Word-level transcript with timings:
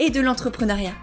et 0.00 0.10
de 0.10 0.20
l'entrepreneuriat. 0.20 0.94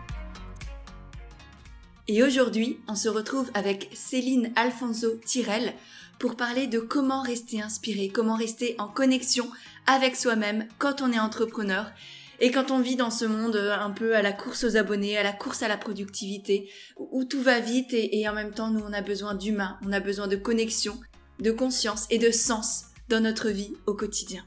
Et 2.10 2.24
aujourd'hui, 2.24 2.80
on 2.88 2.96
se 2.96 3.08
retrouve 3.08 3.50
avec 3.54 3.90
Céline 3.94 4.52
Alfonso 4.56 5.20
Tirel 5.24 5.74
pour 6.20 6.36
parler 6.36 6.66
de 6.66 6.80
comment 6.80 7.22
rester 7.22 7.62
inspiré, 7.62 8.10
comment 8.10 8.36
rester 8.36 8.76
en 8.80 8.88
connexion 8.88 9.50
avec 9.86 10.16
soi-même 10.16 10.68
quand 10.80 11.02
on 11.02 11.12
est 11.12 11.20
entrepreneur 11.20 11.92
et 12.40 12.52
quand 12.52 12.72
on 12.72 12.80
vit 12.80 12.96
dans 12.96 13.12
ce 13.12 13.26
monde 13.26 13.56
un 13.56 13.92
peu 13.92 14.16
à 14.16 14.22
la 14.22 14.32
course 14.32 14.64
aux 14.64 14.78
abonnés, 14.78 15.18
à 15.18 15.24
la 15.24 15.34
course 15.34 15.62
à 15.62 15.68
la 15.68 15.78
productivité, 15.78 16.70
où 16.98 17.24
tout 17.24 17.42
va 17.42 17.60
vite 17.60 17.94
et, 17.94 18.28
en 18.28 18.34
même 18.34 18.52
temps 18.52 18.72
nous 18.72 18.84
on 18.84 18.94
a 18.94 19.02
besoin 19.02 19.36
d'humain, 19.36 19.78
on 19.86 19.94
a 19.94 20.00
besoin 20.00 20.28
de 20.28 20.36
connexion, 20.36 21.00
de 21.40 21.52
conscience 21.52 22.08
et 22.10 22.18
de 22.18 22.32
sens 22.32 22.86
dans 23.10 23.22
notre 23.22 23.50
vie 23.50 23.74
au 23.86 23.94
quotidien. 23.94 24.44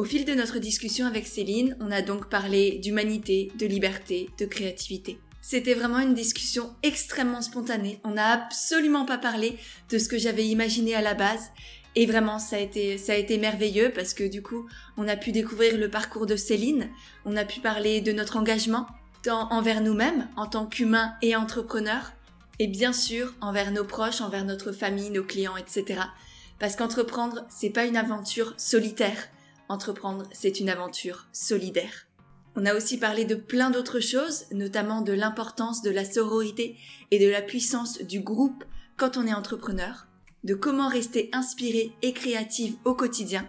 Au 0.00 0.04
fil 0.04 0.24
de 0.24 0.32
notre 0.32 0.60
discussion 0.60 1.04
avec 1.06 1.26
Céline, 1.26 1.76
on 1.78 1.90
a 1.90 2.00
donc 2.00 2.30
parlé 2.30 2.78
d'humanité, 2.78 3.52
de 3.58 3.66
liberté, 3.66 4.30
de 4.38 4.46
créativité. 4.46 5.18
C'était 5.42 5.74
vraiment 5.74 5.98
une 5.98 6.14
discussion 6.14 6.74
extrêmement 6.82 7.42
spontanée. 7.42 8.00
On 8.02 8.12
n'a 8.12 8.28
absolument 8.28 9.04
pas 9.04 9.18
parlé 9.18 9.58
de 9.90 9.98
ce 9.98 10.08
que 10.08 10.16
j'avais 10.16 10.46
imaginé 10.46 10.94
à 10.94 11.02
la 11.02 11.12
base. 11.12 11.50
Et 11.96 12.06
vraiment, 12.06 12.38
ça 12.38 12.56
a 12.56 12.60
été, 12.60 12.96
ça 12.96 13.12
a 13.12 13.16
été 13.16 13.36
merveilleux 13.36 13.92
parce 13.94 14.14
que 14.14 14.24
du 14.24 14.40
coup, 14.40 14.66
on 14.96 15.06
a 15.06 15.16
pu 15.16 15.32
découvrir 15.32 15.76
le 15.76 15.90
parcours 15.90 16.24
de 16.24 16.36
Céline. 16.36 16.88
On 17.26 17.36
a 17.36 17.44
pu 17.44 17.60
parler 17.60 18.00
de 18.00 18.12
notre 18.12 18.38
engagement, 18.38 18.86
tant 19.22 19.52
envers 19.52 19.82
nous-mêmes, 19.82 20.28
en 20.34 20.46
tant 20.46 20.64
qu'humains 20.64 21.12
et 21.20 21.36
entrepreneurs. 21.36 22.12
Et 22.58 22.68
bien 22.68 22.94
sûr, 22.94 23.34
envers 23.42 23.70
nos 23.70 23.84
proches, 23.84 24.22
envers 24.22 24.46
notre 24.46 24.72
famille, 24.72 25.10
nos 25.10 25.24
clients, 25.24 25.58
etc. 25.58 26.00
Parce 26.58 26.74
qu'entreprendre, 26.74 27.44
c'est 27.50 27.68
pas 27.68 27.84
une 27.84 27.98
aventure 27.98 28.54
solitaire. 28.56 29.28
Entreprendre, 29.70 30.24
c'est 30.32 30.58
une 30.58 30.68
aventure 30.68 31.28
solidaire. 31.32 32.08
On 32.56 32.66
a 32.66 32.74
aussi 32.74 32.98
parlé 32.98 33.24
de 33.24 33.36
plein 33.36 33.70
d'autres 33.70 34.00
choses, 34.00 34.46
notamment 34.50 35.00
de 35.00 35.12
l'importance 35.12 35.80
de 35.82 35.90
la 35.90 36.04
sororité 36.04 36.76
et 37.12 37.20
de 37.20 37.30
la 37.30 37.40
puissance 37.40 38.02
du 38.02 38.18
groupe 38.18 38.64
quand 38.96 39.16
on 39.16 39.28
est 39.28 39.32
entrepreneur, 39.32 40.08
de 40.42 40.54
comment 40.54 40.88
rester 40.88 41.30
inspiré 41.32 41.92
et 42.02 42.12
créative 42.12 42.74
au 42.84 42.94
quotidien, 42.94 43.48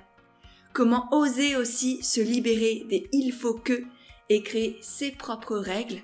comment 0.73 1.07
oser 1.11 1.55
aussi 1.55 2.03
se 2.03 2.21
libérer 2.21 2.85
des 2.87 3.09
il 3.11 3.31
faut 3.31 3.55
que 3.55 3.83
et 4.29 4.43
créer 4.43 4.77
ses 4.83 5.09
propres 5.09 5.57
règles. 5.57 6.03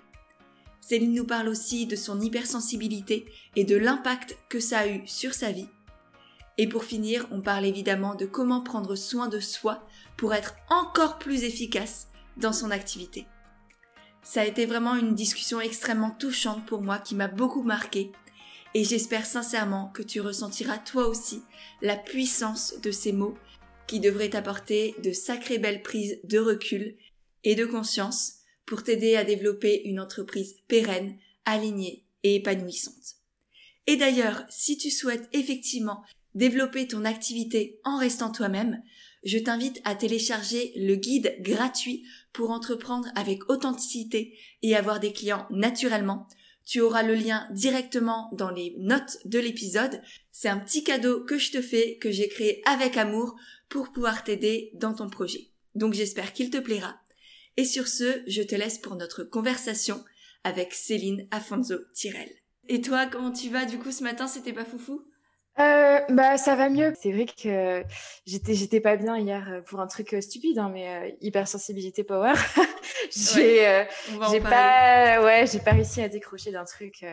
Céline 0.81 1.13
nous 1.13 1.25
parle 1.25 1.47
aussi 1.47 1.85
de 1.85 1.95
son 1.95 2.19
hypersensibilité 2.21 3.27
et 3.55 3.65
de 3.65 3.75
l'impact 3.75 4.35
que 4.49 4.59
ça 4.59 4.79
a 4.79 4.87
eu 4.87 5.05
sur 5.05 5.35
sa 5.35 5.51
vie. 5.51 5.69
Et 6.57 6.67
pour 6.67 6.83
finir, 6.83 7.27
on 7.31 7.41
parle 7.41 7.65
évidemment 7.65 8.15
de 8.15 8.25
comment 8.25 8.61
prendre 8.61 8.95
soin 8.95 9.27
de 9.27 9.39
soi 9.39 9.87
pour 10.17 10.33
être 10.33 10.55
encore 10.69 11.19
plus 11.19 11.43
efficace 11.43 12.07
dans 12.37 12.53
son 12.53 12.71
activité. 12.71 13.25
Ça 14.23 14.41
a 14.41 14.45
été 14.45 14.65
vraiment 14.65 14.95
une 14.95 15.15
discussion 15.15 15.61
extrêmement 15.61 16.11
touchante 16.11 16.65
pour 16.65 16.81
moi 16.81 16.99
qui 16.99 17.15
m'a 17.15 17.27
beaucoup 17.27 17.63
marqué 17.63 18.11
et 18.73 18.83
j'espère 18.83 19.25
sincèrement 19.25 19.89
que 19.93 20.03
tu 20.03 20.21
ressentiras 20.21 20.77
toi 20.77 21.07
aussi 21.07 21.41
la 21.81 21.95
puissance 21.95 22.75
de 22.81 22.91
ces 22.91 23.11
mots 23.11 23.37
qui 23.87 23.99
devraient 23.99 24.29
t'apporter 24.29 24.95
de 25.03 25.13
sacrées 25.13 25.57
belles 25.57 25.81
prises 25.81 26.19
de 26.25 26.39
recul 26.39 26.95
et 27.43 27.55
de 27.55 27.65
conscience 27.65 28.33
pour 28.65 28.83
t'aider 28.83 29.15
à 29.15 29.23
développer 29.23 29.87
une 29.87 29.99
entreprise 29.99 30.57
pérenne, 30.67 31.17
alignée 31.45 32.05
et 32.23 32.35
épanouissante. 32.35 33.15
Et 33.87 33.95
d'ailleurs, 33.95 34.43
si 34.49 34.77
tu 34.77 34.91
souhaites 34.91 35.29
effectivement 35.31 36.03
développer 36.37 36.87
ton 36.87 37.03
activité 37.03 37.79
en 37.83 37.97
restant 37.97 38.31
toi-même, 38.31 38.81
je 39.23 39.37
t'invite 39.37 39.81
à 39.83 39.95
télécharger 39.95 40.71
le 40.75 40.95
guide 40.95 41.35
gratuit 41.41 42.05
pour 42.31 42.51
entreprendre 42.51 43.09
avec 43.15 43.49
authenticité 43.49 44.37
et 44.61 44.75
avoir 44.75 44.99
des 44.99 45.11
clients 45.11 45.47
naturellement. 45.49 46.27
Tu 46.65 46.81
auras 46.81 47.03
le 47.03 47.15
lien 47.15 47.47
directement 47.51 48.29
dans 48.33 48.51
les 48.51 48.75
notes 48.77 49.17
de 49.25 49.39
l'épisode. 49.39 50.01
C'est 50.31 50.49
un 50.49 50.59
petit 50.59 50.83
cadeau 50.83 51.23
que 51.23 51.37
je 51.37 51.51
te 51.51 51.61
fais, 51.61 51.97
que 51.97 52.11
j'ai 52.11 52.27
créé 52.27 52.61
avec 52.65 52.97
amour 52.97 53.35
pour 53.69 53.91
pouvoir 53.91 54.23
t'aider 54.23 54.71
dans 54.75 54.93
ton 54.93 55.09
projet. 55.09 55.49
Donc 55.75 55.93
j'espère 55.93 56.33
qu'il 56.33 56.49
te 56.49 56.57
plaira. 56.57 56.99
Et 57.57 57.65
sur 57.65 57.87
ce, 57.87 58.21
je 58.27 58.43
te 58.43 58.55
laisse 58.55 58.77
pour 58.77 58.95
notre 58.95 59.23
conversation 59.23 60.03
avec 60.43 60.73
Céline 60.73 61.27
Afonso 61.31 61.75
Tirel. 61.93 62.29
Et 62.69 62.81
toi, 62.81 63.07
comment 63.07 63.31
tu 63.31 63.49
vas 63.49 63.65
du 63.65 63.79
coup 63.79 63.91
ce 63.91 64.03
matin? 64.03 64.27
C'était 64.27 64.53
pas 64.53 64.65
foufou? 64.65 65.01
Euh, 65.59 65.99
bah 66.09 66.37
ça 66.37 66.55
va 66.55 66.69
mieux. 66.69 66.93
C'est 67.01 67.11
vrai 67.11 67.25
que 67.25 67.83
j'étais 68.25 68.53
j'étais 68.53 68.79
pas 68.79 68.95
bien 68.95 69.17
hier 69.17 69.47
euh, 69.49 69.61
pour 69.61 69.79
un 69.79 69.87
truc 69.87 70.13
euh, 70.13 70.21
stupide, 70.21 70.59
hein, 70.59 70.69
mais 70.71 70.87
euh, 70.87 71.11
hypersensibilité 71.21 72.03
power. 72.03 72.33
j'ai 73.11 73.85
j'ai 74.31 74.39
pas 74.39 75.21
ouais 75.23 75.47
j'ai 75.47 75.59
pas 75.59 75.71
réussi 75.71 76.01
à 76.01 76.09
décrocher 76.09 76.51
d'un 76.51 76.65
truc 76.65 77.03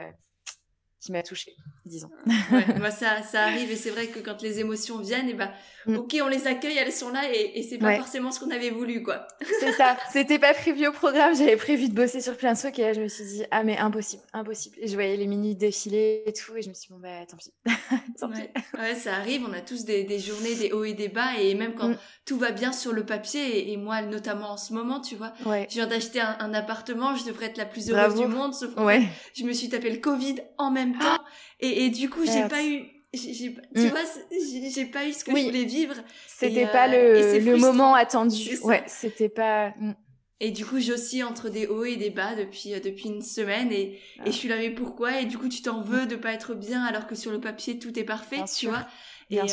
qui 1.05 1.13
m'a 1.13 1.23
touchée, 1.23 1.55
disons. 1.85 2.09
ouais, 2.27 2.91
ça, 2.91 3.23
ça 3.23 3.43
arrive 3.43 3.71
et 3.71 3.77
c'est 3.77 3.91
vrai 3.91 4.07
que 4.07 4.21
quand 4.21 4.41
les 4.41 4.59
émotions 4.59 4.99
viennent, 4.99 5.29
et 5.29 5.33
eh 5.33 5.35
ben, 5.35 5.51
mm. 5.87 5.97
ok, 5.97 6.17
on 6.23 6.29
les 6.29 6.47
accueille, 6.47 6.79
elles 6.79 6.93
sont 6.93 7.11
là 7.11 7.31
et, 7.31 7.59
et 7.59 7.63
c'est 7.63 7.77
pas 7.77 7.97
forcément 7.97 8.33
ce 8.33 8.41
qu'on 8.41 8.51
avait 8.51 8.71
voulu, 8.71 9.03
quoi. 9.03 9.27
c'est 9.61 9.73
ça. 9.73 9.99
C'était 10.13 10.39
pas 10.39 10.55
prévu 10.55 10.87
au 10.87 10.93
programme. 10.93 11.37
J'avais 11.37 11.57
prévu 11.57 11.91
de 11.91 11.95
bosser 11.95 12.23
sur 12.23 12.39
plein 12.39 12.55
de 12.55 12.59
trucs 12.59 12.79
et 12.79 12.83
là, 12.83 12.93
je 12.95 13.03
me 13.03 13.09
suis 13.09 13.25
dit, 13.25 13.45
ah, 13.51 13.65
mais 13.65 13.77
impossible, 13.77 14.23
impossible. 14.33 14.77
Et 14.81 14.89
je 14.89 14.95
voyais 14.95 15.17
les 15.19 15.27
minutes 15.27 15.59
défiler 15.59 16.23
et 16.25 16.33
tout 16.33 16.57
et 16.57 16.63
je 16.63 16.71
me 16.71 16.75
suis 16.75 16.89
dit, 16.89 16.95
bon, 16.95 17.01
bah, 17.01 17.27
tant 17.29 17.37
pis. 17.37 17.53
tant 18.19 18.31
ouais. 18.31 18.51
pis. 18.55 18.81
ouais, 18.81 18.95
ça 18.95 19.17
arrive. 19.17 19.45
On 19.47 19.53
a 19.53 19.61
tous 19.61 19.85
des, 19.85 20.05
des, 20.05 20.19
journées, 20.19 20.55
des 20.55 20.73
hauts 20.73 20.85
et 20.85 20.95
des 20.95 21.09
bas 21.09 21.37
et 21.39 21.55
même 21.55 21.75
quand 21.75 21.91
mm. 21.91 21.99
tout 22.25 22.39
va 22.39 22.51
bien 22.51 22.73
sur 22.73 22.95
le 22.95 23.05
papier 23.05 23.71
et, 23.71 23.77
moi, 23.77 24.01
notamment 24.01 24.53
en 24.53 24.57
ce 24.57 24.73
moment, 24.73 25.03
tu 25.03 25.17
vois, 25.17 25.35
je 25.45 25.75
viens 25.75 25.87
d'acheter 25.87 26.21
un, 26.21 26.37
un, 26.41 26.55
appartement, 26.55 27.15
je 27.15 27.27
devrais 27.27 27.47
être 27.47 27.59
la 27.59 27.67
plus 27.67 27.91
heureuse 27.91 28.15
du 28.15 28.27
monde, 28.27 28.55
sauf 28.55 28.75
que 28.75 28.81
je 29.35 29.45
me 29.45 29.53
suis 29.53 29.69
tapé 29.69 29.91
le 29.91 29.99
Covid 29.99 30.37
en 30.57 30.71
même 30.71 30.94
temps. 30.99 31.23
Et, 31.61 31.85
et 31.85 31.91
du 31.91 32.09
coup, 32.11 32.25
j'ai 32.25 32.49
pas 32.49 32.65
eu 32.65 32.91
tu 33.17 33.61
mm. 33.75 33.87
vois, 33.89 34.01
j'ai 34.75 34.87
pas 34.87 35.07
eu 35.07 35.13
ce 35.13 35.25
que 35.25 35.37
je 35.37 35.45
voulais 35.45 35.65
vivre. 35.65 35.95
C'était 36.27 36.67
pas 36.67 36.89
euh, 36.89 37.39
le, 37.39 37.53
le 37.53 37.57
moment 37.57 37.95
attendu. 37.95 38.59
Ouais, 38.63 38.83
c'était 38.87 39.29
pas. 39.29 39.71
Mm. 39.79 39.93
Et 40.41 40.51
du 40.51 40.67
coup, 40.67 40.81
j'oscille 40.81 41.25
entre 41.25 41.49
des 41.49 41.67
hauts 41.67 41.85
et 41.85 41.97
des 41.97 42.11
bas 42.11 42.35
depuis 42.35 42.75
euh, 42.75 42.81
depuis 42.81 43.09
une 43.09 43.23
semaine 43.23 43.71
et, 43.71 44.01
et 44.27 44.27
je 44.27 44.33
suis 44.33 44.49
là 44.49 44.57
mais 44.57 44.71
pourquoi? 44.71 45.21
Et 45.21 45.27
du 45.27 45.39
coup, 45.39 45.49
tu 45.49 45.63
t'en 45.63 45.81
veux 45.81 46.07
de 46.07 46.17
pas 46.17 46.33
être 46.33 46.55
bien 46.55 46.83
alors 46.85 47.07
que 47.07 47.15
sur 47.15 47.31
le 47.31 47.41
papier 47.41 47.79
tout 47.79 47.97
est 47.99 48.05
parfait, 48.05 48.43
tu 48.59 48.67
vois? 48.67 48.87
Et, 49.31 49.41
euh, 49.41 49.45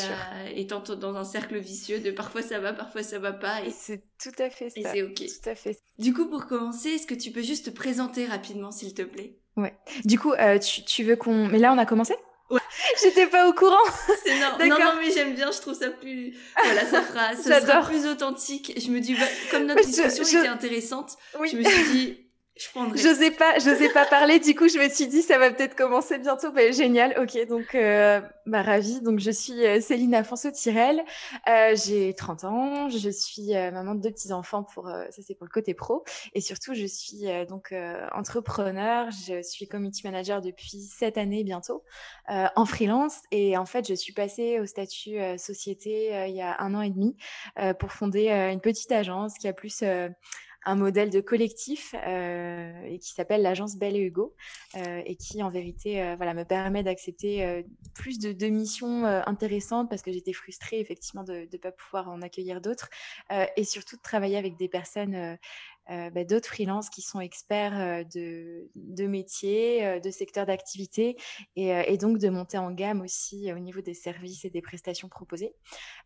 et 0.54 0.64
dans 0.64 1.16
un 1.16 1.24
cercle 1.24 1.58
vicieux 1.58 2.00
de 2.00 2.10
parfois 2.10 2.42
ça 2.42 2.58
va, 2.58 2.72
parfois 2.72 3.02
ça 3.02 3.18
va 3.18 3.32
pas. 3.32 3.64
Et, 3.64 3.70
c'est 3.70 4.04
tout 4.22 4.34
à 4.38 4.50
fait 4.50 4.70
ça. 4.70 4.80
Et 4.80 4.82
c'est 4.82 5.02
ok. 5.02 5.14
Tout 5.14 5.48
à 5.48 5.54
fait. 5.54 5.78
Du 5.98 6.12
coup, 6.12 6.28
pour 6.28 6.46
commencer, 6.46 6.90
est-ce 6.90 7.06
que 7.06 7.14
tu 7.14 7.30
peux 7.30 7.42
juste 7.42 7.66
te 7.66 7.70
présenter 7.70 8.26
rapidement, 8.26 8.70
s'il 8.70 8.92
te 8.92 9.02
plaît? 9.02 9.38
Ouais. 9.56 9.74
Du 10.04 10.18
coup, 10.18 10.32
euh, 10.32 10.58
tu, 10.58 10.82
tu 10.84 11.04
veux 11.04 11.16
qu'on. 11.16 11.48
Mais 11.48 11.58
là, 11.58 11.72
on 11.72 11.78
a 11.78 11.86
commencé? 11.86 12.14
Ouais. 12.50 12.60
J'étais 13.02 13.26
pas 13.26 13.48
au 13.48 13.52
courant. 13.52 13.76
C'est 14.24 14.38
non, 14.38 14.68
non, 14.68 14.78
non, 14.78 14.92
mais 15.00 15.10
j'aime 15.10 15.34
bien, 15.34 15.50
je 15.50 15.60
trouve 15.60 15.74
ça 15.74 15.88
plus, 15.88 16.36
voilà, 16.62 16.84
ça 16.84 17.00
fera, 17.00 17.34
ça 17.34 17.60
sera 17.60 17.82
plus 17.82 18.06
authentique. 18.06 18.74
Je 18.76 18.90
me 18.90 19.00
dis, 19.00 19.14
bah, 19.14 19.26
comme 19.50 19.64
notre 19.64 19.84
discussion 19.84 20.40
était 20.40 20.48
intéressante, 20.48 21.16
oui. 21.40 21.48
je 21.50 21.56
me 21.56 21.64
suis 21.64 21.84
dit, 21.84 22.21
je 22.54 22.68
J'osais 22.96 23.30
pas, 23.30 23.58
j'osais 23.58 23.88
pas 23.88 24.04
parler. 24.04 24.38
Du 24.38 24.54
coup, 24.54 24.68
je 24.68 24.76
me 24.76 24.88
suis 24.90 25.06
dit, 25.06 25.22
ça 25.22 25.38
va 25.38 25.50
peut-être 25.50 25.74
commencer 25.74 26.18
bientôt. 26.18 26.52
Bah, 26.52 26.70
génial. 26.70 27.14
Ok, 27.18 27.38
donc, 27.48 27.74
euh, 27.74 28.20
bah, 28.44 28.60
ravie. 28.60 29.00
Donc, 29.00 29.20
je 29.20 29.30
suis 29.30 29.64
euh, 29.64 29.80
Céline 29.80 30.14
Afonso-Tirel. 30.14 31.02
Euh, 31.48 31.74
j'ai 31.74 32.12
30 32.12 32.44
ans. 32.44 32.88
Je 32.90 33.08
suis 33.08 33.56
euh, 33.56 33.70
maman 33.70 33.94
de 33.94 34.02
deux 34.02 34.10
petits-enfants 34.10 34.64
pour, 34.64 34.88
euh, 34.88 35.06
ça 35.10 35.22
c'est 35.26 35.34
pour 35.34 35.46
le 35.46 35.50
côté 35.50 35.72
pro. 35.72 36.04
Et 36.34 36.42
surtout, 36.42 36.74
je 36.74 36.84
suis 36.84 37.24
donc 37.48 37.74
entrepreneur. 38.12 39.08
Je 39.10 39.42
suis 39.42 39.66
community 39.66 40.02
manager 40.04 40.42
depuis 40.42 40.82
sept 40.82 41.16
années 41.16 41.44
bientôt, 41.44 41.84
en 42.28 42.66
freelance. 42.66 43.20
Et 43.30 43.56
en 43.56 43.64
fait, 43.66 43.88
je 43.88 43.94
suis 43.94 44.12
passée 44.12 44.60
au 44.60 44.66
statut 44.66 45.16
société 45.38 46.26
il 46.28 46.34
y 46.34 46.42
a 46.42 46.60
un 46.60 46.74
an 46.74 46.82
et 46.82 46.90
demi 46.90 47.16
pour 47.78 47.92
fonder 47.92 48.28
une 48.30 48.60
petite 48.60 48.92
agence 48.92 49.34
qui 49.38 49.48
a 49.48 49.52
plus 49.52 49.82
un 50.64 50.76
modèle 50.76 51.10
de 51.10 51.20
collectif 51.20 51.94
euh, 52.06 52.84
et 52.84 52.98
qui 52.98 53.12
s'appelle 53.12 53.42
l'agence 53.42 53.76
Belle 53.76 53.96
et 53.96 54.00
Hugo 54.00 54.34
euh, 54.76 55.02
et 55.04 55.16
qui 55.16 55.42
en 55.42 55.50
vérité 55.50 56.02
euh, 56.02 56.14
voilà 56.16 56.34
me 56.34 56.44
permet 56.44 56.82
d'accepter 56.82 57.64
plus 57.94 58.18
de, 58.18 58.32
de 58.32 58.46
missions 58.46 59.04
intéressantes 59.04 59.88
parce 59.88 60.02
que 60.02 60.12
j'étais 60.12 60.32
frustrée 60.32 60.80
effectivement 60.80 61.24
de 61.24 61.48
ne 61.52 61.58
pas 61.58 61.72
pouvoir 61.72 62.08
en 62.08 62.22
accueillir 62.22 62.60
d'autres 62.60 62.88
et 63.56 63.64
surtout 63.64 63.96
de 63.96 64.02
travailler 64.02 64.36
avec 64.36 64.56
des 64.56 64.68
personnes 64.68 65.38
bah, 65.88 66.24
d'autres 66.24 66.48
freelances 66.48 66.90
qui 66.90 67.02
sont 67.02 67.20
experts 67.20 68.04
de, 68.14 68.70
de 68.74 69.06
métiers, 69.06 70.00
de 70.00 70.10
secteurs 70.10 70.46
d'activité 70.46 71.16
et, 71.56 71.68
et, 71.68 71.96
donc 71.96 72.18
de 72.18 72.28
monter 72.28 72.58
en 72.58 72.70
gamme 72.70 73.00
aussi 73.00 73.52
au 73.52 73.58
niveau 73.58 73.80
des 73.80 73.94
services 73.94 74.44
et 74.44 74.50
des 74.50 74.62
prestations 74.62 75.08
proposées. 75.08 75.54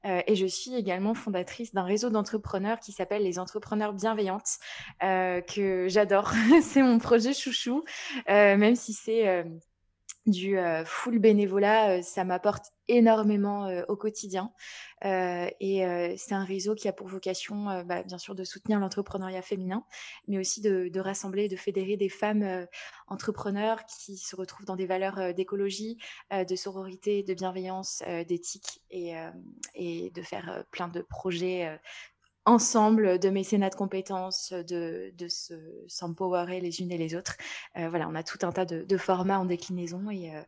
et 0.05 0.35
je 0.35 0.47
suis 0.47 0.75
également 0.75 1.15
fondatrice 1.15 1.73
d'un 1.73 1.85
réseau 1.85 2.11
d'entrepreneurs 2.11 2.81
qui 2.81 2.93
s'appelle 2.93 3.23
les 3.23 3.39
entrepreneurs 3.39 3.93
bienveillantes 3.93 4.59
que 5.01 5.87
j'adore. 5.89 6.33
c'est 6.63 6.83
mon 6.83 6.99
projet 6.99 7.33
chouchou, 7.33 7.85
même 8.27 8.77
si 8.77 8.93
c'est 8.93 9.45
du 10.27 10.59
full 10.85 11.19
bénévolat, 11.19 12.03
ça 12.03 12.25
m'apporte 12.25 12.73
énormément 12.89 13.69
au 13.89 13.97
quotidien. 13.97 14.53
et 15.05 16.15
c'est 16.17 16.35
un 16.35 16.45
réseau 16.45 16.75
qui 16.75 16.89
a 16.89 16.93
pour 16.93 17.09
vocation, 17.09 17.85
bah, 17.85 18.03
bien 18.03 18.19
sûr, 18.19 18.35
de 18.35 18.45
soutenir 18.45 18.79
l'entrepreneuriat 18.79 19.43
féminin, 19.43 19.85
mais 20.29 20.39
aussi 20.39 20.61
de, 20.61 20.89
de, 20.89 21.01
rassembler, 21.01 21.49
de 21.49 21.57
fédérer 21.57 21.97
des 21.97 22.09
femmes 22.09 22.67
entrepreneurs 23.07 23.85
qui 23.87 24.17
se 24.17 24.37
retrouvent 24.37 24.67
dans 24.67 24.77
des 24.77 24.87
valeurs 24.87 25.35
d'écologie, 25.35 25.99
de 26.33 26.57
sororité, 26.57 27.23
de 27.23 27.35
bienveillance, 27.35 28.03
d'éthique, 28.29 28.83
et, 28.91 29.15
et, 29.75 30.11
de 30.11 30.23
faire 30.23 30.65
plein 30.71 30.89
de 30.89 31.03
projets 31.03 31.79
ensemble 32.47 33.19
de 33.19 33.29
mécénat 33.29 33.71
de 33.71 33.75
compétences, 33.75 34.53
de, 34.53 35.13
de 35.19 35.27
s'empowerer 35.89 36.61
les 36.61 36.81
unes 36.81 36.93
et 36.93 36.99
les 36.99 37.15
autres. 37.15 37.37
Euh, 37.77 37.89
voilà, 37.89 38.09
on 38.09 38.15
a 38.15 38.23
tout 38.23 38.39
un 38.43 38.53
tas 38.53 38.65
de, 38.65 38.97
formats 38.97 39.39
en 39.39 39.45
déclinaison 39.45 40.09
et, 40.11 40.35
euh, 40.35 40.41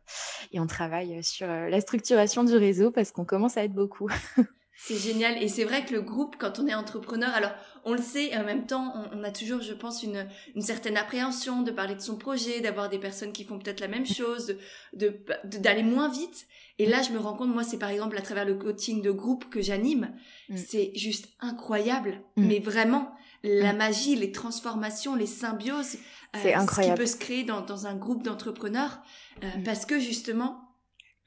et 0.51 0.59
on 0.59 0.67
travaille 0.67 1.23
sur 1.23 1.49
euh, 1.49 1.69
la 1.69 1.81
structuration 1.81 2.43
du 2.43 2.55
réseau 2.55 2.89
parce 2.89 3.11
qu'on 3.11 3.25
commence 3.25 3.57
à 3.57 3.63
être 3.63 3.73
beaucoup. 3.73 4.09
C'est 4.81 4.95
génial. 4.97 5.43
Et 5.43 5.49
c'est 5.49 5.65
vrai 5.65 5.83
que 5.83 5.93
le 5.93 6.01
groupe, 6.01 6.37
quand 6.39 6.57
on 6.57 6.65
est 6.65 6.73
entrepreneur, 6.73 7.29
alors 7.33 7.51
on 7.83 7.93
le 7.93 8.01
sait, 8.01 8.27
et 8.27 8.37
en 8.37 8.45
même 8.45 8.65
temps, 8.65 8.93
on, 9.11 9.23
a 9.25 9.31
toujours, 9.31 9.61
je 9.61 9.73
pense, 9.73 10.03
une, 10.03 10.25
une, 10.55 10.61
certaine 10.61 10.95
appréhension 10.95 11.63
de 11.63 11.71
parler 11.71 11.95
de 11.95 11.99
son 11.99 12.15
projet, 12.15 12.61
d'avoir 12.61 12.87
des 12.87 12.97
personnes 12.97 13.33
qui 13.33 13.43
font 13.43 13.59
peut-être 13.59 13.81
la 13.81 13.89
même 13.89 14.05
chose, 14.05 14.55
de 14.93 15.19
d'aller 15.43 15.83
moins 15.83 16.07
vite. 16.07 16.47
Et 16.77 16.85
là, 16.85 17.01
je 17.01 17.11
me 17.11 17.19
rends 17.19 17.35
compte, 17.35 17.49
moi, 17.49 17.63
c'est 17.63 17.77
par 17.77 17.89
exemple 17.89 18.17
à 18.17 18.21
travers 18.21 18.45
le 18.45 18.55
coaching 18.55 19.01
de 19.01 19.11
groupe 19.11 19.49
que 19.49 19.61
j'anime, 19.61 20.15
mm. 20.47 20.55
c'est 20.55 20.91
juste 20.95 21.27
incroyable. 21.41 22.21
Mm. 22.37 22.47
Mais 22.47 22.59
vraiment, 22.59 23.11
la 23.43 23.73
mm. 23.73 23.77
magie, 23.77 24.15
les 24.15 24.31
transformations, 24.31 25.13
les 25.13 25.27
symbioses, 25.27 25.97
euh, 26.37 26.39
ce 26.39 26.81
qui 26.81 26.95
peut 26.95 27.05
se 27.05 27.17
créer 27.17 27.43
dans, 27.43 27.59
dans 27.59 27.85
un 27.85 27.95
groupe 27.95 28.23
d'entrepreneurs, 28.23 29.01
euh, 29.43 29.47
parce 29.65 29.85
que 29.85 29.99
justement, 29.99 30.69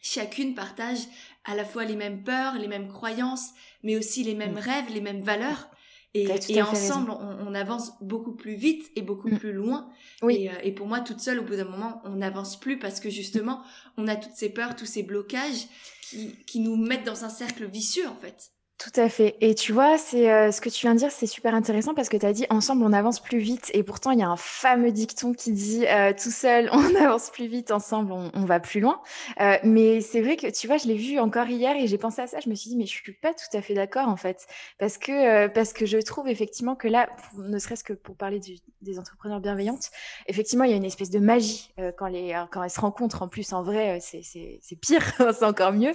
chacune 0.02 0.54
partage 0.54 0.98
à 1.44 1.54
la 1.54 1.64
fois 1.64 1.84
les 1.84 1.96
mêmes 1.96 2.22
peurs, 2.22 2.58
les 2.58 2.68
mêmes 2.68 2.88
croyances, 2.88 3.50
mais 3.82 3.96
aussi 3.96 4.22
les 4.22 4.34
mêmes 4.34 4.58
rêves, 4.58 4.92
les 4.92 5.00
mêmes 5.00 5.22
valeurs. 5.22 5.68
Et, 6.14 6.28
et 6.50 6.60
ensemble, 6.60 7.10
on, 7.10 7.48
on, 7.48 7.54
avance 7.54 7.92
beaucoup 8.02 8.34
plus 8.34 8.54
vite 8.54 8.92
et 8.96 9.02
beaucoup 9.02 9.30
mm. 9.30 9.38
plus 9.38 9.52
loin. 9.52 9.90
Oui. 10.20 10.42
Et, 10.42 10.50
euh, 10.50 10.54
et, 10.62 10.72
pour 10.72 10.86
moi, 10.86 11.00
toute 11.00 11.20
seule, 11.20 11.38
au 11.38 11.42
bout 11.42 11.56
d'un 11.56 11.64
moment, 11.64 12.02
on 12.04 12.16
n'avance 12.16 12.60
plus 12.60 12.78
parce 12.78 13.00
que 13.00 13.08
justement, 13.08 13.62
on 13.96 14.06
a 14.08 14.16
toutes 14.16 14.34
ces 14.34 14.50
peurs, 14.50 14.76
tous 14.76 14.84
ces 14.84 15.02
blocages 15.02 15.68
qui, 16.02 16.36
qui 16.44 16.60
nous 16.60 16.76
mettent 16.76 17.06
dans 17.06 17.24
un 17.24 17.30
cercle 17.30 17.64
vicieux, 17.64 18.06
en 18.06 18.16
fait. 18.16 18.50
Tout 18.82 19.00
à 19.00 19.08
fait. 19.08 19.36
Et 19.40 19.54
tu 19.54 19.72
vois, 19.72 19.96
c'est 19.96 20.28
euh, 20.28 20.50
ce 20.50 20.60
que 20.60 20.68
tu 20.68 20.86
viens 20.86 20.94
de 20.94 20.98
dire, 20.98 21.12
c'est 21.12 21.28
super 21.28 21.54
intéressant 21.54 21.94
parce 21.94 22.08
que 22.08 22.16
tu 22.16 22.26
as 22.26 22.32
dit 22.32 22.46
ensemble 22.50 22.82
on 22.82 22.92
avance 22.92 23.20
plus 23.20 23.38
vite. 23.38 23.70
Et 23.74 23.84
pourtant, 23.84 24.10
il 24.10 24.18
y 24.18 24.24
a 24.24 24.28
un 24.28 24.36
fameux 24.36 24.90
dicton 24.90 25.34
qui 25.34 25.52
dit 25.52 25.86
euh, 25.86 26.12
tout 26.12 26.32
seul 26.32 26.68
on 26.72 26.94
avance 26.96 27.30
plus 27.30 27.46
vite, 27.46 27.70
ensemble 27.70 28.12
on, 28.12 28.44
va 28.44 28.58
plus 28.58 28.80
loin. 28.80 29.00
Euh, 29.40 29.56
mais 29.62 30.00
c'est 30.00 30.20
vrai 30.20 30.36
que 30.36 30.50
tu 30.50 30.66
vois, 30.66 30.78
je 30.78 30.88
l'ai 30.88 30.96
vu 30.96 31.20
encore 31.20 31.46
hier 31.46 31.76
et 31.76 31.86
j'ai 31.86 31.96
pensé 31.96 32.22
à 32.22 32.26
ça. 32.26 32.40
Je 32.40 32.50
me 32.50 32.56
suis 32.56 32.70
dit 32.70 32.76
mais 32.76 32.86
je 32.86 32.90
suis 32.90 33.12
pas 33.12 33.32
tout 33.32 33.56
à 33.56 33.62
fait 33.62 33.74
d'accord 33.74 34.08
en 34.08 34.16
fait 34.16 34.48
parce 34.80 34.98
que 34.98 35.46
parce 35.46 35.72
que 35.72 35.86
je 35.86 35.98
trouve 35.98 36.26
effectivement 36.26 36.74
que 36.74 36.88
là, 36.88 37.08
ne 37.36 37.58
serait-ce 37.60 37.84
que 37.84 37.92
pour 37.92 38.16
parler 38.16 38.40
des 38.80 38.98
entrepreneurs 38.98 39.38
bienveillantes, 39.38 39.90
effectivement 40.26 40.64
il 40.64 40.72
y 40.72 40.74
a 40.74 40.76
une 40.76 40.84
espèce 40.84 41.10
de 41.10 41.20
magie 41.20 41.72
quand 41.96 42.08
les 42.08 42.36
quand 42.50 42.64
elles 42.64 42.70
se 42.70 42.80
rencontrent 42.80 43.22
en 43.22 43.28
plus 43.28 43.52
en 43.52 43.62
vrai, 43.62 44.00
c'est 44.00 44.22
c'est 44.24 44.76
pire, 44.76 45.04
c'est 45.18 45.44
encore 45.44 45.72
mieux 45.72 45.94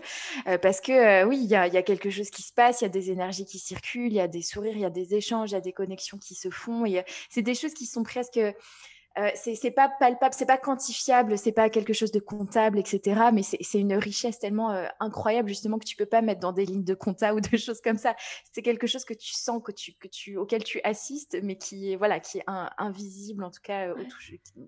parce 0.61 0.79
que 0.79 1.25
oui 1.25 1.37
il 1.43 1.49
y 1.49 1.55
a, 1.55 1.67
y 1.67 1.75
a 1.75 1.83
quelque 1.83 2.09
chose 2.09 2.29
qui 2.29 2.43
se 2.43 2.53
passe 2.53 2.76
il 2.81 2.85
y 2.85 2.87
a 2.87 2.89
des 2.89 3.11
énergies 3.11 3.45
qui 3.45 3.59
circulent, 3.59 4.11
il 4.11 4.15
y 4.15 4.19
a 4.19 4.27
des 4.27 4.41
sourires, 4.41 4.75
il 4.75 4.81
y 4.81 4.85
a 4.85 4.89
des 4.89 5.15
échanges, 5.15 5.51
il 5.51 5.53
y 5.53 5.57
a 5.57 5.61
des 5.61 5.73
connexions 5.73 6.17
qui 6.17 6.35
se 6.35 6.49
font. 6.49 6.85
Et 6.85 7.03
c'est 7.29 7.41
des 7.41 7.55
choses 7.55 7.73
qui 7.73 7.85
sont 7.85 8.03
presque 8.03 8.39
euh, 9.17 9.31
c'est 9.35 9.71
pas 9.71 9.89
palpable, 9.89 10.35
c'est 10.37 10.45
pas 10.45 10.57
quantifiable, 10.57 11.39
c'est 11.39 11.51
pas 11.51 11.69
quelque 11.69 11.93
chose 11.93 12.11
de 12.11 12.19
comptable, 12.19 12.77
etc. 12.77 13.19
Mais 13.33 13.41
c'est 13.41 13.79
une 13.79 13.95
richesse 13.95 14.37
tellement 14.37 14.71
euh, 14.71 14.85
incroyable 14.99 15.49
justement 15.49 15.79
que 15.79 15.85
tu 15.85 15.95
peux 15.95 16.05
pas 16.05 16.21
mettre 16.21 16.39
dans 16.39 16.51
des 16.51 16.65
lignes 16.65 16.83
de 16.83 16.93
compta 16.93 17.33
ou 17.35 17.41
de 17.41 17.57
choses 17.57 17.81
comme 17.81 17.97
ça. 17.97 18.15
C'est 18.51 18.61
quelque 18.61 18.85
chose 18.85 19.05
que 19.05 19.15
tu 19.15 19.33
sens, 19.33 19.61
que 19.63 19.71
tu, 19.71 19.93
que 19.93 20.07
tu, 20.07 20.37
auquel 20.37 20.63
tu 20.63 20.79
assistes, 20.83 21.37
mais 21.41 21.57
qui 21.57 21.91
est 21.91 21.95
voilà, 21.95 22.19
qui 22.19 22.39
est 22.39 22.43
invisible 22.77 23.43
en 23.43 23.49
tout 23.49 23.61
cas. 23.63 23.87
Euh, 23.87 23.95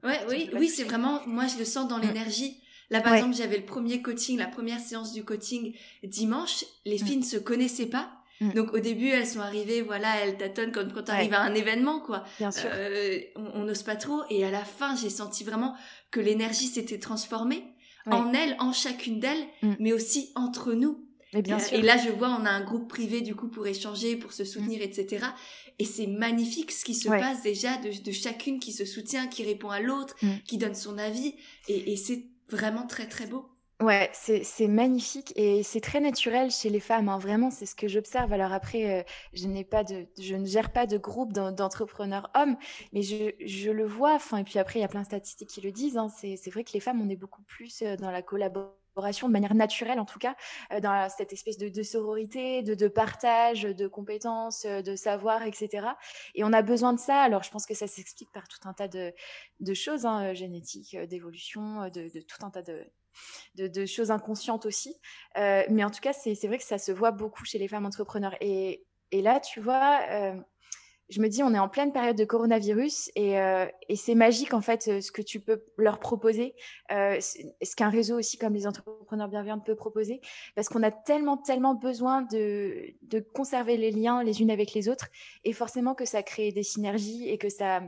ouais. 0.03 0.19
oui, 0.27 0.49
oui, 0.53 0.67
c'est 0.67 0.83
vraiment. 0.83 1.21
Moi, 1.27 1.45
je 1.45 1.59
le 1.59 1.65
sens 1.65 1.87
dans 1.87 1.99
mm. 1.99 2.01
l'énergie. 2.01 2.63
Là, 2.91 3.01
par 3.01 3.13
exemple, 3.13 3.35
j'avais 3.35 3.57
le 3.57 3.65
premier 3.65 4.01
coaching, 4.01 4.37
la 4.37 4.47
première 4.47 4.79
séance 4.79 5.13
du 5.13 5.23
coaching 5.23 5.73
dimanche. 6.03 6.65
Les 6.85 6.95
mm. 6.95 7.05
filles 7.05 7.17
ne 7.17 7.23
se 7.23 7.37
connaissaient 7.37 7.85
pas. 7.85 8.11
Mm. 8.41 8.53
Donc 8.53 8.73
au 8.73 8.79
début, 8.79 9.09
elles 9.09 9.27
sont 9.27 9.41
arrivées, 9.41 9.81
voilà, 9.81 10.15
elles 10.23 10.37
tâtonnent 10.37 10.71
quand, 10.71 10.91
quand 10.93 11.09
arrive 11.09 11.33
à 11.33 11.41
un 11.41 11.53
événement, 11.53 11.99
quoi. 11.99 12.23
Bien 12.39 12.51
sûr. 12.51 12.69
Euh, 12.73 13.19
on 13.35 13.63
n'ose 13.63 13.83
pas 13.83 13.95
trop. 13.95 14.21
Et 14.29 14.43
à 14.43 14.51
la 14.51 14.63
fin, 14.63 14.95
j'ai 14.95 15.09
senti 15.09 15.43
vraiment 15.43 15.75
que 16.11 16.19
l'énergie 16.19 16.67
s'était 16.67 16.99
transformée 16.99 17.63
en 18.05 18.33
elles, 18.33 18.55
en 18.59 18.73
chacune 18.73 19.19
d'elles, 19.19 19.45
mm. 19.61 19.73
mais 19.79 19.93
aussi 19.93 20.31
entre 20.35 20.73
nous. 20.73 21.05
Et, 21.33 21.43
bien 21.43 21.59
sûr. 21.59 21.77
et 21.77 21.83
là, 21.83 21.95
je 21.97 22.09
vois, 22.09 22.29
on 22.29 22.45
a 22.45 22.49
un 22.49 22.63
groupe 22.63 22.89
privé 22.89 23.21
du 23.21 23.35
coup 23.35 23.49
pour 23.49 23.67
échanger, 23.67 24.15
pour 24.15 24.33
se 24.33 24.43
soutenir, 24.43 24.81
etc. 24.81 25.27
Et 25.77 25.85
c'est 25.85 26.07
magnifique 26.07 26.71
ce 26.71 26.83
qui 26.83 26.95
se 26.95 27.07
passe 27.07 27.43
déjà 27.43 27.77
de, 27.77 28.03
de, 28.03 28.11
chacune 28.11 28.59
qui 28.59 28.73
se 28.73 28.83
soutient, 28.83 29.27
qui 29.27 29.43
répond 29.43 29.69
à 29.69 29.79
l'autre, 29.79 30.15
qui 30.45 30.57
donne 30.57 30.73
son 30.73 30.97
avis. 30.97 31.35
Et, 31.67 31.93
et 31.93 31.97
c'est 31.97 32.25
vraiment 32.49 32.87
très 32.87 33.07
très 33.07 33.25
beau. 33.25 33.49
Ouais, 33.81 34.09
c'est 34.11 34.67
magnifique 34.67 35.31
et 35.37 35.63
c'est 35.63 35.79
très 35.79 36.01
naturel 36.01 36.51
chez 36.51 36.69
les 36.69 36.81
femmes. 36.81 37.07
Hein. 37.07 37.17
Vraiment, 37.17 37.49
c'est 37.49 37.65
ce 37.65 37.75
que 37.75 37.87
j'observe. 37.87 38.33
Alors 38.33 38.51
après, 38.51 38.99
euh, 38.99 39.03
je 39.31 39.47
n'ai 39.47 39.63
pas 39.63 39.85
de, 39.85 40.05
je 40.19 40.35
ne 40.35 40.45
gère 40.45 40.73
pas 40.73 40.85
de 40.85 40.97
groupe 40.97 41.31
d'entrepreneurs 41.31 42.29
hommes, 42.35 42.57
mais 42.91 43.03
je, 43.03 43.71
le 43.71 43.85
vois. 43.85 44.17
Et 44.37 44.43
puis 44.43 44.59
après, 44.59 44.79
il 44.79 44.81
y 44.81 44.85
a 44.85 44.89
plein 44.89 45.01
de 45.01 45.05
statistiques 45.05 45.47
qui 45.49 45.61
le 45.61 45.71
disent. 45.71 45.97
Hein. 45.97 46.09
C'est 46.09 46.49
vrai 46.49 46.65
que 46.65 46.73
les 46.73 46.81
femmes, 46.81 47.01
on 47.01 47.07
est 47.07 47.15
beaucoup 47.15 47.41
plus 47.43 47.81
euh, 47.81 47.95
dans 47.95 48.11
la 48.11 48.21
collaboration 48.21 48.78
de 49.01 49.31
manière 49.31 49.55
naturelle 49.55 49.99
en 49.99 50.05
tout 50.05 50.19
cas, 50.19 50.35
euh, 50.73 50.79
dans 50.79 51.09
cette 51.09 51.33
espèce 51.33 51.57
de, 51.57 51.83
sororité, 51.83 52.61
de, 52.63 52.87
partage, 52.87 53.63
de 53.63 53.87
compétences, 53.87 54.65
de 54.65 54.95
savoir, 54.95 55.43
etc. 55.43 55.87
Et 56.35 56.43
on 56.43 56.53
a 56.53 56.61
besoin 56.61 56.93
de 56.93 56.99
ça. 56.99 57.21
Alors 57.21 57.43
je 57.43 57.51
pense 57.51 57.65
que 57.65 57.73
ça 57.73 57.87
s'explique 57.87 58.31
par 58.31 58.47
tout 58.47 58.67
un 58.67 58.73
tas 58.73 58.87
de, 58.87 59.13
choses 59.73 60.05
hein, 60.05 60.33
génétiques, 60.33 60.97
d'évolution, 60.97 61.89
de, 61.89 62.09
tout 62.21 62.45
un 62.45 62.49
tas 62.49 62.61
de, 62.61 63.85
choses 63.85 64.11
inconscientes 64.11 64.65
aussi. 64.65 64.95
Euh, 65.37 65.63
mais 65.69 65.83
en 65.83 65.89
tout 65.89 66.01
cas, 66.01 66.13
c'est 66.13 66.47
vrai 66.47 66.57
que 66.57 66.63
ça 66.63 66.77
se 66.77 66.91
voit 66.91 67.11
beaucoup 67.11 67.45
chez 67.45 67.57
les 67.57 67.67
femmes 67.67 67.85
entrepreneurs. 67.85 68.35
Et, 68.41 68.85
là, 69.11 69.39
tu 69.39 69.59
vois, 69.59 70.01
euh, 70.09 70.35
je 71.09 71.21
me 71.21 71.27
dis, 71.27 71.43
on 71.43 71.53
est 71.53 71.59
en 71.59 71.69
pleine 71.69 71.91
période 71.91 72.15
de 72.15 72.25
coronavirus 72.25 73.11
et, 73.15 73.39
euh, 73.39 73.65
c'est 73.95 74.15
magique, 74.15 74.53
en 74.53 74.61
fait, 74.61 75.01
ce 75.01 75.11
que 75.11 75.21
tu 75.21 75.39
peux 75.39 75.63
leur 75.77 75.99
proposer, 75.99 76.55
ce 76.89 77.75
qu'un 77.75 77.89
réseau 77.89 78.17
aussi 78.17 78.37
comme 78.37 78.53
les 78.53 78.67
entrepreneurs 78.67 79.27
bienveillants 79.27 79.59
peut 79.59 79.75
proposer, 79.75 80.21
parce 80.55 80.69
qu'on 80.69 80.83
a 80.83 80.91
tellement, 80.91 81.37
tellement 81.37 81.73
besoin 81.73 82.21
de, 82.21 82.93
de 83.03 83.19
conserver 83.19 83.77
les 83.77 83.91
liens 83.91 84.23
les 84.23 84.41
unes 84.41 84.51
avec 84.51 84.73
les 84.73 84.89
autres 84.89 85.07
et 85.43 85.53
forcément 85.53 85.95
que 85.95 86.05
ça 86.05 86.23
crée 86.23 86.51
des 86.51 86.63
synergies 86.63 87.29
et 87.29 87.37
que 87.37 87.49
ça 87.49 87.81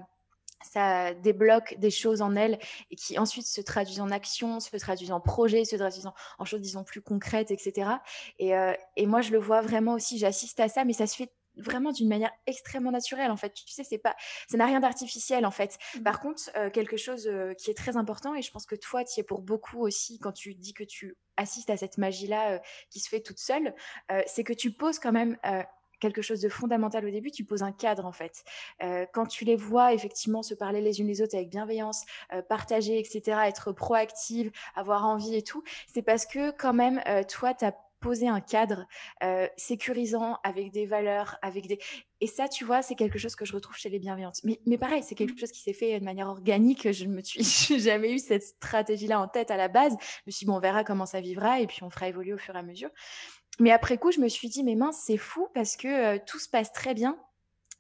ça 0.64 1.16
débloque 1.16 1.76
des 1.80 1.90
choses 1.90 2.22
en 2.22 2.36
elle 2.36 2.60
et 2.92 2.96
qui 2.96 3.18
ensuite 3.18 3.48
se 3.48 3.62
traduisent 3.62 4.00
en 4.00 4.12
action, 4.12 4.60
se 4.60 4.78
traduisent 4.78 5.12
en 5.12 5.20
projet, 5.20 5.66
se 5.66 5.76
traduisent 5.76 6.10
en, 6.38 6.46
choses, 6.46 6.62
disons, 6.62 6.84
plus 6.84 7.02
concrètes, 7.02 7.50
etc. 7.50 7.94
Et, 8.38 8.56
euh, 8.56 8.74
et 8.96 9.08
moi, 9.08 9.22
je 9.22 9.32
le 9.32 9.40
vois 9.40 9.62
vraiment 9.62 9.94
aussi, 9.94 10.20
j'assiste 10.20 10.60
à 10.60 10.70
ça, 10.70 10.86
mais 10.86 10.94
ça 10.94 11.08
se 11.08 11.16
fait 11.16 11.32
vraiment 11.58 11.92
d'une 11.92 12.08
manière 12.08 12.32
extrêmement 12.48 12.92
naturelle 12.92 13.32
en 13.32 13.38
fait 13.38 13.54
tu 13.54 13.72
sais 13.72 13.84
c'est 13.84 13.98
pas 13.98 14.16
ça 14.50 14.58
n'a 14.58 14.66
rien 14.66 14.80
d'artificiel 14.80 15.46
en 15.46 15.52
fait 15.52 15.78
mmh. 15.96 16.04
par 16.04 16.20
contre 16.20 16.50
euh, 16.56 16.70
quelque 16.70 16.98
chose 16.98 17.28
euh, 17.28 17.54
qui 17.54 17.70
est 17.70 17.74
très 17.76 17.98
important 17.98 18.36
et 18.36 18.42
je 18.42 18.52
pense 18.52 18.66
que 18.66 18.76
toi 18.76 19.04
tu 19.04 19.20
es 19.20 19.24
pour 19.24 19.42
beaucoup 19.42 19.80
aussi 19.80 20.20
quand 20.20 20.32
tu 20.32 20.56
dis 20.56 20.74
que 20.74 20.84
tu 20.84 21.16
assistes 21.38 21.70
à 21.70 21.78
cette 21.78 21.98
magie 21.98 22.28
là 22.28 22.62
qui 22.90 23.00
se 23.00 23.10
fait 23.10 23.22
toute 23.22 23.40
seule 23.40 23.74
c'est 24.28 24.44
que 24.44 24.54
tu 24.54 24.72
poses 24.72 25.00
quand 25.00 25.12
même 25.12 25.38
quelque 26.02 26.22
chose 26.22 26.42
de 26.42 26.50
fondamental 26.50 27.06
au 27.06 27.10
début, 27.10 27.32
tu 27.32 27.46
poses 27.46 27.64
un 27.64 27.72
cadre 27.72 28.06
en 28.06 28.12
fait. 28.12 28.44
Euh, 28.84 29.06
quand 29.14 29.28
tu 29.28 29.46
les 29.46 29.56
vois 29.56 29.94
effectivement 29.94 30.44
se 30.44 30.54
parler 30.54 30.82
les 30.82 31.00
unes 31.00 31.08
les 31.08 31.22
autres 31.22 31.36
avec 31.36 31.50
bienveillance, 31.50 32.04
euh, 32.34 32.42
partager, 32.42 33.00
etc., 33.00 33.38
être 33.46 33.72
proactive, 33.72 34.52
avoir 34.76 35.06
envie 35.06 35.36
et 35.36 35.44
tout, 35.44 35.64
c'est 35.94 36.02
parce 36.02 36.26
que 36.26 36.52
quand 36.52 36.74
même, 36.74 37.02
euh, 37.08 37.24
toi, 37.24 37.54
tu 37.54 37.64
as 37.64 37.76
posé 38.02 38.28
un 38.28 38.42
cadre 38.42 38.86
sécurisant 39.58 40.38
avec 40.44 40.72
des 40.72 40.86
valeurs, 40.86 41.38
avec 41.42 41.68
des... 41.68 41.80
Et 42.20 42.28
ça, 42.28 42.48
tu 42.48 42.66
vois, 42.66 42.82
c'est 42.82 42.96
quelque 42.96 43.18
chose 43.18 43.36
que 43.36 43.46
je 43.46 43.54
retrouve 43.54 43.76
chez 43.76 43.90
les 43.90 44.00
bienveillantes. 44.00 44.42
Mais, 44.44 44.60
mais 44.66 44.78
pareil, 44.78 45.04
c'est 45.04 45.16
quelque 45.16 45.40
chose 45.40 45.52
qui 45.52 45.62
s'est 45.62 45.74
fait 45.74 46.00
de 46.00 46.06
manière 46.06 46.28
organique. 46.28 46.92
Je 46.92 47.06
ne 47.06 47.16
me 47.16 47.22
suis 47.22 47.44
jamais 47.80 48.14
eu 48.14 48.20
cette 48.20 48.44
stratégie-là 48.44 49.20
en 49.20 49.28
tête 49.28 49.52
à 49.52 49.58
la 49.58 49.68
base. 49.68 49.94
Je 50.00 50.24
me 50.28 50.32
suis 50.32 50.46
dit, 50.46 50.46
bon, 50.46 50.58
on 50.58 50.60
verra 50.60 50.84
comment 50.84 51.06
ça 51.06 51.22
vivra 51.22 51.60
et 51.60 51.68
puis 51.68 51.84
on 51.84 51.90
fera 51.90 52.08
évoluer 52.08 52.34
au 52.34 52.38
fur 52.38 52.56
et 52.56 52.60
à 52.60 52.64
mesure. 52.64 52.90
Mais 53.60 53.72
après 53.72 53.98
coup, 53.98 54.12
je 54.12 54.20
me 54.20 54.28
suis 54.28 54.50
dit, 54.50 54.64
mais 54.64 54.76
mince, 54.76 55.02
c'est 55.06 55.18
fou 55.18 55.48
parce 55.54 55.76
que 55.76 55.88
euh, 55.88 56.20
tout 56.26 56.40
se 56.40 56.50
passe 56.50 56.72
très 56.72 56.94
bien. 56.94 57.18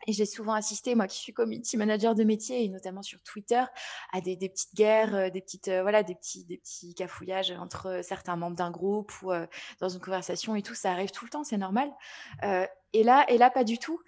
Et 0.07 0.13
j'ai 0.13 0.25
souvent 0.25 0.53
assisté, 0.53 0.95
moi 0.95 1.07
qui 1.07 1.17
suis 1.17 1.33
community 1.33 1.77
manager 1.77 2.15
de 2.15 2.23
métier, 2.23 2.63
et 2.63 2.69
notamment 2.69 3.01
sur 3.01 3.21
Twitter, 3.23 3.63
à 4.11 4.21
des, 4.21 4.37
petites 4.37 4.75
guerres, 4.75 5.15
euh, 5.15 5.29
des, 5.29 5.41
petites, 5.41 5.67
euh, 5.67 5.81
voilà, 5.81 6.03
des, 6.03 6.15
petits, 6.15 6.45
des 6.45 6.57
petits 6.57 6.93
cafouillages 6.95 7.51
entre 7.51 8.01
certains 8.03 8.35
membres 8.35 8.55
d'un 8.55 8.71
groupe 8.71 9.11
ou 9.21 9.31
euh, 9.31 9.45
dans 9.79 9.89
une 9.89 9.99
conversation 9.99 10.55
et 10.55 10.61
tout. 10.61 10.75
Ça 10.75 10.91
arrive 10.91 11.11
tout 11.11 11.25
le 11.25 11.29
temps, 11.29 11.43
c'est 11.43 11.57
normal. 11.57 11.91
et, 12.93 13.03
là, 13.03 13.25
et 13.29 13.37
là, 13.37 13.49
pas 13.49 13.63
du 13.63 13.77
tout. 13.77 14.01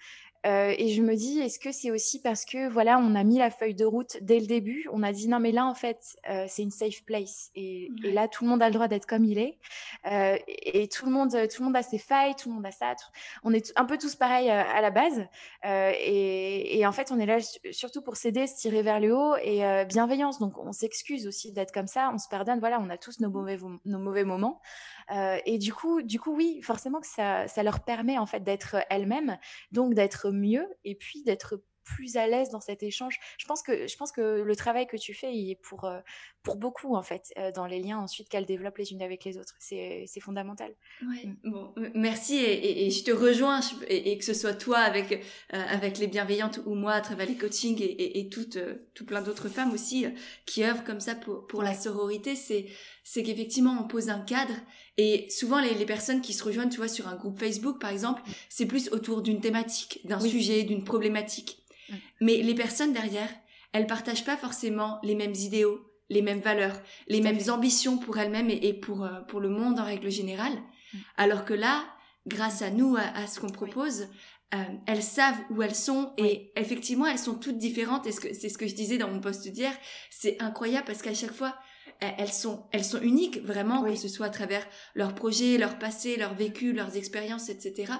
Euh, 0.46 0.74
et 0.78 0.90
je 0.90 1.02
me 1.02 1.16
dis, 1.16 1.40
est-ce 1.40 1.58
que 1.58 1.72
c'est 1.72 1.90
aussi 1.90 2.22
parce 2.22 2.44
que 2.44 2.68
voilà, 2.70 3.00
on 3.00 3.16
a 3.16 3.24
mis 3.24 3.38
la 3.38 3.50
feuille 3.50 3.76
de 3.76 3.86
route 3.86 4.18
dès 4.22 4.40
le 4.40 4.46
début, 4.46 4.88
on 4.92 5.02
a 5.02 5.14
dit 5.14 5.30
non 5.30 5.40
mais 5.40 5.52
là 5.52 5.66
en 5.66 5.74
fait 5.74 6.18
euh, 6.30 6.46
c'est 6.50 6.64
une 6.64 6.72
safe 6.72 7.04
place. 7.06 7.52
Et, 7.56 7.90
là 8.04 8.28
tout 8.28 8.44
le 8.44 8.50
monde 8.50 8.62
a 8.62 8.68
le 8.68 8.74
droit 8.74 8.88
d'être 8.88 9.06
comme 9.06 9.24
il 9.24 9.38
est. 9.38 9.58
Euh, 10.06 10.38
et, 10.48 10.88
tout 10.90 11.06
le 11.06 11.12
monde 11.12 11.32
tout 11.32 11.62
le 11.62 11.66
monde 11.66 11.76
a 11.78 11.84
ses 11.84 11.98
failles, 11.98 12.36
tout 12.36 12.50
le 12.50 12.56
monde 12.56 12.66
a 12.66 12.72
ça, 12.72 12.94
on 13.44 13.54
est 13.54 13.72
un 13.78 13.86
peu 13.86 13.98
tous 13.98 14.16
pareils 14.16 14.50
à 14.50 14.82
la 14.82 14.92
base. 14.92 15.26
Et, 15.64 16.78
et, 16.78 16.86
en 16.86 16.92
fait 16.92 17.12
on 17.12 17.20
est 17.20 17.26
là 17.26 17.38
surtout 17.72 18.02
pour 18.02 18.18
s'aider, 18.18 18.48
se 18.48 18.58
tirer 18.58 18.82
vers 18.82 19.00
le 19.00 19.16
haut 19.16 19.36
et 19.42 19.86
bienveillance. 19.86 20.40
Donc 20.40 20.58
on 20.58 20.74
s'excuse 20.74 21.26
aussi 21.28 21.54
d'être 21.54 21.72
comme 21.72 21.88
ça, 21.88 22.12
on 22.14 22.18
se 22.18 22.28
pardonne, 22.28 22.60
voilà 22.60 22.80
on 22.82 22.90
a 22.90 22.98
tous 22.98 23.22
nos 23.22 23.30
mauvais 23.30 23.58
nos 23.86 24.00
mauvais 24.00 24.26
moments 24.26 24.60
euh, 25.12 25.38
et 25.46 25.58
du 25.58 25.74
coup, 25.74 26.02
du 26.02 26.20
coup, 26.20 26.36
oui, 26.36 26.62
forcément 26.62 27.00
que 27.00 27.08
ça, 27.08 27.48
ça 27.48 27.64
leur 27.64 27.84
permet 27.84 28.18
en 28.18 28.26
fait 28.26 28.42
d'être 28.42 28.78
elles-mêmes, 28.90 29.38
donc 29.72 29.94
d'être 29.94 30.32
mieux 30.32 30.68
et 30.84 30.96
puis 30.96 31.24
d'être 31.24 31.62
plus 31.84 32.18
à 32.18 32.28
l'aise 32.28 32.50
dans 32.50 32.62
cet 32.62 32.84
échange. 32.84 33.20
Je 33.38 33.46
pense 33.46 33.62
que 33.62 33.88
je 33.88 33.98
pense 33.98 34.12
que 34.12 34.42
le 34.42 34.56
travail 34.56 34.88
que 34.88 34.98
tu 34.98 35.14
fais 35.14 35.34
il 35.34 35.52
est 35.52 35.56
pour 35.56 35.86
euh, 35.86 36.00
pour 36.44 36.58
beaucoup 36.58 36.96
en 36.96 37.04
fait 37.04 37.34
euh, 37.38 37.52
dans 37.52 37.66
les 37.66 37.80
liens 37.80 38.00
ensuite 38.00 38.30
qu'elles 38.30 38.46
développent 38.46 38.78
les 38.78 38.92
unes 38.92 39.02
avec 39.02 39.24
les 39.24 39.38
autres. 39.38 39.56
C'est 39.60 40.06
c'est 40.08 40.20
fondamental. 40.20 40.74
Ouais. 41.02 41.26
Mm. 41.26 41.52
Bon, 41.52 41.74
merci 41.96 42.36
et, 42.36 42.86
et, 42.86 42.92
je 42.92 43.04
te 43.04 43.12
rejoins 43.12 43.62
et, 43.88 44.18
que 44.18 44.26
ce 44.26 44.34
soit 44.34 44.54
toi 44.54 44.80
avec 44.80 45.24
avec 45.50 45.98
les 45.98 46.08
bienveillantes 46.08 46.60
ou 46.66 46.76
moi 46.76 46.94
à 46.94 47.02
travers 47.02 47.28
les 47.28 47.38
coachings 47.38 47.82
et, 47.82 48.20
et, 48.20 48.30
toutes 48.30 48.60
tout 48.94 49.06
plein 49.06 49.22
d'autres 49.22 49.50
femmes 49.50 49.72
aussi 49.72 50.06
qui 50.46 50.64
œuvrent 50.64 50.84
comme 50.84 51.00
ça 51.00 51.16
pour 51.16 51.48
pour 51.48 51.64
la 51.64 51.74
sororité, 51.74 52.36
c'est 52.36 52.68
c'est 53.04 53.24
qu'effectivement 53.24 53.78
on 53.80 53.88
pose 53.88 54.10
un 54.10 54.20
cadre 54.20 54.54
et 54.98 55.28
souvent 55.30 55.60
les, 55.60 55.74
les, 55.74 55.86
personnes 55.86 56.22
qui 56.22 56.34
se 56.34 56.44
rejoignent, 56.44 56.70
tu 56.70 56.78
vois, 56.78 56.88
sur 56.88 57.08
un 57.08 57.16
groupe 57.16 57.40
Facebook 57.40 57.80
par 57.80 57.90
exemple, 57.90 58.22
c'est 58.50 58.68
plus 58.68 58.90
autour 58.92 59.22
d'une 59.22 59.42
thématique, 59.42 60.02
d'un 60.06 60.20
sujet, 60.20 60.64
d'une 60.64 60.84
problématique. 60.84 61.64
Mais 62.22 62.38
les 62.38 62.56
personnes 62.56 62.94
derrière, 62.94 63.30
elles 63.72 63.88
partagent 63.88 64.26
pas 64.26 64.38
forcément 64.38 65.00
les 65.04 65.16
mêmes 65.16 65.34
idéaux, 65.34 65.93
les 66.14 66.22
mêmes 66.22 66.40
valeurs, 66.40 66.80
les 67.08 67.22
mêmes 67.22 67.40
ambitions 67.50 67.98
pour 67.98 68.18
elles-mêmes 68.18 68.50
et, 68.50 68.74
pour 68.74 69.04
euh, 69.04 69.22
pour 69.28 69.40
le 69.40 69.50
monde 69.50 69.80
en 69.80 69.86
règle 69.86 70.10
générale. 70.10 70.58
Alors 71.18 71.44
que 71.44 71.54
là, 71.54 71.84
grâce 72.28 72.62
à 72.62 72.70
nous, 72.70 72.96
à, 72.96 73.26
ce 73.26 73.40
qu'on 73.40 73.50
propose, 73.50 74.08
euh, 74.54 74.58
elles 74.86 75.02
savent 75.02 75.40
où 75.50 75.62
elles 75.64 75.76
sont 75.76 76.14
et 76.18 76.52
effectivement 76.56 77.08
elles 77.08 77.18
sont 77.18 77.36
toutes 77.36 77.58
différentes 77.58 78.06
et 78.06 78.12
c'est 78.12 78.50
ce 78.50 78.58
que 78.58 78.68
je 78.68 78.76
disais 78.76 79.00
dans 79.00 79.10
mon 79.10 79.20
poste 79.20 79.48
d'hier 79.48 79.74
c'est 80.12 80.40
incroyable 80.40 80.86
parce 80.86 81.02
qu'à 81.02 81.16
chaque 81.16 81.34
fois 81.34 81.56
elles 82.18 82.32
sont, 82.32 82.66
elles 82.72 82.84
sont 82.84 83.02
uniques 83.02 83.42
vraiment, 83.44 83.84
que 83.84 83.96
ce 83.96 84.08
soit 84.08 84.28
à 84.28 84.30
travers 84.30 84.66
leur 84.96 85.16
projet, 85.16 85.58
leur 85.58 85.80
passé, 85.80 86.18
leur 86.18 86.34
vécu, 86.34 86.74
leurs 86.74 86.98
expériences, 86.98 87.50
etc. 87.50 87.94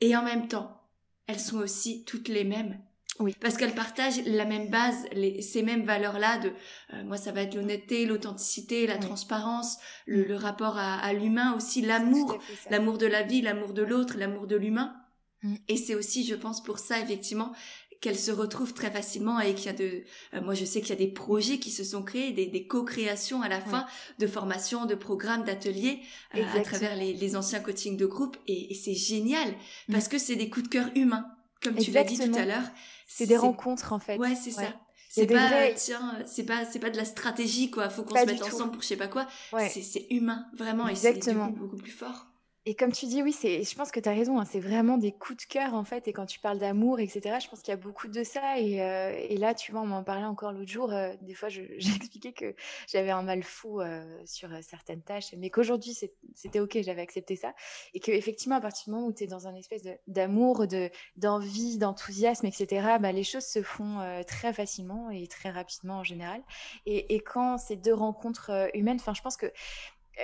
Et 0.00 0.16
en 0.16 0.22
même 0.22 0.48
temps, 0.48 0.80
elles 1.26 1.40
sont 1.40 1.58
aussi 1.58 2.04
toutes 2.04 2.28
les 2.28 2.44
mêmes. 2.44 2.80
Oui. 3.18 3.34
Parce 3.40 3.56
qu'elles 3.56 3.74
partagent 3.74 4.24
la 4.26 4.44
même 4.44 4.68
base, 4.68 5.06
les, 5.12 5.40
ces 5.42 5.62
mêmes 5.62 5.84
valeurs-là 5.84 6.38
de, 6.38 6.52
euh, 6.92 7.04
moi 7.04 7.16
ça 7.16 7.32
va 7.32 7.42
être 7.42 7.54
l'honnêteté, 7.54 8.04
l'authenticité, 8.04 8.86
la 8.86 8.98
transparence, 8.98 9.78
le, 10.06 10.22
mm. 10.22 10.28
le, 10.28 10.36
rapport 10.36 10.76
à, 10.76 10.94
à 10.96 11.12
l'humain 11.12 11.54
aussi, 11.56 11.82
l'amour, 11.82 12.38
l'amour 12.70 12.98
de 12.98 13.06
la 13.06 13.22
vie, 13.22 13.42
l'amour 13.42 13.72
de 13.72 13.82
l'autre, 13.82 14.16
l'amour 14.18 14.46
de 14.46 14.56
l'humain. 14.56 14.94
Mm. 15.42 15.54
Et 15.68 15.76
c'est 15.76 15.94
aussi, 15.94 16.24
je 16.24 16.34
pense, 16.34 16.62
pour 16.62 16.78
ça, 16.78 16.98
effectivement, 17.00 17.52
qu'elle 18.00 18.18
se 18.18 18.30
retrouve 18.30 18.74
très 18.74 18.90
facilement 18.90 19.40
et 19.40 19.54
qu'il 19.54 19.66
y 19.66 19.68
a 19.68 19.72
de 19.72 20.04
euh, 20.34 20.40
moi 20.42 20.54
je 20.54 20.64
sais 20.64 20.80
qu'il 20.80 20.90
y 20.90 20.92
a 20.92 20.96
des 20.96 21.12
projets 21.12 21.58
qui 21.58 21.70
se 21.70 21.84
sont 21.84 22.02
créés 22.02 22.32
des, 22.32 22.46
des 22.46 22.66
co-créations 22.66 23.42
à 23.42 23.48
la 23.48 23.60
fin 23.60 23.86
de 24.18 24.26
formations 24.26 24.86
de 24.86 24.94
programmes 24.94 25.44
d'ateliers 25.44 26.00
euh, 26.34 26.42
à 26.54 26.60
travers 26.60 26.96
les, 26.96 27.14
les, 27.14 27.36
anciens 27.36 27.60
coachings 27.60 27.96
de 27.96 28.06
groupe 28.06 28.36
et, 28.46 28.74
c'est 28.74 28.94
génial 28.94 29.48
mm. 29.88 29.92
parce 29.92 30.08
que 30.08 30.18
c'est 30.18 30.36
des 30.36 30.50
coups 30.50 30.64
de 30.64 30.70
cœur 30.70 30.90
humains 30.94 31.26
comme 31.62 31.76
tu 31.76 31.90
l'as 31.90 32.04
dit 32.04 32.18
tout 32.18 32.36
à 32.36 32.44
l'heure 32.44 32.68
c'est 33.06 33.26
des 33.26 33.36
rencontres 33.36 33.92
en 33.92 33.98
fait. 33.98 34.18
Ouais 34.18 34.34
c'est 34.34 34.50
ça. 34.50 34.72
C'est 35.08 35.26
pas 35.26 35.72
tiens 35.74 36.18
c'est 36.26 36.44
pas 36.44 36.64
c'est 36.64 36.80
pas 36.80 36.90
de 36.90 36.96
la 36.96 37.04
stratégie 37.04 37.70
quoi. 37.70 37.88
Faut 37.88 38.02
qu'on 38.02 38.16
se 38.16 38.26
mette 38.26 38.42
ensemble 38.42 38.72
pour 38.72 38.82
je 38.82 38.88
sais 38.88 38.96
pas 38.96 39.08
quoi. 39.08 39.26
C'est 39.68 40.06
humain 40.10 40.46
vraiment 40.56 40.88
et 40.88 40.94
c'est 40.94 41.34
beaucoup 41.34 41.76
plus 41.76 41.92
fort 41.92 42.26
et 42.68 42.74
comme 42.74 42.90
tu 42.90 43.06
dis, 43.06 43.22
oui, 43.22 43.32
c'est, 43.32 43.62
je 43.62 43.74
pense 43.76 43.92
que 43.92 44.00
tu 44.00 44.08
as 44.08 44.12
raison, 44.12 44.40
hein, 44.40 44.44
c'est 44.44 44.58
vraiment 44.58 44.98
des 44.98 45.12
coups 45.12 45.46
de 45.46 45.52
cœur 45.52 45.74
en 45.74 45.84
fait. 45.84 46.08
Et 46.08 46.12
quand 46.12 46.26
tu 46.26 46.40
parles 46.40 46.58
d'amour, 46.58 46.98
etc., 46.98 47.36
je 47.40 47.48
pense 47.48 47.60
qu'il 47.60 47.70
y 47.70 47.74
a 47.74 47.76
beaucoup 47.76 48.08
de 48.08 48.24
ça. 48.24 48.58
Et, 48.58 48.82
euh, 48.82 49.16
et 49.16 49.36
là, 49.36 49.54
tu 49.54 49.70
vois, 49.70 49.82
on 49.82 49.86
m'en 49.86 50.02
parlait 50.02 50.24
encore 50.24 50.50
l'autre 50.50 50.68
jour. 50.68 50.92
Euh, 50.92 51.14
des 51.22 51.34
fois, 51.34 51.48
j'ai 51.48 51.78
expliqué 51.96 52.32
que 52.32 52.56
j'avais 52.88 53.12
un 53.12 53.22
mal 53.22 53.44
fou 53.44 53.80
euh, 53.80 54.04
sur 54.24 54.48
certaines 54.62 55.00
tâches, 55.00 55.32
mais 55.38 55.48
qu'aujourd'hui, 55.48 55.96
c'était 56.34 56.58
OK, 56.58 56.76
j'avais 56.82 57.02
accepté 57.02 57.36
ça. 57.36 57.54
Et 57.94 58.00
qu'effectivement, 58.00 58.56
à 58.56 58.60
partir 58.60 58.86
du 58.86 58.90
moment 58.90 59.06
où 59.06 59.12
tu 59.12 59.22
es 59.22 59.26
dans 59.28 59.46
un 59.46 59.54
espèce 59.54 59.82
d'amour, 60.08 60.66
de, 60.66 60.90
d'envie, 61.16 61.78
d'enthousiasme, 61.78 62.46
etc., 62.46 62.96
bah, 62.98 63.12
les 63.12 63.22
choses 63.22 63.46
se 63.46 63.62
font 63.62 64.00
très 64.26 64.52
facilement 64.52 65.08
et 65.10 65.28
très 65.28 65.50
rapidement 65.50 65.98
en 65.98 66.04
général. 66.04 66.42
Et, 66.84 67.14
et 67.14 67.20
quand 67.20 67.58
ces 67.58 67.76
deux 67.76 67.94
rencontres 67.94 68.70
humaines, 68.74 68.98
enfin, 68.98 69.14
je 69.14 69.22
pense 69.22 69.36
que 69.36 69.52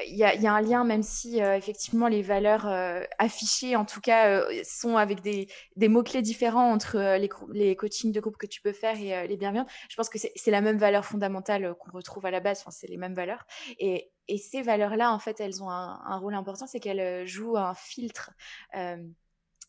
il 0.07 0.17
y, 0.17 0.25
a, 0.25 0.35
y, 0.35 0.47
a, 0.47 0.53
un 0.53 0.61
lien, 0.61 0.85
même 0.85 1.03
si 1.03 1.43
euh, 1.43 1.57
effectivement 1.57 2.09
les 2.09 2.23
valeurs 2.23 2.67
euh, 2.67 3.03
affichées, 3.19 3.77
en 3.77 3.85
tout 3.85 4.01
cas, 4.01 4.29
euh, 4.29 4.63
sont 4.65 4.97
avec 4.97 5.21
des, 5.21 5.49
des 5.77 5.89
mots-clés 5.89 6.23
différents 6.23 6.73
entre 6.73 6.99
les, 7.19 7.29
les 7.53 7.77
coachings 7.77 8.13
de 8.13 8.21
groupe 8.21 8.37
que 8.39 8.47
tu 8.47 8.63
peux 8.63 8.73
faire 8.73 8.99
et 8.99 9.29
les 9.29 9.37
bienveillants. 9.37 9.67
Je 9.89 9.97
pense 9.97 10.09
que 10.09 10.19
c'est 10.19 10.51
la 10.51 10.61
même 10.61 10.79
valeur 10.79 11.05
fondamentale 11.05 11.75
qu'on 11.79 11.91
retrouve 11.91 12.25
à 12.27 12.31
la 12.31 12.41
base, 12.41 12.61
enfin, 12.61 12.71
c'est 12.71 12.89
les 12.89 12.97
mêmes 12.97 13.15
valeurs. 13.15 13.45
Et, 13.79 14.11
et 14.29 14.39
ces 14.39 14.63
valeurs-là, 14.63 15.13
en 15.13 15.19
fait, 15.19 15.41
elles 15.41 15.63
ont 15.63 15.71
un, 15.71 16.01
un 16.07 16.17
rôle 16.17 16.35
important, 16.35 16.67
c'est 16.67 16.81
qu'elles 16.81 17.27
jouent 17.27 17.57
un 17.59 17.75
filtre. 17.75 18.31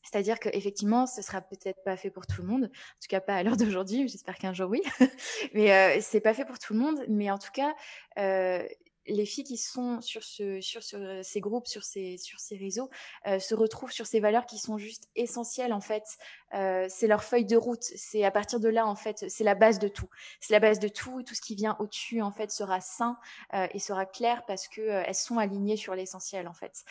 C'est-à-dire 0.03 0.39
qu'effectivement, 0.39 1.07
ce 1.07 1.21
sera 1.21 1.41
peut-être 1.41 1.81
pas 1.83 1.95
fait 1.95 2.09
pour 2.09 2.27
tout 2.27 2.41
le 2.41 2.47
monde, 2.47 2.65
en 2.65 2.99
tout 3.01 3.07
cas 3.09 3.21
pas 3.21 3.35
à 3.35 3.43
l'heure 3.43 3.57
d'aujourd'hui, 3.57 4.07
j'espère 4.07 4.37
qu'un 4.37 4.53
jour 4.53 4.69
oui, 4.69 4.81
mais 5.53 5.73
euh, 5.73 5.99
c'est 6.01 6.19
pas 6.19 6.33
fait 6.33 6.45
pour 6.45 6.59
tout 6.59 6.73
le 6.73 6.79
monde, 6.79 7.03
mais 7.07 7.31
en 7.31 7.37
tout 7.37 7.51
cas, 7.53 7.73
euh, 8.19 8.67
les 9.07 9.25
filles 9.25 9.43
qui 9.43 9.57
sont 9.57 10.01
sur, 10.01 10.23
ce, 10.23 10.61
sur, 10.61 10.81
ces 10.83 11.39
groupes, 11.41 11.67
sur 11.67 11.83
ces, 11.83 12.17
sur 12.17 12.39
ces 12.39 12.55
réseaux, 12.55 12.89
euh, 13.27 13.39
se 13.39 13.55
retrouvent 13.55 13.91
sur 13.91 14.05
ces 14.05 14.19
valeurs 14.19 14.45
qui 14.45 14.57
sont 14.57 14.77
juste 14.77 15.09
essentielles 15.15 15.73
en 15.73 15.81
fait. 15.81 16.03
Euh, 16.53 16.85
c'est 16.89 17.07
leur 17.07 17.23
feuille 17.23 17.45
de 17.45 17.57
route. 17.57 17.83
C'est 17.83 18.23
à 18.23 18.31
partir 18.31 18.59
de 18.59 18.69
là 18.69 18.87
en 18.87 18.95
fait, 18.95 19.25
c'est 19.27 19.43
la 19.43 19.55
base 19.55 19.79
de 19.79 19.87
tout. 19.87 20.07
C'est 20.39 20.53
la 20.53 20.59
base 20.59 20.79
de 20.79 20.87
tout. 20.87 21.23
Tout 21.23 21.35
ce 21.35 21.41
qui 21.41 21.55
vient 21.55 21.75
au-dessus 21.79 22.21
en 22.21 22.31
fait 22.31 22.51
sera 22.51 22.79
sain 22.79 23.17
euh, 23.53 23.67
et 23.73 23.79
sera 23.79 24.05
clair 24.05 24.43
parce 24.45 24.67
que 24.67 24.81
elles 24.81 25.15
sont 25.15 25.37
alignées 25.37 25.77
sur 25.77 25.95
l'essentiel 25.95 26.47
en 26.47 26.53
fait. 26.53 26.83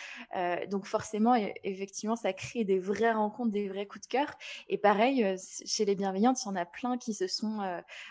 donc 0.69 0.87
forcément, 0.87 1.35
effectivement, 1.65 2.17
ça 2.17 2.33
crée 2.33 2.65
des 2.65 2.79
vraies 2.79 3.13
rencontres, 3.13 3.53
des 3.53 3.69
vrais 3.69 3.87
coups 3.87 4.07
de 4.07 4.11
cœur. 4.11 4.35
Et 4.69 4.79
pareil, 4.79 5.37
chez 5.65 5.85
les 5.85 5.95
bienveillantes, 5.95 6.43
il 6.43 6.47
y 6.47 6.49
en 6.49 6.57
a 6.57 6.67
plein 6.67 6.99
qui 6.99 7.15
se 7.15 7.27
sont 7.27 7.61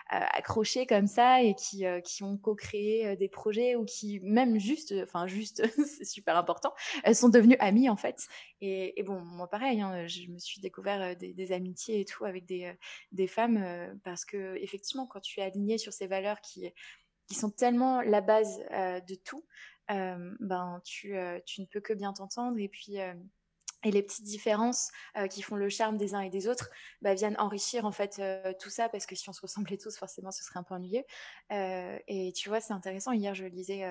accrochés 0.10 0.86
comme 0.86 1.08
ça 1.08 1.42
et 1.42 1.54
qui, 1.56 1.86
qui 2.04 2.24
ont 2.24 2.38
co-créé 2.38 3.16
des 3.16 3.30
projets 3.30 3.76
ou 3.76 3.86
qui 3.92 4.20
même 4.22 4.58
juste, 4.60 4.94
enfin 5.04 5.28
juste, 5.28 5.62
c'est 5.86 6.06
super 6.06 6.38
important, 6.38 6.74
elles 7.04 7.16
sont 7.16 7.30
devenues 7.30 7.58
amies 7.60 7.90
en 7.90 7.98
fait. 7.98 8.28
Et, 8.62 9.02
bon, 9.04 9.20
moi 9.22 9.50
pareil, 9.50 9.82
hein, 9.82 10.08
je 10.08 10.28
me 10.30 10.40
suis 10.40 10.62
découvert 10.62 11.02
euh, 11.02 11.16
des, 11.16 11.52
amitiés 11.52 12.00
et 12.00 12.06
tout 12.06 12.26
avec 12.26 12.46
des, 12.46 12.66
euh, 12.66 12.74
des 13.12 13.28
femmes 13.28 13.58
euh, 13.58 13.94
parce 14.04 14.24
que 14.26 14.56
effectivement, 14.58 15.06
quand 15.06 15.20
tu 15.20 15.40
es 15.40 15.44
aligné 15.44 15.78
sur 15.78 15.94
ces 15.94 16.08
valeurs 16.08 16.42
qui 16.42 16.72
qui 17.28 17.36
sont 17.36 17.50
tellement 17.50 18.02
la 18.02 18.20
base 18.20 18.60
de 19.08 19.16
tout, 19.16 19.46
ben 19.88 20.82
tu, 20.84 21.16
tu 21.46 21.62
ne 21.62 21.66
peux 21.66 21.80
que 21.80 21.94
bien 21.94 22.12
t'entendre 22.12 22.58
et 22.60 22.68
puis 22.68 22.98
et 23.84 23.92
les 23.92 24.04
petites 24.04 24.26
différences 24.26 24.92
qui 25.30 25.42
font 25.42 25.56
le 25.56 25.70
charme 25.70 25.98
des 25.98 26.14
uns 26.14 26.22
et 26.22 26.30
des 26.30 26.48
autres 26.48 26.70
bah, 27.02 27.14
viennent 27.14 27.36
enrichir 27.40 27.86
en 27.86 27.92
fait 27.92 28.22
tout 28.60 28.70
ça 28.70 28.90
parce 28.90 29.06
que 29.06 29.16
si 29.16 29.30
on 29.30 29.34
se 29.34 29.42
ressemblait 29.42 29.78
tous 29.78 29.98
forcément 29.98 30.32
ce 30.32 30.44
serait 30.44 30.60
un 30.60 30.64
peu 30.64 30.76
ennuyeux. 30.76 31.04
Et 31.50 32.34
tu 32.36 32.50
vois 32.50 32.62
c'est 32.62 32.74
intéressant. 32.74 33.12
Hier 33.12 33.34
je 33.34 33.46
lisais 33.46 33.84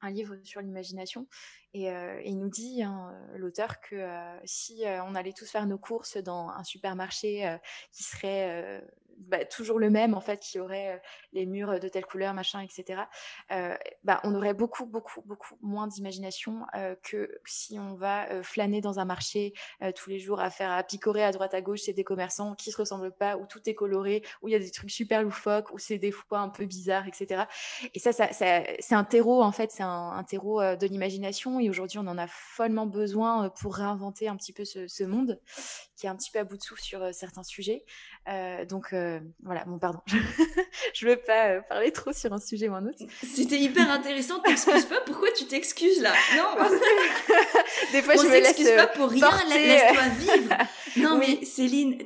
un 0.00 0.10
livre 0.10 0.36
sur 0.44 0.60
l'imagination 0.60 1.26
et, 1.74 1.88
il 2.24 2.38
nous 2.38 2.48
dit 2.48 2.82
hein, 2.82 3.12
l'auteur 3.36 3.80
que 3.80 4.06
si 4.44 4.84
on 5.06 5.14
allait 5.14 5.32
tous 5.32 5.50
faire 5.50 5.66
nos 5.66 5.78
courses 5.78 6.16
dans 6.16 6.48
un 6.48 6.64
supermarché 6.64 7.58
qui 7.92 8.02
serait 8.02 8.82
bah, 9.18 9.44
toujours 9.44 9.78
le 9.78 9.90
même 9.90 10.14
en 10.14 10.20
fait, 10.20 10.38
qui 10.40 10.60
aurait 10.60 11.02
les 11.32 11.44
murs 11.44 11.80
de 11.80 11.88
telle 11.88 12.06
couleur, 12.06 12.34
machin, 12.34 12.60
etc. 12.60 13.02
bah, 14.04 14.20
on 14.24 14.34
aurait 14.34 14.54
beaucoup, 14.54 14.86
beaucoup, 14.86 15.22
beaucoup 15.22 15.56
moins 15.60 15.88
d'imagination 15.88 16.64
que 17.02 17.40
si 17.44 17.78
on 17.78 17.94
va 17.94 18.42
flâner 18.42 18.80
dans 18.80 19.00
un 19.00 19.04
marché 19.04 19.54
tous 19.96 20.10
les 20.10 20.18
jours 20.18 20.40
à 20.40 20.50
faire 20.50 20.70
à 20.70 20.82
picorer 20.84 21.24
à 21.24 21.32
droite 21.32 21.54
à 21.54 21.60
gauche, 21.60 21.80
c'est 21.82 21.92
des 21.92 22.04
commerçants 22.04 22.54
qui 22.54 22.70
se 22.70 22.76
ressemblent 22.76 23.12
pas, 23.12 23.36
où 23.36 23.46
tout 23.46 23.60
est 23.66 23.74
coloré, 23.74 24.22
où 24.42 24.48
il 24.48 24.52
y 24.52 24.54
a 24.54 24.60
des 24.60 24.70
trucs 24.70 24.90
super 24.90 25.22
loufoques, 25.22 25.72
où 25.72 25.78
c'est 25.78 25.98
des 25.98 26.12
fois 26.12 26.38
un 26.38 26.48
peu 26.48 26.64
bizarre, 26.64 27.06
etc. 27.08 27.44
Et 27.94 27.98
ça, 27.98 28.12
ça, 28.12 28.28
c'est 28.32 28.94
un 28.94 29.04
terreau 29.04 29.42
en 29.42 29.52
fait, 29.52 29.72
c'est 29.72 29.82
un, 29.82 30.24
terreau 30.28 30.60
de 30.60 30.86
l'imagination. 30.86 31.57
Et 31.58 31.70
aujourd'hui, 31.70 31.98
on 31.98 32.06
en 32.06 32.18
a 32.18 32.26
follement 32.26 32.86
besoin 32.86 33.50
pour 33.50 33.76
réinventer 33.76 34.28
un 34.28 34.36
petit 34.36 34.52
peu 34.52 34.64
ce, 34.64 34.86
ce 34.86 35.04
monde 35.04 35.40
qui 35.98 36.06
est 36.06 36.08
un 36.08 36.16
petit 36.16 36.30
peu 36.30 36.38
à 36.38 36.44
bout 36.44 36.56
de 36.56 36.62
souffle 36.62 36.82
sur 36.82 37.12
certains 37.12 37.42
sujets. 37.42 37.84
Euh, 38.28 38.64
donc 38.66 38.92
euh, 38.92 39.20
voilà, 39.42 39.64
bon 39.64 39.78
pardon, 39.78 40.00
je 40.94 41.06
veux 41.06 41.16
pas 41.16 41.48
euh, 41.48 41.60
parler 41.62 41.90
trop 41.92 42.12
sur 42.12 42.32
un 42.32 42.38
sujet 42.38 42.68
ou 42.68 42.74
un 42.74 42.86
autre. 42.86 42.98
C'était 43.22 43.58
hyper 43.58 43.90
intéressant, 43.90 44.38
t'excuses 44.40 44.84
pas, 44.84 45.00
pourquoi 45.00 45.32
tu 45.32 45.46
t'excuses 45.46 46.02
là? 46.02 46.12
Non, 46.36 46.62
des 47.92 48.02
fois 48.02 48.14
je 48.16 48.28
me 48.28 48.40
laisse 48.40 48.76
pas 48.76 48.86
pour 48.88 49.08
rien, 49.08 49.28
laisse-toi 49.48 50.08
vivre. 50.18 50.54
Non 50.96 51.16
mais 51.16 51.44
Céline, 51.44 51.98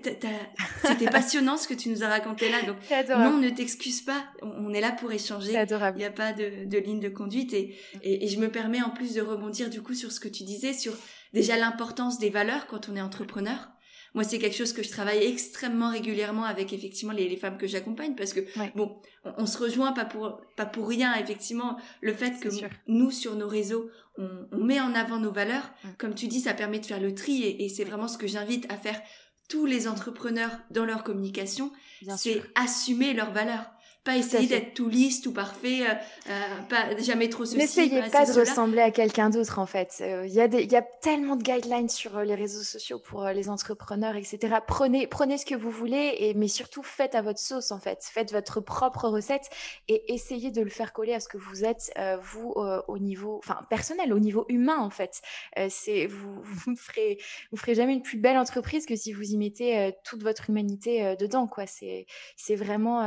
c'était 0.85 1.09
passionnant 1.11 1.57
ce 1.57 1.67
que 1.67 1.73
tu 1.73 1.89
nous 1.89 2.03
as 2.03 2.09
raconté 2.09 2.51
là, 2.51 2.61
donc 2.63 2.77
non, 3.09 3.39
ne 3.39 3.49
t'excuse 3.49 4.03
pas, 4.03 4.23
on 4.43 4.75
est 4.75 4.81
là 4.81 4.93
pour 4.93 5.11
échanger. 5.13 5.53
Il 5.53 5.97
n'y 5.97 6.05
a 6.05 6.11
pas 6.11 6.33
de, 6.33 6.67
de, 6.67 6.79
ligne 6.79 7.01
de 7.01 7.09
conduite. 7.09 7.55
Et, 7.55 7.79
et, 8.03 8.25
et 8.25 8.29
je 8.29 8.39
me 8.39 8.51
permets 8.51 8.83
en 8.83 8.91
plus 8.91 9.15
de 9.15 9.23
rebondir 9.23 9.71
du 9.71 9.83
coup 9.83 9.95
sur 9.95 10.13
ce 10.13 10.21
que 10.21 10.29
tu 10.29 10.43
disais 10.43 10.75
sur 10.75 10.93
déjà 11.33 11.57
l'importance 11.57 12.19
des 12.19 12.29
valeurs 12.29 12.67
quand 12.67 12.91
on 12.91 12.97
est 12.97 13.01
entrepreneur 13.01 13.71
moi, 14.15 14.25
c'est 14.25 14.39
quelque 14.39 14.57
chose 14.57 14.73
que 14.73 14.83
je 14.83 14.91
travaille 14.91 15.25
extrêmement 15.25 15.91
régulièrement 15.91 16.45
avec 16.45 16.73
effectivement 16.73 17.15
les, 17.15 17.29
les 17.29 17.37
femmes 17.37 17.57
que 17.57 17.67
j'accompagne 17.67 18.15
parce 18.15 18.33
que 18.33 18.41
bon, 18.77 19.01
on, 19.39 19.47
se 19.47 19.59
rejoint 19.59 19.93
pas 19.93 20.05
pour 20.05 20.41
pas 20.57 20.67
pour 20.67 20.89
rien. 20.89 21.15
Effectivement, 21.15 21.79
le 22.01 22.13
fait 22.13 22.39
que 22.41 22.49
nous 22.87 23.11
sur 23.11 23.37
nos 23.37 23.49
réseaux, 23.49 23.89
on, 24.19 24.29
on, 24.53 24.65
met 24.65 24.81
en 24.81 24.95
avant 24.95 25.19
nos 25.19 25.33
valeurs, 25.33 25.73
mm. 25.85 25.89
comme 25.99 26.15
tu 26.15 26.27
dis, 26.27 26.41
ça 26.41 26.53
permet 26.53 26.79
de 26.79 26.87
faire 26.87 27.01
le 27.01 27.15
tri 27.15 27.43
et, 27.43 27.65
et 27.65 27.69
c'est 27.69 27.85
vraiment 27.85 28.09
ce 28.09 28.19
que 28.19 28.27
j'invite 28.27 28.71
à 28.71 28.77
faire 28.77 29.01
tous 29.49 29.67
les 29.67 29.87
entrepreneurs 29.89 30.51
dans 30.71 30.87
leur 30.87 31.05
communication, 31.05 31.73
c'est 32.17 32.43
assumer 32.55 33.13
leurs 33.13 33.33
valeurs 33.33 33.71
pas 34.05 34.17
essayer 34.17 34.49
d'être 34.49 34.75
tout 34.75 34.89
lisse, 34.89 35.21
tout 35.21 35.33
parfait, 35.33 35.83
euh, 35.83 35.95
euh, 36.29 36.63
pas 36.69 36.97
jamais 36.99 37.29
trop 37.29 37.45
ceci. 37.45 37.59
N'essayez 37.59 38.01
pas, 38.11 38.27
de 38.27 38.33
ressembler 38.33 38.81
à 38.81 38.91
quelqu'un 38.91 39.31
d'autre 39.31 39.61
en 39.61 39.67
fait. 39.67 39.99
Euh, 40.01 40.27
il 40.27 40.33
y, 40.33 40.41
a 40.41 40.47
y 40.47 40.77
a 40.77 40.83
tellement 40.83 41.37
de 41.37 41.43
guidelines 41.43 41.89
sur 41.89 42.21
les 42.21 42.35
réseaux 42.35 42.65
sociaux 42.65 42.99
pour 42.99 43.25
les 43.27 43.49
entrepreneurs, 43.49 44.17
etc. 44.17 44.57
Prenez, 44.67 45.07
prenez 45.07 45.39
ce 45.39 45.47
que 45.47 45.55
vous 45.55 45.71
voulez, 45.71 46.17
et, 46.19 46.35
mais 46.35 46.49
surtout 46.49 46.83
faites 46.83 47.15
à 47.15 47.23
votre 47.23 47.39
sauce 47.39 47.71
en 47.71 47.79
fait. 47.79 48.01
Faites 48.03 48.33
votre 48.33 48.61
propre 48.61 49.09
recette 49.09 49.49
et 49.87 50.13
essayez 50.13 50.51
de 50.51 50.63
le 50.63 50.71
faire 50.71 50.93
coller 50.93 51.15
à 51.15 51.21
ce 51.21 51.29
que 51.29 51.39
vous 51.39 51.65
êtes, 51.65 51.93
vous, 52.23 52.55
au 52.89 52.99
niveau 52.99 53.39
enfin, 53.39 53.61
personnel, 53.71 54.13
au 54.13 54.19
niveau 54.19 54.47
humain 54.49 54.79
en 54.79 54.91
fait. 54.91 55.23
c'est 55.69 56.07
vous, 56.07 56.41
vous, 56.43 56.75
ferez, 56.75 57.19
vous 57.53 57.57
ferez 57.57 57.77
jamais 57.77 57.93
une 57.93 58.03
plus 58.03 58.19
belle 58.19 58.39
entreprise 58.39 58.85
que 58.85 58.97
si 58.97 59.13
vous 59.13 59.31
y 59.31 59.37
mettez 59.37 59.93
toute 60.05 60.25
votre 60.25 60.51
humanité 60.51 61.15
dedans. 61.17 61.47
quoi. 61.47 61.67
C'est 61.67 62.57
vraiment 62.57 63.03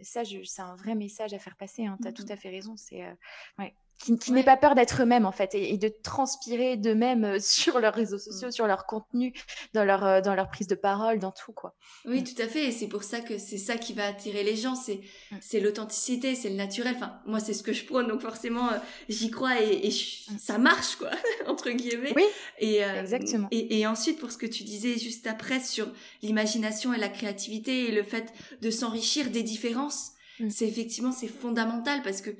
ça 0.00 0.19
c'est 0.24 0.62
un 0.62 0.76
vrai 0.76 0.94
message 0.94 1.32
à 1.34 1.38
faire 1.38 1.56
passer. 1.56 1.86
Hein. 1.86 1.98
Tu 2.02 2.08
as 2.08 2.12
tout 2.12 2.24
mmh 2.24 2.32
à 2.32 2.36
fait 2.36 2.50
raison. 2.50 2.76
C'est 2.76 3.04
euh, 3.04 3.14
ouais 3.58 3.74
qui, 4.00 4.18
qui 4.18 4.32
n'aient 4.32 4.42
pas 4.42 4.56
peur 4.56 4.74
d'être 4.74 5.02
eux-mêmes 5.02 5.26
en 5.26 5.32
fait 5.32 5.54
et, 5.54 5.76
de 5.76 5.88
transpirer 5.88 6.76
d'eux-mêmes 6.76 7.24
euh, 7.24 7.38
sur 7.40 7.78
leurs 7.78 7.94
réseaux 7.94 8.16
mmh. 8.16 8.32
sociaux, 8.32 8.50
sur 8.50 8.66
leur 8.66 8.86
contenu, 8.86 9.32
dans 9.74 9.84
leur 9.84 10.04
euh, 10.04 10.20
dans 10.20 10.34
leur 10.34 10.48
prise 10.48 10.66
de 10.66 10.74
parole, 10.74 11.18
dans 11.18 11.30
tout 11.30 11.52
quoi. 11.52 11.74
Oui, 12.06 12.20
mmh. 12.20 12.24
tout 12.24 12.42
à 12.42 12.48
fait. 12.48 12.66
Et 12.66 12.72
c'est 12.72 12.88
pour 12.88 13.02
ça 13.02 13.20
que 13.20 13.38
c'est 13.38 13.58
ça 13.58 13.76
qui 13.76 13.92
va 13.92 14.06
attirer 14.06 14.42
les 14.42 14.56
gens. 14.56 14.74
C'est 14.74 15.00
mmh. 15.30 15.36
c'est 15.40 15.60
l'authenticité, 15.60 16.34
c'est 16.34 16.48
le 16.48 16.56
naturel. 16.56 16.94
Enfin, 16.96 17.20
moi 17.26 17.40
c'est 17.40 17.54
ce 17.54 17.62
que 17.62 17.72
je 17.72 17.84
prône, 17.84 18.08
donc 18.08 18.22
forcément 18.22 18.70
euh, 18.70 18.78
j'y 19.08 19.30
crois 19.30 19.60
et, 19.60 19.86
et 19.86 19.90
ça 19.90 20.58
marche 20.58 20.96
quoi 20.96 21.10
entre 21.46 21.70
guillemets. 21.70 22.12
Oui. 22.16 22.24
Et 22.58 22.78
exactement. 22.78 23.48
Et, 23.50 23.78
et 23.80 23.86
ensuite 23.86 24.18
pour 24.18 24.32
ce 24.32 24.38
que 24.38 24.46
tu 24.46 24.64
disais 24.64 24.98
juste 24.98 25.26
après 25.26 25.60
sur 25.60 25.88
l'imagination 26.22 26.94
et 26.94 26.98
la 26.98 27.08
créativité 27.08 27.88
et 27.88 27.92
le 27.92 28.02
fait 28.02 28.32
de 28.60 28.70
s'enrichir 28.70 29.30
des 29.30 29.42
différences 29.42 30.12
c'est 30.48 30.66
effectivement 30.66 31.12
c'est 31.12 31.28
fondamental 31.28 32.00
parce 32.02 32.22
que 32.22 32.30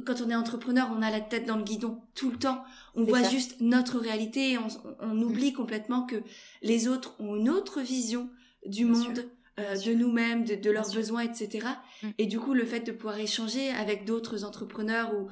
quand 0.00 0.20
on 0.20 0.30
est 0.30 0.34
entrepreneur, 0.34 0.90
on 0.96 1.02
a 1.02 1.10
la 1.10 1.20
tête 1.20 1.46
dans 1.46 1.56
le 1.56 1.64
guidon 1.64 2.00
tout 2.14 2.30
le 2.30 2.38
temps. 2.38 2.64
On 2.94 3.04
voit 3.04 3.22
juste 3.22 3.60
notre 3.60 3.98
réalité 3.98 4.52
et 4.52 4.58
on, 4.58 4.68
on 5.00 5.14
mm. 5.14 5.22
oublie 5.22 5.52
complètement 5.52 6.06
que 6.06 6.16
les 6.62 6.88
autres 6.88 7.14
ont 7.20 7.36
une 7.36 7.48
autre 7.48 7.80
vision 7.80 8.30
du 8.66 8.84
monde, 8.84 9.24
euh, 9.58 9.76
de 9.76 9.92
nous-mêmes, 9.92 10.44
de, 10.44 10.54
de 10.54 10.70
leurs 10.70 10.92
besoins, 10.92 11.22
etc. 11.22 11.66
Mm. 12.02 12.08
Et 12.18 12.26
du 12.26 12.38
coup, 12.38 12.54
le 12.54 12.64
fait 12.64 12.80
de 12.80 12.92
pouvoir 12.92 13.18
échanger 13.18 13.70
avec 13.70 14.04
d'autres 14.04 14.44
entrepreneurs 14.44 15.12
ou 15.14 15.28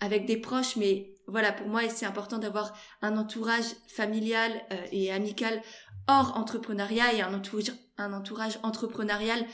avec 0.00 0.26
des 0.26 0.36
proches, 0.36 0.76
mais 0.76 1.12
voilà, 1.26 1.52
pour 1.52 1.66
moi, 1.66 1.82
c'est 1.88 2.06
important 2.06 2.38
d'avoir 2.38 2.72
un 3.02 3.16
entourage 3.16 3.64
familial 3.88 4.52
euh, 4.72 4.76
et 4.92 5.12
amical 5.12 5.60
hors 6.08 6.36
entrepreneuriat 6.36 7.14
et 7.14 7.22
un 7.22 7.34
entourage, 7.34 7.72
un 7.98 8.12
entourage 8.12 8.58
entrepreneurial 8.62 9.44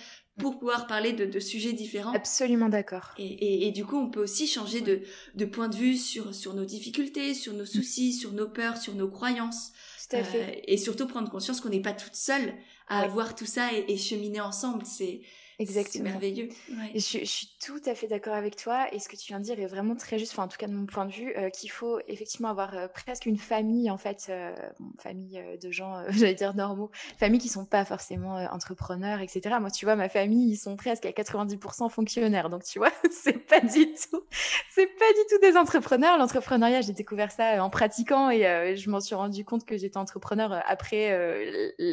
pour 0.43 0.59
pouvoir 0.59 0.87
parler 0.87 1.13
de, 1.13 1.25
de 1.25 1.41
sujets 1.41 1.73
différents. 1.73 2.13
Absolument 2.13 2.69
d'accord. 2.69 3.15
Et, 3.17 3.25
et, 3.25 3.69
et, 3.69 3.71
du 3.71 3.87
coup, 3.87 3.97
on 3.97 4.11
peut 4.11 4.23
aussi 4.23 4.47
changer 4.47 4.83
de, 4.83 5.01
de 5.35 5.45
point 5.47 5.69
de 5.69 5.77
vue 5.77 5.97
sur, 5.97 6.35
sur 6.35 6.53
nos 6.53 6.65
difficultés, 6.65 7.33
sur 7.33 7.55
nos 7.55 7.65
soucis, 7.65 8.13
sur 8.13 8.33
nos 8.33 8.49
peurs, 8.49 8.77
sur 8.77 8.95
nos 8.95 9.09
croyances. 9.09 9.73
Tout 10.11 10.17
à 10.17 10.25
fait. 10.25 10.43
Euh, 10.43 10.61
et 10.67 10.77
surtout 10.77 11.07
prendre 11.07 11.31
conscience 11.31 11.61
qu'on 11.61 11.71
n'est 11.71 11.81
pas 11.81 11.93
toute 11.95 12.17
seule 12.17 12.53
à 12.89 13.01
avoir 13.01 13.35
tout 13.35 13.47
ça 13.47 13.73
et, 13.73 13.85
et 13.89 13.97
cheminer 13.97 14.41
ensemble. 14.41 14.85
C'est 14.85 15.23
Exactement. 15.63 16.05
C'est 16.05 16.11
merveilleux. 16.11 16.49
Je, 16.95 16.99
je, 16.99 17.25
suis 17.25 17.49
tout 17.65 17.81
à 17.87 17.95
fait 17.95 18.09
d'accord 18.09 18.35
avec 18.35 18.57
toi. 18.57 18.93
Et 18.93 18.99
ce 18.99 19.09
que 19.09 19.17
tu 19.17 19.29
viens 19.29 19.39
de 19.39 19.45
dire 19.45 19.59
est 19.61 19.67
vraiment 19.67 19.95
très 19.95 20.19
juste, 20.19 20.33
enfin, 20.33 20.45
en 20.45 20.49
tout 20.49 20.59
cas 20.59 20.67
de 20.67 20.73
mon 20.73 20.87
point 20.87 21.07
de 21.07 21.13
vue, 21.13 21.33
euh, 21.37 21.51
qu'il 21.51 21.71
faut 21.71 22.01
effectivement 22.09 22.49
avoir 22.49 22.77
euh, 22.77 22.89
presque 22.89 23.27
une 23.27 23.39
famille, 23.39 23.91
en 23.91 23.99
fait, 23.99 24.27
euh, 24.29 24.55
famille 24.99 25.41
de 25.61 25.71
gens, 25.71 26.03
j'allais 26.11 26.35
dire 26.35 26.55
normaux, 26.55 26.91
famille 27.19 27.41
qui 27.41 27.49
sont 27.49 27.65
pas 27.65 27.85
forcément 27.85 28.35
entrepreneurs, 28.53 29.21
etc. 29.21 29.57
Moi, 29.61 29.71
tu 29.71 29.85
vois, 29.85 29.97
ma 29.97 30.09
famille, 30.09 30.51
ils 30.51 30.57
sont 30.57 30.77
presque 30.77 31.07
à 31.07 31.11
90% 31.11 31.89
fonctionnaires. 31.91 32.51
Donc, 32.51 32.65
tu 32.65 32.79
vois, 32.79 32.91
c'est 33.11 33.39
pas 33.47 33.61
du 33.61 33.87
tout, 33.95 34.23
c'est 34.71 34.87
pas 34.87 35.13
du 35.13 35.21
tout 35.31 35.39
des 35.41 35.57
entrepreneurs. 35.57 36.19
L'entrepreneuriat, 36.19 36.81
j'ai 36.81 36.93
découvert 36.93 37.31
ça 37.31 37.63
en 37.63 37.71
pratiquant 37.71 38.31
et 38.31 38.77
je 38.77 38.91
m'en 38.91 39.01
suis 39.01 39.15
rendu 39.15 39.45
compte 39.45 39.65
que 39.65 39.77
j'étais 39.77 39.99
entrepreneur 39.99 40.63
après 40.67 41.17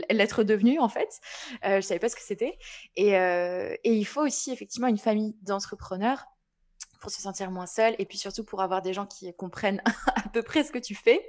l'être 0.09 0.43
devenu, 0.43 0.79
en 0.79 0.89
fait. 0.89 1.19
je 1.63 1.81
savais 1.81 1.99
pas 1.99 2.09
ce 2.09 2.15
que 2.15 2.23
c'était. 2.23 2.57
Et 2.95 3.11
et 3.83 3.93
il 3.93 4.05
faut 4.05 4.21
aussi 4.21 4.51
effectivement 4.51 4.87
une 4.87 4.97
famille 4.97 5.35
d'entrepreneurs 5.41 6.25
pour 6.99 7.11
se 7.11 7.21
sentir 7.21 7.49
moins 7.51 7.65
seul 7.65 7.95
et 7.97 8.05
puis 8.05 8.17
surtout 8.17 8.43
pour 8.43 8.61
avoir 8.61 8.81
des 8.81 8.93
gens 8.93 9.05
qui 9.05 9.33
comprennent 9.33 9.81
à 10.15 10.29
peu 10.29 10.43
près 10.43 10.63
ce 10.63 10.71
que 10.71 10.79
tu 10.79 10.95
fais, 10.95 11.25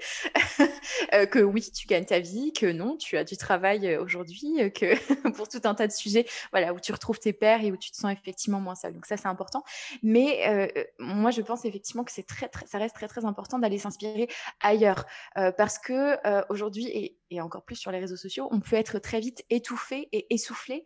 euh, 1.15 1.27
que 1.27 1.39
oui, 1.39 1.71
tu 1.71 1.87
gagnes 1.87 2.05
ta 2.05 2.19
vie, 2.19 2.53
que 2.53 2.71
non, 2.71 2.97
tu 2.97 3.17
as 3.17 3.25
du 3.25 3.37
travail 3.37 3.87
euh, 3.87 4.03
aujourd'hui, 4.03 4.61
euh, 4.61 4.69
que 4.69 4.95
pour 5.31 5.49
tout 5.49 5.61
un 5.65 5.75
tas 5.75 5.87
de 5.87 5.93
sujets, 5.93 6.27
voilà, 6.51 6.73
où 6.75 6.81
tu 6.81 6.93
retrouves 6.93 7.19
tes 7.19 7.33
pairs 7.33 7.63
et 7.63 7.73
où 7.73 7.77
tu 7.77 7.91
te 7.91 7.97
sens 7.97 8.13
effectivement 8.13 8.61
moins 8.61 8.75
seul. 8.75 8.93
Donc 8.93 9.07
ça, 9.07 9.17
c'est 9.17 9.29
important. 9.29 9.63
Mais 10.03 10.49
euh, 10.49 10.85
moi, 10.99 11.31
je 11.31 11.41
pense 11.41 11.65
effectivement 11.65 12.05
que 12.05 12.13
c'est 12.13 12.27
très, 12.27 12.49
très, 12.49 12.67
ça 12.67 12.79
reste 12.79 12.95
très, 12.95 13.09
très 13.09 13.25
important 13.25 13.59
d'aller 13.59 13.79
s'inspirer 13.79 14.29
ailleurs 14.61 15.07
euh, 15.37 15.53
parce 15.53 15.79
que 15.79 16.19
aujourd'hui 16.53 16.87
et, 16.89 17.20
et, 17.31 17.41
encore 17.41 17.65
plus 17.65 17.77
sur 17.77 17.91
les 17.91 17.99
réseaux 17.99 18.17
sociaux, 18.17 18.49
on 18.51 18.61
peut 18.61 18.77
être 18.77 18.99
très 18.99 19.21
vite 19.21 19.45
étouffé 19.51 20.09
et 20.13 20.27
essoufflé 20.33 20.85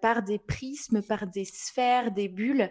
par 0.00 0.22
des 0.22 0.38
prismes, 0.38 1.02
par 1.02 1.26
des 1.26 1.44
sphères, 1.44 2.12
des 2.12 2.28
bulles 2.28 2.70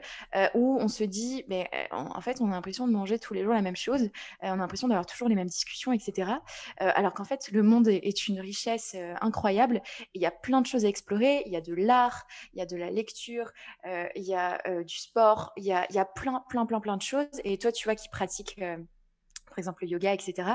où 0.53 0.77
on 0.79 0.87
se 0.87 1.03
dit 1.03 1.43
mais 1.47 1.69
euh, 1.73 1.85
en 1.91 2.21
fait, 2.21 2.41
on 2.41 2.47
a 2.47 2.51
l'impression 2.51 2.87
de 2.87 2.93
manger 2.93 3.19
tous 3.19 3.33
les 3.33 3.43
jours 3.43 3.53
la 3.53 3.61
même 3.61 3.75
chose, 3.75 4.03
euh, 4.03 4.09
on 4.43 4.53
a 4.53 4.57
l'impression 4.57 4.87
d'avoir 4.87 5.05
toujours 5.05 5.27
les 5.27 5.35
mêmes 5.35 5.47
discussions, 5.47 5.93
etc. 5.93 6.31
Euh, 6.81 6.91
alors 6.95 7.13
qu'en 7.13 7.23
fait, 7.23 7.49
le 7.51 7.63
monde 7.63 7.87
est 7.87 8.27
une 8.27 8.39
richesse 8.39 8.95
incroyable. 9.21 9.81
Il 10.13 10.21
y 10.21 10.25
a 10.25 10.31
plein 10.31 10.61
de 10.61 10.67
choses 10.67 10.85
à 10.85 10.87
explorer. 10.87 11.43
Il 11.45 11.51
y 11.51 11.55
a 11.55 11.61
de 11.61 11.73
l'art, 11.73 12.25
il 12.53 12.59
y 12.59 12.61
a 12.61 12.65
de 12.65 12.75
la 12.75 12.89
lecture, 12.89 13.51
il 13.85 14.23
y 14.23 14.33
a 14.33 14.83
du 14.83 14.97
sport, 14.97 15.53
il 15.57 15.63
y 15.63 15.71
a, 15.71 15.85
il 15.89 15.95
y 15.95 15.99
a 15.99 16.05
plein, 16.05 16.43
plein, 16.49 16.65
plein, 16.65 16.79
plein 16.79 16.97
de 16.97 17.01
choses. 17.01 17.27
Et 17.43 17.57
toi, 17.57 17.71
tu 17.71 17.85
vois, 17.85 17.95
qui 17.95 18.09
pratique 18.09 18.59
par 19.51 19.59
exemple 19.59 19.83
le 19.83 19.89
yoga, 19.89 20.13
etc. 20.13 20.49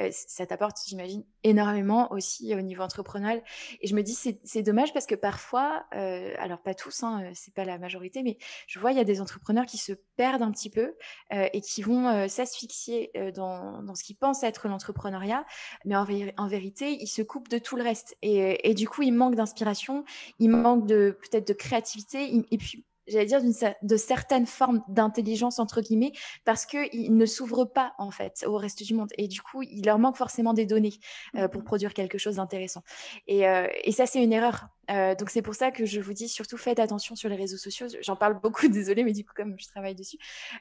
Euh, 0.00 0.10
ça 0.12 0.46
t'apporte, 0.46 0.76
j'imagine, 0.86 1.24
énormément 1.42 2.12
aussi 2.12 2.54
au 2.54 2.60
niveau 2.60 2.82
entrepreneurial. 2.82 3.42
Et 3.80 3.86
je 3.86 3.94
me 3.94 4.02
dis, 4.02 4.14
c'est 4.14 4.62
dommage 4.62 4.92
parce 4.92 5.06
que 5.06 5.14
parfois, 5.14 5.84
euh, 5.94 6.34
alors 6.38 6.62
pas 6.62 6.74
tous, 6.74 7.02
hein, 7.02 7.24
euh, 7.24 7.30
c'est 7.34 7.54
pas 7.54 7.64
la 7.64 7.78
majorité, 7.78 8.22
mais 8.22 8.38
je 8.66 8.78
vois, 8.78 8.92
il 8.92 8.96
y 8.96 9.00
a 9.00 9.04
des 9.04 9.20
entrepreneurs 9.20 9.66
qui 9.66 9.78
se 9.78 9.92
perdent 10.16 10.42
un 10.42 10.50
petit 10.50 10.70
peu 10.70 10.94
euh, 11.32 11.48
et 11.52 11.60
qui 11.60 11.82
vont 11.82 12.08
euh, 12.08 12.28
s'asphyxier 12.28 13.10
euh, 13.16 13.32
dans, 13.32 13.82
dans, 13.82 13.94
ce 13.94 14.04
qu'ils 14.04 14.16
pensent 14.16 14.42
être 14.42 14.68
l'entrepreneuriat, 14.68 15.44
mais 15.84 15.96
en, 15.96 16.06
en, 16.36 16.48
vérité, 16.48 16.96
ils 17.00 17.08
se 17.08 17.22
coupent 17.22 17.48
de 17.48 17.58
tout 17.58 17.76
le 17.76 17.82
reste. 17.82 18.16
Et, 18.22 18.68
et 18.68 18.74
du 18.74 18.88
coup, 18.88 19.02
ils 19.02 19.12
manquent 19.12 19.36
d'inspiration, 19.36 20.04
ils 20.38 20.50
manquent 20.50 20.86
peut-être 20.88 21.48
de 21.48 21.52
créativité, 21.52 22.34
et 22.50 22.58
puis 22.58 22.84
j'allais 23.06 23.26
dire, 23.26 23.40
de 23.82 23.96
certaines 23.96 24.46
formes 24.46 24.82
d'intelligence, 24.88 25.58
entre 25.58 25.80
guillemets, 25.80 26.12
parce 26.44 26.66
qu'ils 26.66 27.16
ne 27.16 27.26
s'ouvrent 27.26 27.64
pas, 27.64 27.94
en 27.98 28.10
fait, 28.10 28.44
au 28.46 28.56
reste 28.56 28.82
du 28.82 28.94
monde. 28.94 29.10
Et 29.18 29.28
du 29.28 29.42
coup, 29.42 29.62
il 29.62 29.84
leur 29.84 29.98
manque 29.98 30.16
forcément 30.16 30.54
des 30.54 30.66
données 30.66 30.94
euh, 31.36 31.48
pour 31.48 31.60
mmh 31.60 31.64
produire 31.64 31.94
quelque 31.94 32.18
chose 32.18 32.36
d'intéressant. 32.36 32.82
Et, 33.26 33.48
euh, 33.48 33.66
et, 33.82 33.90
ça, 33.90 34.04
c'est 34.06 34.22
une 34.22 34.32
erreur 34.32 34.68
Euh, 34.90 35.14
donc 35.14 35.30
c'est 35.30 35.42
pour 35.42 35.54
ça 35.54 35.70
que 35.70 35.84
je 35.84 36.00
vous 36.00 36.12
dis 36.12 36.28
surtout 36.28 36.56
faites 36.56 36.78
attention 36.78 37.16
sur 37.16 37.28
les 37.28 37.36
réseaux 37.36 37.56
sociaux. 37.56 37.86
J'en 38.02 38.16
parle 38.16 38.38
beaucoup, 38.40 38.68
désolée, 38.68 39.04
mais 39.04 39.12
du 39.12 39.24
coup 39.24 39.32
comme 39.34 39.56
je 39.58 39.66
travaille 39.66 39.94
dessus, 39.94 40.18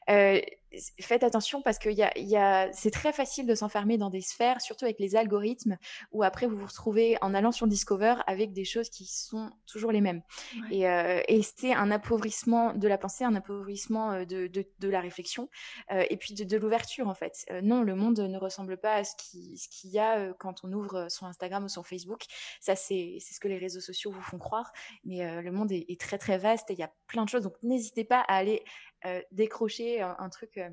euh, 0.09 0.39
faites 0.99 1.23
attention 1.23 1.61
parce 1.61 1.77
que 1.77 1.89
y 1.89 2.03
a, 2.03 2.17
y 2.17 2.35
a, 2.35 2.71
c'est 2.73 2.91
très 2.91 3.13
facile 3.13 3.45
de 3.45 3.55
s'enfermer 3.55 3.97
dans 3.97 4.09
des 4.09 4.21
sphères, 4.21 4.61
surtout 4.61 4.85
avec 4.85 4.99
les 4.99 5.15
algorithmes, 5.15 5.77
où 6.11 6.23
après 6.23 6.47
vous 6.47 6.57
vous 6.57 6.65
retrouvez 6.65 7.17
en 7.21 7.33
allant 7.33 7.51
sur 7.51 7.67
Discover 7.67 8.15
avec 8.27 8.53
des 8.53 8.65
choses 8.65 8.89
qui 8.89 9.05
sont 9.05 9.51
toujours 9.65 9.91
les 9.91 10.01
mêmes. 10.01 10.21
Et, 10.71 10.87
euh, 10.87 11.21
et 11.27 11.41
c'est 11.41 11.73
un 11.73 11.91
appauvrissement 11.91 12.73
de 12.73 12.87
la 12.87 12.97
pensée, 12.97 13.23
un 13.23 13.35
appauvrissement 13.35 14.11
euh, 14.11 14.25
de, 14.25 14.47
de, 14.47 14.65
de 14.79 14.89
la 14.89 15.01
réflexion, 15.01 15.49
et 15.91 16.17
puis 16.17 16.33
de, 16.33 16.43
de 16.43 16.57
l'ouverture 16.57 17.07
en 17.07 17.13
fait. 17.13 17.45
Non, 17.61 17.83
le 17.83 17.95
monde 17.95 18.19
ne 18.19 18.37
ressemble 18.37 18.77
pas 18.77 18.95
à 18.95 19.03
ce 19.03 19.15
qu'il 19.15 19.57
ce 19.57 19.67
qu'il 19.69 19.91
y 19.91 19.99
a 19.99 20.33
quand 20.33 20.63
on 20.63 20.71
ouvre 20.71 21.07
son 21.09 21.25
Instagram 21.25 21.63
ou 21.63 21.69
son 21.69 21.83
Facebook. 21.83 22.23
Ça 22.59 22.75
c'est 22.75 23.17
ce 23.19 23.39
que 23.39 23.47
les 23.47 23.57
réseaux 23.57 23.79
sociaux 23.79 24.12
vous 24.13 24.21
font 24.21 24.37
croire, 24.37 24.71
mais 25.03 25.25
euh, 25.25 25.41
le 25.41 25.51
monde 25.51 25.71
est, 25.71 25.99
très 25.99 26.17
très 26.17 26.37
vaste 26.37 26.69
et 26.71 26.73
il 26.73 26.79
y 26.79 26.83
a 26.83 26.91
plein 27.07 27.23
de 27.23 27.29
choses. 27.29 27.43
Donc 27.43 27.55
n'hésitez 27.63 28.03
pas 28.03 28.21
à 28.21 28.35
aller 28.35 28.63
euh, 29.05 29.21
décrocher 29.31 30.01
un, 30.01 30.29
truc 30.29 30.57
euh, 30.57 30.69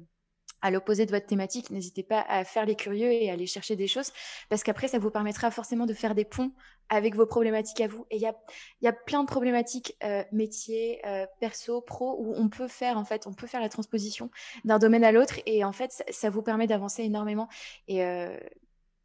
à 0.63 0.71
l'opposé 0.71 1.07
de 1.07 1.11
votre 1.11 1.27
thématique. 1.27 1.71
N'hésitez 1.71 2.03
pas 2.03 2.21
à 2.29 2.45
faire 2.45 2.67
les 2.67 2.75
curieux 2.75 3.13
et 3.13 3.31
à 3.31 3.35
aller 3.35 3.47
chercher 3.47 3.77
des 3.77 3.87
choses, 3.87 4.13
parce 4.49 4.63
qu'après 4.63 4.89
ça 4.89 4.99
vous 4.99 5.11
permettra 5.11 5.51
forcément 5.51 5.87
de 5.87 5.95
faire 5.95 6.15
des 6.15 6.25
ponts 6.25 6.53
avec 6.89 7.15
vos 7.15 7.27
problématiques 7.27 7.81
à 7.81 7.89
vous. 7.89 8.07
Et 8.11 8.17
il 8.17 8.23
y 8.23 8.27
a, 8.27 8.35
y 8.83 8.89
a 8.89 8.93
plein 8.93 9.23
de 9.23 9.29
problématiques 9.29 9.97
euh, 10.03 10.25
métiers, 10.33 11.01
euh, 11.07 11.27
perso, 11.41 11.81
pro, 11.81 12.17
où 12.19 12.35
on 12.37 12.49
peut 12.49 12.69
faire 12.69 12.99
en 12.99 13.05
fait, 13.05 13.27
on 13.27 13.33
peut 13.33 13.47
faire 13.47 13.61
la 13.61 13.69
transposition 13.69 14.31
d'un 14.65 14.79
domaine 14.79 15.05
à 15.05 15.13
l'autre, 15.13 15.41
et 15.47 15.65
en 15.65 15.73
fait 15.73 16.05
ça, 16.11 16.31
vous 16.31 16.43
permet 16.43 16.67
d'avancer 16.67 17.05
énormément. 17.05 17.49
Et 17.89 18.05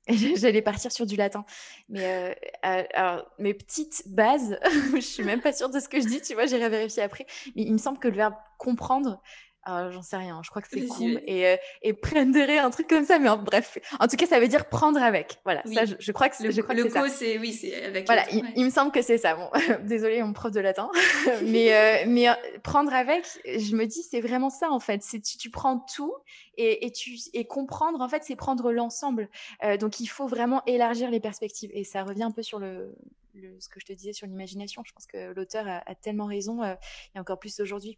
J'allais 0.36 0.62
partir 0.62 0.92
sur 0.92 1.06
du 1.06 1.16
latin. 1.16 1.46
Mais 1.90 2.36
euh, 2.66 2.84
alors, 2.94 3.26
mes 3.40 3.54
petites 3.54 4.04
bases, 4.08 4.60
je 4.94 5.00
suis 5.00 5.24
même 5.24 5.42
pas 5.42 5.54
sûre 5.54 5.70
de 5.70 5.80
ce 5.80 5.90
que 5.90 6.00
je 6.00 6.08
dis, 6.08 6.22
tu 6.22 6.34
vois, 6.34 6.46
j'irai 6.46 6.70
vérifier 6.70 7.04
après. 7.04 7.26
Mais 7.56 7.64
il 7.64 7.74
me 7.74 7.78
semble 7.78 8.00
que 8.00 8.08
le 8.08 8.16
verbe 8.16 8.36
comprendre, 8.58 9.22
euh, 9.68 9.92
j'en 9.92 10.02
sais 10.02 10.18
rien, 10.18 10.42
je 10.44 10.50
crois 10.50 10.62
que 10.62 10.68
c'est 10.70 10.86
cool. 10.88 11.22
Et, 11.26 11.48
euh, 11.48 11.58
et 11.82 11.94
prendere, 11.94 12.64
un 12.64 12.70
truc 12.70 12.88
comme 12.88 13.06
ça, 13.06 13.20
mais 13.20 13.30
en, 13.30 13.38
bref. 13.38 13.78
En 14.00 14.08
tout 14.08 14.16
cas, 14.16 14.26
ça 14.26 14.40
veut 14.40 14.48
dire 14.48 14.70
prendre 14.70 15.02
avec. 15.02 15.40
Voilà, 15.44 15.62
oui. 15.66 15.76
ça, 15.76 15.86
je, 15.86 15.96
je, 16.00 16.12
crois 16.12 16.30
que 16.30 16.36
c'est 16.36 16.44
le, 16.44 16.52
le 16.52 16.90
co, 16.90 17.08
c'est 17.08 17.38
oui, 17.38 17.54
c'est 17.54 17.84
avec. 17.84 18.06
Voilà, 18.06 18.26
il, 18.32 18.44
ouais. 18.44 18.54
il, 18.56 18.66
me 18.66 18.70
semble 18.70 18.92
que 18.92 19.02
c'est 19.02 19.18
ça. 19.18 19.36
Bon, 19.36 19.50
désolé, 19.84 20.22
mon 20.22 20.34
prof 20.34 20.52
de 20.52 20.60
latin, 20.60 20.90
mais 21.44 21.74
euh, 21.74 22.06
mais 22.08 22.28
prendre 22.64 22.94
avec, 22.94 23.26
je 23.46 23.76
me 23.76 23.86
dis, 23.86 24.04
c'est 24.04 24.22
vraiment 24.22 24.50
ça 24.50 24.70
en 24.70 24.80
fait. 24.80 25.02
C'est 25.04 25.20
tu, 25.20 25.38
tu 25.38 25.50
prends 25.50 25.80
tout 25.80 26.14
et, 26.58 26.86
et 26.86 26.92
tu 26.92 27.18
et 27.34 27.46
comprendre 27.46 28.02
en 28.02 28.10
fait, 28.10 28.24
c'est 28.24 28.36
prendre 28.36 28.72
l'ensemble. 28.72 29.30
Euh, 29.64 29.78
donc 29.78 30.00
il 30.00 30.08
faut 30.08 30.28
vraiment 30.28 30.64
élargir 30.66 31.10
les 31.10 31.20
perspectives 31.20 31.72
et 31.74 31.84
ça 31.84 32.04
revient 32.04 32.24
un 32.24 32.32
peu 32.32 32.44
sur 32.44 32.60
le, 32.60 32.96
le 33.34 33.60
ce 33.60 33.70
que 33.70 33.80
je 33.80 33.86
te 33.86 33.94
disais 33.94 34.14
sur 34.14 34.28
l'imagination. 34.28 34.84
Je 34.86 34.94
pense 34.94 35.08
que 35.08 35.34
l'auteur 35.34 35.68
a, 35.68 35.84
a, 35.90 35.96
tellement 35.96 36.26
raison 36.26 36.64
euh, 36.64 36.76
et 37.16 37.20
encore 37.20 37.40
plus 37.40 37.60
aujourd'hui 37.60 37.98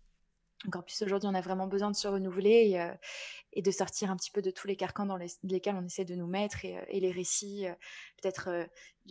encore 0.65 0.83
plus 0.83 1.01
aujourd'hui, 1.03 1.29
on 1.29 1.35
a 1.35 1.41
vraiment 1.41 1.67
besoin 1.67 1.91
de 1.91 1.95
se 1.95 2.07
renouveler 2.07 2.71
et, 2.71 2.81
euh, 2.81 2.93
de 3.55 3.71
sortir 3.71 4.09
un 4.09 4.17
petit 4.17 4.31
peu 4.31 4.41
de 4.41 4.49
tous 4.49 4.67
les 4.67 4.75
carcans 4.75 5.05
dans 5.05 5.17
les, 5.17 5.27
lesquels 5.43 5.75
on 5.75 5.85
essaie 5.85 6.05
de 6.05 6.15
nous 6.15 6.27
mettre 6.27 6.65
et, 6.65 6.77
et 6.89 6.99
les 6.99 7.11
récits, 7.11 7.67
euh, 7.67 7.73
peut-être 8.21 8.49
euh, 8.49 8.65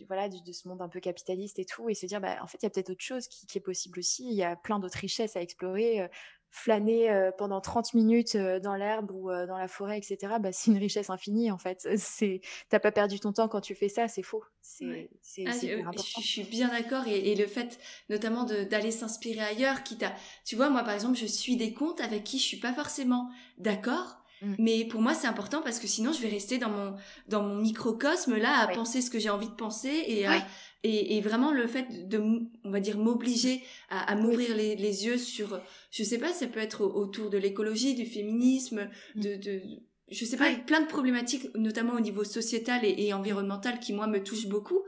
voilà, 0.08 0.28
de, 0.28 0.38
de, 0.38 0.52
ce 0.52 0.66
monde 0.66 0.82
un 0.82 0.88
peu 0.88 0.98
capitaliste 0.98 1.58
et 1.58 1.64
tout, 1.64 1.88
et 1.88 1.94
se 1.94 2.06
dire, 2.06 2.20
bah, 2.20 2.38
en 2.42 2.46
fait, 2.46 2.58
il 2.62 2.64
y 2.64 2.66
a 2.66 2.70
peut-être 2.70 2.90
autre 2.90 3.04
chose 3.04 3.28
qui, 3.28 3.46
qui, 3.46 3.58
est 3.58 3.60
possible 3.60 4.00
aussi. 4.00 4.26
Il 4.28 4.34
y 4.34 4.42
a 4.42 4.56
plein 4.56 4.78
d'autres 4.78 4.98
richesses 4.98 5.36
à 5.36 5.40
explorer 5.40 6.08
flâner 6.56 7.10
euh, 7.10 7.30
pendant 7.36 7.60
30 7.60 7.92
minutes 7.92 8.34
euh, 8.34 8.58
dans 8.58 8.74
l'herbe 8.74 9.10
ou 9.12 9.30
euh, 9.30 9.46
dans 9.46 9.58
la 9.58 9.68
forêt, 9.68 9.98
etc., 9.98 10.36
bah, 10.40 10.52
c'est 10.52 10.70
une 10.70 10.78
richesse 10.78 11.10
infinie 11.10 11.50
en 11.50 11.58
fait. 11.58 11.86
C'est, 11.96 12.40
t'as 12.70 12.78
pas 12.78 12.92
perdu 12.92 13.20
ton 13.20 13.32
temps 13.32 13.46
quand 13.46 13.60
tu 13.60 13.74
fais 13.74 13.90
ça, 13.90 14.08
c'est 14.08 14.22
faux. 14.22 14.42
C'est, 14.62 15.10
ah, 15.46 15.52
c'est 15.52 15.68
je, 15.70 16.20
suis 16.20 16.44
bien 16.44 16.68
d'accord 16.68 17.06
et, 17.06 17.30
et, 17.30 17.36
le 17.36 17.46
fait 17.46 17.78
notamment 18.08 18.44
d'aller 18.44 18.90
s'inspirer 18.90 19.40
ailleurs, 19.40 19.82
quitte 19.82 20.02
à, 20.02 20.14
tu 20.44 20.56
vois, 20.56 20.70
moi 20.70 20.82
par 20.82 20.94
exemple, 20.94 21.16
je 21.16 21.26
suis 21.26 21.56
des 21.56 21.72
comptes 21.74 22.00
avec 22.00 22.24
qui 22.24 22.38
je 22.38 22.44
suis 22.44 22.56
pas 22.56 22.72
forcément 22.72 23.28
d'accord. 23.58 24.16
Mmh. 24.42 24.54
Mais 24.58 24.84
pour 24.84 25.00
moi, 25.00 25.14
c'est 25.14 25.26
important 25.26 25.62
parce 25.62 25.78
que 25.78 25.86
sinon, 25.86 26.12
je 26.12 26.20
vais 26.20 26.28
rester 26.28 26.58
dans 26.58 26.68
mon 26.68 26.94
dans 27.28 27.42
mon 27.42 27.56
microcosme 27.56 28.36
là 28.36 28.58
à 28.58 28.68
penser 28.68 29.00
ce 29.00 29.10
que 29.10 29.18
j'ai 29.18 29.30
envie 29.30 29.48
de 29.48 29.54
penser 29.54 30.04
et 30.06 30.26
à, 30.26 30.46
et, 30.82 31.16
et, 31.16 31.20
vraiment 31.20 31.52
le 31.52 31.66
fait 31.66 32.08
de, 32.08 32.18
on 32.62 32.70
va 32.70 32.80
dire, 32.80 32.98
m'obliger 32.98 33.62
à, 33.88 34.12
à 34.12 34.14
m'ouvrir 34.14 34.50
oui. 34.50 34.56
les, 34.56 34.76
les, 34.76 35.06
yeux 35.06 35.18
sur, 35.18 35.60
je 35.90 36.04
sais 36.04 36.18
pas, 36.18 36.32
ça 36.32 36.46
peut 36.46 36.60
être 36.60 36.82
autour 36.82 37.28
de 37.28 37.38
l'écologie, 37.38 37.94
du 37.94 38.06
féminisme, 38.06 38.88
mmh. 39.16 39.20
de, 39.20 39.36
de, 39.36 39.62
je 40.10 40.24
sais 40.24 40.36
pas, 40.36 40.52
plein 40.54 40.80
de 40.80 40.86
problématiques, 40.86 41.52
notamment 41.56 41.94
au 41.94 42.00
niveau 42.00 42.22
sociétal 42.22 42.84
et, 42.84 42.94
et, 42.98 43.12
environnemental, 43.12 43.80
qui 43.80 43.92
moi 43.92 44.06
me 44.06 44.22
touchent 44.22 44.46
beaucoup, 44.46 44.82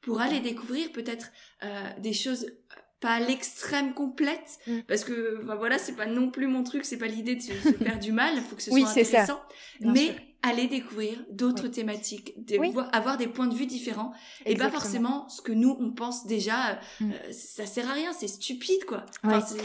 pour 0.00 0.20
aller 0.20 0.40
découvrir 0.40 0.90
peut-être 0.92 1.30
euh, 1.62 1.90
des 2.00 2.12
choses 2.12 2.46
pas 3.04 3.12
à 3.12 3.20
l'extrême 3.20 3.92
complète 3.92 4.58
mmh. 4.66 4.78
parce 4.88 5.04
que 5.04 5.42
ben 5.44 5.54
voilà 5.56 5.78
c'est 5.78 5.92
pas 5.92 6.06
non 6.06 6.30
plus 6.30 6.46
mon 6.46 6.64
truc 6.64 6.86
c'est 6.86 6.96
pas 6.96 7.06
l'idée 7.06 7.36
de 7.36 7.42
se, 7.42 7.52
se, 7.52 7.72
faire 7.84 7.98
du 7.98 8.12
mal 8.12 8.34
faut 8.38 8.56
que 8.56 8.62
ce 8.62 8.70
oui, 8.70 8.80
soit 8.80 8.90
intéressant 8.90 9.26
ça. 9.26 9.46
mais 9.80 10.16
aller 10.44 10.66
découvrir 10.66 11.24
d'autres 11.30 11.64
oui. 11.64 11.70
thématiques, 11.70 12.34
de 12.36 12.58
oui. 12.58 12.70
voir, 12.70 12.88
avoir 12.92 13.16
des 13.16 13.26
points 13.26 13.46
de 13.46 13.54
vue 13.54 13.66
différents 13.66 14.12
et 14.44 14.56
pas 14.56 14.70
forcément 14.70 15.28
ce 15.28 15.40
que 15.40 15.52
nous 15.52 15.76
on 15.80 15.90
pense 15.90 16.26
déjà. 16.26 16.78
Mm. 17.00 17.12
Euh, 17.12 17.32
ça 17.32 17.66
sert 17.66 17.88
à 17.88 17.94
rien, 17.94 18.12
c'est 18.12 18.28
stupide 18.28 18.84
quoi. 18.84 19.04
Enfin, 19.24 19.40
ouais. 19.40 19.62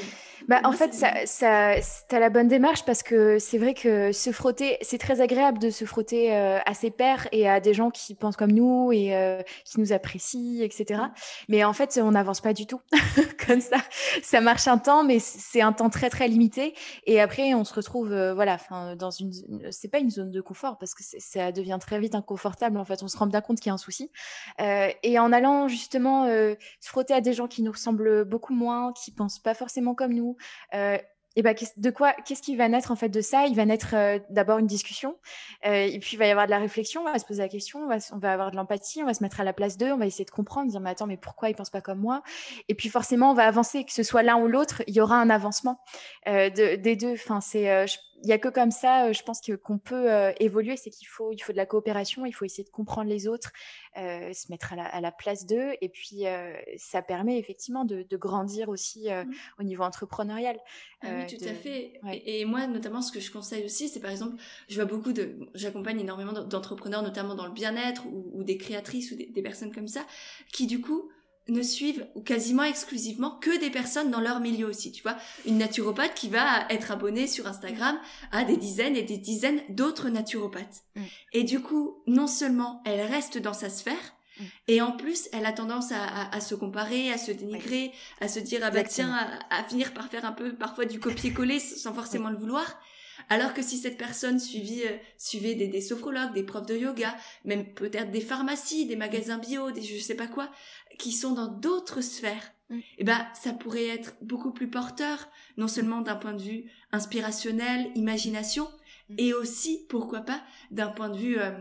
bah, 0.47 0.61
en 0.63 0.71
fait, 0.71 0.93
ça, 0.93 1.25
ça, 1.25 1.73
t'as 2.07 2.19
la 2.19 2.29
bonne 2.29 2.47
démarche 2.47 2.85
parce 2.85 3.03
que 3.03 3.39
c'est 3.39 3.57
vrai 3.57 3.73
que 3.73 4.11
se 4.11 4.31
frotter, 4.31 4.77
c'est 4.81 4.97
très 4.97 5.19
agréable 5.21 5.59
de 5.59 5.69
se 5.69 5.83
frotter 5.83 6.33
euh, 6.33 6.59
à 6.65 6.73
ses 6.73 6.91
pairs 6.91 7.27
et 7.31 7.49
à 7.49 7.59
des 7.59 7.73
gens 7.73 7.89
qui 7.89 8.15
pensent 8.15 8.37
comme 8.37 8.51
nous 8.51 8.91
et 8.93 9.15
euh, 9.15 9.41
qui 9.65 9.79
nous 9.79 9.91
apprécient, 9.91 10.63
etc. 10.63 11.01
Mm. 11.01 11.11
Mais 11.49 11.63
en 11.65 11.73
fait, 11.73 11.99
on 12.01 12.11
n'avance 12.11 12.39
pas 12.39 12.53
du 12.53 12.65
tout 12.65 12.79
comme 13.47 13.61
ça. 13.61 13.77
Ça 14.23 14.39
marche 14.39 14.67
un 14.67 14.77
temps, 14.77 15.03
mais 15.03 15.19
c'est 15.19 15.61
un 15.61 15.73
temps 15.73 15.89
très 15.89 16.09
très 16.09 16.27
limité. 16.27 16.73
Et 17.05 17.19
après, 17.19 17.53
on 17.53 17.65
se 17.65 17.73
retrouve, 17.73 18.13
euh, 18.13 18.33
voilà, 18.33 18.53
enfin, 18.53 18.95
dans 18.95 19.11
une, 19.11 19.31
c'est 19.71 19.89
pas 19.89 19.99
une 19.99 20.09
zone 20.09 20.31
de 20.31 20.41
confort 20.41 20.68
parce 20.77 20.93
que 20.93 21.03
ça 21.03 21.51
devient 21.51 21.77
très 21.79 21.99
vite 21.99 22.15
inconfortable. 22.15 22.77
En 22.77 22.85
fait, 22.85 23.01
on 23.03 23.07
se 23.07 23.17
rend 23.17 23.27
bien 23.27 23.41
compte 23.41 23.59
qu'il 23.59 23.67
y 23.67 23.71
a 23.71 23.73
un 23.73 23.77
souci. 23.77 24.11
Euh, 24.59 24.89
et 25.03 25.19
en 25.19 25.31
allant 25.31 25.67
justement 25.67 26.25
euh, 26.25 26.55
se 26.79 26.89
frotter 26.89 27.13
à 27.13 27.21
des 27.21 27.33
gens 27.33 27.47
qui 27.47 27.61
nous 27.61 27.71
ressemblent 27.71 28.25
beaucoup 28.25 28.53
moins, 28.53 28.93
qui 28.93 29.11
pensent 29.11 29.39
pas 29.39 29.53
forcément 29.53 29.95
comme 29.95 30.13
nous, 30.13 30.37
euh, 30.73 30.97
et 31.35 31.43
ben 31.43 31.55
de 31.77 31.89
quoi 31.91 32.13
qu'est-ce 32.25 32.41
qui 32.41 32.55
va 32.55 32.67
naître 32.67 32.91
en 32.91 32.95
fait 32.95 33.07
de 33.07 33.21
ça? 33.21 33.45
Il 33.45 33.55
va 33.55 33.63
naître 33.63 33.95
d'abord 34.29 34.57
une 34.57 34.67
discussion, 34.67 35.15
et 35.63 35.97
puis 36.01 36.13
il 36.13 36.17
va 36.17 36.25
y 36.25 36.31
avoir 36.31 36.47
de 36.47 36.51
la 36.51 36.57
réflexion, 36.57 37.01
on 37.01 37.05
va 37.05 37.19
se 37.19 37.25
poser 37.25 37.43
la 37.43 37.47
question, 37.47 37.87
on 38.11 38.17
va, 38.17 38.33
avoir 38.33 38.49
de 38.49 38.57
l'empathie, 38.57 39.03
on 39.03 39.05
va 39.05 39.13
se 39.13 39.23
mettre 39.23 39.39
à 39.39 39.43
la 39.43 39.53
place 39.53 39.77
d'eux, 39.77 39.91
on 39.91 39.97
va 39.97 40.07
essayer 40.07 40.25
de 40.25 40.31
comprendre, 40.31 40.71
dire 40.71 40.81
mais 40.81 40.89
attends 40.89 41.05
mais 41.05 41.17
pourquoi 41.17 41.49
ils 41.49 41.55
pensent 41.55 41.69
pas 41.69 41.81
comme 41.81 41.99
moi? 41.99 42.23
Et 42.67 42.73
puis 42.73 42.89
forcément 42.89 43.31
on 43.31 43.35
va 43.35 43.45
avancer, 43.45 43.85
que 43.85 43.93
ce 43.93 44.03
soit 44.03 44.23
l'un 44.23 44.37
ou 44.37 44.47
l'autre, 44.47 44.81
il 44.87 44.95
y 44.95 45.01
aura 45.01 45.17
un 45.17 45.29
avancement 45.29 45.79
de, 46.25 46.75
des 46.75 46.95
deux. 46.95 47.13
Enfin 47.13 47.41
c'est 47.41 47.85
il 48.23 48.29
y 48.29 48.33
a 48.33 48.37
que 48.37 48.49
comme 48.49 48.71
ça, 48.71 49.05
euh, 49.05 49.13
je 49.13 49.23
pense 49.23 49.41
que 49.41 49.53
qu'on 49.53 49.77
peut 49.77 50.11
euh, 50.11 50.31
évoluer, 50.39 50.77
c'est 50.77 50.89
qu'il 50.89 51.07
faut 51.07 51.31
il 51.31 51.39
faut 51.39 51.51
de 51.51 51.57
la 51.57 51.65
coopération, 51.65 52.25
il 52.25 52.31
faut 52.31 52.45
essayer 52.45 52.63
de 52.63 52.69
comprendre 52.69 53.09
les 53.09 53.27
autres, 53.27 53.51
euh, 53.97 54.33
se 54.33 54.51
mettre 54.51 54.73
à 54.73 54.75
la, 54.75 54.85
à 54.85 55.01
la 55.01 55.11
place 55.11 55.45
d'eux, 55.45 55.73
et 55.81 55.89
puis 55.89 56.25
euh, 56.25 56.53
ça 56.77 57.01
permet 57.01 57.37
effectivement 57.37 57.85
de, 57.85 58.03
de 58.03 58.17
grandir 58.17 58.69
aussi 58.69 59.09
mmh. 59.09 59.31
au 59.59 59.63
niveau 59.63 59.83
entrepreneurial. 59.83 60.59
Ah 61.01 61.07
oui, 61.17 61.27
tout 61.27 61.43
de... 61.43 61.49
à 61.49 61.53
fait. 61.53 61.99
Ouais. 62.03 62.17
Et, 62.17 62.41
et, 62.41 62.45
moi, 62.45 62.67
notamment, 62.67 63.01
ce 63.01 63.11
que 63.11 63.19
je 63.19 63.31
conseille 63.31 63.63
aussi, 63.63 63.87
c'est 63.87 63.99
par 63.99 64.11
exemple, 64.11 64.35
je 64.67 64.75
vois 64.75 64.85
beaucoup 64.85 65.13
de, 65.13 65.37
j'accompagne 65.53 65.99
énormément 65.99 66.33
d'entrepreneurs, 66.33 67.03
notamment 67.03 67.35
dans 67.35 67.45
le 67.45 67.53
bien-être 67.53 68.05
ou, 68.05 68.29
ou, 68.33 68.43
des 68.43 68.57
créatrices 68.57 69.11
ou 69.11 69.15
des, 69.15 69.27
des 69.27 69.41
personnes 69.41 69.73
comme 69.73 69.87
ça, 69.87 70.05
qui 70.51 70.67
du 70.67 70.81
coup 70.81 71.09
ne 71.47 71.61
suivent 71.61 72.05
ou 72.15 72.21
quasiment 72.21 72.63
exclusivement 72.63 73.31
que 73.31 73.59
des 73.59 73.69
personnes 73.69 74.11
dans 74.11 74.19
leur 74.19 74.39
milieu 74.39 74.67
aussi, 74.67 74.91
tu 74.91 75.03
vois. 75.03 75.17
Une 75.45 75.57
naturopathe 75.57 76.13
qui 76.13 76.29
va 76.29 76.67
être 76.69 76.91
abonnée 76.91 77.27
sur 77.27 77.47
Instagram 77.47 77.97
à 78.31 78.43
des 78.43 78.57
dizaines 78.57 78.95
et 78.95 79.03
des 79.03 79.17
dizaines 79.17 79.61
d'autres 79.69 80.09
naturopathes. 80.09 80.83
Mm. 80.95 81.03
Et 81.33 81.43
du 81.43 81.59
coup, 81.61 82.03
non 82.07 82.27
seulement 82.27 82.81
elle 82.85 83.01
reste 83.01 83.37
dans 83.37 83.53
sa 83.53 83.69
sphère, 83.69 83.95
mm. 84.39 84.43
et 84.67 84.81
en 84.81 84.91
plus, 84.91 85.29
elle 85.33 85.45
a 85.45 85.53
tendance 85.53 85.91
à, 85.91 86.03
à, 86.03 86.35
à 86.35 86.39
se 86.41 86.55
comparer, 86.55 87.11
à 87.11 87.17
se 87.17 87.31
dénigrer, 87.31 87.91
oui. 87.91 87.99
à 88.21 88.27
se 88.27 88.39
dire, 88.39 88.59
ah 88.63 88.71
bah 88.71 88.83
tiens, 88.83 89.13
à, 89.13 89.59
à, 89.59 89.63
finir 89.63 89.93
par 89.93 90.07
faire 90.09 90.25
un 90.25 90.33
peu 90.33 90.53
parfois 90.53 90.85
du 90.85 90.99
copier-coller 90.99 91.59
sans 91.59 91.93
forcément 91.93 92.27
oui. 92.29 92.33
le 92.33 92.39
vouloir. 92.39 92.79
Alors 93.27 93.53
que 93.53 93.61
si 93.61 93.77
cette 93.77 93.97
personne 93.97 94.39
suivait, 94.39 94.87
euh, 94.87 94.97
suivait 95.17 95.53
des, 95.55 95.67
des, 95.67 95.81
sophrologues, 95.81 96.33
des 96.33 96.43
profs 96.43 96.65
de 96.65 96.75
yoga, 96.75 97.15
même 97.45 97.65
peut-être 97.73 98.11
des 98.11 98.21
pharmacies, 98.21 98.85
des 98.85 98.95
magasins 98.95 99.37
bio, 99.37 99.71
des 99.71 99.81
je 99.81 100.01
sais 100.01 100.15
pas 100.15 100.27
quoi, 100.27 100.49
qui 100.97 101.11
sont 101.11 101.33
dans 101.33 101.47
d'autres 101.47 102.01
sphères, 102.01 102.51
mm. 102.69 102.79
eh 102.97 103.03
ben 103.03 103.27
ça 103.33 103.53
pourrait 103.53 103.87
être 103.87 104.15
beaucoup 104.21 104.51
plus 104.51 104.69
porteur, 104.69 105.29
non 105.57 105.67
seulement 105.67 106.01
d'un 106.01 106.15
point 106.15 106.33
de 106.33 106.41
vue 106.41 106.71
inspirationnel, 106.91 107.91
imagination, 107.95 108.67
mm. 109.09 109.15
et 109.17 109.33
aussi, 109.33 109.85
pourquoi 109.89 110.21
pas, 110.21 110.41
d'un 110.71 110.89
point 110.89 111.09
de 111.09 111.17
vue 111.17 111.39
euh, 111.39 111.51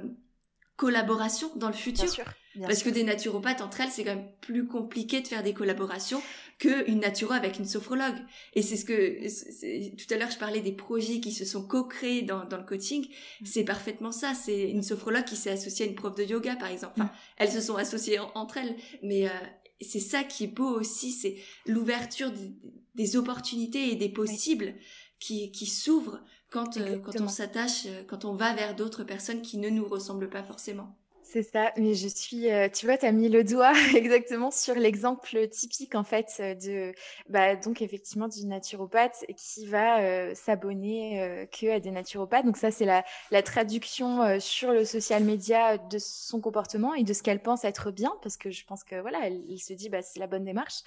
collaboration 0.78 1.50
dans 1.56 1.66
le 1.66 1.74
futur. 1.74 2.04
Bien 2.04 2.14
sûr, 2.14 2.24
bien 2.54 2.68
Parce 2.68 2.78
sûr. 2.78 2.88
que 2.88 2.94
des 2.94 3.02
naturopathes 3.02 3.60
entre 3.62 3.80
elles, 3.80 3.90
c'est 3.90 4.04
quand 4.04 4.14
même 4.14 4.30
plus 4.40 4.64
compliqué 4.64 5.20
de 5.20 5.26
faire 5.26 5.42
des 5.42 5.52
collaborations 5.52 6.22
qu'une 6.60 7.00
naturo 7.00 7.32
avec 7.32 7.58
une 7.58 7.64
sophrologue. 7.66 8.14
Et 8.54 8.62
c'est 8.62 8.76
ce 8.76 8.84
que 8.84 9.96
tout 9.96 10.14
à 10.14 10.16
l'heure 10.16 10.30
je 10.30 10.38
parlais 10.38 10.60
des 10.60 10.72
projets 10.72 11.18
qui 11.18 11.32
se 11.32 11.44
sont 11.44 11.66
co-créés 11.66 12.22
dans, 12.22 12.44
dans 12.44 12.56
le 12.56 12.62
coaching. 12.62 13.04
Mm. 13.40 13.44
C'est 13.44 13.64
parfaitement 13.64 14.12
ça. 14.12 14.34
C'est 14.34 14.70
une 14.70 14.84
sophrologue 14.84 15.24
qui 15.24 15.34
s'est 15.34 15.50
associée 15.50 15.84
à 15.84 15.88
une 15.88 15.96
prof 15.96 16.14
de 16.14 16.22
yoga 16.22 16.54
par 16.54 16.68
exemple. 16.68 16.94
Enfin, 16.96 17.10
mm. 17.10 17.16
elles 17.38 17.52
se 17.52 17.60
sont 17.60 17.74
associées 17.74 18.20
en, 18.20 18.30
entre 18.36 18.58
elles, 18.58 18.76
mais 19.02 19.26
euh, 19.26 19.32
c'est 19.80 20.00
ça 20.00 20.22
qui 20.22 20.44
est 20.44 20.54
beau 20.54 20.78
aussi, 20.78 21.10
c'est 21.10 21.36
l'ouverture 21.66 22.32
des, 22.94 23.16
opportunités 23.16 23.90
et 23.90 23.96
des 23.96 24.08
possibles 24.08 24.74
qui, 25.18 25.50
qui 25.50 25.66
s'ouvrent 25.66 26.20
quand, 26.50 26.76
euh, 26.76 26.98
quand 26.98 27.20
on 27.20 27.28
s'attache, 27.28 27.86
euh, 27.86 28.02
quand 28.06 28.24
on 28.24 28.34
va 28.34 28.54
vers 28.54 28.74
d'autres 28.74 29.04
personnes 29.04 29.42
qui 29.42 29.58
ne 29.58 29.68
nous 29.68 29.86
ressemblent 29.86 30.30
pas 30.30 30.42
forcément. 30.42 30.96
C'est 31.30 31.42
ça, 31.42 31.72
mais 31.76 31.92
je 31.92 32.08
suis, 32.08 32.50
euh, 32.50 32.70
tu 32.70 32.86
vois, 32.86 32.96
tu 32.96 33.04
as 33.04 33.12
mis 33.12 33.28
le 33.28 33.44
doigt 33.44 33.74
exactement 33.94 34.50
sur 34.50 34.74
l'exemple 34.76 35.46
typique 35.48 35.94
en 35.94 36.02
fait 36.02 36.40
de, 36.40 36.94
bah, 37.28 37.54
donc 37.54 37.82
effectivement 37.82 38.28
du 38.28 38.46
naturopathe 38.46 39.26
qui 39.36 39.66
va 39.66 40.00
euh, 40.00 40.34
s'abonner 40.34 41.20
euh, 41.20 41.44
que 41.44 41.70
à 41.70 41.80
des 41.80 41.90
naturopathes. 41.90 42.46
Donc 42.46 42.56
ça, 42.56 42.70
c'est 42.70 42.86
la, 42.86 43.04
la 43.30 43.42
traduction 43.42 44.40
sur 44.40 44.72
le 44.72 44.86
social 44.86 45.22
media 45.22 45.76
de 45.76 45.98
son 45.98 46.40
comportement 46.40 46.94
et 46.94 47.04
de 47.04 47.12
ce 47.12 47.22
qu'elle 47.22 47.42
pense 47.42 47.62
être 47.66 47.90
bien, 47.90 48.14
parce 48.22 48.38
que 48.38 48.50
je 48.50 48.64
pense 48.64 48.82
que 48.82 48.98
voilà, 48.98 49.18
elle, 49.26 49.58
se 49.58 49.74
dit, 49.74 49.90
bah, 49.90 50.00
c'est 50.00 50.20
la 50.20 50.28
bonne 50.28 50.44
démarche. 50.44 50.80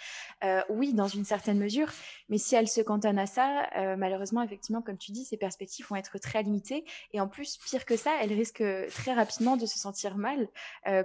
oui, 0.69 0.93
dans 0.93 1.07
une 1.07 1.23
certaine 1.25 1.59
mesure, 1.59 1.91
mais 2.29 2.39
si 2.39 2.55
elle 2.55 2.67
se 2.67 2.81
cantonne 2.81 3.19
à 3.19 3.27
ça, 3.27 3.69
malheureusement, 3.95 4.41
effectivement, 4.41 4.81
comme 4.81 4.97
tu 4.97 5.11
dis, 5.11 5.23
ses 5.23 5.37
perspectives 5.37 5.85
vont 5.87 5.97
être 5.97 6.17
très 6.17 6.41
limitées 6.41 6.83
et 7.13 7.21
en 7.21 7.27
plus, 7.27 7.57
pire 7.57 7.85
que 7.85 7.95
ça, 7.95 8.11
elle 8.21 8.33
risque 8.33 8.63
très 8.89 9.13
rapidement 9.13 9.55
de 9.55 9.67
se 9.67 9.77
sentir 9.77 10.17
mal 10.17 10.30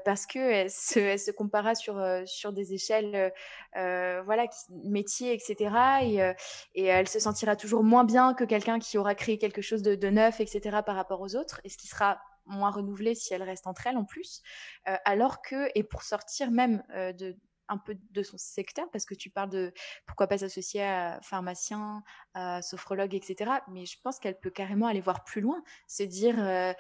parce 0.05 0.27
que 0.27 0.39
elle 0.39 0.71
se, 0.71 0.99
elle 0.99 1.35
compara 1.35 1.75
sur 1.75 2.03
sur 2.27 2.53
des 2.53 2.75
échelles 2.75 3.33
euh, 3.77 4.23
voilà 4.25 4.47
etc 5.33 6.35
et, 6.75 6.85
elle 6.85 7.09
se 7.09 7.19
sentira 7.19 7.57
toujours 7.57 7.83
moins 7.83 8.05
bien 8.05 8.35
que 8.35 8.45
quelqu'un 8.45 8.79
qui 8.79 8.99
aura 8.99 9.15
créé 9.15 9.39
quelque 9.39 9.63
chose 9.63 9.83
de 9.83 10.09
neuf 10.09 10.41
etc 10.41 10.79
par 10.85 10.97
rapport 10.97 11.21
aux 11.21 11.37
autres 11.37 11.61
et 11.65 11.69
ce 11.69 11.77
qui 11.77 11.87
sera 11.87 12.21
moins 12.47 12.71
renouvelé 12.71 13.15
si 13.15 13.35
elle 13.35 13.43
reste 13.43 13.67
entre 13.67 13.87
elles 13.87 13.97
en 13.97 14.05
plus 14.05 14.43
alors 15.05 15.43
que 15.43 15.69
et 15.75 15.83
pour 15.83 16.03
sortir 16.03 16.51
même 16.51 16.83
de 17.19 17.37
un 17.69 17.79
peu 17.79 17.97
de 18.11 18.23
son 18.23 18.39
secteur 18.39 18.91
parce 18.91 19.05
que 19.05 19.15
tu 19.15 19.31
parles 19.31 19.51
de 19.51 19.73
pourquoi 20.07 20.27
pas 20.27 20.39
s'associer 20.39 20.83
à 20.83 21.21
pharmacien, 21.23 22.03
à 22.35 22.63
sophrologue, 22.63 23.15
etc. 23.15 23.51
Mais 23.69 23.87
je 23.87 23.97
pense 24.03 24.19
qu'elle 24.19 24.39
peut 24.39 24.51
carrément 24.51 24.87
aller 24.87 25.01
voir 25.01 25.25
plus 25.25 25.41
loin, 25.41 25.63
se 25.87 26.03
dire 26.03 26.37
euh, 26.39 26.73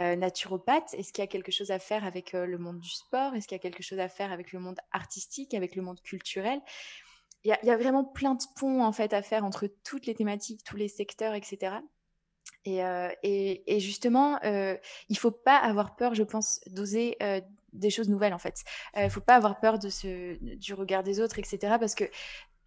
euh, 0.00 0.16
naturopathe, 0.16 0.94
est-ce 0.94 1.12
qu'il 1.12 1.22
y 1.22 1.24
a 1.24 1.28
quelque 1.28 1.52
chose 1.52 1.70
à 1.70 1.78
faire 1.78 2.04
avec 2.04 2.34
euh, 2.34 2.46
le 2.46 2.58
monde 2.58 2.78
du 2.78 2.90
sport? 2.90 3.34
Est-ce 3.34 3.48
qu'il 3.48 3.56
y 3.56 3.60
a 3.60 3.62
quelque 3.62 3.82
chose 3.82 3.98
à 3.98 4.08
faire 4.08 4.32
avec 4.32 4.52
le 4.52 4.60
monde 4.60 4.78
artistique, 4.92 5.54
avec 5.54 5.74
le 5.74 5.82
monde 5.82 6.00
culturel? 6.02 6.60
Il 7.44 7.56
y, 7.62 7.70
a, 7.70 7.76
vraiment 7.78 8.04
plein 8.04 8.34
de 8.34 8.42
ponts 8.56 8.84
en 8.84 8.92
fait 8.92 9.14
à 9.14 9.22
faire 9.22 9.44
entre 9.44 9.66
toutes 9.82 10.04
les 10.04 10.14
thématiques, 10.14 10.62
tous 10.62 10.76
les 10.76 10.88
secteurs, 10.88 11.34
etc. 11.34 11.76
Et, 12.64 13.80
justement, 13.80 14.38
euh, 14.44 14.76
il 15.08 15.16
faut 15.16 15.30
pas 15.30 15.56
avoir 15.56 15.96
peur, 15.96 16.14
je 16.14 16.22
pense, 16.22 16.60
d'oser 16.66 17.16
des 17.72 17.90
choses 17.90 18.08
nouvelles 18.08 18.34
en 18.34 18.38
fait. 18.38 18.64
Il 18.96 19.02
euh, 19.02 19.08
faut 19.08 19.20
pas 19.20 19.36
avoir 19.36 19.60
peur 19.60 19.78
de 19.78 19.88
ce, 19.88 20.36
du 20.56 20.74
regard 20.74 21.02
des 21.02 21.20
autres, 21.20 21.38
etc. 21.38 21.76
Parce 21.78 21.94
que 21.94 22.04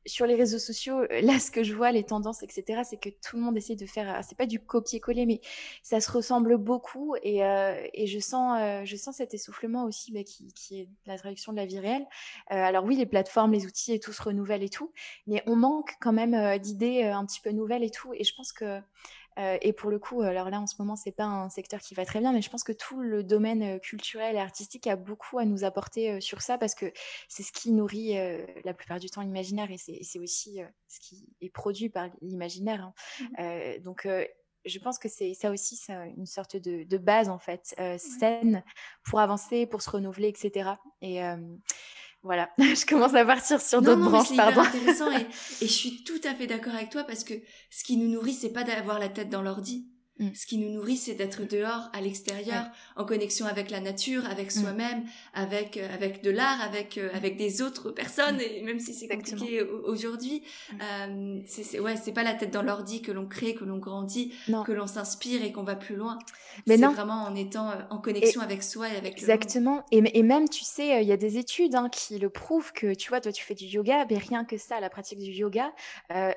sur 0.06 0.26
les 0.26 0.36
réseaux 0.36 0.60
sociaux, 0.60 1.00
euh, 1.00 1.22
là, 1.22 1.40
ce 1.40 1.50
que 1.50 1.64
je 1.64 1.74
vois, 1.74 1.92
les 1.94 2.04
tendances, 2.04 2.44
etc., 2.44 2.82
c'est 2.84 2.98
que 2.98 3.10
tout 3.10 3.38
le 3.38 3.42
monde 3.42 3.56
essaie 3.56 3.76
de 3.76 3.86
faire. 3.86 4.22
C'est 4.24 4.38
pas 4.38 4.46
du 4.46 4.60
copier-coller, 4.60 5.26
mais 5.26 5.40
ça 5.82 6.02
se 6.02 6.12
ressemble 6.12 6.58
beaucoup, 6.58 7.16
et, 7.24 7.46
euh, 7.46 7.88
et 7.94 8.08
je 8.08 8.20
sens, 8.20 8.60
je 8.84 8.96
sens 8.98 9.16
cet 9.18 9.34
essoufflement 9.34 9.86
aussi, 9.86 10.12
bah, 10.12 10.24
qui, 10.24 10.52
qui, 10.54 10.82
est 10.82 10.90
la 11.06 11.18
traduction 11.18 11.54
de 11.54 11.58
la 11.58 11.66
vie 11.66 11.80
réelle. 11.80 12.06
alors 12.48 12.84
oui, 12.84 12.98
les 12.98 13.06
plateformes, 13.06 13.54
les 13.54 13.66
outils 13.66 13.94
et 13.94 14.00
tout 14.00 14.12
se 14.12 14.22
renouvellent 14.22 14.64
et 14.64 14.70
tout, 14.70 14.92
mais 15.26 15.42
on 15.48 15.56
manque 15.56 15.94
quand 16.02 16.14
même 16.14 16.60
d'idées 16.60 17.04
un 17.04 17.26
petit 17.26 17.40
peu 17.40 17.52
nouvelles 17.52 17.84
et 17.84 17.92
tout. 17.92 18.14
Et 18.14 18.26
je 18.26 18.36
pense 18.36 18.52
que 18.52 18.82
euh, 19.40 19.58
et 19.62 19.74
pour 19.74 19.90
le 19.90 20.00
coup, 20.00 20.22
alors 20.22 20.50
là 20.50 20.60
en 20.60 20.68
ce 20.68 20.76
moment, 20.80 20.96
c'est 20.96 21.12
pas 21.12 21.26
un 21.26 21.50
secteur 21.50 21.80
qui 21.80 21.96
va 21.96 22.06
très 22.06 22.20
bien, 22.20 22.32
mais 22.32 22.42
je 22.42 22.50
pense 22.50 22.64
que 22.64 22.72
tout 22.72 23.02
le 23.02 23.24
domaine 23.24 23.64
euh, 23.64 23.80
culturel 23.80 24.36
et 24.36 24.40
artistique 24.40 24.88
a 24.88 24.96
beaucoup 24.96 25.40
à 25.40 25.46
nous 25.46 25.64
apporter 25.64 26.12
euh, 26.12 26.20
sur 26.20 26.42
ça 26.42 26.58
parce 26.58 26.76
que 26.76 26.92
c'est 27.28 27.44
ce 27.44 27.52
qui 27.52 27.72
nourrit 27.72 28.16
la 28.64 28.74
plupart 28.74 29.00
du 29.00 29.10
temps 29.10 29.22
l'imaginaire 29.22 29.70
et 29.72 29.78
c'est 29.78 30.20
aussi 30.20 30.60
ce 30.88 31.00
qui 31.00 31.28
est 31.42 31.50
produit 31.50 31.90
par 31.90 32.10
l'imaginaire. 32.22 32.92
Hein. 33.40 33.78
Mmh. 33.78 33.84
donc 33.84 34.08
je 34.66 34.80
pense 34.80 35.00
que 35.00 35.10
c'est 35.10 35.34
ça 35.34 35.52
aussi 35.52 35.80
une 36.18 36.26
sorte 36.26 36.58
de, 36.58 36.84
de, 36.84 36.98
base 36.98 37.30
en 37.30 37.40
fait 37.40 37.76
saine 37.98 38.64
pour 39.04 39.20
avancer, 39.20 39.66
pour 39.66 39.82
se 39.82 39.90
renouveler, 39.90 40.28
etc. 40.28 40.72
Et 41.02 41.22
voilà, 42.24 42.50
je 42.58 42.86
commence 42.86 43.14
à 43.14 43.26
partir 43.26 43.62
sur 43.62 43.82
d'autres 43.82 44.02
branches, 44.02 44.36
pardon. 44.36 44.62
intéressant 44.62 45.12
et, 45.12 45.22
et, 45.62 45.68
je 45.68 45.74
suis 45.74 46.04
tout 46.04 46.22
à 46.24 46.34
fait 46.34 46.48
d'accord 46.48 46.74
avec 46.74 46.90
toi 46.90 47.04
parce 47.04 47.24
que 47.24 47.34
ce 47.70 47.84
qui 47.84 47.98
nous 47.98 48.10
nourrit, 48.10 48.34
c'est 48.34 48.54
pas 48.54 48.64
d'avoir 48.64 48.98
la 48.98 49.10
tête 49.10 49.30
dans 49.30 49.42
l'ordi. 49.42 49.93
Mm. 50.20 50.28
Ce 50.36 50.46
qui 50.46 50.60
nous 50.60 50.70
nourrit, 50.70 50.98
c'est 50.98 51.16
d'être 51.16 51.48
dehors, 51.48 51.90
à 51.92 52.00
l'extérieur, 52.00 52.66
en 52.96 53.04
connexion 53.04 53.48
avec 53.48 53.72
la 53.72 53.80
nature, 53.80 54.24
avec 54.30 54.48
mm. 54.48 54.62
soi-même, 54.62 55.04
avec 55.34 55.78
euh, 55.78 55.88
avec 55.92 56.22
de 56.22 56.30
l'art, 56.30 56.62
avec 56.62 57.00
euh, 57.00 57.10
avec 57.16 57.36
des 57.36 57.64
autres 57.64 57.90
personnes. 57.90 58.38
Mm. 58.38 58.42
Et 58.42 58.62
même 58.62 58.80
si 58.80 58.94
c'est 58.94 59.08
compliqué 59.08 59.64
aujourd'hui, 59.64 60.44
euh, 60.82 61.40
c'est 61.48 61.80
ouais, 61.80 61.96
c'est 61.96 62.12
pas 62.12 62.22
la 62.22 62.34
tête 62.34 62.52
dans 62.52 62.62
l'ordi 62.62 63.02
que 63.02 63.12
l'on 63.12 63.26
crée, 63.26 63.56
que 63.56 63.66
l'on 63.66 63.80
grandit, 63.80 64.34
que 64.66 64.72
l'on 64.72 64.86
s'inspire 64.86 65.44
et 65.44 65.52
qu'on 65.52 65.64
va 65.64 65.76
plus 65.76 65.96
loin. 65.96 66.20
Mais 66.68 66.78
c'est 66.78 66.86
vraiment 66.86 67.24
en 67.24 67.36
étant 67.36 67.72
euh, 67.72 67.76
en 67.90 67.98
connexion 67.98 68.42
avec 68.42 68.62
soi 68.62 68.90
et 68.90 68.96
avec 68.96 69.14
exactement. 69.14 69.84
Et, 69.92 70.04
et, 70.20 70.22
même, 70.22 70.48
tu 70.48 70.64
sais, 70.64 71.02
il 71.02 71.08
y 71.08 71.12
a 71.12 71.18
des 71.18 71.40
études 71.40 71.74
hein, 71.74 71.90
qui 71.90 72.20
le 72.20 72.30
prouvent 72.30 72.72
que 72.72 72.94
tu 72.94 73.10
vois, 73.10 73.20
toi, 73.20 73.32
tu 73.32 73.44
fais 73.44 73.56
du 73.56 73.66
yoga, 73.66 74.06
mais 74.10 74.18
rien 74.20 74.46
que 74.46 74.58
ça, 74.58 74.80
la 74.80 74.92
pratique 74.92 75.18
du 75.18 75.32
yoga, 75.32 75.74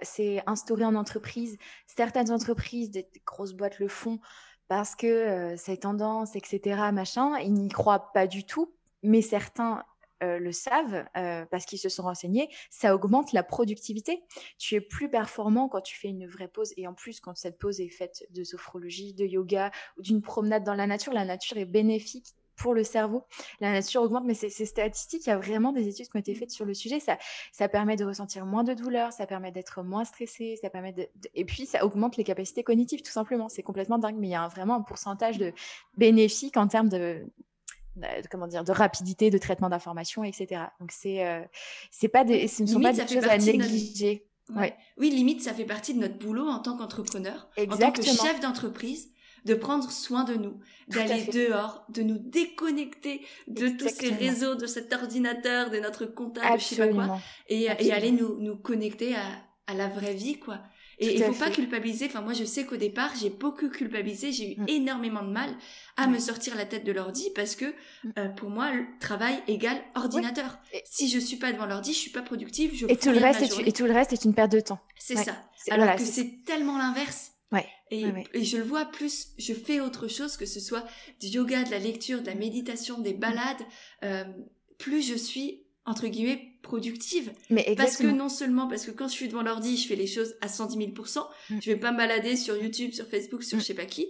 c'est 0.00 0.42
instauré 0.46 0.84
en 0.84 0.94
entreprise. 0.94 1.58
Certaines 1.86 2.30
entreprises, 2.30 2.90
des 2.90 3.06
grosses 3.26 3.52
boîtes 3.52 3.65
le 3.78 3.88
font 3.88 4.20
parce 4.68 4.96
que 4.96 5.06
euh, 5.06 5.56
c'est 5.56 5.78
tendance, 5.78 6.34
etc., 6.36 6.90
machin. 6.92 7.38
Ils 7.38 7.52
n'y 7.52 7.68
croient 7.68 8.12
pas 8.12 8.26
du 8.26 8.44
tout, 8.44 8.74
mais 9.02 9.22
certains 9.22 9.84
euh, 10.22 10.38
le 10.38 10.50
savent 10.50 11.04
euh, 11.16 11.44
parce 11.50 11.66
qu'ils 11.66 11.78
se 11.78 11.90
sont 11.90 12.04
renseignés, 12.04 12.48
ça 12.70 12.94
augmente 12.94 13.32
la 13.32 13.42
productivité. 13.42 14.24
Tu 14.58 14.74
es 14.74 14.80
plus 14.80 15.10
performant 15.10 15.68
quand 15.68 15.82
tu 15.82 15.94
fais 15.94 16.08
une 16.08 16.26
vraie 16.26 16.48
pause 16.48 16.72
et 16.78 16.86
en 16.86 16.94
plus 16.94 17.20
quand 17.20 17.36
cette 17.36 17.58
pause 17.58 17.80
est 17.80 17.90
faite 17.90 18.24
de 18.30 18.42
sophrologie, 18.42 19.12
de 19.12 19.26
yoga 19.26 19.70
ou 19.98 20.02
d'une 20.02 20.22
promenade 20.22 20.64
dans 20.64 20.74
la 20.74 20.86
nature, 20.86 21.12
la 21.12 21.26
nature 21.26 21.58
est 21.58 21.66
bénéfique 21.66 22.34
pour 22.56 22.74
le 22.74 22.84
cerveau. 22.84 23.24
La 23.60 23.72
nature 23.72 24.02
augmente, 24.02 24.24
mais 24.24 24.34
c'est 24.34 24.50
statistique. 24.50 25.26
Il 25.26 25.30
y 25.30 25.32
a 25.32 25.38
vraiment 25.38 25.72
des 25.72 25.88
études 25.88 26.08
qui 26.08 26.16
ont 26.16 26.20
été 26.20 26.34
faites 26.34 26.50
sur 26.50 26.64
le 26.64 26.74
sujet. 26.74 27.00
Ça, 27.00 27.18
ça 27.52 27.68
permet 27.68 27.96
de 27.96 28.04
ressentir 28.04 28.46
moins 28.46 28.64
de 28.64 28.74
douleur, 28.74 29.12
ça 29.12 29.26
permet 29.26 29.52
d'être 29.52 29.82
moins 29.82 30.04
stressé, 30.04 30.58
ça 30.60 30.70
permet 30.70 30.92
de, 30.92 31.06
et 31.34 31.44
puis 31.44 31.66
ça 31.66 31.84
augmente 31.84 32.16
les 32.16 32.24
capacités 32.24 32.62
cognitives, 32.62 33.02
tout 33.02 33.12
simplement. 33.12 33.48
C'est 33.48 33.62
complètement 33.62 33.98
dingue, 33.98 34.16
mais 34.18 34.28
il 34.28 34.32
y 34.32 34.34
a 34.34 34.48
vraiment 34.48 34.76
un 34.76 34.82
pourcentage 34.82 35.38
de 35.38 35.52
bénéfiques 35.96 36.56
en 36.56 36.66
termes 36.66 36.88
de, 36.88 37.26
comment 38.30 38.46
dire 38.46 38.64
de 38.64 38.72
rapidité 38.72 39.30
de 39.30 39.38
traitement 39.38 39.70
d'informations 39.70 40.22
etc 40.22 40.64
donc 40.80 40.92
c'est 40.92 41.26
euh, 41.26 41.40
c'est 41.90 42.08
pas 42.08 42.24
des 42.24 42.46
ce 42.46 42.62
ne 42.62 42.68
sont 42.68 42.80
pas 42.80 42.92
des 42.92 43.06
choses 43.06 43.24
à 43.24 43.38
négliger 43.38 44.26
ouais. 44.54 44.76
oui 44.98 45.08
limite 45.08 45.40
ça 45.40 45.54
fait 45.54 45.64
partie 45.64 45.94
de 45.94 46.00
notre 46.00 46.18
boulot 46.18 46.46
en 46.46 46.58
tant 46.58 46.76
qu'entrepreneur 46.76 47.48
en 47.58 47.76
tant 47.76 47.92
que 47.92 48.02
chef 48.02 48.38
d'entreprise 48.40 49.10
de 49.46 49.54
prendre 49.54 49.90
soin 49.90 50.24
de 50.24 50.34
nous, 50.34 50.60
d'aller 50.88 51.24
dehors, 51.24 51.84
de 51.88 52.02
nous 52.02 52.18
déconnecter 52.18 53.24
de 53.46 53.68
tous 53.68 53.88
ces 53.88 54.10
réseaux, 54.10 54.54
de 54.54 54.66
cet 54.66 54.92
ordinateur, 54.92 55.70
de 55.70 55.78
notre 55.78 56.04
comptable, 56.04 56.58
je 56.58 56.64
sais 56.64 56.76
pas 56.76 56.88
quoi, 56.88 57.18
et, 57.48 57.68
et 57.78 57.92
aller 57.92 58.12
nous, 58.12 58.38
nous 58.40 58.56
connecter 58.56 59.14
à, 59.14 59.22
à 59.66 59.74
la 59.74 59.88
vraie 59.88 60.14
vie, 60.14 60.38
quoi. 60.38 60.60
Et 60.98 61.14
il 61.14 61.22
faut 61.22 61.32
pas 61.32 61.50
culpabiliser. 61.50 62.06
Enfin, 62.06 62.22
moi, 62.22 62.32
je 62.32 62.44
sais 62.44 62.64
qu'au 62.64 62.76
départ, 62.76 63.10
j'ai 63.20 63.28
beaucoup 63.28 63.68
culpabilisé. 63.68 64.32
J'ai 64.32 64.52
eu 64.52 64.60
mm. 64.60 64.68
énormément 64.68 65.22
de 65.22 65.30
mal 65.30 65.50
à 65.96 66.06
me 66.06 66.18
sortir 66.18 66.56
la 66.56 66.64
tête 66.64 66.84
de 66.84 66.92
l'ordi 66.92 67.30
parce 67.34 67.54
que 67.54 67.66
mm. 67.66 68.12
euh, 68.18 68.28
pour 68.30 68.48
moi, 68.48 68.72
le 68.72 68.86
travail 68.98 69.42
égale 69.46 69.78
ordinateur. 69.94 70.58
Si 70.84 71.10
je 71.10 71.18
suis 71.18 71.36
pas 71.36 71.52
devant 71.52 71.66
l'ordi, 71.66 71.92
je 71.92 71.98
suis 71.98 72.10
pas 72.10 72.22
productive. 72.22 72.74
Je 72.74 72.86
et 72.86 72.96
tout 72.96 73.10
le 73.10 73.18
reste, 73.18 73.42
est, 73.42 73.68
et 73.68 73.72
tout 73.72 73.84
le 73.84 73.92
reste 73.92 74.12
est 74.14 74.24
une 74.24 74.34
perte 74.34 74.52
de 74.52 74.60
temps. 74.60 74.80
C'est 74.98 75.16
ça. 75.16 75.36
Alors 75.70 75.96
que 75.96 76.04
c'est 76.04 76.44
tellement 76.46 76.78
l'inverse. 76.78 77.32
Ouais. 77.52 77.66
Et, 77.90 78.04
et, 78.34 78.44
je 78.44 78.56
le 78.56 78.64
vois 78.64 78.86
plus, 78.86 79.28
je 79.38 79.54
fais 79.54 79.80
autre 79.80 80.08
chose, 80.08 80.36
que 80.36 80.46
ce 80.46 80.58
soit 80.58 80.84
du 81.20 81.28
yoga, 81.28 81.62
de 81.62 81.70
la 81.70 81.78
lecture, 81.78 82.20
de 82.20 82.26
la 82.26 82.34
méditation, 82.34 82.98
des 82.98 83.14
balades, 83.14 83.64
euh, 84.02 84.24
plus 84.78 85.02
je 85.02 85.14
suis, 85.14 85.62
entre 85.84 86.08
guillemets, 86.08 86.58
productive. 86.62 87.32
Mais 87.48 87.74
parce 87.76 87.96
que 87.96 88.08
non 88.08 88.28
seulement, 88.28 88.66
parce 88.68 88.84
que 88.84 88.90
quand 88.90 89.06
je 89.06 89.12
suis 89.12 89.28
devant 89.28 89.42
l'ordi, 89.42 89.76
je 89.76 89.86
fais 89.86 89.94
les 89.94 90.08
choses 90.08 90.34
à 90.40 90.48
110 90.48 90.76
000 90.76 90.90
mm. 90.90 91.60
je 91.62 91.70
vais 91.70 91.78
pas 91.78 91.92
me 91.92 91.96
balader 91.96 92.36
sur 92.36 92.60
YouTube, 92.60 92.92
sur 92.92 93.06
Facebook, 93.06 93.44
sur 93.44 93.56
mm. 93.56 93.60
je 93.60 93.64
sais 93.64 93.74
pas 93.74 93.86
qui. 93.86 94.08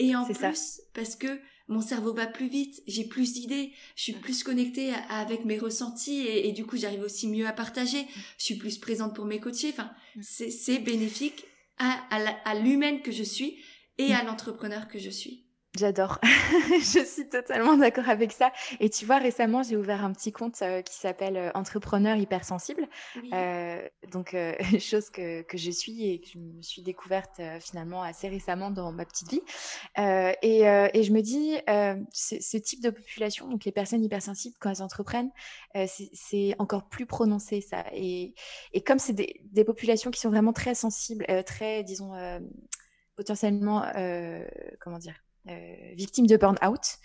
Et 0.00 0.16
en 0.16 0.24
plus, 0.24 0.80
parce 0.92 1.14
que 1.14 1.38
mon 1.68 1.80
cerveau 1.80 2.12
va 2.12 2.26
plus 2.26 2.48
vite, 2.48 2.82
j'ai 2.88 3.04
plus 3.04 3.34
d'idées, 3.34 3.72
je 3.94 4.02
suis 4.02 4.14
mm. 4.14 4.20
plus 4.20 4.42
connectée 4.42 4.92
avec 5.08 5.44
mes 5.44 5.58
ressentis 5.58 6.26
et, 6.26 6.50
du 6.50 6.66
coup 6.66 6.76
j'arrive 6.76 7.02
aussi 7.02 7.28
mieux 7.28 7.46
à 7.46 7.52
partager, 7.52 8.04
je 8.38 8.44
suis 8.44 8.56
plus 8.56 8.78
présente 8.78 9.14
pour 9.14 9.24
mes 9.24 9.38
coachés, 9.38 9.70
enfin 9.70 9.92
c'est 10.20 10.80
bénéfique 10.80 11.44
à, 11.78 12.00
à 12.44 12.54
l'humaine 12.54 13.02
que 13.02 13.12
je 13.12 13.22
suis 13.22 13.62
et 13.98 14.12
à 14.12 14.22
l'entrepreneur 14.22 14.88
que 14.88 14.98
je 14.98 15.10
suis. 15.10 15.41
J'adore. 15.78 16.18
je 16.22 17.02
suis 17.02 17.30
totalement 17.30 17.78
d'accord 17.78 18.06
avec 18.10 18.32
ça. 18.32 18.52
Et 18.78 18.90
tu 18.90 19.06
vois, 19.06 19.16
récemment, 19.16 19.62
j'ai 19.62 19.78
ouvert 19.78 20.04
un 20.04 20.12
petit 20.12 20.30
compte 20.30 20.60
euh, 20.60 20.82
qui 20.82 20.94
s'appelle 20.94 21.38
euh, 21.38 21.50
Entrepreneur 21.54 22.14
hypersensible. 22.16 22.86
Euh, 23.32 23.88
donc, 24.10 24.36
chose 24.78 25.08
que, 25.08 25.40
que, 25.40 25.56
je 25.56 25.70
suis 25.70 26.10
et 26.10 26.20
que 26.20 26.28
je 26.28 26.38
me 26.38 26.60
suis 26.60 26.82
découverte 26.82 27.40
finalement 27.60 28.02
assez 28.02 28.28
récemment 28.28 28.70
dans 28.70 28.92
ma 28.92 29.06
petite 29.06 29.30
vie. 29.30 29.40
Et, 30.42 30.60
et, 30.60 31.02
je 31.02 31.12
me 31.12 31.22
dis, 31.22 31.56
ce 32.12 32.56
type 32.58 32.82
de 32.82 32.90
population, 32.90 33.48
donc 33.48 33.64
les 33.64 33.72
personnes 33.72 34.04
hypersensibles, 34.04 34.56
quand 34.60 34.70
elles 34.70 34.82
entreprennent, 34.82 35.30
c'est 35.86 36.54
encore 36.58 36.88
plus 36.90 37.06
prononcé 37.06 37.62
ça. 37.62 37.84
Et, 37.94 38.34
et 38.74 38.82
comme 38.82 38.98
c'est 38.98 39.14
des, 39.14 39.40
des, 39.44 39.64
populations 39.64 40.10
qui 40.10 40.20
sont 40.20 40.30
vraiment 40.30 40.52
très 40.52 40.74
sensibles, 40.74 41.24
très, 41.46 41.82
disons, 41.82 42.12
potentiellement, 43.16 43.86
comment 44.80 44.98
dire 44.98 45.14
euh, 45.14 45.31
victimes 45.94 46.26
de 46.26 46.36
burn-out, 46.36 46.98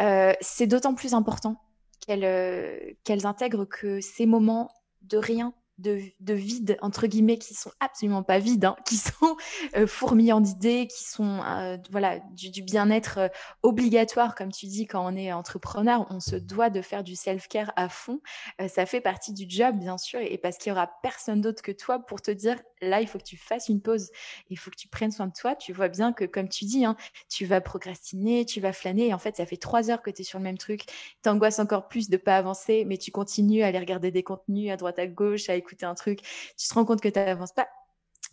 euh, 0.00 0.32
c'est 0.40 0.66
d'autant 0.66 0.94
plus 0.94 1.14
important 1.14 1.60
qu'elles 2.06 2.24
euh, 2.24 2.78
qu'elles 3.04 3.26
intègrent 3.26 3.66
que 3.66 4.00
ces 4.00 4.26
moments 4.26 4.70
de 5.02 5.18
rien 5.18 5.54
de, 5.78 6.00
de, 6.20 6.34
vide, 6.34 6.76
entre 6.82 7.06
guillemets, 7.06 7.38
qui 7.38 7.54
sont 7.54 7.70
absolument 7.80 8.22
pas 8.22 8.38
vides, 8.38 8.64
hein, 8.64 8.76
qui 8.84 8.96
sont 8.96 9.36
euh, 9.76 9.86
fourmillants 9.86 10.40
d'idées, 10.40 10.86
qui 10.86 11.04
sont 11.04 11.40
euh, 11.44 11.76
voilà, 11.90 12.18
du, 12.32 12.50
du 12.50 12.62
bien-être 12.62 13.18
euh, 13.18 13.28
obligatoire, 13.62 14.34
comme 14.34 14.52
tu 14.52 14.66
dis, 14.66 14.86
quand 14.86 15.04
on 15.04 15.16
est 15.16 15.32
entrepreneur, 15.32 16.06
on 16.10 16.20
se 16.20 16.36
doit 16.36 16.70
de 16.70 16.82
faire 16.82 17.04
du 17.04 17.16
self-care 17.16 17.72
à 17.76 17.88
fond. 17.88 18.20
Euh, 18.60 18.68
ça 18.68 18.86
fait 18.86 19.00
partie 19.00 19.32
du 19.32 19.46
job, 19.48 19.76
bien 19.78 19.98
sûr, 19.98 20.20
et, 20.20 20.38
parce 20.38 20.58
qu'il 20.58 20.70
y 20.70 20.72
aura 20.72 20.90
personne 21.02 21.40
d'autre 21.40 21.62
que 21.62 21.72
toi 21.72 21.98
pour 22.00 22.20
te 22.20 22.30
dire, 22.30 22.60
là, 22.80 23.00
il 23.00 23.06
faut 23.06 23.18
que 23.18 23.24
tu 23.24 23.36
fasses 23.36 23.68
une 23.68 23.80
pause, 23.80 24.10
il 24.50 24.58
faut 24.58 24.70
que 24.70 24.76
tu 24.76 24.88
prennes 24.88 25.12
soin 25.12 25.26
de 25.26 25.32
toi. 25.32 25.54
Tu 25.54 25.72
vois 25.72 25.88
bien 25.88 26.12
que, 26.12 26.24
comme 26.24 26.48
tu 26.48 26.64
dis, 26.64 26.84
hein, 26.84 26.96
tu 27.28 27.46
vas 27.46 27.60
procrastiner, 27.60 28.44
tu 28.44 28.60
vas 28.60 28.72
flâner, 28.72 29.08
et 29.08 29.14
en 29.14 29.18
fait, 29.18 29.36
ça 29.36 29.46
fait 29.46 29.56
trois 29.56 29.90
heures 29.90 30.02
que 30.02 30.10
tu 30.10 30.22
es 30.22 30.24
sur 30.24 30.38
le 30.38 30.44
même 30.44 30.58
truc, 30.58 30.82
t'angoisses 31.22 31.58
encore 31.58 31.88
plus 31.88 32.08
de 32.10 32.16
pas 32.16 32.36
avancer, 32.36 32.84
mais 32.84 32.98
tu 32.98 33.10
continues 33.10 33.62
à 33.62 33.68
aller 33.68 33.78
regarder 33.78 34.10
des 34.10 34.22
contenus 34.22 34.70
à 34.72 34.76
droite 34.76 34.98
à 34.98 35.06
gauche, 35.06 35.48
à 35.48 35.54
écouter 35.54 35.67
écouter 35.68 35.86
un 35.86 35.94
truc, 35.94 36.20
tu 36.56 36.68
te 36.68 36.74
rends 36.74 36.84
compte 36.84 37.00
que 37.00 37.08
tu 37.08 37.18
n'avances 37.18 37.52
pas, 37.52 37.68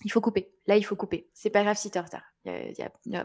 il 0.03 0.11
faut 0.11 0.21
couper. 0.21 0.51
Là, 0.67 0.77
il 0.77 0.83
faut 0.83 0.95
couper. 0.95 1.29
C'est 1.33 1.49
pas 1.49 1.63
grave 1.63 1.77
si 1.77 1.89
tu 1.89 1.97
es 1.97 2.01
en 2.01 2.03
retard. 2.03 2.23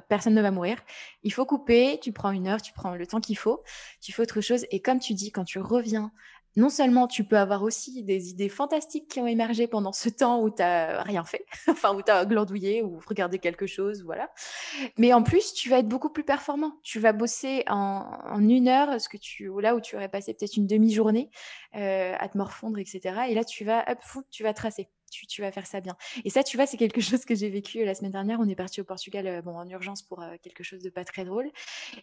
personne 0.08 0.34
ne 0.34 0.42
va 0.42 0.50
mourir. 0.50 0.78
Il 1.22 1.32
faut 1.32 1.44
couper. 1.44 1.98
Tu 2.00 2.12
prends 2.12 2.30
une 2.30 2.46
heure, 2.46 2.62
tu 2.62 2.72
prends 2.72 2.94
le 2.94 3.06
temps 3.06 3.20
qu'il 3.20 3.36
faut. 3.36 3.62
Tu 4.00 4.12
fais 4.12 4.22
autre 4.22 4.40
chose. 4.40 4.66
Et 4.70 4.80
comme 4.80 5.00
tu 5.00 5.14
dis, 5.14 5.32
quand 5.32 5.44
tu 5.44 5.58
reviens 5.58 6.12
non 6.56 6.68
seulement 6.68 7.06
tu 7.06 7.24
peux 7.24 7.38
avoir 7.38 7.62
aussi 7.62 8.02
des 8.02 8.30
idées 8.30 8.48
fantastiques 8.48 9.08
qui 9.08 9.20
ont 9.20 9.26
émergé 9.26 9.66
pendant 9.66 9.92
ce 9.92 10.08
temps 10.08 10.42
où 10.42 10.50
tu 10.50 10.62
rien 10.62 11.24
fait, 11.24 11.44
enfin 11.68 11.94
où 11.94 12.02
tu 12.02 12.10
as 12.10 12.24
glandouillé 12.24 12.82
ou 12.82 13.00
regardé 13.06 13.38
quelque 13.38 13.66
chose, 13.66 14.02
voilà. 14.04 14.30
Mais 14.98 15.12
en 15.12 15.22
plus, 15.22 15.52
tu 15.54 15.68
vas 15.68 15.78
être 15.78 15.88
beaucoup 15.88 16.10
plus 16.10 16.24
performant. 16.24 16.72
Tu 16.82 16.98
vas 16.98 17.12
bosser 17.12 17.64
en, 17.68 18.38
une 18.40 18.68
heure, 18.68 19.00
ce 19.00 19.08
que 19.08 19.16
tu, 19.16 19.50
là 19.60 19.74
où 19.74 19.80
tu 19.80 19.96
aurais 19.96 20.08
passé 20.08 20.34
peut-être 20.34 20.56
une 20.56 20.66
demi-journée 20.66 21.30
euh, 21.76 22.14
à 22.18 22.28
te 22.28 22.36
morfondre, 22.36 22.78
etc. 22.78 23.00
Et 23.28 23.34
là, 23.34 23.44
tu 23.44 23.64
vas, 23.64 23.84
hop, 23.90 23.98
tu 24.30 24.42
vas 24.42 24.54
tracer 24.54 24.88
tu, 25.10 25.42
vas 25.42 25.52
faire 25.52 25.66
ça 25.66 25.80
bien. 25.80 25.96
Et 26.24 26.30
ça, 26.30 26.42
tu 26.42 26.56
vois, 26.56 26.66
c'est 26.66 26.76
quelque 26.76 27.00
chose 27.00 27.24
que 27.24 27.34
j'ai 27.34 27.50
vécu 27.50 27.80
euh, 27.80 27.84
la 27.84 27.94
semaine 27.94 28.12
dernière. 28.12 28.38
On 28.40 28.48
est 28.48 28.54
parti 28.54 28.80
au 28.80 28.84
Portugal 28.84 29.26
euh, 29.26 29.42
bon, 29.42 29.56
en 29.56 29.68
urgence 29.68 30.02
pour 30.02 30.22
euh, 30.22 30.36
quelque 30.42 30.62
chose 30.62 30.82
de 30.82 30.90
pas 30.90 31.04
très 31.04 31.24
drôle. 31.24 31.50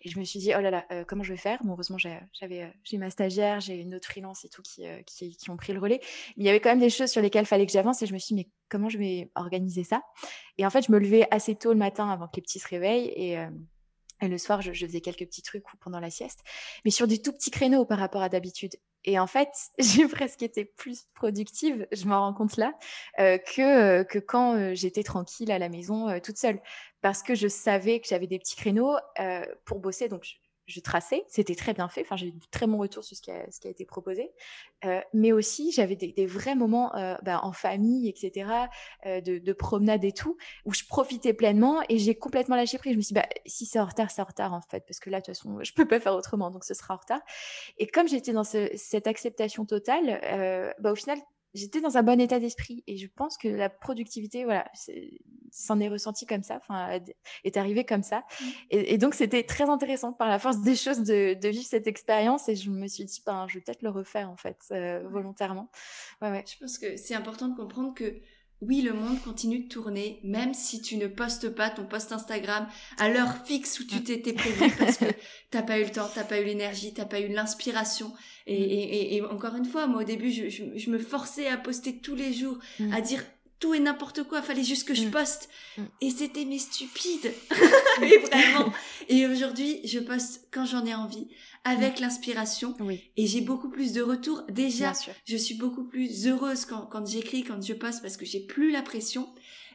Et 0.04 0.10
je 0.10 0.20
me 0.20 0.26
suis 0.26 0.40
dit, 0.40 0.52
oh 0.56 0.62
là 0.62 0.72
là, 0.72 0.86
comment 1.06 1.24
je 1.24 1.34
vais 1.34 1.40
faire? 1.40 1.64
Bon, 1.64 1.74
heureusement, 1.74 1.98
j'avais, 1.98 2.72
j'ai 2.84 2.98
ma 2.98 3.10
stagiaire, 3.10 3.60
j'ai 3.60 3.76
une 3.76 3.96
autre 3.96 4.08
freelance 4.08 4.46
et 4.46 4.50
tout 4.50 4.62
qui, 4.62 4.86
qui, 5.06 5.50
ont 5.50 5.58
pris 5.58 5.74
le 5.74 5.80
relais. 5.80 6.00
Mais 6.36 6.44
il 6.44 6.46
y 6.46 6.50
avait 6.50 6.60
quand 6.60 6.70
même 6.70 6.80
des 6.80 6.90
choses 6.90 7.10
sur 7.10 7.22
lesquelles 7.22 7.44
il 7.44 7.48
fallait 7.48 7.66
que 7.66 7.72
j'avance. 7.72 8.02
Et 8.02 8.06
je 8.06 8.14
me 8.14 8.20
suis 8.20 8.36
dit, 8.36 8.42
mais 8.42 8.50
comment 8.70 8.90
je 8.90 8.98
vais 8.98 9.32
organiser 9.36 9.84
ça? 9.84 10.02
Et 10.58 10.66
en 10.66 10.70
fait, 10.70 10.86
je 10.86 10.92
me 10.92 11.00
levais 11.00 11.28
assez 11.32 11.56
tôt 11.56 11.72
le 11.72 11.80
matin 11.80 12.10
avant 12.10 12.28
que 12.28 12.36
les 12.36 12.42
petits 12.42 12.60
se 12.60 12.68
réveillent. 12.68 13.12
Et. 13.16 13.38
Et 14.22 14.28
le 14.28 14.38
soir, 14.40 14.62
je, 14.62 14.72
faisais 14.74 15.02
quelques 15.02 15.28
petits 15.28 15.44
trucs 15.44 15.64
pendant 15.80 16.00
la 16.00 16.10
sieste, 16.10 16.44
mais 16.84 16.92
sur 16.92 17.08
des 17.08 17.22
tout 17.22 17.34
petits 17.34 17.52
créneaux 17.52 17.86
par 17.86 18.00
rapport 18.00 18.22
à 18.22 18.30
d'habitude. 18.30 18.76
Et 19.04 19.20
en 19.20 19.28
fait, 19.28 19.50
j'ai 19.80 20.08
presque 20.08 20.44
été 20.44 20.66
plus 20.66 21.08
productive, 21.14 21.88
je 21.92 22.06
m'en 22.06 22.22
rends 22.22 22.34
compte 22.34 22.58
là, 22.58 22.74
euh, 23.20 23.38
que, 23.38 23.62
euh, 23.62 24.04
que 24.04 24.20
quand 24.20 24.56
euh, 24.56 24.74
j'étais 24.74 25.04
tranquille 25.04 25.52
à 25.52 25.60
la 25.60 25.70
maison 25.70 26.20
toute 26.20 26.38
seule. 26.38 26.62
Parce 27.02 27.24
que 27.24 27.36
je 27.36 27.48
savais 27.48 28.00
que 28.00 28.08
j'avais 28.08 28.28
des 28.28 28.40
petits 28.40 28.56
créneaux 28.56 28.96
pour 29.66 29.80
bosser. 29.80 30.08
Donc, 30.08 30.40
traçais, 30.82 31.24
c'était 31.28 31.56
très 31.56 31.74
bien 31.74 31.88
fait. 31.88 32.02
Enfin, 32.02 32.16
j'ai 32.16 32.28
eu 32.28 32.32
de 32.32 32.40
très 32.52 32.68
bons 32.68 32.78
retours 32.78 33.04
sur 33.04 33.16
ce 33.16 33.22
qui 33.22 33.32
a, 33.32 33.50
ce 33.50 33.60
qui 33.60 33.68
a 33.68 33.72
été 33.72 33.86
proposé. 33.86 34.32
Euh, 34.86 35.02
mais 35.14 35.32
aussi, 35.32 35.72
j'avais 35.72 35.96
des, 35.96 36.12
des, 36.12 36.26
vrais 36.26 36.56
moments 36.56 36.96
euh, 36.96 37.16
bah, 37.24 37.40
en 37.44 37.54
famille, 37.54 38.10
etc., 38.10 38.52
euh, 39.06 39.22
de, 39.22 39.38
de, 39.38 39.54
promenade 39.54 40.04
et 40.04 40.12
tout, 40.12 40.38
où 40.66 40.74
je 40.74 40.84
profitais 40.86 41.34
pleinement 41.34 41.82
et 41.90 41.98
j'ai 41.98 42.16
complètement 42.16 42.56
lâché 42.56 42.78
prise. 42.78 42.94
Je 42.94 42.98
me 42.98 43.02
suis 43.02 43.14
dit, 43.14 43.20
bah, 43.20 43.28
si 43.46 43.66
c'est 43.66 43.80
en 43.80 43.86
retard, 43.86 44.12
c'est 44.12 44.22
en 44.22 44.26
retard 44.26 44.54
en 44.54 44.62
fait, 44.62 44.84
parce 44.86 45.00
que 45.00 45.10
là, 45.10 45.20
de 45.20 45.26
toute 45.26 45.36
façon, 45.36 45.64
je 45.64 45.74
peux 45.74 45.88
pas 45.88 46.00
faire 46.00 46.14
autrement, 46.14 46.52
donc 46.52 46.64
ce 46.64 46.74
sera 46.74 46.94
en 46.94 46.98
retard. 46.98 47.22
Et 47.78 47.88
comme 47.88 48.08
j'étais 48.08 48.34
dans 48.34 48.44
ce, 48.44 48.70
cette 48.76 49.08
acceptation 49.08 49.66
totale, 49.66 50.20
euh, 50.24 50.72
bah, 50.80 50.92
au 50.92 50.96
final, 50.96 51.18
j'étais 51.58 51.82
dans 51.82 51.98
un 51.98 52.04
bon 52.04 52.20
état 52.20 52.40
d'esprit 52.40 52.84
et 52.88 52.98
je 52.98 53.08
pense 53.08 53.38
que 53.38 53.48
la 53.48 53.70
productivité, 53.70 54.44
voilà, 54.44 54.70
s'en 55.52 55.80
est, 55.80 55.88
ressenti 55.90 56.26
comme 56.26 56.44
ça, 56.44 56.58
enfin, 56.58 57.00
est 57.44 57.58
arrivé 57.58 57.86
comme 57.86 58.04
ça. 58.04 58.20
Mmh. 58.20 58.46
Et, 58.72 58.98
donc, 58.98 59.14
c'était 59.16 59.44
très 59.44 59.70
intéressant 59.70 60.14
par 60.14 60.30
la 60.30 60.40
force 60.40 60.62
des 60.62 60.76
choses 60.76 61.00
de, 61.00 61.48
vivre 61.48 61.66
cette 61.66 61.88
expérience 61.88 62.50
et 62.50 62.56
je 62.56 62.70
me 62.70 62.88
suis 62.88 63.06
dit, 63.06 63.22
ben, 63.26 63.48
je 63.48 63.56
vais 63.56 63.62
peut-être 63.62 63.82
le 63.82 63.90
refaire 63.90 64.30
en 64.30 64.38
fait, 64.38 64.58
euh, 64.72 65.08
volontairement. 65.10 65.70
Ouais, 66.22 66.30
ouais. 66.30 66.44
Je 66.48 66.58
pense 66.60 66.78
que 66.78 66.98
c'est 66.98 67.16
important 67.16 67.48
de 67.48 67.56
comprendre 67.56 67.94
que 67.94 68.22
oui, 68.62 68.82
le 68.82 68.94
monde 68.94 69.22
continue 69.22 69.60
de 69.60 69.68
tourner, 69.68 70.20
même 70.24 70.56
si 70.56 70.82
tu 70.82 70.98
ne 70.98 71.06
postes 71.06 71.50
pas 71.50 71.70
ton 71.70 71.86
post 71.86 72.12
Instagram 72.12 72.68
à 72.98 73.08
l'heure 73.08 73.46
fixe 73.46 73.80
où 73.80 73.84
tu 73.84 74.04
t'étais 74.04 74.34
prévu 74.34 74.72
parce 74.80 74.98
que 74.98 75.06
t'as 75.52 75.62
pas 75.62 75.80
eu 75.80 75.84
le 75.84 75.92
temps, 75.92 76.10
t'as 76.14 76.24
pas 76.24 76.42
eu 76.42 76.46
l'énergie, 76.46 76.92
t'as 76.92 77.06
pas 77.06 77.20
eu 77.20 77.28
l'inspiration. 77.28 78.12
Et, 78.48 79.16
et, 79.16 79.22
encore 79.22 79.56
une 79.56 79.66
fois, 79.66 79.86
moi 79.88 80.02
au 80.02 80.06
début, 80.06 80.32
je, 80.32 80.50
je, 80.50 80.90
me 80.90 80.98
forçais 80.98 81.48
à 81.48 81.58
poster 81.58 82.00
tous 82.00 82.16
les 82.16 82.34
jours, 82.34 82.58
mm. 82.80 82.94
à 82.94 83.02
dire 83.02 83.24
tout 83.60 83.74
et 83.74 83.80
n'importe 83.80 84.24
quoi, 84.24 84.42
fallait 84.42 84.64
juste 84.64 84.88
que 84.88 84.94
je 84.94 85.06
mm. 85.06 85.12
poste. 85.12 85.50
Mm. 85.78 85.84
Et 86.02 86.10
c'était 86.12 86.46
mes 86.46 86.60
stupides. 86.60 87.32
et 88.02 88.18
vraiment. 88.20 88.72
Et 89.10 89.26
aujourd'hui, 89.26 89.80
je 89.84 90.00
poste 90.00 90.48
quand 90.52 90.66
j'en 90.66 90.86
ai 90.86 90.94
envie, 90.94 91.28
avec 91.64 92.00
l'inspiration. 92.00 92.76
Et 93.18 93.28
j'ai 93.28 93.42
beaucoup 93.42 93.70
plus 93.70 93.94
de 93.94 94.02
retours. 94.02 94.44
Déjà, 94.50 94.94
je 95.26 95.38
suis 95.38 95.56
beaucoup 95.56 95.84
plus 95.84 96.28
heureuse 96.28 96.66
quand, 96.66 96.86
quand 96.86 97.06
j'écris, 97.08 97.44
quand 97.44 97.62
je 97.62 97.74
poste, 97.74 98.02
parce 98.02 98.18
que 98.18 98.26
j'ai 98.26 98.40
plus 98.40 98.72
la 98.72 98.82
pression. 98.82 99.28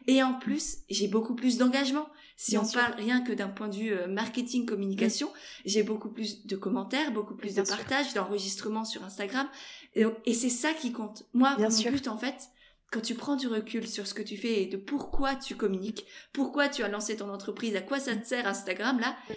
Et 0.07 0.23
en 0.23 0.35
plus, 0.35 0.79
j'ai 0.90 1.07
beaucoup 1.07 1.35
plus 1.35 1.59
d'engagement. 1.59 2.09
Si 2.37 2.59
on 2.59 2.66
parle 2.66 2.95
rien 2.95 3.21
que 3.21 3.33
d'un 3.33 3.49
point 3.49 3.68
de 3.68 3.77
vue 3.77 3.92
euh, 3.92 4.09
marketing, 4.09 4.66
communication, 4.66 5.29
mm. 5.29 5.33
j'ai 5.66 5.83
beaucoup 5.83 6.09
plus 6.09 6.45
de 6.45 6.57
commentaires, 6.57 7.12
beaucoup 7.12 7.37
plus 7.37 7.55
de 7.55 7.62
partages, 7.62 8.12
d'enregistrements 8.14 8.85
sur 8.85 9.05
Instagram. 9.05 9.47
Et, 9.95 10.05
et 10.27 10.35
c'est 10.35 10.49
ça 10.49 10.73
qui 10.73 10.92
compte. 10.92 11.25
Moi, 11.35 11.55
Bien 11.57 11.68
mon 11.68 11.75
sûr. 11.75 11.92
but, 11.92 12.09
en 12.09 12.18
fait, 12.18 12.49
quand 12.93 13.01
tu 13.01 13.15
prends 13.15 13.37
du 13.37 13.49
recul 13.49 13.89
sur 13.89 14.07
ce 14.07 14.15
que 14.15 14.23
tu 14.23 14.37
fais 14.37 14.63
et 14.63 14.67
de 14.67 14.77
pourquoi 14.77 15.35
tu 15.35 15.57
communiques, 15.57 16.05
pourquoi 16.33 16.69
tu 16.69 16.83
as 16.83 16.89
lancé 16.89 17.17
ton 17.17 17.31
entreprise, 17.31 17.75
à 17.75 17.81
quoi 17.81 17.99
ça 17.99 18.15
te 18.15 18.27
sert 18.27 18.47
Instagram, 18.47 19.01
là, 19.01 19.17
mm. 19.29 19.35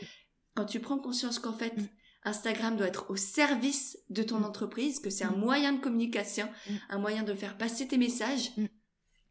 quand 0.55 0.65
tu 0.65 0.79
prends 0.79 0.99
conscience 0.99 1.39
qu'en 1.39 1.53
fait, 1.53 1.75
mm. 1.75 1.87
Instagram 2.25 2.75
doit 2.75 2.87
être 2.87 3.09
au 3.09 3.15
service 3.15 3.97
de 4.09 4.23
ton 4.23 4.43
entreprise, 4.43 4.99
que 4.99 5.09
c'est 5.09 5.23
un 5.23 5.31
moyen 5.31 5.73
de 5.73 5.79
communication, 5.79 6.49
un 6.89 6.97
moyen 6.97 7.23
de 7.23 7.33
faire 7.33 7.57
passer 7.57 7.87
tes 7.87 7.97
messages, 7.97 8.51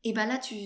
et 0.04 0.12
ben 0.12 0.26
là, 0.26 0.38
tu 0.38 0.56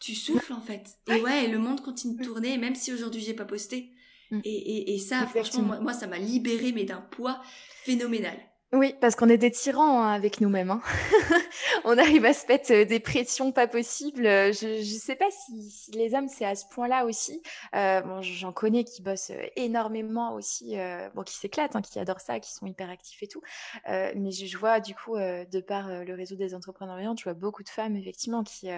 tu 0.00 0.14
souffles 0.14 0.52
en 0.52 0.60
fait. 0.60 0.98
Et 1.06 1.20
ouais, 1.20 1.48
le 1.48 1.58
monde 1.58 1.80
continue 1.80 2.16
de 2.16 2.22
mm. 2.22 2.26
tourner, 2.26 2.58
même 2.58 2.74
si 2.74 2.92
aujourd'hui 2.92 3.20
j'ai 3.20 3.34
pas 3.34 3.44
posté. 3.44 3.92
Mm. 4.30 4.40
Et, 4.44 4.50
et, 4.50 4.94
et, 4.94 4.98
ça, 4.98 5.26
franchement, 5.26 5.62
moi, 5.62 5.80
moi, 5.80 5.92
ça 5.92 6.06
m'a 6.06 6.18
libéré, 6.18 6.72
mais 6.72 6.84
d'un 6.84 7.00
poids 7.00 7.42
phénoménal. 7.84 8.38
Oui, 8.74 8.92
parce 9.00 9.14
qu'on 9.14 9.28
est 9.28 9.38
des 9.38 9.52
tyrans 9.52 10.02
hein, 10.02 10.12
avec 10.12 10.40
nous-mêmes. 10.40 10.72
Hein. 10.72 10.82
on 11.84 11.96
arrive 11.96 12.24
à 12.24 12.32
se 12.32 12.44
mettre 12.48 12.72
euh, 12.72 12.84
des 12.84 12.98
pressions 12.98 13.52
pas 13.52 13.68
possibles. 13.68 14.26
Euh, 14.26 14.52
je 14.52 14.78
ne 14.78 14.98
sais 14.98 15.14
pas 15.14 15.30
si, 15.30 15.92
les 15.92 16.12
hommes, 16.14 16.26
c'est 16.26 16.44
à 16.44 16.56
ce 16.56 16.66
point-là 16.66 17.04
aussi. 17.04 17.40
Euh, 17.76 18.00
bon, 18.00 18.20
j'en 18.20 18.52
connais 18.52 18.82
qui 18.82 19.00
bossent 19.00 19.30
énormément 19.54 20.34
aussi, 20.34 20.76
bon, 21.14 21.22
qui 21.22 21.34
s'éclatent, 21.34 21.76
hein, 21.76 21.82
qui 21.82 22.00
adorent 22.00 22.20
ça, 22.20 22.40
qui 22.40 22.52
sont 22.52 22.66
hyper 22.66 22.90
actifs 22.90 23.22
et 23.22 23.28
tout. 23.28 23.42
mais 23.86 24.32
je, 24.32 24.58
vois, 24.58 24.80
du 24.80 24.94
coup, 24.94 25.16
de 25.16 25.60
par 25.60 25.88
le 25.88 26.14
réseau 26.14 26.34
des 26.34 26.54
entrepreneurs 26.54 26.98
je 27.16 27.24
vois 27.24 27.34
beaucoup 27.34 27.62
de 27.62 27.68
femmes, 27.68 27.96
effectivement, 27.96 28.42
qui, 28.42 28.68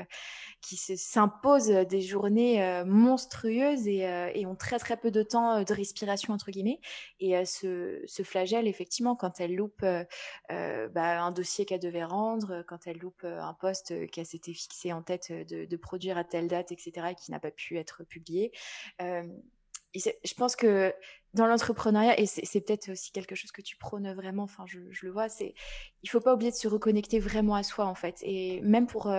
qui 0.60 0.76
s'imposent 0.76 1.68
des 1.68 2.00
journées 2.02 2.82
monstrueuses 2.84 3.86
et, 3.88 4.30
et, 4.34 4.46
ont 4.46 4.56
très, 4.56 4.78
très 4.78 4.96
peu 4.96 5.10
de 5.10 5.22
temps 5.22 5.62
de 5.62 5.72
respiration, 5.72 6.34
entre 6.34 6.50
guillemets. 6.50 6.80
Et 7.20 7.44
se, 7.44 8.02
se 8.06 8.22
flagellent, 8.22 8.68
effectivement, 8.68 9.16
quand 9.16 9.40
elles 9.40 9.54
loupent 9.54 9.85
euh, 9.86 10.04
euh, 10.52 10.88
bah, 10.88 11.22
un 11.22 11.30
dossier 11.30 11.64
qu'elle 11.64 11.80
devait 11.80 12.04
rendre, 12.04 12.62
quand 12.66 12.86
elle 12.86 12.98
loupe 12.98 13.24
euh, 13.24 13.40
un 13.40 13.54
poste 13.54 14.10
qu'elle 14.10 14.26
s'était 14.26 14.52
fixé 14.52 14.92
en 14.92 15.02
tête 15.02 15.32
de, 15.32 15.76
produire 15.76 16.18
à 16.18 16.24
telle 16.24 16.48
date, 16.48 16.72
etc., 16.72 17.08
et 17.10 17.14
qui 17.14 17.30
n'a 17.30 17.40
pas 17.40 17.50
pu 17.50 17.78
être 17.78 18.04
publié. 18.04 18.52
je 19.00 20.34
pense 20.36 20.56
que 20.56 20.94
dans 21.34 21.46
l'entrepreneuriat, 21.46 22.18
et 22.18 22.26
c'est 22.26 22.60
peut-être 22.60 22.90
aussi 22.90 23.12
quelque 23.12 23.34
chose 23.34 23.52
que 23.52 23.62
tu 23.62 23.76
prônes 23.76 24.12
vraiment, 24.14 24.44
enfin 24.44 24.64
je, 24.66 24.78
le 25.02 25.10
vois, 25.10 25.28
c'est 25.28 25.54
il 26.02 26.08
faut 26.08 26.20
pas 26.20 26.34
oublier 26.34 26.50
de 26.50 26.56
se 26.56 26.68
reconnecter 26.68 27.18
vraiment 27.18 27.54
à 27.54 27.62
soi 27.62 27.84
en 27.86 27.94
fait. 27.94 28.16
Et 28.22 28.60
même 28.62 28.86
pour 28.86 29.12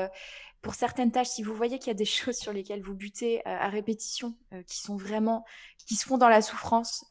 pour 0.62 0.76
certaines 0.76 1.12
tâches, 1.12 1.28
si 1.28 1.44
vous 1.44 1.54
voyez 1.56 1.80
qu'il 1.80 1.88
y 1.88 1.92
a 1.92 1.94
des 1.96 2.06
choses 2.06 2.38
sur 2.38 2.54
lesquelles 2.54 2.82
vous 2.82 2.96
butez 2.96 3.46
à 3.46 3.70
répétition, 3.70 4.36
qui 4.68 4.80
sont 4.80 4.98
vraiment, 4.98 5.46
qui 5.86 5.96
se 5.96 6.06
font 6.06 6.18
dans 6.18 6.30
la 6.30 6.42
souffrance, 6.42 7.06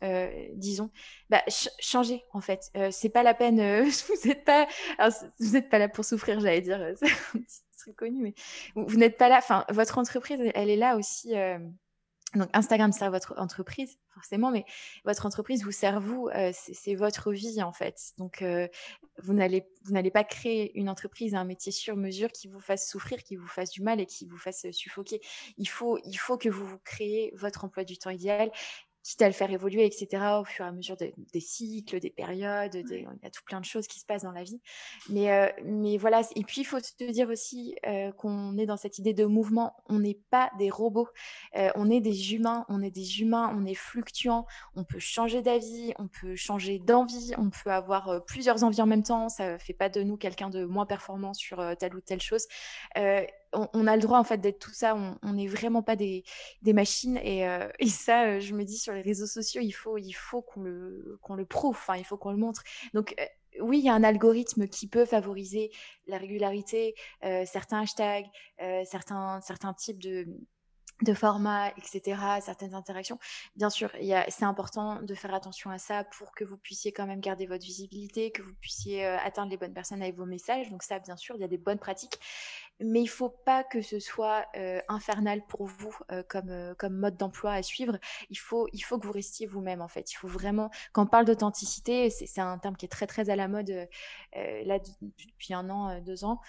disons, 0.54 0.90
bah, 1.30 1.42
changez 1.78 2.24
en 2.32 2.40
fait. 2.40 2.70
c'est 2.90 3.08
pas 3.08 3.22
la 3.22 3.34
peine. 3.34 3.58
vous 3.84 4.28
n'êtes 4.28 4.44
pas, 4.44 4.66
vous 5.38 5.52
n'êtes 5.52 5.68
pas 5.68 5.78
là 5.78 5.88
pour 5.88 6.04
souffrir, 6.04 6.40
j'allais 6.40 6.60
dire. 6.60 6.80
c'est 7.70 7.94
connu, 7.94 8.22
mais 8.22 8.34
vous, 8.74 8.86
vous 8.86 8.96
n'êtes 8.96 9.16
pas 9.16 9.28
là. 9.28 9.38
Enfin, 9.38 9.64
votre 9.70 9.98
entreprise, 9.98 10.40
elle 10.54 10.70
est 10.70 10.76
là 10.76 10.96
aussi 10.96 11.34
donc 12.36 12.48
Instagram 12.52 12.92
sert 12.92 13.10
votre 13.10 13.34
entreprise 13.38 13.98
forcément, 14.10 14.50
mais 14.50 14.64
votre 15.04 15.26
entreprise 15.26 15.62
vous 15.62 15.72
sert 15.72 16.00
vous, 16.00 16.28
euh, 16.34 16.50
c'est 16.52 16.94
votre 16.94 17.32
vie 17.32 17.62
en 17.62 17.72
fait. 17.72 18.12
Donc 18.16 18.40
euh, 18.40 18.66
vous 19.22 19.34
n'allez 19.34 20.10
pas 20.10 20.24
créer 20.24 20.76
une 20.78 20.88
entreprise, 20.88 21.34
un 21.34 21.44
métier 21.44 21.70
sur 21.70 21.96
mesure 21.96 22.32
qui 22.32 22.48
vous 22.48 22.60
fasse 22.60 22.88
souffrir, 22.88 23.22
qui 23.22 23.36
vous 23.36 23.46
fasse 23.46 23.70
du 23.70 23.82
mal 23.82 24.00
et 24.00 24.06
qui 24.06 24.26
vous 24.26 24.38
fasse 24.38 24.70
suffoquer. 24.70 25.20
Il 25.58 25.68
faut 25.68 25.98
il 26.04 26.16
faut 26.16 26.38
que 26.38 26.48
vous 26.48 26.66
vous 26.66 26.78
créez 26.78 27.32
votre 27.36 27.64
emploi 27.64 27.84
du 27.84 27.98
temps 27.98 28.10
idéal 28.10 28.50
quitte 29.06 29.22
à 29.22 29.28
le 29.28 29.32
faire 29.32 29.50
évoluer, 29.52 29.86
etc., 29.86 30.24
au 30.40 30.44
fur 30.44 30.64
et 30.64 30.68
à 30.68 30.72
mesure 30.72 30.96
des 30.96 31.40
cycles, 31.40 32.00
des 32.00 32.10
périodes, 32.10 32.74
il 32.74 33.02
y 33.22 33.26
a 33.26 33.30
tout 33.30 33.44
plein 33.44 33.60
de 33.60 33.64
choses 33.64 33.86
qui 33.86 34.00
se 34.00 34.04
passent 34.04 34.24
dans 34.24 34.32
la 34.32 34.42
vie. 34.42 34.60
Mais, 35.10 35.30
euh, 35.30 35.48
mais 35.64 35.96
voilà, 35.96 36.22
et 36.34 36.42
puis 36.42 36.62
il 36.62 36.64
faut 36.64 36.80
se 36.80 37.12
dire 37.12 37.28
aussi 37.28 37.76
euh, 37.86 38.10
qu'on 38.12 38.58
est 38.58 38.66
dans 38.66 38.76
cette 38.76 38.98
idée 38.98 39.14
de 39.14 39.24
mouvement, 39.24 39.76
on 39.88 40.00
n'est 40.00 40.18
pas 40.30 40.50
des 40.58 40.70
robots, 40.70 41.08
euh, 41.56 41.70
on 41.76 41.88
est 41.88 42.00
des 42.00 42.34
humains, 42.34 42.66
on 42.68 42.82
est 42.82 42.90
des 42.90 43.20
humains, 43.20 43.54
on 43.56 43.64
est 43.64 43.74
fluctuants, 43.74 44.44
on 44.74 44.82
peut 44.82 44.98
changer 44.98 45.40
d'avis, 45.40 45.94
on 46.00 46.08
peut 46.08 46.34
changer 46.34 46.80
d'envie, 46.80 47.32
on 47.38 47.50
peut 47.50 47.70
avoir 47.70 48.24
plusieurs 48.24 48.64
envies 48.64 48.82
en 48.82 48.86
même 48.86 49.04
temps, 49.04 49.28
ça 49.28 49.52
ne 49.52 49.58
fait 49.58 49.72
pas 49.72 49.88
de 49.88 50.02
nous 50.02 50.16
quelqu'un 50.16 50.50
de 50.50 50.64
moins 50.64 50.86
performant 50.86 51.32
sur 51.32 51.62
telle 51.78 51.94
ou 51.94 52.00
telle 52.00 52.20
chose 52.20 52.48
on, 53.52 53.86
a 53.86 53.96
le 53.96 54.02
droit 54.02 54.18
en 54.18 54.24
fait 54.24 54.38
d'être 54.38 54.58
tout 54.58 54.72
ça. 54.72 54.96
On 55.22 55.32
n'est 55.32 55.46
vraiment 55.46 55.82
pas 55.82 55.96
des, 55.96 56.24
machines. 56.64 57.18
Et, 57.18 57.46
euh, 57.48 57.68
ça, 57.88 58.24
euh, 58.24 58.40
je 58.40 58.54
me 58.54 58.64
dis 58.64 58.78
sur 58.78 58.92
les 58.92 59.02
réseaux 59.02 59.26
sociaux, 59.26 59.62
il 59.62 59.72
faut, 59.72 60.42
qu'on 60.42 60.62
le, 60.62 61.44
prouve. 61.48 61.78
Il 61.96 62.04
faut 62.04 62.16
qu'on 62.16 62.32
le 62.32 62.38
montre. 62.38 62.62
Donc 62.94 63.14
euh, 63.20 63.24
oui, 63.60 63.78
il 63.78 63.84
y 63.84 63.88
a 63.88 63.94
un 63.94 64.04
algorithme 64.04 64.68
qui 64.68 64.86
peut 64.86 65.06
favoriser 65.06 65.70
la 66.06 66.18
régularité, 66.18 66.94
certains 67.46 67.80
hashtags, 67.80 68.26
certains, 68.84 69.40
types 69.78 69.98
de 69.98 71.14
formats, 71.14 71.70
etc., 71.78 72.20
certaines 72.42 72.74
interactions. 72.74 73.18
Bien 73.54 73.70
sûr, 73.70 73.90
c'est 74.28 74.44
important 74.44 75.00
de 75.00 75.14
faire 75.14 75.32
attention 75.32 75.70
à 75.70 75.78
ça 75.78 76.04
pour 76.04 76.34
que 76.34 76.44
vous 76.44 76.58
puissiez 76.58 76.92
quand 76.92 77.06
même 77.06 77.20
garder 77.20 77.46
votre 77.46 77.64
visibilité, 77.64 78.30
que 78.30 78.42
vous 78.42 78.52
puissiez 78.60 79.06
atteindre 79.06 79.50
les 79.50 79.56
bonnes 79.56 79.72
personnes 79.72 80.02
avec 80.02 80.16
vos 80.16 80.26
messages. 80.26 80.68
Donc 80.68 80.82
ça, 80.82 80.98
bien 80.98 81.16
sûr, 81.16 81.34
il 81.36 81.40
y 81.40 81.44
a 81.44 81.48
des 81.48 81.56
bonnes 81.56 81.78
pratiques 81.78 82.18
mais 82.80 83.00
il 83.00 83.06
faut 83.06 83.30
pas 83.30 83.64
que 83.64 83.80
ce 83.80 83.98
soit 83.98 84.44
euh, 84.56 84.80
infernal 84.88 85.42
pour 85.48 85.66
vous 85.66 85.96
euh, 86.12 86.22
comme, 86.28 86.50
euh, 86.50 86.74
comme 86.74 86.94
mode 86.94 87.16
d'emploi 87.16 87.52
à 87.52 87.62
suivre. 87.62 87.98
Il 88.28 88.36
faut, 88.36 88.68
il 88.72 88.80
faut 88.80 88.98
que 88.98 89.06
vous 89.06 89.12
restiez 89.12 89.46
vous-même 89.46 89.80
en 89.80 89.88
fait. 89.88 90.12
Il 90.12 90.16
faut 90.16 90.28
vraiment, 90.28 90.70
quand 90.92 91.04
on 91.04 91.06
parle 91.06 91.24
d'authenticité, 91.24 92.10
c'est 92.10 92.40
un 92.40 92.58
terme 92.58 92.76
qui 92.76 92.84
est 92.84 92.90
très 92.90 93.06
très 93.06 93.30
à 93.30 93.36
la 93.36 93.48
mode 93.48 93.88
là 94.34 94.78
depuis 95.26 95.54
un 95.54 95.70
an, 95.70 96.00
deux 96.00 96.24
ans. 96.24 96.40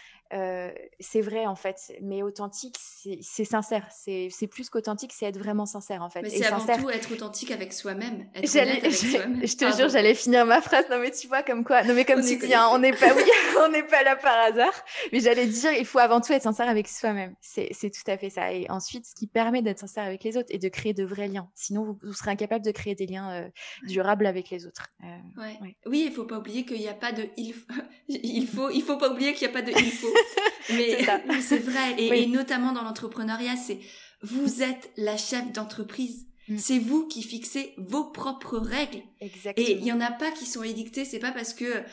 c'est 1.00 1.22
vrai 1.22 1.46
en 1.46 1.56
fait, 1.56 1.94
mais 2.02 2.22
authentique, 2.22 2.78
c'est 2.80 3.46
sincère. 3.46 3.88
C'est 3.92 4.48
plus 4.50 4.70
qu'authentique, 4.70 5.14
c'est 5.14 5.26
être 5.26 5.38
vraiment 5.38 5.66
sincère 5.66 6.04
en 6.04 6.10
fait. 6.10 6.22
Mais 6.22 6.30
c'est 6.30 6.46
avant 6.46 6.66
tout 6.66 6.90
être 6.90 7.12
authentique 7.14 7.52
avec 7.52 7.72
soi-même. 7.72 8.28
Je 8.36 9.56
te 9.56 9.78
jure, 9.78 9.90
j'allais 9.90 10.14
finir 10.16 10.46
ma 10.46 10.62
phrase. 10.62 10.86
Non 10.90 11.00
mais 11.00 11.12
tu 11.12 11.28
vois 11.28 11.44
comme 11.44 11.64
quoi. 11.64 11.84
Non 11.84 11.94
mais 11.94 12.04
comme 12.06 12.22
tu 12.22 12.38
dis, 12.38 12.54
hein, 12.54 12.68
on 12.72 12.80
n'est 12.80 12.94
pas, 12.94 13.14
oui, 13.16 13.24
on 13.66 13.70
n'est 13.70 13.84
pas 13.84 14.04
là 14.04 14.16
par 14.16 14.38
hasard. 14.38 14.74
Mais 15.14 15.20
j'allais 15.22 15.46
dire, 15.46 15.72
il 15.72 15.86
faut 15.86 16.00
avant 16.00 16.17
tout 16.22 16.34
être 16.34 16.44
sincère 16.44 16.68
avec 16.68 16.88
soi-même. 16.88 17.36
C'est 17.42 17.72
tout 17.72 18.12
à 18.12 18.18
fait 18.18 18.30
ça. 18.30 18.52
Et 18.54 18.70
ensuite, 18.70 19.06
ce 19.06 19.16
qui 19.16 19.28
permet 19.28 19.62
d'être 19.62 19.80
sincère 19.80 20.04
avec 20.04 20.24
les 20.24 20.38
autres 20.38 20.50
et 20.50 20.58
de 20.58 20.70
créer 20.70 20.94
de 20.94 21.04
vrais 21.04 21.28
liens. 21.28 21.50
Sinon, 21.56 21.98
vous, 22.02 22.14
serez 22.14 22.32
incapable 22.32 22.66
de 22.66 22.72
créer 22.72 22.96
des 22.96 23.06
liens 23.06 23.32
euh, 23.32 23.50
durables 23.84 24.26
avec 24.26 24.50
les 24.50 24.66
autres. 24.66 24.88
Euh, 25.04 25.08
oui, 25.86 26.06
il 26.08 26.12
faut 26.12 26.26
pas 26.26 26.40
oublier 26.40 26.66
qu'il 26.66 26.80
n'y 26.80 26.88
a 26.88 26.94
pas 26.94 27.12
de 27.12 27.28
il, 27.38 27.54
il 28.08 28.48
faut. 28.48 28.70
Il 28.70 28.82
faut 28.82 28.98
pas 28.98 29.12
oublier 29.12 29.34
qu'il 29.34 29.48
n'y 29.48 29.54
a 29.54 29.62
pas 29.62 29.66
de 29.66 29.72
il 29.72 29.92
faut. 29.92 30.14
Mais 30.70 30.98
c'est 31.42 31.60
vrai. 31.60 31.94
Et, 31.98 32.24
et 32.24 32.28
notamment 32.28 32.74
dans 32.74 32.84
l'entrepreneuriat, 32.84 33.56
c'est 33.56 33.80
vous 34.22 34.64
êtes 34.64 34.92
la 34.98 35.18
chef 35.18 35.52
d'entreprise. 35.52 36.28
Mm. 36.48 36.58
C'est 36.58 36.80
vous 36.80 37.08
qui 37.08 37.24
fixez 37.24 37.74
vos 37.78 38.06
propres 38.06 38.58
règles. 38.58 39.02
Exactement. 39.20 39.68
Et 39.68 39.74
il 39.74 39.84
y 39.84 39.92
en 39.92 40.00
a 40.00 40.12
pas 40.12 40.32
qui 40.32 40.46
sont 40.46 40.64
édictées. 40.64 41.06
C'est 41.06 41.20
pas 41.20 41.32
parce 41.32 41.54
que 41.54 41.84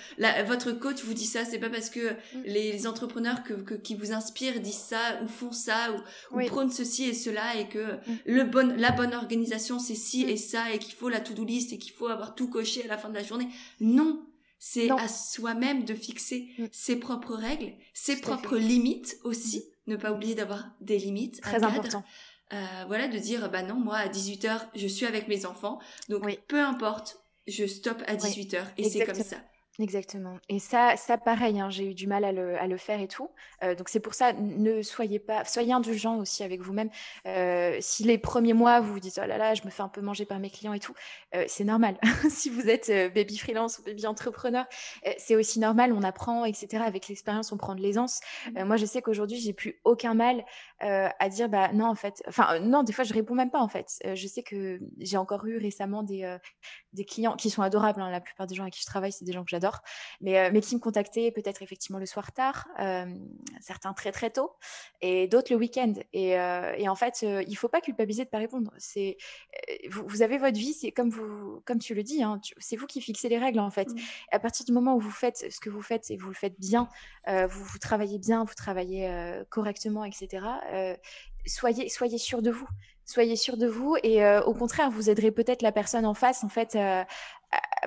votre 0.46 0.72
coach 0.72 1.02
vous 1.04 1.14
dit 1.14 1.26
ça. 1.26 1.44
C'est 1.44 1.58
pas 1.58 1.70
parce 1.70 1.90
que 1.90 2.12
mm. 2.12 2.42
les, 2.46 2.86
entrepreneurs 2.86 3.42
que, 3.42 3.74
qui 3.74 3.94
vous 3.94 4.12
inspirent 4.12 4.60
disent 4.60 4.74
ça 4.74 5.20
ou 5.22 5.28
font 5.28 5.52
ça 5.52 5.94
ou, 6.32 6.46
prônent 6.46 6.70
ceci 6.70 7.04
et 7.04 7.14
cela 7.14 7.56
et 7.56 7.68
que 7.68 7.94
mm. 7.94 8.18
le 8.26 8.44
bon, 8.44 8.74
la 8.76 8.92
bonne 8.92 9.14
organisation 9.14 9.78
c'est 9.78 9.94
ci 9.94 10.22
et 10.22 10.36
ça 10.36 10.72
et 10.72 10.78
qu'il 10.78 10.94
faut 10.94 11.08
la 11.08 11.20
to-do 11.20 11.44
list 11.44 11.72
et 11.72 11.78
qu'il 11.78 11.92
faut 11.92 12.08
avoir 12.08 12.34
tout 12.34 12.48
coché 12.48 12.84
à 12.84 12.88
la 12.88 12.98
fin 12.98 13.08
de 13.08 13.14
la 13.14 13.24
journée. 13.24 13.48
Non. 13.80 14.24
C'est 14.58 14.90
à 14.90 15.08
soi-même 15.08 15.84
de 15.84 15.92
fixer 15.92 16.48
ses 16.72 16.96
propres 16.96 17.34
règles, 17.34 17.74
ses 17.92 18.18
propres 18.18 18.56
limites 18.56 19.18
aussi. 19.22 19.62
Ne 19.86 19.96
pas 19.96 20.10
oublier 20.10 20.34
d'avoir 20.34 20.70
des 20.80 20.96
limites. 20.96 21.42
Très 21.42 21.62
important. 21.62 22.02
Euh, 22.52 22.84
voilà, 22.86 23.08
de 23.08 23.18
dire, 23.18 23.50
bah 23.50 23.62
non, 23.62 23.74
moi, 23.74 23.96
à 23.96 24.08
18h, 24.08 24.68
je 24.74 24.86
suis 24.86 25.06
avec 25.06 25.28
mes 25.28 25.46
enfants. 25.46 25.80
Donc, 26.08 26.24
peu 26.46 26.60
importe, 26.60 27.18
je 27.46 27.66
stoppe 27.66 28.02
à 28.06 28.16
18h. 28.16 28.64
Et 28.76 28.84
c'est 28.84 29.04
comme 29.04 29.14
ça. 29.14 29.36
Exactement. 29.80 30.38
Et 30.48 30.60
ça, 30.60 30.96
ça 30.96 31.18
pareil, 31.18 31.58
hein, 31.58 31.68
j'ai 31.68 31.90
eu 31.90 31.94
du 31.94 32.06
mal 32.06 32.24
à 32.24 32.30
le, 32.30 32.56
à 32.60 32.68
le 32.68 32.76
faire 32.76 33.00
et 33.00 33.08
tout. 33.08 33.28
Euh, 33.64 33.74
donc 33.74 33.88
c'est 33.88 33.98
pour 33.98 34.14
ça, 34.14 34.32
ne 34.32 34.82
soyez 34.82 35.18
pas, 35.18 35.44
soyez 35.44 35.72
indulgent 35.72 36.16
aussi 36.16 36.44
avec 36.44 36.60
vous-même. 36.60 36.90
Euh, 37.26 37.76
si 37.80 38.04
les 38.04 38.16
premiers 38.16 38.52
mois 38.52 38.78
vous 38.78 38.92
vous 38.92 39.00
dites 39.00 39.18
oh 39.20 39.26
là 39.26 39.36
là, 39.36 39.54
je 39.54 39.64
me 39.64 39.70
fais 39.70 39.82
un 39.82 39.88
peu 39.88 40.00
manger 40.00 40.26
par 40.26 40.38
mes 40.38 40.48
clients 40.48 40.74
et 40.74 40.78
tout, 40.78 40.94
euh, 41.34 41.44
c'est 41.48 41.64
normal. 41.64 41.98
si 42.30 42.50
vous 42.50 42.68
êtes 42.68 42.88
baby 43.14 43.36
freelance 43.36 43.80
ou 43.80 43.82
baby 43.82 44.06
entrepreneur, 44.06 44.64
c'est 45.18 45.34
aussi 45.34 45.58
normal. 45.58 45.92
On 45.92 46.04
apprend, 46.04 46.44
etc. 46.44 46.84
Avec 46.86 47.08
l'expérience, 47.08 47.50
on 47.50 47.56
prend 47.56 47.74
de 47.74 47.80
l'aisance. 47.80 48.20
Mmh. 48.54 48.64
moi, 48.64 48.76
je 48.76 48.86
sais 48.86 49.02
qu'aujourd'hui, 49.02 49.38
j'ai 49.40 49.52
plus 49.52 49.80
aucun 49.82 50.14
mal 50.14 50.44
à 50.78 51.28
dire 51.30 51.48
bah 51.48 51.72
non 51.72 51.86
en 51.86 51.94
fait. 51.94 52.22
Enfin 52.28 52.60
non, 52.60 52.82
des 52.82 52.92
fois 52.92 53.04
je 53.04 53.14
réponds 53.14 53.34
même 53.34 53.50
pas 53.50 53.60
en 53.60 53.68
fait. 53.68 53.98
je 54.04 54.26
sais 54.28 54.42
que 54.42 54.78
j'ai 54.98 55.16
encore 55.16 55.46
eu 55.46 55.56
récemment 55.56 56.02
des 56.02 56.36
des 56.92 57.04
clients 57.04 57.36
qui 57.36 57.50
sont 57.50 57.62
adorables. 57.62 58.00
Hein. 58.00 58.10
la 58.10 58.20
plupart 58.20 58.46
des 58.46 58.54
gens 58.54 58.62
avec 58.62 58.74
qui 58.74 58.80
je 58.80 58.86
travaille, 58.86 59.12
c'est 59.12 59.24
des 59.24 59.32
gens 59.32 59.44
que 59.44 59.50
j'adore 59.50 59.63
mais, 60.20 60.38
euh, 60.38 60.50
mais 60.52 60.60
qui 60.60 60.74
me 60.74 60.80
contactaient 60.80 61.30
peut-être 61.30 61.62
effectivement 61.62 61.98
le 61.98 62.06
soir 62.06 62.32
tard, 62.32 62.66
euh, 62.80 63.06
certains 63.60 63.92
très 63.92 64.12
très 64.12 64.30
tôt, 64.30 64.52
et 65.00 65.28
d'autres 65.28 65.52
le 65.52 65.58
week-end. 65.58 65.94
Et, 66.12 66.38
euh, 66.38 66.74
et, 66.76 66.88
en 66.88 66.94
fait, 66.94 67.22
il 67.22 67.54
faut 67.56 67.68
pas 67.68 67.80
culpabiliser 67.80 68.24
de 68.24 68.30
pas 68.30 68.38
répondre. 68.38 68.72
C'est 68.78 69.16
vous, 69.90 70.04
vous, 70.06 70.22
avez 70.22 70.38
votre 70.38 70.58
vie, 70.58 70.74
c'est 70.74 70.92
comme 70.92 71.10
vous, 71.10 71.62
comme 71.64 71.78
tu 71.78 71.94
le 71.94 72.02
dis, 72.02 72.22
hein, 72.22 72.40
c'est 72.58 72.76
vous 72.76 72.86
qui 72.86 73.00
fixez 73.00 73.28
les 73.28 73.38
règles 73.38 73.60
en 73.60 73.70
fait. 73.70 73.88
Mmh. 73.88 73.98
À 74.32 74.38
partir 74.38 74.66
du 74.66 74.72
moment 74.72 74.94
où 74.96 75.00
vous 75.00 75.10
faites 75.10 75.46
ce 75.50 75.60
que 75.60 75.70
vous 75.70 75.82
faites 75.82 76.10
et 76.10 76.16
vous 76.16 76.28
le 76.28 76.34
faites 76.34 76.58
bien, 76.58 76.88
vous, 77.26 77.64
vous 77.64 77.78
travaillez 77.78 78.18
bien, 78.18 78.44
vous 78.44 78.54
travaillez 78.54 79.10
correctement, 79.50 80.04
etc. 80.04 80.46
soyez 81.46 81.88
soyez 81.88 82.18
sûr 82.18 82.42
de 82.42 82.50
vous 82.50 82.68
soyez 83.06 83.36
sûr 83.36 83.56
de 83.56 83.66
vous 83.66 83.96
et 84.02 84.26
au 84.46 84.54
contraire 84.54 84.90
vous 84.90 85.10
aiderez 85.10 85.30
peut-être 85.30 85.62
la 85.62 85.72
personne 85.72 86.06
en 86.06 86.14
face 86.14 86.42
en 86.42 86.48
fait 86.48 86.76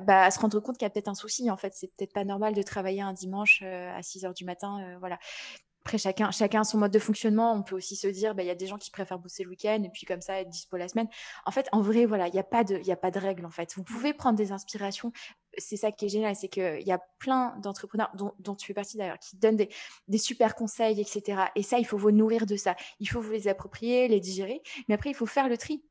bah, 0.01 0.23
à 0.25 0.31
se 0.31 0.39
rendre 0.39 0.59
compte 0.59 0.77
qu'il 0.77 0.85
y 0.85 0.87
a 0.87 0.89
peut-être 0.89 1.07
un 1.07 1.15
souci. 1.15 1.49
En 1.49 1.57
fait, 1.57 1.73
c'est 1.73 1.87
peut-être 1.87 2.13
pas 2.13 2.25
normal 2.25 2.53
de 2.53 2.61
travailler 2.61 3.01
un 3.01 3.13
dimanche 3.13 3.61
euh, 3.63 3.95
à 3.95 4.01
6 4.01 4.25
heures 4.25 4.33
du 4.33 4.45
matin. 4.45 4.79
Euh, 4.81 4.97
voilà. 4.99 5.19
Après, 5.81 5.97
chacun, 5.97 6.31
chacun 6.31 6.61
a 6.61 6.63
son 6.65 6.77
mode 6.77 6.91
de 6.91 6.99
fonctionnement. 6.99 7.53
On 7.53 7.63
peut 7.63 7.75
aussi 7.75 7.95
se 7.95 8.07
dire, 8.07 8.35
bah, 8.35 8.43
il 8.43 8.47
y 8.47 8.51
a 8.51 8.55
des 8.55 8.67
gens 8.67 8.77
qui 8.77 8.91
préfèrent 8.91 9.19
bosser 9.19 9.43
le 9.43 9.49
week-end 9.49 9.81
et 9.83 9.89
puis 9.89 10.05
comme 10.05 10.19
ça 10.19 10.41
être 10.41 10.49
dispo 10.49 10.75
la 10.75 10.89
semaine. 10.89 11.07
En 11.45 11.51
fait, 11.51 11.67
en 11.71 11.81
vrai, 11.81 12.05
voilà, 12.05 12.27
il 12.27 12.33
n'y 12.33 12.39
a 12.39 12.43
pas 12.43 12.65
de, 12.65 12.79
il 12.83 12.91
a 12.91 12.97
pas 12.97 13.09
de 13.09 13.19
règle 13.19 13.45
en 13.45 13.51
fait. 13.51 13.73
Vous 13.75 13.83
pouvez 13.83 14.13
prendre 14.13 14.37
des 14.37 14.51
inspirations. 14.51 15.13
C'est 15.57 15.77
ça 15.77 15.93
qui 15.93 16.05
est 16.05 16.09
génial, 16.09 16.35
c'est 16.35 16.49
qu'il 16.49 16.83
y 16.85 16.91
a 16.91 16.99
plein 17.19 17.55
d'entrepreneurs 17.59 18.11
dont, 18.15 18.33
dont, 18.39 18.53
tu 18.53 18.67
fais 18.67 18.73
partie 18.73 18.97
d'ailleurs 18.97 19.17
qui 19.17 19.37
donnent 19.37 19.55
des, 19.55 19.69
des, 20.09 20.17
super 20.17 20.55
conseils, 20.55 20.99
etc. 20.99 21.43
Et 21.55 21.63
ça, 21.63 21.79
il 21.79 21.85
faut 21.85 21.97
vous 21.97 22.11
nourrir 22.11 22.45
de 22.45 22.57
ça. 22.57 22.75
Il 22.99 23.07
faut 23.07 23.21
vous 23.21 23.31
les 23.31 23.47
approprier, 23.47 24.09
les 24.09 24.19
digérer. 24.19 24.61
Mais 24.89 24.95
après, 24.95 25.09
il 25.09 25.15
faut 25.15 25.25
faire 25.25 25.47
le 25.47 25.57
tri 25.57 25.81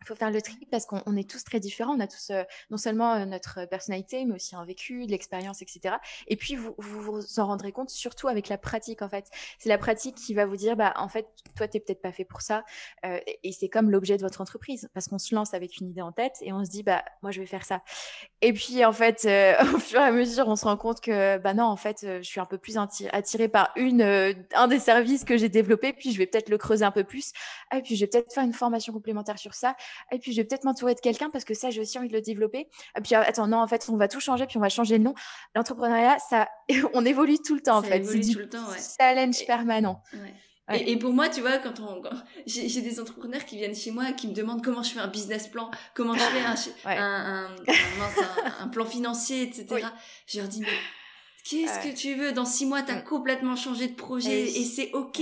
il 0.00 0.06
faut 0.06 0.14
faire 0.14 0.30
le 0.30 0.40
tri 0.40 0.56
parce 0.70 0.86
qu'on 0.86 1.16
est 1.16 1.28
tous 1.28 1.42
très 1.44 1.58
différents. 1.58 1.94
On 1.96 2.00
a 2.00 2.06
tous 2.06 2.30
euh, 2.30 2.42
non 2.70 2.76
seulement 2.76 3.14
euh, 3.14 3.24
notre 3.24 3.64
personnalité, 3.66 4.24
mais 4.24 4.34
aussi 4.34 4.54
un 4.54 4.64
vécu, 4.64 5.06
de 5.06 5.10
l'expérience, 5.10 5.62
etc. 5.62 5.96
Et 6.28 6.36
puis 6.36 6.54
vous, 6.54 6.74
vous, 6.78 7.40
en 7.40 7.46
rendrez 7.46 7.72
compte 7.72 7.90
surtout 7.90 8.28
avec 8.28 8.48
la 8.48 8.58
pratique 8.58 9.02
en 9.02 9.08
fait. 9.08 9.28
C'est 9.58 9.68
la 9.68 9.78
pratique 9.78 10.16
qui 10.16 10.34
va 10.34 10.46
vous 10.46 10.56
dire 10.56 10.76
bah 10.76 10.92
en 10.96 11.08
fait 11.08 11.26
toi 11.56 11.66
t'es 11.66 11.80
peut-être 11.80 12.02
pas 12.02 12.12
fait 12.12 12.24
pour 12.24 12.42
ça. 12.42 12.64
Euh, 13.04 13.18
et 13.42 13.52
c'est 13.52 13.68
comme 13.68 13.90
l'objet 13.90 14.16
de 14.16 14.22
votre 14.22 14.40
entreprise 14.40 14.88
parce 14.94 15.08
qu'on 15.08 15.18
se 15.18 15.34
lance 15.34 15.54
avec 15.54 15.78
une 15.78 15.88
idée 15.88 16.02
en 16.02 16.12
tête 16.12 16.36
et 16.42 16.52
on 16.52 16.64
se 16.64 16.70
dit 16.70 16.82
bah 16.82 17.04
moi 17.22 17.30
je 17.30 17.40
vais 17.40 17.46
faire 17.46 17.64
ça. 17.64 17.82
Et 18.42 18.52
puis 18.52 18.84
en 18.84 18.92
fait 18.92 19.26
au 19.74 19.78
fur 19.78 20.00
et 20.00 20.04
à 20.04 20.12
mesure 20.12 20.46
on 20.48 20.56
se 20.56 20.64
rend 20.64 20.76
compte 20.76 21.00
que 21.00 21.38
bah 21.38 21.54
non 21.54 21.64
en 21.64 21.76
fait 21.76 21.98
je 22.02 22.22
suis 22.22 22.40
un 22.40 22.46
peu 22.46 22.58
plus 22.58 22.76
attirée 23.12 23.48
par 23.48 23.72
une 23.76 24.36
un 24.54 24.68
des 24.68 24.78
services 24.78 25.24
que 25.24 25.36
j'ai 25.36 25.48
développé 25.48 25.92
puis 25.92 26.12
je 26.12 26.18
vais 26.18 26.26
peut-être 26.26 26.48
le 26.48 26.58
creuser 26.58 26.84
un 26.84 26.92
peu 26.92 27.04
plus. 27.04 27.32
Et 27.74 27.82
puis 27.82 27.96
je 27.96 28.04
vais 28.04 28.08
peut-être 28.08 28.32
faire 28.32 28.44
une 28.44 28.52
formation 28.52 28.92
complémentaire 28.92 29.38
sur 29.38 29.54
ça 29.54 29.75
et 30.12 30.18
puis 30.18 30.32
je 30.32 30.38
vais 30.38 30.44
peut-être 30.44 30.64
m'entourer 30.64 30.94
de 30.94 31.00
quelqu'un 31.00 31.30
parce 31.30 31.44
que 31.44 31.54
ça, 31.54 31.70
j'ai 31.70 31.80
aussi 31.80 31.98
envie 31.98 32.08
de 32.08 32.14
le 32.14 32.20
développer. 32.20 32.68
Et 32.96 33.00
puis 33.02 33.14
attends, 33.14 33.46
non, 33.46 33.58
en 33.58 33.66
fait, 33.66 33.86
on 33.88 33.96
va 33.96 34.08
tout 34.08 34.20
changer, 34.20 34.46
puis 34.46 34.58
on 34.58 34.60
va 34.60 34.68
changer 34.68 34.98
le 34.98 35.04
nom. 35.04 35.14
L'entrepreneuriat, 35.54 36.18
ça, 36.18 36.48
on 36.94 37.04
évolue 37.04 37.38
tout 37.38 37.54
le 37.54 37.60
temps, 37.60 37.78
en 37.78 37.82
fait. 37.82 38.02
C'est 38.04 38.18
du 38.18 38.32
tout 38.32 38.38
le 38.38 38.48
temps, 38.48 38.66
challenge 38.98 39.46
permanent. 39.46 40.02
Et, 40.74 40.96
pour 40.96 41.12
moi, 41.12 41.28
tu 41.28 41.40
vois, 41.40 41.58
quand 41.58 41.78
on, 41.80 42.02
j'ai 42.46 42.80
des 42.80 42.98
entrepreneurs 42.98 43.44
qui 43.44 43.56
viennent 43.56 43.74
chez 43.74 43.92
moi 43.92 44.10
et 44.10 44.16
qui 44.16 44.26
me 44.26 44.34
demandent 44.34 44.64
comment 44.64 44.82
je 44.82 44.90
fais 44.90 45.00
un 45.00 45.06
business 45.06 45.46
plan, 45.46 45.70
comment 45.94 46.14
je 46.14 46.18
fais 46.18 46.88
un, 46.88 46.96
un, 46.98 47.48
un, 48.60 48.68
plan 48.68 48.84
financier, 48.84 49.42
etc. 49.42 49.86
Je 50.26 50.40
leur 50.40 50.48
dis, 50.48 50.60
mais 50.60 50.66
qu'est-ce 51.48 51.78
que 51.78 51.94
tu 51.94 52.14
veux? 52.14 52.32
Dans 52.32 52.44
six 52.44 52.66
mois, 52.66 52.82
tu 52.82 52.90
as 52.90 52.96
mm. 52.96 53.04
complètement 53.04 53.54
changé 53.54 53.86
de 53.86 53.94
projet 53.94 54.42
et, 54.42 54.64
c'est 54.64 54.90
ok. 54.92 55.20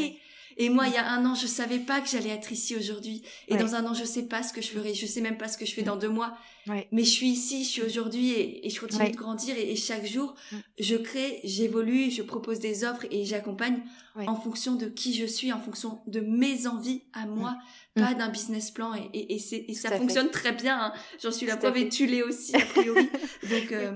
Et 0.56 0.68
moi, 0.68 0.86
il 0.86 0.94
y 0.94 0.96
a 0.96 1.10
un 1.10 1.24
an, 1.26 1.34
je 1.34 1.46
savais 1.46 1.78
pas 1.78 2.00
que 2.00 2.08
j'allais 2.08 2.30
être 2.30 2.52
ici 2.52 2.76
aujourd'hui. 2.76 3.22
Et 3.48 3.56
dans 3.56 3.74
un 3.74 3.86
an, 3.86 3.94
je 3.94 4.04
sais 4.04 4.24
pas 4.24 4.42
ce 4.42 4.52
que 4.52 4.62
je 4.62 4.68
ferai. 4.68 4.94
Je 4.94 5.06
sais 5.06 5.20
même 5.20 5.36
pas 5.36 5.48
ce 5.48 5.58
que 5.58 5.66
je 5.66 5.74
fais 5.74 5.82
dans 5.82 5.96
deux 5.96 6.08
mois. 6.08 6.36
Mais 6.66 7.04
je 7.04 7.10
suis 7.10 7.28
ici, 7.28 7.64
je 7.64 7.68
suis 7.68 7.82
aujourd'hui 7.82 8.32
et, 8.32 8.70
je 8.70 8.80
continue 8.80 9.10
de 9.10 9.16
grandir. 9.16 9.56
Et, 9.56 9.76
chaque 9.76 10.06
jour, 10.06 10.34
mm. 10.52 10.56
je 10.78 10.96
crée, 10.96 11.40
j'évolue, 11.44 12.10
je 12.10 12.22
propose 12.22 12.58
des 12.58 12.84
offres 12.84 13.06
et 13.10 13.24
j'accompagne 13.24 13.82
en 14.16 14.36
fonction 14.36 14.74
de 14.74 14.86
qui 14.86 15.14
je 15.14 15.26
suis, 15.26 15.52
en 15.52 15.60
fonction 15.60 16.00
de 16.06 16.20
mes 16.20 16.66
envies 16.66 17.02
à 17.12 17.26
moi, 17.26 17.56
mm. 17.96 18.00
pas 18.00 18.14
d'un 18.14 18.28
business 18.28 18.70
plan. 18.70 18.92
Et, 19.12 19.38
ça 19.38 19.96
fonctionne 19.96 20.30
très 20.30 20.52
bien. 20.52 20.78
Hein. 20.80 20.92
J'en 21.22 21.32
suis 21.32 21.46
la 21.46 21.56
preuve 21.56 21.76
et 21.76 21.88
tu 21.88 22.06
l'es 22.06 22.22
aussi, 22.22 22.54
a 22.54 22.64
priori. 22.64 23.08
donc, 23.50 23.72
euh, 23.72 23.92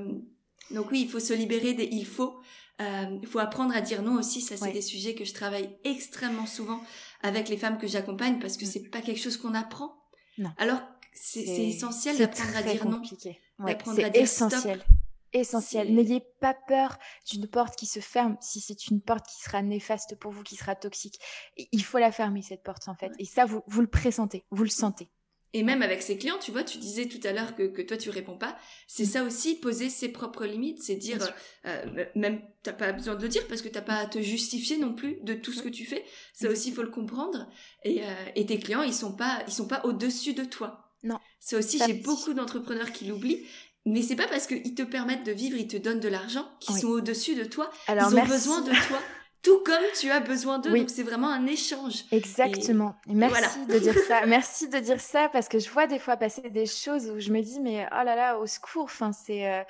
donc 0.70 0.90
oui, 0.90 1.02
il 1.02 1.08
faut 1.08 1.20
se 1.20 1.32
libérer 1.32 1.74
des 1.74 1.88
il 1.90 2.06
faut. 2.06 2.40
Il 2.80 2.84
euh, 2.84 3.26
faut 3.26 3.40
apprendre 3.40 3.74
à 3.74 3.80
dire 3.80 4.02
non 4.02 4.14
aussi. 4.14 4.40
Ça, 4.40 4.56
c'est 4.56 4.72
des 4.72 4.82
sujets 4.82 5.14
que 5.14 5.24
je 5.24 5.34
travaille 5.34 5.76
extrêmement 5.84 6.46
souvent 6.46 6.80
avec 7.22 7.48
les 7.48 7.56
femmes 7.56 7.78
que 7.78 7.88
j'accompagne 7.88 8.38
parce 8.38 8.56
que 8.56 8.64
mm. 8.64 8.68
c'est 8.68 8.88
pas 8.88 9.00
quelque 9.00 9.20
chose 9.20 9.36
qu'on 9.36 9.54
apprend. 9.54 9.96
Non. 10.38 10.50
Alors, 10.58 10.80
c'est 11.12 11.40
essentiel 11.40 12.18
d'apprendre 12.18 12.56
à 12.56 12.62
dire 12.62 12.80
compliqué. 12.80 13.40
non. 13.58 13.66
Ouais, 13.66 13.78
c'est 13.84 14.16
essentiel. 14.16 14.84
Essentiel. 15.32 15.92
N'ayez 15.92 16.22
pas 16.40 16.54
peur 16.54 16.98
d'une 17.28 17.48
porte 17.48 17.76
qui 17.76 17.86
se 17.86 18.00
ferme 18.00 18.36
si 18.40 18.60
c'est 18.60 18.86
une 18.86 19.02
porte 19.02 19.26
qui 19.26 19.42
sera 19.42 19.60
néfaste 19.60 20.16
pour 20.18 20.30
vous, 20.30 20.42
qui 20.42 20.56
sera 20.56 20.74
toxique. 20.74 21.18
Il 21.56 21.82
faut 21.84 21.98
la 21.98 22.12
fermer, 22.12 22.42
cette 22.42 22.62
porte, 22.62 22.88
en 22.88 22.94
fait. 22.94 23.12
Et 23.18 23.24
ça, 23.24 23.44
vous, 23.44 23.62
vous 23.66 23.80
le 23.80 23.88
pressentez, 23.88 24.44
vous 24.50 24.62
le 24.62 24.70
sentez. 24.70 25.10
Et 25.54 25.62
même 25.62 25.80
avec 25.80 26.02
ses 26.02 26.18
clients, 26.18 26.38
tu 26.38 26.50
vois, 26.50 26.62
tu 26.62 26.76
disais 26.78 27.06
tout 27.06 27.20
à 27.24 27.32
l'heure 27.32 27.56
que, 27.56 27.62
que 27.62 27.80
toi 27.80 27.96
tu 27.96 28.10
réponds 28.10 28.36
pas. 28.36 28.56
C'est 28.86 29.04
mm. 29.04 29.06
ça 29.06 29.24
aussi, 29.24 29.54
poser 29.54 29.88
ses 29.88 30.10
propres 30.10 30.44
limites, 30.44 30.82
c'est 30.82 30.96
dire, 30.96 31.18
euh, 31.66 32.04
même 32.14 32.42
t'as 32.62 32.74
pas 32.74 32.92
besoin 32.92 33.14
de 33.14 33.22
le 33.22 33.28
dire 33.28 33.46
parce 33.48 33.62
que 33.62 33.68
t'as 33.68 33.80
pas 33.80 33.96
à 33.96 34.06
te 34.06 34.20
justifier 34.20 34.76
non 34.76 34.92
plus 34.92 35.18
de 35.22 35.32
tout 35.34 35.52
ce 35.52 35.60
mm. 35.60 35.64
que 35.64 35.68
tu 35.68 35.86
fais. 35.86 36.04
Ça 36.34 36.50
aussi, 36.50 36.68
il 36.68 36.74
faut 36.74 36.82
le 36.82 36.90
comprendre. 36.90 37.48
Et, 37.84 38.02
euh, 38.02 38.14
et 38.34 38.44
tes 38.44 38.58
clients, 38.58 38.82
ils 38.82 38.92
sont 38.92 39.14
pas, 39.14 39.42
ils 39.46 39.52
sont 39.52 39.68
pas 39.68 39.80
au-dessus 39.84 40.34
de 40.34 40.44
toi. 40.44 40.92
Non. 41.02 41.18
C'est 41.40 41.56
aussi, 41.56 41.80
j'ai 41.86 41.94
beaucoup 41.94 42.34
d'entrepreneurs 42.34 42.92
qui 42.92 43.06
l'oublient. 43.06 43.46
Mais 43.86 44.02
c'est 44.02 44.16
pas 44.16 44.26
parce 44.26 44.46
qu'ils 44.46 44.74
te 44.74 44.82
permettent 44.82 45.24
de 45.24 45.32
vivre, 45.32 45.56
ils 45.56 45.66
te 45.66 45.76
donnent 45.78 46.00
de 46.00 46.08
l'argent, 46.08 46.46
qu'ils 46.60 46.76
sont 46.76 46.88
au-dessus 46.88 47.34
de 47.34 47.44
toi. 47.44 47.70
Alors, 47.86 48.12
ils 48.12 48.18
ont 48.18 48.26
besoin 48.26 48.60
de 48.60 48.70
toi. 48.86 48.98
tout 49.42 49.62
comme 49.64 49.82
tu 49.98 50.10
as 50.10 50.20
besoin 50.20 50.58
d'eux. 50.58 50.76
Donc 50.76 50.90
c'est 50.90 51.02
vraiment 51.02 51.30
un 51.30 51.46
échange. 51.46 52.04
Exactement. 52.10 52.94
Et, 53.08 53.14
merci 53.14 53.64
de 53.66 53.78
dire 53.78 53.98
ça. 54.06 54.26
Merci 54.26 54.68
de 54.68 54.78
dire 54.78 55.00
ça 55.00 55.28
parce 55.32 55.48
que 55.48 55.58
je 55.58 55.70
vois 55.70 55.86
des 55.86 55.98
fois 55.98 56.16
passer 56.16 56.50
des 56.50 56.66
choses 56.66 57.08
où 57.10 57.20
je 57.20 57.30
me 57.30 57.40
dis 57.40 57.60
mais 57.60 57.86
oh 57.92 58.04
là 58.04 58.16
là 58.16 58.38
au 58.38 58.46
secours. 58.46 58.84
Enfin 58.84 59.12
c'est. 59.12 59.48
Euh, 59.48 59.62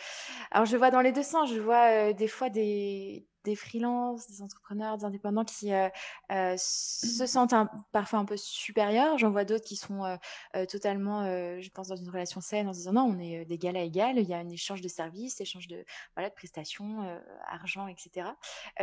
alors 0.51 0.67
je 0.67 0.77
vois 0.77 0.91
dans 0.91 1.01
les 1.01 1.13
deux 1.13 1.23
sens. 1.23 1.53
Je 1.53 1.61
vois 1.61 1.91
euh, 1.91 2.13
des 2.13 2.29
fois 2.29 2.49
des 2.49 3.28
des 3.45 3.55
freelances, 3.55 4.29
des 4.29 4.43
entrepreneurs, 4.43 4.99
des 4.99 5.05
indépendants 5.05 5.45
qui 5.45 5.73
euh, 5.73 5.89
euh, 6.33 6.55
se 6.59 7.27
sentent 7.27 7.55
parfois 7.93 8.19
un 8.19 8.25
peu 8.25 8.37
supérieurs. 8.37 9.19
J'en 9.19 9.31
vois 9.31 9.45
d'autres 9.45 9.65
qui 9.65 9.77
sont 9.77 10.05
euh, 10.05 10.67
totalement, 10.67 11.25
je 11.25 11.71
pense, 11.71 11.89
dans 11.89 11.97
une 11.97 12.11
relation 12.11 12.41
saine 12.41 12.69
en 12.69 12.73
se 12.73 12.79
disant 12.79 12.93
non, 12.93 13.03
on 13.03 13.19
est 13.19 13.45
d'égal 13.45 13.77
à 13.77 13.83
égal, 13.83 14.19
il 14.19 14.29
y 14.29 14.35
a 14.35 14.39
un 14.39 14.49
échange 14.49 14.81
de 14.81 14.89
services, 14.89 15.41
échange 15.41 15.69
de, 15.69 15.85
de 16.17 16.29
prestations, 16.35 17.21
argent, 17.49 17.87
etc. 17.87 18.29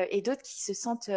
et 0.09 0.21
d'autres 0.21 0.41
qui 0.41 0.61
se 0.61 0.73
sentent 0.73 1.09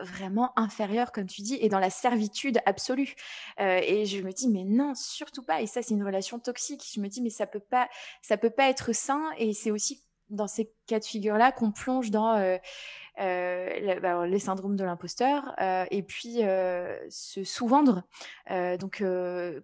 vraiment 0.00 0.52
inférieurs, 0.56 1.10
comme 1.10 1.26
tu 1.26 1.42
dis, 1.42 1.58
et 1.60 1.68
dans 1.68 1.80
la 1.80 1.90
servitude 1.90 2.60
absolue. 2.66 3.14
et 3.58 4.04
je 4.06 4.22
me 4.22 4.32
dis, 4.32 4.48
mais 4.48 4.64
non, 4.64 4.94
surtout 4.94 5.42
pas. 5.42 5.60
Et 5.60 5.66
ça, 5.66 5.82
c'est 5.82 5.94
une 5.94 6.04
relation 6.04 6.38
toxique. 6.38 6.84
Je 6.94 7.00
me 7.00 7.08
dis, 7.08 7.20
mais 7.20 7.30
ça 7.30 7.46
peut 7.46 7.62
ça 8.22 8.36
peut 8.36 8.50
pas 8.50 8.68
être 8.68 8.92
sain. 8.92 9.30
Et 9.38 9.52
c'est 9.52 9.70
aussi 9.70 10.07
dans 10.30 10.48
ces 10.48 10.72
cas 10.86 10.98
de 10.98 11.04
figure-là 11.04 11.52
qu'on 11.52 11.72
plonge 11.72 12.10
dans 12.10 12.58
euh, 13.20 13.68
euh, 13.80 14.00
bah, 14.00 14.26
les 14.26 14.38
syndromes 14.38 14.76
de 14.76 14.84
l'imposteur 14.84 15.54
euh, 15.60 15.84
et 15.90 16.02
puis 16.02 16.38
se 17.10 17.44
sous-vendre, 17.44 18.02
donc 18.78 19.02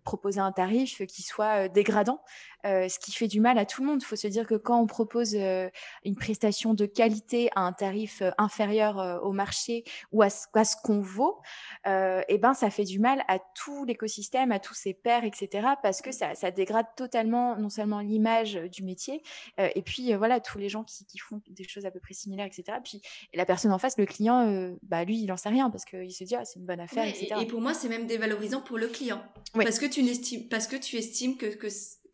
proposer 0.04 0.40
un 0.40 0.52
tarif 0.52 1.04
qui 1.06 1.22
soit 1.22 1.68
dégradant, 1.68 2.20
ce 2.64 2.98
qui 2.98 3.12
fait 3.12 3.28
du 3.28 3.40
mal 3.40 3.58
à 3.58 3.66
tout 3.66 3.82
le 3.82 3.88
monde. 3.88 4.00
Il 4.02 4.04
faut 4.04 4.16
se 4.16 4.26
dire 4.26 4.46
que 4.46 4.54
quand 4.54 4.80
on 4.80 4.86
propose 4.86 5.34
une 5.34 6.16
prestation 6.16 6.74
de 6.74 6.86
qualité 6.86 7.50
à 7.54 7.60
un 7.60 7.72
tarif 7.72 8.22
inférieur 8.38 9.20
au 9.22 9.32
marché 9.32 9.84
ou 10.12 10.22
à 10.22 10.30
ce, 10.30 10.46
ce 10.52 10.76
qu'on 10.82 11.00
vaut, 11.00 11.40
et 11.86 12.24
eh 12.28 12.38
ben 12.38 12.54
ça 12.54 12.70
fait 12.70 12.84
du 12.84 12.98
mal 12.98 13.24
à 13.28 13.38
tout 13.38 13.84
l'écosystème, 13.84 14.52
à 14.52 14.58
tous 14.58 14.74
ses 14.74 14.94
pairs, 14.94 15.24
etc. 15.24 15.68
Parce 15.82 16.02
que 16.02 16.12
ça, 16.12 16.34
ça 16.34 16.50
dégrade 16.50 16.86
totalement 16.96 17.56
non 17.56 17.70
seulement 17.70 18.00
l'image 18.00 18.54
du 18.54 18.82
métier, 18.82 19.22
et 19.58 19.82
puis 19.82 20.14
voilà 20.14 20.40
tous 20.40 20.58
les 20.58 20.68
gens 20.68 20.84
qui 20.84 21.04
qui 21.04 21.18
font 21.18 21.40
des 21.48 21.64
choses 21.64 21.86
à 21.86 21.90
peu 21.90 22.00
près 22.00 22.14
similaires, 22.14 22.46
etc. 22.46 22.78
Puis 22.82 23.00
personne 23.44 23.72
en 23.72 23.78
face, 23.78 23.98
le 23.98 24.06
client, 24.06 24.48
euh, 24.48 24.74
bah 24.82 25.04
lui, 25.04 25.20
il 25.20 25.32
en 25.32 25.36
sait 25.36 25.48
rien 25.48 25.70
parce 25.70 25.84
qu'il 25.84 26.12
se 26.12 26.24
dit 26.24 26.34
ah 26.34 26.44
c'est 26.44 26.58
une 26.58 26.66
bonne 26.66 26.80
affaire, 26.80 27.06
etc. 27.06 27.34
Et, 27.40 27.46
pour 27.46 27.60
moi, 27.60 27.74
c'est 27.74 27.88
même 27.88 28.06
dévalorisant 28.06 28.60
pour 28.60 28.78
le 28.78 28.88
client 28.88 29.22
parce 29.54 29.78
que 29.78 29.86
tu 29.86 30.02
n'estimes, 30.02 30.48
parce 30.48 30.66
que 30.66 30.76
tu 30.76 30.96
estimes 30.96 31.36
que 31.36 31.46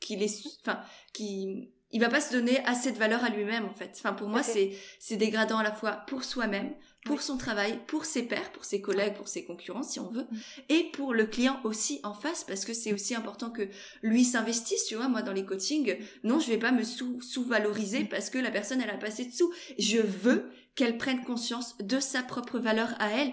qu'il 0.01 0.23
est, 0.23 0.47
enfin, 0.63 0.81
qu'il 1.13 1.69
il 1.93 2.01
va 2.01 2.09
pas 2.09 2.21
se 2.21 2.33
donner 2.33 2.65
assez 2.67 2.93
de 2.93 2.99
valeur 2.99 3.25
à 3.25 3.31
lui-même 3.31 3.65
en 3.65 3.75
fait. 3.75 3.93
Enfin 3.97 4.13
pour 4.13 4.29
moi 4.29 4.43
c'est 4.43 4.73
c'est 4.99 5.17
dégradant 5.17 5.59
à 5.59 5.63
la 5.63 5.73
fois 5.73 5.93
pour 6.07 6.25
soi-même, 6.25 6.73
pour 7.05 7.21
son 7.21 7.37
travail, 7.37 7.81
pour 7.87 8.05
ses 8.05 8.23
pairs, 8.23 8.53
pour 8.53 8.65
ses 8.65 8.81
collègues, 8.81 9.15
pour 9.15 9.29
ses 9.29 9.45
concurrents 9.45 9.83
si 9.83 9.99
on 9.99 10.09
veut, 10.09 10.27
mm. 10.31 10.39
et 10.69 10.85
pour 10.93 11.15
le 11.15 11.27
client 11.27 11.59
aussi 11.65 12.01
en 12.05 12.15
face 12.15 12.45
parce 12.45 12.65
que 12.65 12.75
c'est 12.75 12.93
aussi 12.93 13.15
important 13.15 13.51
que 13.51 13.69
lui 14.03 14.25
s'investisse. 14.25 14.85
Tu 14.87 14.95
vois 14.95 15.09
moi 15.09 15.23
dans 15.23 15.33
les 15.33 15.45
coachings, 15.45 15.97
non 16.23 16.39
je 16.39 16.49
vais 16.49 16.59
pas 16.59 16.73
me 16.73 16.85
sous 16.85 17.21
sous 17.23 17.45
valoriser 17.45 18.05
mm. 18.05 18.09
parce 18.09 18.31
que 18.31 18.39
la 18.39 18.51
personne 18.51 18.81
elle 18.81 18.91
a 18.91 18.99
passé 18.99 19.25
dessous. 19.25 19.53
Je 19.79 19.99
veux 19.99 20.51
qu'elle 20.77 20.97
prenne 20.97 21.23
conscience 21.25 21.77
de 21.79 22.01
sa 22.01 22.23
propre 22.23 22.59
valeur 22.59 22.89
à 23.01 23.11
elle. 23.11 23.33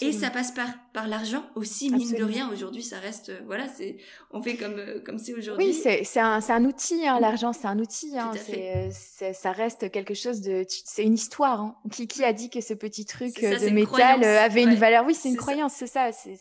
Et 0.00 0.12
ça 0.12 0.30
passe 0.30 0.52
par, 0.52 0.68
par 0.92 1.06
l'argent 1.06 1.44
aussi, 1.54 1.90
mine 1.90 2.12
de 2.12 2.24
rien. 2.24 2.50
Aujourd'hui, 2.50 2.82
ça 2.82 2.98
reste, 2.98 3.28
euh, 3.28 3.40
voilà, 3.46 3.68
c'est, 3.68 3.98
on 4.32 4.42
fait 4.42 4.56
comme, 4.56 4.78
euh, 4.78 5.00
comme 5.04 5.18
c'est 5.18 5.34
aujourd'hui. 5.34 5.66
Oui, 5.66 5.74
c'est, 5.74 6.02
c'est 6.04 6.20
un, 6.20 6.40
c'est 6.40 6.52
un 6.52 6.64
outil, 6.64 7.06
hein, 7.06 7.20
l'argent, 7.20 7.52
c'est 7.52 7.66
un 7.66 7.78
outil. 7.78 8.18
Hein, 8.18 8.32
c'est, 8.34 8.88
c'est, 8.90 9.32
ça 9.32 9.52
reste 9.52 9.90
quelque 9.90 10.14
chose 10.14 10.40
de, 10.40 10.64
c'est 10.68 11.04
une 11.04 11.14
histoire. 11.14 11.60
Hein. 11.60 11.76
Qui, 11.92 12.08
qui 12.08 12.24
a 12.24 12.32
dit 12.32 12.50
que 12.50 12.60
ce 12.60 12.74
petit 12.74 13.04
truc 13.04 13.40
de 13.40 13.70
métal 13.70 14.24
euh, 14.24 14.40
avait 14.40 14.62
une 14.62 14.74
valeur 14.74 15.04
Oui, 15.06 15.14
c'est 15.14 15.28
une 15.28 15.36
croyance, 15.36 15.74
c'est 15.74 15.86
ça. 15.86 16.10
C'est 16.12 16.38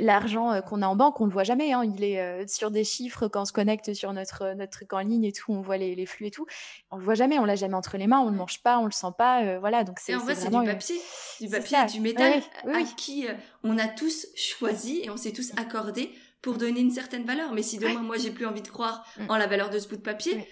l'argent 0.00 0.60
qu'on 0.62 0.82
a 0.82 0.86
en 0.86 0.96
banque, 0.96 1.20
on 1.20 1.26
le 1.26 1.32
voit 1.32 1.44
jamais. 1.44 1.72
Hein. 1.72 1.84
Il 1.84 2.04
est 2.04 2.46
sur 2.48 2.70
des 2.70 2.84
chiffres 2.84 3.28
quand 3.28 3.42
on 3.42 3.44
se 3.44 3.52
connecte 3.52 3.94
sur 3.94 4.12
notre, 4.12 4.54
notre 4.54 4.72
truc 4.72 4.92
en 4.92 5.00
ligne 5.00 5.24
et 5.24 5.32
tout, 5.32 5.52
on 5.52 5.62
voit 5.62 5.78
les, 5.78 5.94
les 5.94 6.06
flux 6.06 6.26
et 6.26 6.30
tout. 6.30 6.46
On 6.90 6.96
le 6.96 7.04
voit 7.04 7.14
jamais, 7.14 7.38
on 7.38 7.44
l'a 7.44 7.56
jamais 7.56 7.74
entre 7.74 7.96
les 7.96 8.06
mains, 8.06 8.20
on 8.20 8.30
le 8.30 8.36
mange 8.36 8.62
pas, 8.62 8.78
on 8.78 8.84
le 8.84 8.92
sent 8.92 9.12
pas. 9.16 9.58
voilà, 9.58 9.84
donc 9.86 9.98
c'est, 10.00 10.14
en 10.14 10.18
vrai, 10.18 10.34
c'est 10.34 10.50
du 10.50 10.64
papier, 10.64 11.00
du 11.40 11.48
papier 11.48 11.78
et 11.82 11.92
du 11.92 12.00
métal 12.00 12.42
à 12.72 12.82
qui 12.82 13.26
euh, 13.26 13.32
on 13.62 13.78
a 13.78 13.88
tous 13.88 14.26
choisi 14.34 15.00
et 15.02 15.10
on 15.10 15.16
s'est 15.16 15.32
tous 15.32 15.52
accordé 15.56 16.12
pour 16.42 16.58
donner 16.58 16.80
une 16.80 16.90
certaine 16.90 17.24
valeur. 17.24 17.52
Mais 17.52 17.62
si 17.62 17.78
demain, 17.78 18.02
moi, 18.02 18.16
j'ai 18.18 18.30
plus 18.30 18.46
envie 18.46 18.62
de 18.62 18.68
croire 18.68 19.06
mm. 19.18 19.30
en 19.30 19.36
la 19.36 19.46
valeur 19.46 19.70
de 19.70 19.78
ce 19.78 19.88
bout 19.88 19.96
de 19.96 20.02
papier, 20.02 20.46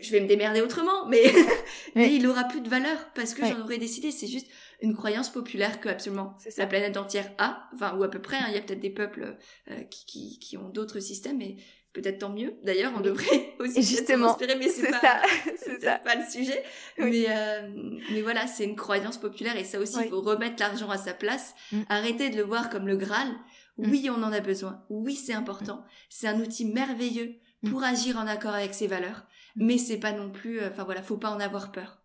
je 0.00 0.10
vais 0.12 0.20
me 0.20 0.26
démerder 0.26 0.60
autrement, 0.60 1.06
mais, 1.08 1.22
mais 1.94 2.14
il 2.14 2.26
aura 2.26 2.44
plus 2.44 2.60
de 2.60 2.68
valeur 2.68 2.98
parce 3.14 3.34
que 3.34 3.44
j'en 3.44 3.60
aurais 3.60 3.78
décidé. 3.78 4.10
C'est 4.10 4.26
juste 4.26 4.48
une 4.80 4.94
croyance 4.94 5.30
populaire 5.30 5.80
que 5.80 5.88
absolument 5.88 6.36
la 6.56 6.66
planète 6.66 6.96
entière 6.96 7.30
a, 7.38 7.68
enfin 7.74 7.96
ou 7.96 8.02
à 8.04 8.10
peu 8.10 8.20
près. 8.20 8.36
Hein. 8.36 8.46
Il 8.48 8.54
y 8.54 8.58
a 8.58 8.60
peut-être 8.60 8.80
des 8.80 8.90
peuples 8.90 9.36
euh, 9.70 9.82
qui, 9.84 10.06
qui, 10.06 10.38
qui, 10.38 10.56
ont 10.56 10.68
d'autres 10.68 11.00
systèmes, 11.00 11.38
mais 11.38 11.56
peut-être 12.00 12.18
tant 12.18 12.30
mieux. 12.30 12.54
D'ailleurs, 12.62 12.92
on 12.96 13.00
devrait 13.00 13.54
aussi 13.58 13.82
justement 13.82 14.30
inspirer, 14.30 14.56
mais 14.56 14.68
c'est 14.68 14.90
pas, 14.90 15.00
ça. 15.82 15.98
pas 15.98 16.14
le 16.14 16.24
sujet. 16.28 16.62
Mais, 16.98 17.26
euh, 17.28 17.68
mais 18.12 18.22
voilà, 18.22 18.46
c'est 18.46 18.64
une 18.64 18.76
croyance 18.76 19.18
populaire 19.18 19.56
et 19.56 19.64
ça 19.64 19.78
aussi, 19.78 19.98
il 20.04 20.10
faut 20.10 20.20
remettre 20.20 20.56
l'argent 20.60 20.90
à 20.90 20.98
sa 20.98 21.14
place. 21.14 21.54
Mm. 21.72 21.82
Arrêter 21.88 22.30
de 22.30 22.36
le 22.36 22.42
voir 22.42 22.70
comme 22.70 22.86
le 22.86 22.96
Graal. 22.96 23.28
Mm. 23.78 23.90
Oui, 23.90 24.08
on 24.10 24.22
en 24.22 24.32
a 24.32 24.40
besoin. 24.40 24.84
Oui, 24.88 25.14
c'est 25.14 25.34
important. 25.34 25.84
C'est 26.08 26.28
un 26.28 26.40
outil 26.40 26.64
merveilleux 26.64 27.36
mm. 27.62 27.70
pour 27.70 27.82
agir 27.82 28.16
en 28.16 28.26
accord 28.26 28.54
avec 28.54 28.74
ses 28.74 28.86
valeurs. 28.86 29.24
Mais 29.56 29.78
c'est 29.78 29.98
pas 29.98 30.12
non 30.12 30.30
plus, 30.30 30.60
euh, 30.60 30.68
enfin 30.70 30.84
voilà, 30.84 31.02
faut 31.02 31.16
pas 31.16 31.30
en 31.30 31.40
avoir 31.40 31.72
peur. 31.72 32.00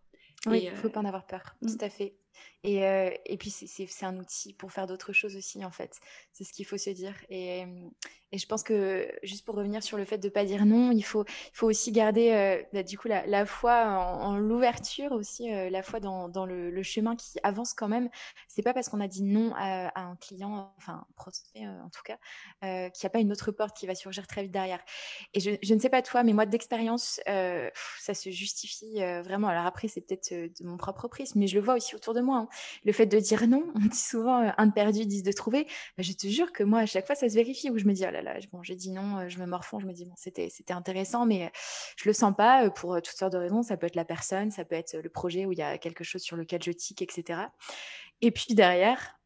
Oui, 0.46 0.68
il 0.70 0.76
faut 0.76 0.90
pas 0.90 1.00
en 1.00 1.06
avoir 1.06 1.26
peur. 1.26 1.54
Tout 1.62 1.78
à 1.80 1.88
fait. 1.88 2.16
Et, 2.64 2.84
euh, 2.86 3.10
et 3.26 3.36
puis, 3.36 3.50
c'est 3.50 4.06
un 4.06 4.16
outil 4.18 4.54
pour 4.54 4.72
faire 4.72 4.86
d'autres 4.86 5.12
choses 5.12 5.36
aussi, 5.36 5.64
en 5.64 5.70
fait. 5.70 6.00
C'est 6.32 6.44
ce 6.44 6.52
qu'il 6.52 6.64
faut 6.64 6.78
se 6.78 6.90
dire. 6.90 7.14
Et, 7.28 7.64
et 8.32 8.38
je 8.38 8.46
pense 8.48 8.62
que, 8.62 9.06
juste 9.22 9.44
pour 9.44 9.54
revenir 9.54 9.82
sur 9.82 9.98
le 9.98 10.04
fait 10.04 10.18
de 10.18 10.26
ne 10.26 10.32
pas 10.32 10.44
dire 10.44 10.64
non, 10.64 10.90
il 10.90 11.04
faut, 11.04 11.24
aussi 11.60 11.92
garder, 11.92 12.32
euh, 12.32 12.62
bah, 12.72 12.82
du 12.82 12.98
coup, 12.98 13.06
la, 13.06 13.46
foi 13.46 13.84
en, 13.84 14.38
l'ouverture 14.38 15.12
aussi, 15.12 15.52
euh, 15.52 15.68
la 15.68 15.82
foi 15.82 16.00
dans, 16.00 16.46
le, 16.46 16.82
chemin 16.82 17.16
qui 17.16 17.38
avance 17.42 17.74
quand 17.74 17.86
même. 17.86 18.08
C'est 18.48 18.62
pas 18.62 18.72
parce 18.72 18.88
qu'on 18.88 19.00
a 19.00 19.08
dit 19.08 19.22
non 19.22 19.52
à, 19.56 19.88
à, 19.88 20.02
un 20.02 20.16
client, 20.16 20.74
enfin, 20.78 21.06
prospect 21.16 21.66
en 21.66 21.90
tout 21.90 22.02
cas, 22.02 22.18
qu'il 22.62 23.04
n'y 23.04 23.06
a 23.06 23.10
pas 23.10 23.20
une 23.20 23.30
autre 23.30 23.52
porte 23.52 23.76
qui 23.76 23.86
va 23.86 23.94
surgir 23.94 24.26
très 24.26 24.42
vite 24.42 24.52
derrière. 24.52 24.80
Et 25.34 25.40
je, 25.40 25.50
je 25.62 25.74
ne 25.74 25.78
sais 25.78 25.90
pas 25.90 26.00
toi, 26.00 26.24
mais 26.24 26.32
moi, 26.32 26.46
d'expérience, 26.46 27.20
ça 27.26 28.14
se 28.14 28.30
justifie 28.30 29.00
vraiment. 29.22 29.48
Alors 29.48 29.66
après, 29.66 29.86
c'est 29.86 30.00
peut-être 30.00 30.32
de 30.32 30.66
mon 30.66 30.76
propre 30.76 31.08
prisme, 31.08 31.38
mais 31.38 31.46
je 31.46 31.56
le 31.56 31.64
vois 31.64 31.74
aussi 31.74 31.94
autour 31.94 32.14
de 32.14 32.20
moi 32.20 32.23
Hein. 32.32 32.48
Le 32.84 32.92
fait 32.92 33.06
de 33.06 33.18
dire 33.18 33.46
non, 33.46 33.64
on 33.74 33.80
dit 33.80 33.96
souvent 33.96 34.52
un 34.56 34.66
de 34.66 34.72
perdu, 34.72 35.06
dix 35.06 35.22
de 35.22 35.32
trouvé. 35.32 35.66
Bah, 35.96 36.02
je 36.02 36.12
te 36.12 36.26
jure 36.26 36.52
que 36.52 36.62
moi, 36.62 36.80
à 36.80 36.86
chaque 36.86 37.06
fois, 37.06 37.14
ça 37.14 37.28
se 37.28 37.34
vérifie 37.34 37.70
où 37.70 37.78
je 37.78 37.84
me 37.84 37.92
dis, 37.92 38.04
oh 38.08 38.10
là 38.10 38.22
là, 38.22 38.38
bon, 38.52 38.62
j'ai 38.62 38.76
dit 38.76 38.90
non, 38.90 39.28
je 39.28 39.38
me 39.38 39.46
morfonds, 39.46 39.80
je 39.80 39.86
me 39.86 39.92
dis, 39.92 40.04
bon, 40.06 40.14
c'était, 40.16 40.50
intéressant, 40.70 41.26
mais 41.26 41.52
je 41.96 42.08
le 42.08 42.12
sens 42.12 42.34
pas 42.36 42.70
pour 42.70 42.96
toutes 42.96 43.16
sortes 43.16 43.32
de 43.32 43.38
raisons. 43.38 43.62
Ça 43.62 43.76
peut 43.76 43.86
être 43.86 43.96
la 43.96 44.04
personne, 44.04 44.50
ça 44.50 44.64
peut 44.64 44.76
être 44.76 44.96
le 44.96 45.08
projet 45.08 45.46
où 45.46 45.52
il 45.52 45.58
y 45.58 45.62
a 45.62 45.78
quelque 45.78 46.04
chose 46.04 46.22
sur 46.22 46.36
lequel 46.36 46.62
je 46.62 46.72
tique, 46.72 47.02
etc. 47.02 47.40
Et 48.20 48.30
puis 48.30 48.54
derrière, 48.54 49.18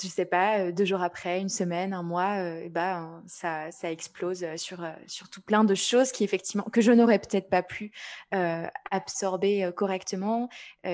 je 0.00 0.08
sais 0.08 0.24
pas, 0.24 0.72
deux 0.72 0.84
jours 0.84 1.02
après, 1.02 1.40
une 1.40 1.48
semaine, 1.48 1.92
un 1.92 2.02
mois, 2.02 2.38
et 2.60 2.68
ben, 2.68 3.22
ça, 3.26 3.70
ça 3.70 3.90
explose 3.90 4.44
sur, 4.56 4.86
sur 5.06 5.28
tout 5.28 5.42
plein 5.42 5.64
de 5.64 5.74
choses 5.74 6.12
qui, 6.12 6.24
effectivement, 6.24 6.64
que 6.64 6.80
je 6.80 6.92
n'aurais 6.92 7.18
peut-être 7.18 7.50
pas 7.50 7.62
pu 7.62 7.92
absorber 8.90 9.70
correctement 9.76 10.48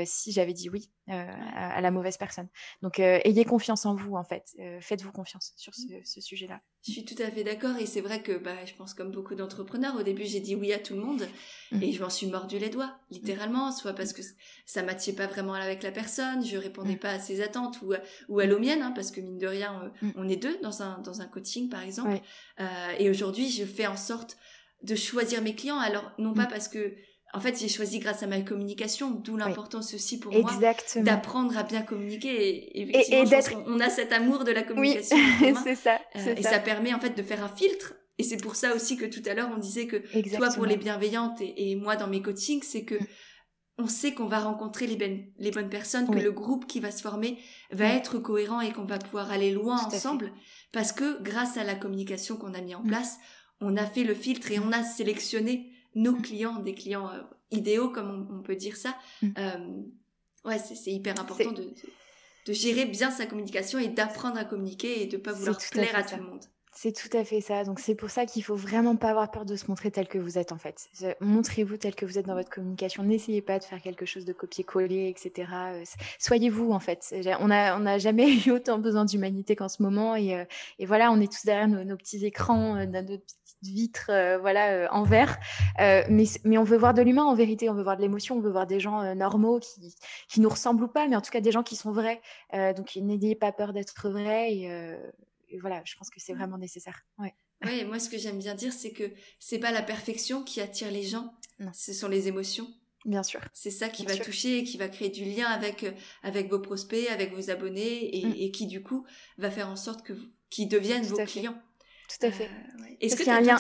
si 0.05 0.33
j'avais 0.33 0.53
dit 0.53 0.69
oui 0.69 0.91
euh, 1.11 1.27
à, 1.55 1.81
la 1.81 1.91
mauvaise 1.91 2.17
personne. 2.17 2.49
Donc, 2.83 3.01
euh, 3.01 3.19
ayez 3.25 3.45
confiance 3.45 3.87
en 3.87 3.95
vous, 3.95 4.15
en 4.15 4.25
fait. 4.25 4.55
Euh, 4.59 4.79
faites-vous 4.81 5.13
confiance 5.13 5.53
sur 5.57 5.75
ce, 5.75 5.87
ce 6.05 6.21
sujet-là. 6.21 6.61
Je 6.87 6.93
suis 6.93 7.05
tout 7.05 7.21
à 7.23 7.31
fait 7.31 7.45
d'accord 7.45 7.77
et 7.77 7.87
c'est 7.87 8.01
vrai 8.01 8.23
que 8.23 8.37
bah, 8.37 8.65
je 8.67 8.75
pense 8.75 8.95
comme 8.95 9.11
beaucoup 9.11 9.35
d'entrepreneurs, 9.35 9.97
au 9.97 10.03
début 10.03 10.25
j'ai 10.25 10.41
dit 10.41 10.55
oui 10.55 10.73
à 10.73 10.79
tout 10.79 10.95
le 10.95 11.01
monde 11.01 11.27
mmh. 11.73 11.83
et 11.83 11.93
je 11.93 12.03
m'en 12.03 12.11
suis 12.11 12.27
mordu 12.27 12.59
les 12.59 12.69
doigts, 12.69 12.99
littéralement, 13.11 13.73
soit 13.73 13.95
parce 13.95 14.13
que 14.13 14.23
ça 14.65 14.83
matchait 14.83 15.15
pas 15.15 15.27
vraiment 15.27 15.55
avec 15.55 15.83
la 15.83 15.91
personne, 15.91 16.45
je 16.45 16.57
répondais 16.57 16.97
pas 16.97 17.11
à 17.11 17.19
ses 17.19 17.41
attentes 17.41 17.81
ou, 17.83 17.95
ou 18.29 18.41
à 18.41 18.45
aux 18.45 18.59
miennes, 18.59 18.83
hein, 18.83 18.93
parce 18.95 19.11
que 19.11 19.21
mine 19.21 19.39
de 19.39 19.47
rien, 19.47 19.93
on 20.17 20.29
est 20.29 20.37
deux 20.37 20.59
dans 20.63 20.83
un, 20.83 20.99
dans 20.99 21.21
un 21.21 21.27
coaching 21.27 21.69
par 21.69 21.83
exemple. 21.83 22.21
et 22.99 23.11
aujourd'hui, 23.11 23.51
je 23.51 23.65
fais 23.65 23.87
en 23.87 23.97
sorte 23.97 24.37
de 24.83 24.95
choisir 24.95 25.43
mes 25.43 25.55
clients. 25.55 25.79
Alors, 25.79 26.13
non 26.19 26.35
pas 26.35 26.47
parce 26.47 26.69
que 26.69 26.95
en 27.35 27.41
fait, 27.41 27.59
j'ai 27.59 27.69
choisi 27.69 27.99
grâce 27.99 28.23
à 28.23 28.27
ma 28.27 28.41
communication, 28.41 29.11
d'où 29.11 29.37
l'importance 29.37 29.93
aussi 29.93 30.19
pour 30.19 30.33
moi 30.33 30.51
d'apprendre 30.97 31.59
à 31.59 31.63
bien 31.63 31.83
communiquer. 31.83 32.31
Et, 32.31 33.21
et, 33.21 33.25
d'être... 33.25 33.53
On 33.67 33.81
a 33.81 33.91
cet 33.91 34.13
amour 34.13 34.45
de 34.45 34.53
la 34.53 34.63
communication. 34.63 35.17
Oui, 35.43 35.55
c'est 35.63 35.75
ça, 35.75 36.01
euh, 36.17 36.35
et 36.37 36.43
ça. 36.43 36.59
permet 36.59 36.95
en 36.95 37.01
fait 37.01 37.11
de 37.17 37.23
faire 37.23 37.45
un 37.45 37.49
filtre. 37.49 37.95
Et 38.17 38.23
c'est 38.23 38.39
pour 38.39 38.57
ça 38.57 38.75
aussi 38.75 38.97
que 38.97 39.05
tout 39.05 39.23
à 39.27 39.35
l'heure 39.35 39.51
on 39.55 39.59
disait 39.59 39.87
que 39.87 39.97
toi 40.37 40.49
pour 40.49 40.67
les 40.67 40.77
bienveillantes 40.77 41.41
et, 41.41 41.77
moi 41.77 41.97
dans 41.97 42.09
mes 42.09 42.21
coachings, 42.23 42.63
c'est 42.63 42.83
que 42.83 42.97
mm. 42.97 43.07
on 43.79 43.87
sait 43.87 44.15
qu'on 44.15 44.27
va 44.27 44.41
rencontrer 44.41 44.87
les, 44.87 44.97
ben, 44.97 45.25
les 45.39 45.51
bonnes 45.51 45.69
personnes, 45.69 46.11
que 46.11 46.19
le 46.19 46.33
groupe 46.33 46.67
qui 46.67 46.81
va 46.81 46.91
se 46.91 47.03
former 47.03 47.39
va 47.71 47.87
être 47.87 48.19
cohérent 48.19 48.61
et 48.61 48.73
qu'on 48.73 48.87
va 48.87 48.99
pouvoir 48.99 49.31
aller 49.31 49.53
loin 49.53 49.79
ensemble. 49.85 50.33
Parce 50.73 50.93
que 50.93 51.23
grâce 51.23 51.59
à 51.59 51.65
la 51.65 51.75
communication 51.75 52.37
qu'on 52.37 52.55
a 52.55 52.61
mis 52.61 52.75
en 52.75 52.83
mm. 52.83 52.89
place, 52.89 53.19
on 53.61 53.77
a 53.77 53.85
fait 53.85 54.05
le 54.05 54.15
filtre 54.15 54.51
et 54.51 54.59
on 54.59 54.73
a 54.73 54.83
sélectionné 54.83 55.73
nos 55.99 56.15
clients, 56.15 56.61
des 56.61 56.75
clients 56.75 57.11
euh, 57.11 57.23
idéaux, 57.51 57.91
comme 57.91 58.29
on, 58.31 58.43
peut 58.43 58.57
dire 58.57 58.77
ça. 58.77 58.97
Mm. 59.23 59.29
Euh, 59.39 60.49
ouais, 60.49 60.59
c'est 60.59 60.91
hyper 60.91 61.19
important 61.21 61.53
de, 61.53 61.73
de, 62.47 62.53
gérer 62.53 62.87
bien 62.87 63.11
sa 63.11 63.27
communication 63.27 63.79
et 63.79 63.89
d'apprendre 63.89 64.39
à 64.39 64.45
communiquer 64.45 65.03
et 65.03 65.07
de 65.07 65.17
pas 65.17 65.33
vouloir 65.33 65.59
plaire 65.71 65.97
à, 65.97 66.03
tout 66.03 66.17
le 66.17 66.23
monde. 66.23 66.45
C'est 66.73 66.93
tout 66.93 67.15
à 67.17 67.25
fait 67.25 67.41
ça. 67.41 67.65
Donc 67.65 67.81
c'est 67.81 67.95
pour 67.95 68.11
ça 68.11 68.27
qu'il 68.27 68.45
faut 68.45 68.55
vraiment 68.55 68.97
pas 68.97 69.11
avoir 69.11 69.31
peur 69.31 69.45
de 69.45 69.57
se 69.57 69.67
montrer 69.69 69.91
tel 69.91 70.07
que 70.07 70.19
vous 70.19 70.39
êtes 70.39 70.53
en 70.53 70.59
fait. 70.59 70.89
Montrez-vous 71.21 71.77
tel 71.77 71.95
que 71.95 72.07
vous 72.07 72.19
êtes 72.19 72.27
dans 72.27 72.35
votre 72.35 72.51
communication. 72.51 73.03
N'essayez 73.03 73.43
pas 73.43 73.59
de 73.59 73.65
faire 73.65 73.81
quelque 73.81 74.07
chose 74.07 74.25
de 74.25 74.33
copier-coller, 74.33 75.09
etc. 75.09 75.51
Euh, 75.55 75.85
soyez 76.19 76.51
vous 76.51 76.71
en 76.73 76.81
fait. 76.81 77.15
On 77.41 77.51
a 77.51 77.77
on 77.77 77.81
n'a 77.81 77.99
jamais 77.99 78.29
eu 78.47 78.51
autant 78.51 78.79
besoin 78.79 79.05
d'humanité 79.05 79.57
qu'en 79.57 79.69
ce 79.69 79.83
moment 79.83 80.17
et, 80.17 80.47
et, 80.79 80.87
voilà, 80.87 81.11
on 81.13 81.21
est 81.21 81.33
tous 81.33 81.45
derrière 81.45 81.69
nos, 81.69 81.97
petits 81.97 82.25
écrans, 82.25 82.75
nos 82.87 83.03
petites 83.03 83.37
vitres, 83.63 84.11
voilà, 84.41 84.93
en 84.93 85.03
verre. 85.05 85.39
mais 85.79 86.25
mais 86.45 86.59
on 86.59 86.65
veut 86.65 86.79
voir 86.79 86.95
de 86.95 87.03
l'humain 87.03 87.25
en 87.25 87.35
vérité. 87.35 87.69
On 87.71 87.75
veut 87.75 87.83
voir 87.83 87.97
de 87.97 88.03
l'émotion. 88.03 88.37
On 88.37 88.41
veut 88.41 88.51
voir 88.51 88.67
des 88.67 88.81
gens 88.81 89.15
normaux 89.15 89.59
qui 89.61 89.95
qui 90.29 90.41
nous 90.41 90.49
ressemblent 90.49 90.85
ou 90.85 90.89
pas, 90.89 91.09
mais 91.09 91.17
en 91.17 91.21
tout 91.21 91.31
cas 91.31 91.41
des 91.41 91.53
gens 91.53 91.63
qui 91.63 91.77
sont 91.77 91.93
vrais. 91.93 92.21
donc 92.53 92.97
n'ayez 92.97 93.35
pas 93.35 93.53
peur 93.53 93.73
d'être 93.73 94.09
vrai 94.11 94.99
et 95.49 95.59
voilà, 95.59 95.83
je 95.85 95.97
pense 95.97 96.11
que 96.11 96.21
c'est 96.21 96.35
vraiment 96.35 96.59
nécessaire. 96.59 97.07
Ouais. 97.19 97.35
Ouais, 97.65 97.85
moi 97.85 97.99
ce 97.99 98.09
que 98.09 98.19
j'aime 98.19 98.39
bien 98.39 98.55
dire, 98.55 98.73
c'est 98.73 98.93
que 98.93 99.13
c'est 99.41 99.59
pas 99.59 99.73
la 99.73 99.83
perfection 99.83 100.45
qui 100.45 100.61
attire 100.61 100.91
les 100.91 101.03
gens, 101.03 101.35
ce 101.73 101.93
sont 101.93 102.09
les 102.09 102.29
émotions. 102.29 102.69
Bien 103.05 103.23
sûr. 103.23 103.41
C'est 103.55 103.71
ça 103.71 103.89
qui 103.89 104.05
va 104.05 104.17
toucher, 104.17 104.65
qui 104.65 104.77
va 104.77 104.89
créer 104.89 105.09
du 105.09 105.25
lien 105.25 105.47
avec 105.47 105.85
euh, 105.85 105.93
avec 106.23 106.51
vos 106.51 106.59
prospects, 106.59 107.09
avec 107.09 107.33
vos 107.33 107.49
abonnés, 107.49 108.19
et, 108.19 108.27
mmh. 108.27 108.35
et 108.37 108.51
qui 108.51 108.67
du 108.67 108.83
coup 108.83 109.07
va 109.39 109.51
faire 109.51 109.69
en 109.69 109.77
sorte 109.77 110.05
que 110.05 110.13
vous, 110.13 110.27
qu'ils 110.51 110.69
deviennent 110.69 111.05
vos 111.05 111.17
clients. 111.25 111.61
Tout 112.09 112.27
à 112.27 112.31
fait. 112.31 112.47
Euh, 112.47 112.95
Est-ce 113.03 113.17
que 113.17 113.23
tu 113.23 113.29
as 113.29 113.37
un 113.37 113.41
lien 113.43 113.59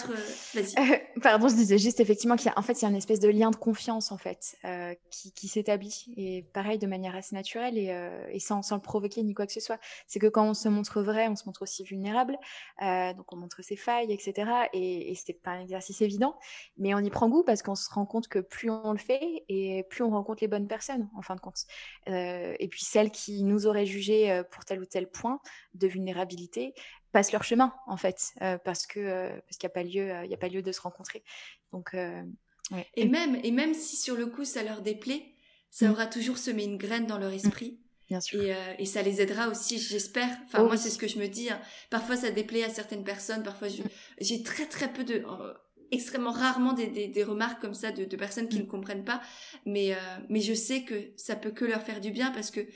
euh, 0.56 0.96
Pardon, 1.22 1.48
je 1.48 1.54
disais 1.54 1.76
juste 1.76 2.00
effectivement 2.00 2.34
qu'il 2.34 2.46
y 2.46 2.48
a 2.48 2.58
en 2.58 2.62
fait 2.62 2.80
il 2.80 2.82
y 2.82 2.86
a 2.86 2.88
une 2.88 2.96
espèce 2.96 3.20
de 3.20 3.28
lien 3.28 3.50
de 3.50 3.56
confiance 3.56 4.10
en 4.10 4.16
fait 4.16 4.56
euh, 4.64 4.94
qui, 5.10 5.32
qui 5.32 5.48
s'établit 5.48 6.06
et 6.16 6.46
pareil 6.54 6.78
de 6.78 6.86
manière 6.86 7.14
assez 7.14 7.34
naturelle 7.34 7.76
et, 7.76 7.94
et 8.32 8.40
sans, 8.40 8.62
sans, 8.62 8.76
le 8.76 8.80
provoquer 8.80 9.22
ni 9.22 9.34
quoi 9.34 9.46
que 9.46 9.52
ce 9.52 9.60
soit. 9.60 9.78
C'est 10.06 10.18
que 10.18 10.28
quand 10.28 10.48
on 10.48 10.54
se 10.54 10.70
montre 10.70 11.02
vrai, 11.02 11.28
on 11.28 11.36
se 11.36 11.44
montre 11.44 11.60
aussi 11.60 11.84
vulnérable, 11.84 12.38
donc 12.80 13.32
on 13.32 13.36
montre 13.36 13.62
ses 13.62 13.76
failles, 13.76 14.10
etc. 14.12 14.50
Et, 14.72 15.10
et 15.10 15.14
c'est 15.14 15.34
pas 15.34 15.50
un 15.50 15.60
exercice 15.60 16.00
évident, 16.00 16.38
mais 16.78 16.94
on 16.94 17.00
y 17.00 17.10
prend 17.10 17.28
goût 17.28 17.42
parce 17.44 17.62
qu'on 17.62 17.74
se 17.74 17.90
rend 17.90 18.06
compte 18.06 18.28
que 18.28 18.38
plus 18.38 18.70
on 18.70 18.92
le 18.92 18.98
fait 18.98 19.44
et 19.48 19.84
plus 19.90 20.02
on 20.04 20.10
rencontre 20.10 20.42
les 20.42 20.48
bonnes 20.48 20.68
personnes 20.68 21.10
en 21.16 21.22
fin 21.22 21.34
de 21.34 21.40
compte. 21.40 21.66
et 22.06 22.68
puis 22.70 22.84
celles 22.84 23.10
qui 23.10 23.42
nous 23.44 23.66
auraient 23.66 23.86
jugé 23.86 24.42
pour 24.50 24.64
tel 24.64 24.80
ou 24.80 24.86
tel 24.86 25.06
point 25.10 25.40
de 25.74 25.86
vulnérabilité, 25.86 26.74
passent 27.12 27.32
leur 27.32 27.44
chemin 27.44 27.74
en 27.86 27.96
fait 27.96 28.32
euh, 28.42 28.58
parce 28.58 28.86
que 28.86 29.00
euh, 29.00 29.30
parce 29.46 29.56
qu'il 29.56 29.68
n'y 29.68 29.72
a 29.72 29.74
pas 29.74 29.82
lieu 29.82 30.10
euh, 30.10 30.24
il 30.24 30.30
y 30.30 30.34
a 30.34 30.38
pas 30.38 30.48
lieu 30.48 30.62
de 30.62 30.72
se 30.72 30.80
rencontrer 30.80 31.22
donc 31.72 31.96
et 32.96 33.08
même 33.08 33.38
et 33.42 33.50
même 33.50 33.74
si 33.74 33.96
sur 33.96 34.14
le 34.14 34.26
coup 34.26 34.44
ça 34.44 34.62
leur 34.62 34.82
déplaît 34.82 35.34
ça 35.70 35.88
mm. 35.88 35.92
aura 35.92 36.06
toujours 36.06 36.38
semé 36.38 36.64
une 36.64 36.76
graine 36.76 37.06
dans 37.06 37.18
leur 37.18 37.30
mm. 37.30 37.34
esprit 37.34 37.80
Bien 38.08 38.22
sûr. 38.22 38.42
Et, 38.42 38.56
et, 38.78 38.86
ça 38.86 39.02
les 39.02 39.20
aidera 39.20 39.48
aussi, 39.48 39.78
j'espère. 39.78 40.30
Enfin, 40.46 40.62
moi, 40.62 40.78
c'est 40.78 40.88
ce 40.88 40.96
que 40.96 41.06
je 41.06 41.18
me 41.18 41.28
dis. 41.28 41.50
Hein. 41.50 41.60
Parfois, 41.90 42.16
ça 42.16 42.30
déplaît 42.30 42.64
à 42.64 42.70
certaines 42.70 43.04
personnes. 43.04 43.42
Parfois, 43.42 43.68
mm. 43.68 43.82
j'ai 44.18 44.42
très, 44.42 44.64
très 44.64 44.90
peu 44.90 45.04
de 45.04 45.22
extrêmement 45.90 46.30
rarement 46.30 46.72
des, 46.72 46.86
des, 46.86 47.08
des, 47.08 47.22
remarques 47.22 47.60
comme 47.60 47.74
ça 47.74 47.92
de, 47.92 48.06
de 48.06 48.16
personnes 48.16 48.48
qui 48.48 48.60
ne 48.60 48.64
comprennent 48.64 49.04
pas, 49.04 49.20
mais 49.66 49.94
mais 50.30 50.40
je 50.40 50.54
sais 50.54 50.84
que 50.84 50.94
ça 51.18 51.36
peut 51.36 51.50
que 51.50 51.66
leur 51.66 51.82
faire 51.82 52.00
du 52.00 52.10
bien 52.10 52.30
parce 52.30 52.50
que 52.50 52.66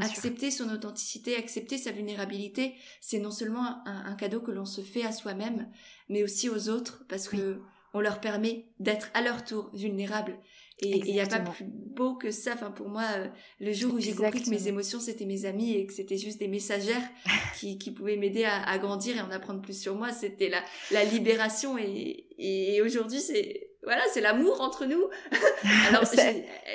accepter 0.00 0.50
son 0.50 0.70
authenticité, 0.70 1.36
accepter 1.36 1.78
sa 1.78 1.92
vulnérabilité, 1.92 2.74
c'est 3.00 3.18
non 3.18 3.30
seulement 3.30 3.86
un, 3.86 4.14
cadeau 4.14 4.40
que 4.40 4.50
l'on 4.50 4.64
se 4.64 4.80
fait 4.80 5.04
à 5.04 5.12
soi-même, 5.12 5.68
mais 6.08 6.22
aussi 6.22 6.48
aux 6.48 6.68
autres, 6.68 7.04
parce 7.08 7.28
que 7.28 7.60
on 7.94 8.00
leur 8.00 8.20
permet 8.20 8.66
d'être 8.80 9.10
à 9.12 9.20
leur 9.20 9.44
tour 9.44 9.70
vulnérables. 9.74 10.38
Et 10.78 10.96
il 10.96 11.12
n'y 11.12 11.20
a 11.20 11.26
pas 11.26 11.38
plus 11.38 11.66
beau 11.68 12.14
que 12.14 12.30
ça. 12.30 12.54
Enfin, 12.54 12.70
pour 12.70 12.88
moi, 12.88 13.04
euh, 13.16 13.28
le 13.60 13.72
jour 13.72 13.94
où 13.94 14.00
j'ai 14.00 14.14
compris 14.14 14.42
que 14.42 14.50
mes 14.50 14.66
émotions, 14.66 14.98
c'était 14.98 15.26
mes 15.26 15.44
amis 15.44 15.74
et 15.74 15.86
que 15.86 15.92
c'était 15.92 16.16
juste 16.16 16.40
des 16.40 16.48
messagères 16.48 17.08
qui, 17.60 17.78
qui 17.78 17.92
pouvaient 17.92 18.16
m'aider 18.16 18.44
à, 18.44 18.64
à, 18.64 18.78
grandir 18.78 19.16
et 19.16 19.20
en 19.20 19.30
apprendre 19.30 19.60
plus 19.60 19.80
sur 19.80 19.94
moi, 19.94 20.10
c'était 20.10 20.48
la, 20.48 20.62
la 20.90 21.04
libération. 21.04 21.78
Et, 21.78 22.26
et 22.38 22.82
aujourd'hui, 22.82 23.20
c'est 23.20 23.71
voilà, 23.82 24.02
c'est 24.12 24.20
l'amour 24.20 24.60
entre 24.60 24.86
nous. 24.86 25.08
Alors, 25.88 26.04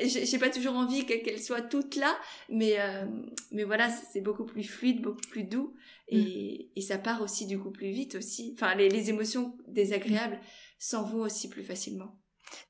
j'ai 0.03 0.39
pas 0.39 0.49
toujours 0.49 0.75
envie 0.75 1.05
qu'elle 1.05 1.41
soit 1.41 1.61
toute 1.61 1.95
là, 1.95 2.17
mais 2.49 2.75
euh, 2.79 3.05
mais 3.51 3.63
voilà, 3.63 3.89
c'est 3.89 4.21
beaucoup 4.21 4.45
plus 4.45 4.63
fluide, 4.63 5.01
beaucoup 5.01 5.21
plus 5.29 5.43
doux, 5.43 5.73
et, 6.09 6.69
mm. 6.75 6.79
et 6.79 6.81
ça 6.81 6.97
part 6.97 7.21
aussi 7.21 7.45
du 7.45 7.57
coup 7.57 7.71
plus 7.71 7.91
vite 7.91 8.15
aussi. 8.15 8.53
Enfin, 8.55 8.75
les, 8.75 8.89
les 8.89 9.09
émotions 9.09 9.57
désagréables 9.67 10.39
s'en 10.79 11.03
vont 11.03 11.21
aussi 11.21 11.49
plus 11.49 11.63
facilement. 11.63 12.19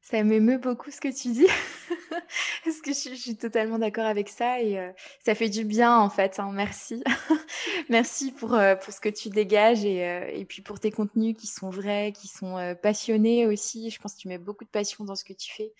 Ça 0.09 0.23
m'émeut 0.23 0.57
beaucoup 0.57 0.89
ce 0.89 1.01
que 1.01 1.09
tu 1.09 1.34
dis, 1.34 1.47
parce 2.63 2.80
que 2.82 2.93
je, 2.93 3.13
suis 3.13 3.36
totalement 3.36 3.78
d'accord 3.78 4.05
avec 4.05 4.30
ça 4.30 4.61
et 4.61 4.80
euh, 4.80 4.89
ça 5.25 5.36
fait 5.36 5.49
du 5.49 5.65
bien 5.65 5.97
en 5.97 6.09
fait. 6.09 6.39
Hein, 6.39 6.51
merci, 6.53 7.03
merci 7.89 8.32
pour, 8.32 8.53
euh, 8.53 8.75
pour 8.75 8.93
ce 8.93 9.01
que 9.01 9.09
tu 9.09 9.28
dégages 9.30 9.84
et, 9.84 10.05
euh, 10.05 10.32
et, 10.34 10.45
puis 10.45 10.61
pour 10.61 10.80
tes 10.80 10.91
contenus 10.91 11.36
qui 11.38 11.47
sont 11.47 11.69
vrais, 11.69 12.13
qui 12.13 12.30
sont 12.30 12.73
passionnés 12.82 13.47
aussi. 13.47 13.89
Je 13.89 13.99
pense 13.99 14.13
que 14.13 14.19
tu 14.21 14.30
mets 14.30 14.38
beaucoup 14.38 14.63
de 14.63 14.69
passion 14.69 15.03
dans 15.03 15.15
ce 15.15 15.25
que 15.25 15.34
tu 15.34 15.51
fais. 15.51 15.73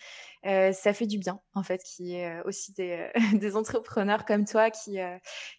Ça 0.74 0.94
fait 0.94 1.08
du 1.08 1.18
bien 1.18 1.40
en 1.54 1.64
fait, 1.64 1.82
qui 1.84 2.16
est 2.16 2.42
aussi 2.44 2.74
des, 2.74 3.10
des, 3.34 3.56
entrepreneurs 3.56 4.26
comme 4.26 4.46
toi 4.46 4.72
qui 4.72 4.98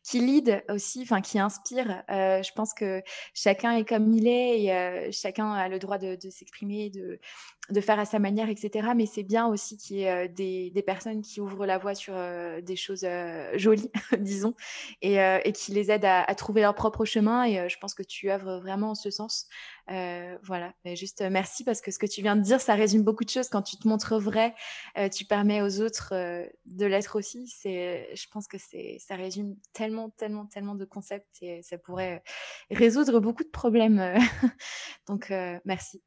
qui 0.03 0.21
lead 0.21 0.65
aussi, 0.69 1.03
enfin 1.03 1.21
qui 1.21 1.39
inspirent. 1.39 2.03
je 2.09 2.53
pense 2.53 2.75
que 2.75 3.03
chacun 3.35 3.77
est 3.77 3.89
comme 3.89 4.13
il 4.13 4.27
est 4.27 4.63
et 4.63 5.13
chacun 5.13 5.53
a 5.53 5.69
le 5.69 5.79
droit 5.79 5.99
de, 5.99 6.17
s'exprimer, 6.31 6.91
de 6.91 7.21
de 7.71 7.81
faire 7.81 7.99
à 7.99 8.05
sa 8.05 8.19
manière, 8.19 8.49
etc. 8.49 8.89
Mais 8.97 9.07
c'est 9.07 9.23
bien 9.23 9.47
aussi 9.47 9.77
qu'il 9.77 9.97
y 9.97 10.03
ait 10.03 10.25
euh, 10.25 10.29
des, 10.29 10.71
des, 10.71 10.83
personnes 10.83 11.23
qui 11.23 11.41
ouvrent 11.41 11.67
la 11.67 11.79
voie 11.79 11.95
sur 11.95 12.15
euh, 12.17 12.61
des 12.61 12.77
choses 12.77 13.05
euh, 13.05 13.51
jolies, 13.57 13.91
disons, 14.19 14.55
et, 15.03 15.17
et, 15.17 15.53
qui 15.53 15.73
les 15.73 15.91
aident 15.91 16.07
à, 16.07 16.23
à, 16.23 16.35
trouver 16.35 16.63
leur 16.63 16.75
propre 16.75 17.05
chemin. 17.05 17.45
Et 17.45 17.69
je 17.69 17.79
pense 17.79 17.95
que 17.95 18.03
tu 18.03 18.31
œuvres 18.31 18.59
vraiment 18.59 18.91
en 18.91 18.95
ce 18.95 19.11
sens. 19.11 19.49
Voilà, 20.43 20.73
Mais 20.85 20.97
juste 20.97 21.23
merci 21.31 21.65
parce 21.65 21.81
que 21.81 21.91
ce 21.91 21.99
que 21.99 22.07
tu 22.07 22.23
viens 22.23 22.37
de 22.37 22.43
dire, 22.43 22.61
ça 22.61 22.75
résume 22.75 23.03
beaucoup 23.03 23.25
de 23.25 23.31
choses. 23.31 23.49
Quand 23.49 23.63
tu 23.63 23.77
te 23.77 23.89
montres 23.89 24.19
vrai, 24.19 24.55
tu 25.13 25.25
permets 25.25 25.63
aux 25.63 25.81
autres 25.81 26.13
de 26.67 26.87
l'être 26.87 27.17
aussi. 27.19 27.47
C'est, 27.49 28.11
je 28.15 28.27
pense 28.31 28.47
que 28.49 28.59
c'est, 28.59 28.99
ça 29.01 29.17
résume 29.17 29.57
tellement, 29.73 30.11
tellement, 30.11 30.47
tellement 30.47 30.75
de 30.75 30.85
concepts 30.85 31.43
et 31.43 31.63
ça 31.63 31.79
pourrait 31.79 32.23
résoudre 32.71 33.21
beaucoup 33.21 33.45
de 33.45 33.51
problèmes. 33.51 34.15
Donc 35.09 35.33
merci. 35.65 36.03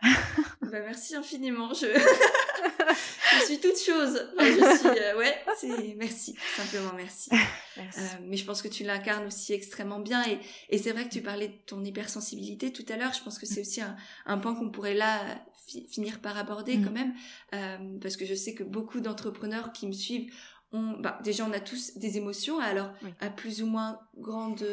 bah, 0.61 0.82
merci 0.82 1.15
infiniment. 1.15 1.73
Je... 1.73 1.88
je 3.39 3.45
suis 3.45 3.59
toute 3.59 3.77
chose. 3.77 4.27
je 4.39 4.77
suis, 4.77 4.99
euh, 4.99 5.17
ouais, 5.17 5.36
c'est 5.57 5.95
merci, 5.97 6.36
simplement 6.55 6.91
merci. 6.95 7.29
merci. 7.32 7.39
Euh, 7.77 8.03
mais 8.23 8.36
je 8.36 8.43
pense 8.43 8.61
que 8.61 8.67
tu 8.67 8.84
l'incarnes 8.84 9.27
aussi 9.27 9.53
extrêmement 9.53 9.99
bien 10.01 10.27
et, 10.27 10.39
et 10.69 10.77
c'est 10.77 10.91
vrai 10.91 11.05
que 11.05 11.09
tu 11.13 11.21
parlais 11.21 11.47
de 11.47 11.57
ton 11.65 11.82
hypersensibilité 11.86 12.73
tout 12.73 12.86
à 12.89 12.97
l'heure. 12.97 13.13
Je 13.13 13.23
pense 13.23 13.39
que 13.39 13.45
c'est 13.45 13.61
aussi 13.61 13.79
un, 13.82 13.95
un 14.25 14.38
point 14.38 14.53
qu'on 14.53 14.69
pourrait 14.69 14.93
là 14.93 15.41
finir 15.89 16.19
par 16.19 16.38
aborder 16.38 16.77
mm. 16.77 16.86
quand 16.86 16.91
même, 16.91 17.13
euh, 17.53 17.97
parce 18.01 18.17
que 18.17 18.25
je 18.25 18.36
sais 18.36 18.53
que 18.53 18.63
beaucoup 18.63 18.99
d'entrepreneurs 18.99 19.71
qui 19.71 19.88
me 19.88 19.93
suivent 19.93 20.34
ont, 20.73 20.97
bah, 20.99 21.19
déjà 21.23 21.45
on 21.45 21.53
a 21.53 21.61
tous 21.61 21.97
des 21.97 22.17
émotions, 22.17 22.59
alors 22.59 22.91
à 23.21 23.29
plus 23.29 23.63
ou 23.63 23.67
moins 23.67 23.99
grande 24.17 24.65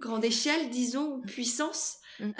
grande 0.00 0.24
échelle, 0.24 0.68
disons, 0.70 1.20
puissance. 1.22 1.98
Mm. 2.20 2.32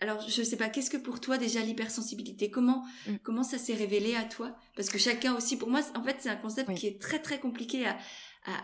Alors, 0.00 0.26
je 0.26 0.42
sais 0.42 0.56
pas, 0.56 0.68
qu'est-ce 0.68 0.90
que 0.90 0.96
pour 0.96 1.20
toi 1.20 1.36
déjà 1.36 1.60
l'hypersensibilité? 1.60 2.50
Comment 2.50 2.84
mm. 3.06 3.16
comment 3.22 3.42
ça 3.42 3.58
s'est 3.58 3.74
révélé 3.74 4.16
à 4.16 4.24
toi? 4.24 4.56
Parce 4.74 4.88
que 4.88 4.98
chacun 4.98 5.36
aussi, 5.36 5.56
pour 5.56 5.70
moi, 5.70 5.80
en 5.94 6.02
fait, 6.02 6.16
c'est 6.20 6.30
un 6.30 6.36
concept 6.36 6.74
qui 6.74 6.86
est 6.86 7.00
très 7.00 7.18
très 7.18 7.38
compliqué 7.38 7.86
à, 7.86 7.98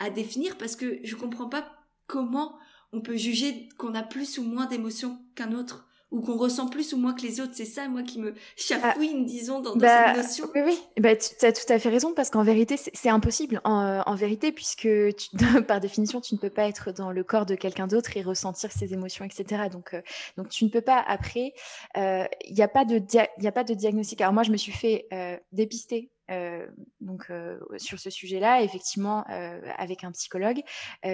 à, 0.00 0.10
définir 0.10 0.56
parce 0.56 0.76
que 0.76 0.98
je 1.04 1.14
comprends 1.14 1.48
pas 1.48 1.70
comment 2.06 2.58
on 2.92 3.00
peut 3.00 3.16
juger 3.16 3.68
qu'on 3.76 3.94
a 3.94 4.02
plus 4.02 4.38
ou 4.38 4.44
moins 4.44 4.66
d'émotions 4.66 5.20
qu'un 5.34 5.52
autre 5.52 5.86
ou 6.10 6.20
qu'on 6.20 6.36
ressent 6.36 6.68
plus 6.68 6.92
ou 6.92 6.98
moins 6.98 7.14
que 7.14 7.22
les 7.22 7.40
autres. 7.40 7.52
C'est 7.54 7.64
ça, 7.64 7.88
moi, 7.88 8.02
qui 8.02 8.20
me 8.20 8.34
chafouine, 8.56 9.22
ah, 9.22 9.26
disons, 9.26 9.60
dans, 9.60 9.76
bah, 9.76 10.14
cette 10.14 10.24
notion. 10.24 10.46
Oui, 10.54 10.60
oui. 10.64 10.78
Bah, 11.00 11.16
tu 11.16 11.44
as 11.44 11.52
tout 11.52 11.72
à 11.72 11.78
fait 11.78 11.88
raison, 11.88 12.14
parce 12.14 12.30
qu'en 12.30 12.44
vérité, 12.44 12.76
c'est 12.76 13.08
impossible. 13.08 13.60
En, 13.64 14.02
en, 14.06 14.14
vérité, 14.14 14.52
puisque 14.52 14.82
tu, 14.82 15.28
par 15.66 15.80
définition, 15.80 16.20
tu 16.20 16.34
ne 16.34 16.38
peux 16.38 16.50
pas 16.50 16.68
être 16.68 16.92
dans 16.92 17.10
le 17.10 17.24
corps 17.24 17.46
de 17.46 17.54
quelqu'un 17.54 17.86
d'autre 17.86 18.16
et 18.16 18.22
ressentir 18.22 18.70
ses 18.70 18.92
émotions, 18.92 19.24
etc. 19.24 19.64
Donc, 19.70 19.94
euh, 19.94 20.02
donc 20.36 20.48
tu 20.48 20.64
ne 20.64 20.70
peux 20.70 20.80
pas. 20.80 21.04
Après, 21.06 21.52
il 21.94 22.02
euh, 22.02 22.24
n'y 22.50 22.62
a, 22.62 22.68
pas 22.68 22.84
de 22.84 23.00
a 23.46 23.52
pas 23.52 23.64
de 23.64 23.74
diagnostic. 23.74 24.20
Alors 24.20 24.32
moi, 24.32 24.42
je 24.42 24.52
me 24.52 24.56
suis 24.56 24.72
fait 24.72 25.06
euh, 25.12 25.36
dépister 25.52 26.10
euh, 26.30 26.66
donc 27.00 27.26
euh, 27.30 27.58
sur 27.76 27.98
ce 27.98 28.10
sujet-là, 28.10 28.62
effectivement, 28.62 29.24
euh, 29.30 29.60
avec 29.78 30.04
un 30.04 30.12
psychologue 30.12 30.62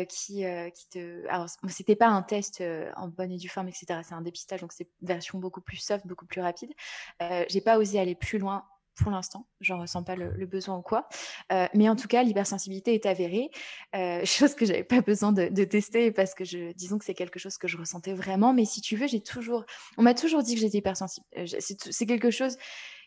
qui, 0.09 0.45
qui 0.75 0.89
te. 0.91 1.27
Alors, 1.29 1.49
c'était 1.69 1.97
pas 1.97 2.09
un 2.09 2.23
test 2.23 2.63
en 2.97 3.09
bonne 3.09 3.33
et 3.33 3.37
due 3.37 3.49
forme, 3.49 3.69
etc. 3.69 4.01
C'est 4.05 4.15
un 4.15 4.23
dépistage, 4.23 4.61
donc 4.61 4.73
c'est 4.73 4.89
version 5.03 5.39
beaucoup 5.39 5.61
plus 5.61 5.77
soft, 5.77 6.07
beaucoup 6.07 6.27
plus 6.27 6.41
rapide. 6.41 6.73
J'ai 7.49 7.61
pas 7.61 7.79
osé 7.79 7.99
aller 7.99 8.15
plus 8.15 8.39
loin 8.39 8.65
pour 8.95 9.11
l'instant, 9.11 9.47
j'en 9.63 9.81
ressens 9.81 10.03
pas 10.03 10.17
le, 10.17 10.45
besoin 10.45 10.77
ou 10.77 10.83
quoi. 10.83 11.09
mais 11.75 11.89
en 11.89 11.97
tout 11.97 12.09
cas, 12.09 12.23
l'hypersensibilité 12.23 12.95
est 12.95 13.07
avérée, 13.07 13.51
chose 14.25 14.55
que 14.55 14.67
j'avais 14.67 14.85
pas 14.85 15.01
besoin 15.01 15.33
de, 15.33 15.49
de, 15.49 15.65
tester 15.65 16.13
parce 16.13 16.35
que 16.35 16.45
je, 16.45 16.73
disons 16.73 16.99
que 16.99 17.05
c'est 17.05 17.15
quelque 17.15 17.39
chose 17.39 17.57
que 17.57 17.69
je 17.69 17.79
ressentais 17.79 18.13
vraiment. 18.13 18.53
Mais 18.53 18.65
si 18.65 18.81
tu 18.81 18.97
veux, 18.97 19.07
j'ai 19.07 19.23
toujours, 19.23 19.65
on 19.97 20.03
m'a 20.03 20.15
toujours 20.15 20.43
dit 20.43 20.55
que 20.55 20.61
j'étais 20.61 20.79
hypersensible. 20.79 21.27
C'est 21.47 22.07
quelque 22.07 22.31
chose 22.31 22.57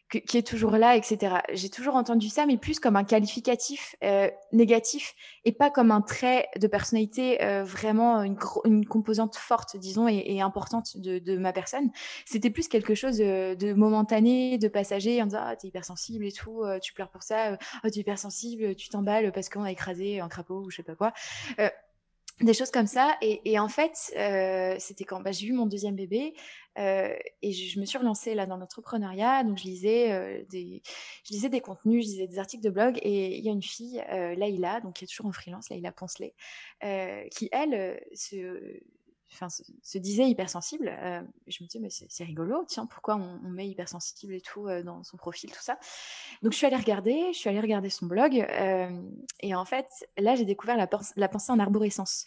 qui 0.09 0.37
est 0.37 0.47
toujours 0.47 0.71
là, 0.71 0.95
etc. 0.95 1.37
J'ai 1.53 1.69
toujours 1.69 1.95
entendu 1.95 2.29
ça, 2.29 2.45
mais 2.45 2.57
plus 2.57 2.79
comme 2.79 2.95
un 2.95 3.03
qualificatif 3.03 3.95
euh, 4.03 4.29
négatif 4.51 5.15
et 5.45 5.51
pas 5.51 5.71
comme 5.71 5.91
un 5.91 6.01
trait 6.01 6.47
de 6.59 6.67
personnalité 6.67 7.43
euh, 7.43 7.63
vraiment 7.63 8.21
une, 8.21 8.37
une, 8.65 8.85
composante 8.85 9.35
forte, 9.35 9.77
disons, 9.77 10.07
et, 10.07 10.23
et 10.27 10.41
importante 10.41 10.97
de, 10.97 11.19
de, 11.19 11.37
ma 11.37 11.53
personne. 11.53 11.89
C'était 12.25 12.51
plus 12.51 12.67
quelque 12.67 12.93
chose 12.93 13.17
de, 13.17 13.55
de, 13.55 13.73
momentané, 13.73 14.57
de 14.57 14.67
passager, 14.67 15.21
en 15.21 15.25
disant 15.25 15.41
ah 15.41 15.55
t'es 15.55 15.67
hypersensible 15.67 16.25
et 16.25 16.31
tout, 16.31 16.63
euh, 16.63 16.79
tu 16.79 16.93
pleures 16.93 17.09
pour 17.09 17.23
ça, 17.23 17.57
oh 17.83 17.89
t'es 17.89 18.01
hypersensible, 18.01 18.75
tu 18.75 18.89
t'emballes 18.89 19.31
parce 19.31 19.49
qu'on 19.49 19.63
a 19.63 19.71
écrasé 19.71 20.19
un 20.19 20.29
crapaud 20.29 20.65
ou 20.65 20.69
je 20.69 20.77
sais 20.77 20.83
pas 20.83 20.95
quoi 20.95 21.13
des 22.41 22.53
choses 22.53 22.71
comme 22.71 22.87
ça. 22.87 23.15
Et, 23.21 23.41
et 23.45 23.59
en 23.59 23.69
fait, 23.69 24.13
euh, 24.17 24.75
c'était 24.79 25.05
quand 25.05 25.21
bah, 25.21 25.31
j'ai 25.31 25.47
eu 25.47 25.53
mon 25.53 25.65
deuxième 25.65 25.95
bébé 25.95 26.33
euh, 26.77 27.15
et 27.41 27.51
je, 27.53 27.79
me 27.79 27.85
suis 27.85 27.97
relancée 27.97 28.35
là 28.35 28.45
dans 28.45 28.57
l'entrepreneuriat. 28.57 29.43
Donc 29.43 29.57
je 29.57 29.63
lisais 29.63 30.11
euh, 30.11 30.43
des, 30.49 30.81
je 31.23 31.33
lisais 31.33 31.49
des 31.49 31.61
contenus, 31.61 32.05
je 32.05 32.11
lisais 32.11 32.27
des 32.27 32.39
articles 32.39 32.63
de 32.63 32.69
blog. 32.69 32.97
Et 33.01 33.37
il 33.37 33.43
y 33.43 33.49
a 33.49 33.51
une 33.51 33.63
fille, 33.63 34.03
euh, 34.11 34.35
Laïla, 34.35 34.81
donc 34.81 34.95
qui 34.95 35.05
est 35.05 35.07
toujours 35.07 35.27
en 35.27 35.31
freelance, 35.31 35.69
Laïla 35.69 35.91
Poncelet, 35.91 36.33
euh, 36.83 37.23
qui 37.29 37.49
elle 37.51 38.01
se 38.13 38.79
enfin, 39.33 39.47
se, 39.49 39.97
disait 39.97 40.27
hypersensible. 40.27 40.89
Euh, 41.01 41.21
je 41.47 41.63
me 41.63 41.67
disais, 41.67 41.79
mais 41.79 41.89
c'est 41.89 42.23
rigolo, 42.23 42.63
tiens, 42.67 42.85
pourquoi 42.85 43.15
on, 43.15 43.49
met 43.49 43.67
hypersensible 43.67 44.33
et 44.33 44.41
tout 44.41 44.67
euh, 44.67 44.83
dans 44.83 45.03
son 45.03 45.17
profil, 45.17 45.51
tout 45.51 45.61
ça. 45.61 45.77
Donc, 46.41 46.51
je 46.51 46.57
suis 46.57 46.67
allée 46.67 46.75
regarder, 46.75 47.33
je 47.33 47.37
suis 47.37 47.49
allée 47.49 47.59
regarder 47.59 47.89
son 47.89 48.05
blog. 48.05 48.39
Euh, 48.39 48.89
et 49.41 49.55
en 49.55 49.65
fait, 49.65 49.87
là, 50.17 50.35
j'ai 50.35 50.45
découvert 50.45 50.77
la, 50.77 50.89
la, 51.15 51.27
pensée 51.27 51.51
en 51.51 51.59
arborescence. 51.59 52.25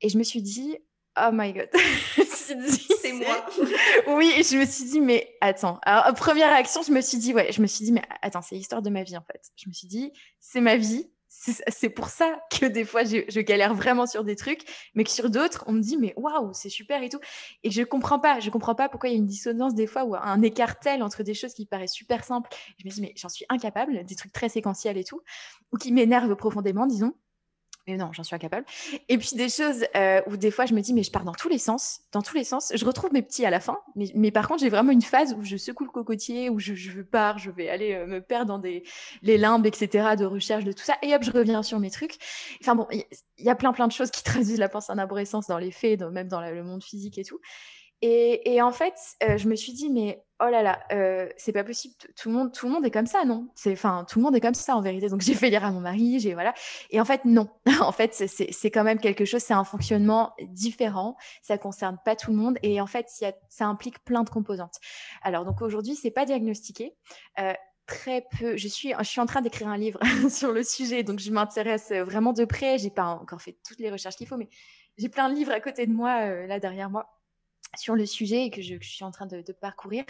Et 0.00 0.08
je 0.08 0.18
me 0.18 0.22
suis 0.22 0.42
dit, 0.42 0.78
oh 1.18 1.30
my 1.32 1.52
god. 1.52 1.68
c'est 2.28 3.12
moi. 3.12 3.46
oui, 4.08 4.32
et 4.36 4.42
je 4.42 4.56
me 4.56 4.66
suis 4.66 4.84
dit, 4.84 5.00
mais 5.00 5.36
attends. 5.40 5.78
Alors, 5.82 6.14
première 6.14 6.48
réaction, 6.48 6.82
je 6.82 6.92
me 6.92 7.00
suis 7.00 7.18
dit, 7.18 7.34
ouais, 7.34 7.52
je 7.52 7.60
me 7.60 7.66
suis 7.66 7.84
dit, 7.84 7.92
mais 7.92 8.02
attends, 8.22 8.42
c'est 8.42 8.54
l'histoire 8.54 8.82
de 8.82 8.90
ma 8.90 9.02
vie, 9.02 9.16
en 9.16 9.22
fait. 9.22 9.50
Je 9.56 9.68
me 9.68 9.72
suis 9.72 9.88
dit, 9.88 10.12
c'est 10.40 10.60
ma 10.60 10.76
vie 10.76 11.10
c'est 11.30 11.90
pour 11.90 12.08
ça 12.08 12.42
que 12.50 12.66
des 12.66 12.84
fois 12.84 13.04
je, 13.04 13.40
galère 13.40 13.72
vraiment 13.72 14.06
sur 14.06 14.24
des 14.24 14.34
trucs, 14.34 14.62
mais 14.94 15.04
que 15.04 15.10
sur 15.10 15.30
d'autres 15.30 15.64
on 15.68 15.72
me 15.72 15.80
dit 15.80 15.96
mais 15.96 16.12
waouh 16.16 16.52
c'est 16.52 16.68
super 16.68 17.02
et 17.02 17.08
tout. 17.08 17.20
Et 17.62 17.70
je 17.70 17.82
comprends 17.82 18.18
pas, 18.18 18.40
je 18.40 18.50
comprends 18.50 18.74
pas 18.74 18.88
pourquoi 18.88 19.08
il 19.08 19.12
y 19.12 19.14
a 19.14 19.18
une 19.18 19.26
dissonance 19.26 19.74
des 19.74 19.86
fois 19.86 20.04
ou 20.04 20.16
un 20.16 20.42
écart 20.42 20.80
tel 20.80 21.02
entre 21.04 21.22
des 21.22 21.34
choses 21.34 21.54
qui 21.54 21.66
paraissent 21.66 21.94
super 21.94 22.24
simples. 22.24 22.50
Je 22.78 22.86
me 22.86 22.92
dis 22.92 23.00
mais 23.00 23.12
j'en 23.16 23.28
suis 23.28 23.46
incapable, 23.48 24.04
des 24.04 24.16
trucs 24.16 24.32
très 24.32 24.48
séquentiels 24.48 24.98
et 24.98 25.04
tout, 25.04 25.22
ou 25.72 25.76
qui 25.76 25.92
m'énervent 25.92 26.34
profondément 26.34 26.86
disons 26.86 27.14
non, 27.96 28.12
j'en 28.12 28.22
suis 28.22 28.34
incapable. 28.34 28.66
Et 29.08 29.18
puis 29.18 29.30
des 29.34 29.48
choses 29.48 29.84
euh, 29.96 30.20
où 30.26 30.36
des 30.36 30.50
fois 30.50 30.66
je 30.66 30.74
me 30.74 30.80
dis, 30.80 30.92
mais 30.92 31.02
je 31.02 31.10
pars 31.10 31.24
dans 31.24 31.32
tous 31.32 31.48
les 31.48 31.58
sens, 31.58 32.00
dans 32.12 32.22
tous 32.22 32.36
les 32.36 32.44
sens. 32.44 32.72
Je 32.74 32.84
retrouve 32.84 33.12
mes 33.12 33.22
petits 33.22 33.44
à 33.44 33.50
la 33.50 33.60
fin, 33.60 33.78
mais, 33.96 34.06
mais 34.14 34.30
par 34.30 34.48
contre 34.48 34.60
j'ai 34.60 34.68
vraiment 34.68 34.92
une 34.92 35.02
phase 35.02 35.34
où 35.34 35.42
je 35.42 35.56
secoue 35.56 35.84
le 35.84 35.90
cocotier, 35.90 36.50
où 36.50 36.58
je, 36.58 36.74
je 36.74 37.00
pars, 37.00 37.38
je 37.38 37.50
vais 37.50 37.68
aller 37.68 37.94
euh, 37.94 38.06
me 38.06 38.20
perdre 38.20 38.46
dans 38.46 38.58
des, 38.58 38.84
les 39.22 39.38
limbes, 39.38 39.66
etc., 39.66 40.16
de 40.18 40.24
recherche 40.24 40.64
de 40.64 40.72
tout 40.72 40.82
ça, 40.82 40.96
et 41.02 41.14
hop, 41.14 41.22
je 41.22 41.30
reviens 41.30 41.62
sur 41.62 41.78
mes 41.78 41.90
trucs. 41.90 42.16
Enfin 42.60 42.74
bon, 42.74 42.86
il 42.90 43.04
y, 43.38 43.50
a 43.50 43.54
plein 43.54 43.72
plein 43.72 43.86
de 43.86 43.92
choses 43.92 44.10
qui 44.10 44.22
traduisent 44.22 44.58
la 44.58 44.68
pensée 44.68 44.92
en 44.92 44.98
arborescence 44.98 45.46
dans 45.46 45.58
les 45.58 45.70
faits, 45.70 46.00
même 46.02 46.28
dans 46.28 46.40
le 46.40 46.62
monde 46.62 46.82
physique 46.82 47.18
et 47.18 47.24
tout. 47.24 47.40
Et, 48.02 48.54
et 48.54 48.62
en 48.62 48.72
fait, 48.72 48.94
euh, 49.22 49.36
je 49.36 49.48
me 49.48 49.54
suis 49.54 49.72
dit, 49.72 49.90
mais 49.90 50.24
oh 50.40 50.48
là 50.48 50.62
là, 50.62 50.80
euh, 50.92 51.28
c'est 51.36 51.52
pas 51.52 51.64
possible. 51.64 51.94
Tout 52.16 52.30
le 52.30 52.34
monde, 52.34 52.52
tout 52.52 52.66
le 52.66 52.72
monde 52.72 52.84
est 52.86 52.90
comme 52.90 53.06
ça, 53.06 53.24
non? 53.24 53.48
C'est, 53.54 53.72
enfin, 53.72 54.06
tout 54.08 54.18
le 54.18 54.24
monde 54.24 54.34
est 54.34 54.40
comme 54.40 54.54
ça 54.54 54.74
en 54.74 54.80
vérité. 54.80 55.08
Donc 55.08 55.20
j'ai 55.22 55.34
fait 55.34 55.50
lire 55.50 55.64
à 55.64 55.70
mon 55.70 55.80
mari, 55.80 56.18
j'ai 56.20 56.34
voilà. 56.34 56.54
Et 56.90 57.00
en 57.00 57.04
fait, 57.04 57.24
non. 57.24 57.48
en 57.80 57.92
fait, 57.92 58.14
c'est 58.14 58.70
quand 58.70 58.84
même 58.84 58.98
quelque 58.98 59.24
chose. 59.24 59.42
C'est 59.42 59.54
un 59.54 59.64
fonctionnement 59.64 60.32
différent. 60.48 61.16
Ça 61.42 61.58
concerne 61.58 61.98
pas 62.04 62.16
tout 62.16 62.30
le 62.30 62.36
monde. 62.36 62.58
Et 62.62 62.80
en 62.80 62.86
fait, 62.86 63.06
y 63.20 63.26
a, 63.26 63.32
ça 63.48 63.66
implique 63.66 64.02
plein 64.04 64.22
de 64.22 64.30
composantes. 64.30 64.76
Alors 65.22 65.44
donc 65.44 65.60
aujourd'hui, 65.62 65.94
c'est 65.94 66.10
pas 66.10 66.24
diagnostiqué. 66.24 66.94
Euh, 67.38 67.52
très 67.86 68.24
peu. 68.38 68.56
Je 68.56 68.68
suis, 68.68 68.94
je 68.96 69.04
suis 69.04 69.20
en 69.20 69.26
train 69.26 69.42
d'écrire 69.42 69.68
un 69.68 69.76
livre 69.76 69.98
sur 70.30 70.52
le 70.52 70.62
sujet, 70.62 71.02
donc 71.02 71.18
je 71.18 71.30
m'intéresse 71.32 71.90
vraiment 71.90 72.32
de 72.32 72.44
près. 72.44 72.78
J'ai 72.78 72.90
pas 72.90 73.04
encore 73.04 73.42
fait 73.42 73.58
toutes 73.66 73.80
les 73.80 73.90
recherches 73.90 74.16
qu'il 74.16 74.28
faut, 74.28 74.36
mais 74.36 74.48
j'ai 74.96 75.08
plein 75.08 75.28
de 75.28 75.34
livres 75.34 75.52
à 75.52 75.60
côté 75.60 75.86
de 75.86 75.92
moi, 75.92 76.20
euh, 76.22 76.46
là 76.46 76.60
derrière 76.60 76.88
moi 76.88 77.19
sur 77.76 77.94
le 77.94 78.06
sujet 78.06 78.46
et 78.46 78.50
que 78.50 78.62
je, 78.62 78.76
suis 78.80 79.04
en 79.04 79.10
train 79.10 79.26
de, 79.26 79.42
parcourir. 79.52 80.04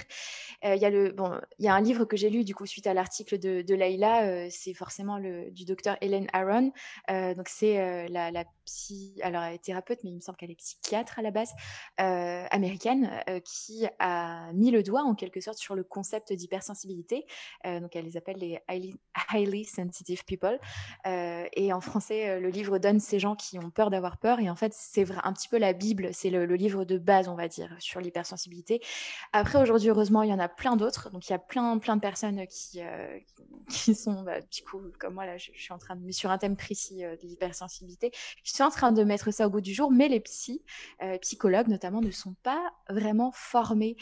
Euh, 0.65 0.75
il 0.75 0.83
y 0.83 0.85
a 0.85 1.13
bon, 1.13 1.41
y 1.59 1.69
a 1.69 1.75
un 1.75 1.81
livre 1.81 2.05
que 2.05 2.17
j'ai 2.17 2.31
lu 2.31 2.45
du 2.45 2.55
coup 2.55 2.67
suite 2.67 2.87
à 2.87 2.95
l'article 2.95 3.39
de, 3.39 3.63
de 3.63 3.75
Laïla, 3.75 4.25
euh, 4.25 4.49
c'est 4.51 4.75
forcément 4.75 5.19
le 5.19 5.51
du 5.51 5.65
docteur 5.65 5.97
Helen 6.01 6.27
Aaron. 6.33 6.73
Euh, 7.11 7.35
donc 7.35 7.49
c'est 7.49 8.09
la, 8.09 8.31
la 8.31 8.45
psy, 8.65 9.19
alors 9.23 9.43
elle 9.43 9.55
est 9.55 9.65
thérapeute, 9.65 10.01
mais 10.05 10.11
il 10.11 10.17
me 10.17 10.21
semble 10.21 10.37
qu'elle 10.37 10.51
est 10.51 10.57
psychiatre 10.57 11.19
à 11.19 11.23
la 11.23 11.31
base 11.31 11.53
américaine, 11.97 13.11
qui 13.45 13.87
a 13.99 14.53
mis 14.53 14.71
le 14.71 14.83
doigt 14.83 15.03
en 15.03 15.15
quelque 15.15 15.41
sorte 15.41 15.59
sur 15.59 15.75
le 15.75 15.85
concept 15.85 16.33
d'hypersensibilité. 16.33 17.27
donc 17.65 17.95
elle 17.97 18.05
les 18.05 18.17
appelle 18.17 18.37
les 18.37 18.59
highly, 18.69 18.95
highly 19.33 19.65
sensitive 19.65 20.25
people. 20.25 20.59
et 21.05 21.73
en 21.73 21.81
français, 21.81 22.41
le 22.41 22.49
livre 22.49 22.79
donne 22.79 23.01
ces 23.01 23.19
gens 23.19 23.35
qui 23.35 23.59
ont 23.59 23.71
peur 23.71 23.91
d'avoir 23.91 24.19
peur. 24.19 24.41
Et 24.41 24.51
en 24.51 24.57
fait, 24.57 24.73
c'est 24.75 25.07
un 25.23 25.33
petit 25.33 25.49
peu 25.49 25.59
la 25.59 25.73
bible, 25.73 26.11
c'est 26.13 26.31
le, 26.31 26.47
le 26.47 26.55
livre 26.55 26.85
de 26.85 26.99
base, 26.99 27.29
on 27.29 27.35
va 27.35 27.49
sur 27.79 28.01
l'hypersensibilité. 28.01 28.81
Après, 29.33 29.61
aujourd'hui, 29.61 29.89
heureusement, 29.89 30.23
il 30.23 30.31
y 30.31 30.33
en 30.33 30.39
a 30.39 30.49
plein 30.49 30.77
d'autres. 30.77 31.11
Donc, 31.11 31.29
il 31.29 31.33
y 31.33 31.35
a 31.35 31.39
plein, 31.39 31.79
plein 31.79 31.97
de 31.97 32.01
personnes 32.01 32.47
qui, 32.47 32.81
euh, 32.83 33.19
qui 33.69 33.95
sont, 33.95 34.23
bah, 34.23 34.41
du 34.41 34.63
coup, 34.63 34.81
comme 34.99 35.15
moi, 35.15 35.27
là, 35.27 35.37
je, 35.39 35.51
suis 35.53 35.73
en 35.73 35.79
train 35.79 35.97
de, 35.97 36.11
sur 36.11 36.31
un 36.31 36.39
thème 36.39 36.57
précis 36.57 37.05
euh, 37.05 37.17
de 37.17 37.23
l'hypersensibilité, 37.23 38.13
en 38.65 38.71
train 38.71 38.93
de 38.93 39.03
mettre 39.05 39.31
ça 39.31 39.47
au 39.47 39.51
goût 39.51 39.61
du 39.61 39.75
jour, 39.75 39.91
mais 39.91 40.09
les 40.09 40.21
euh, 41.03 41.19
psychologues 41.19 41.69
notamment, 41.69 42.01
ne 42.01 42.11
sont 42.11 42.35
pas 42.43 42.73
vraiment 42.89 43.33
formés 43.33 43.97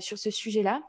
sur 0.00 0.18
ce 0.18 0.30
sujet-là. 0.30 0.80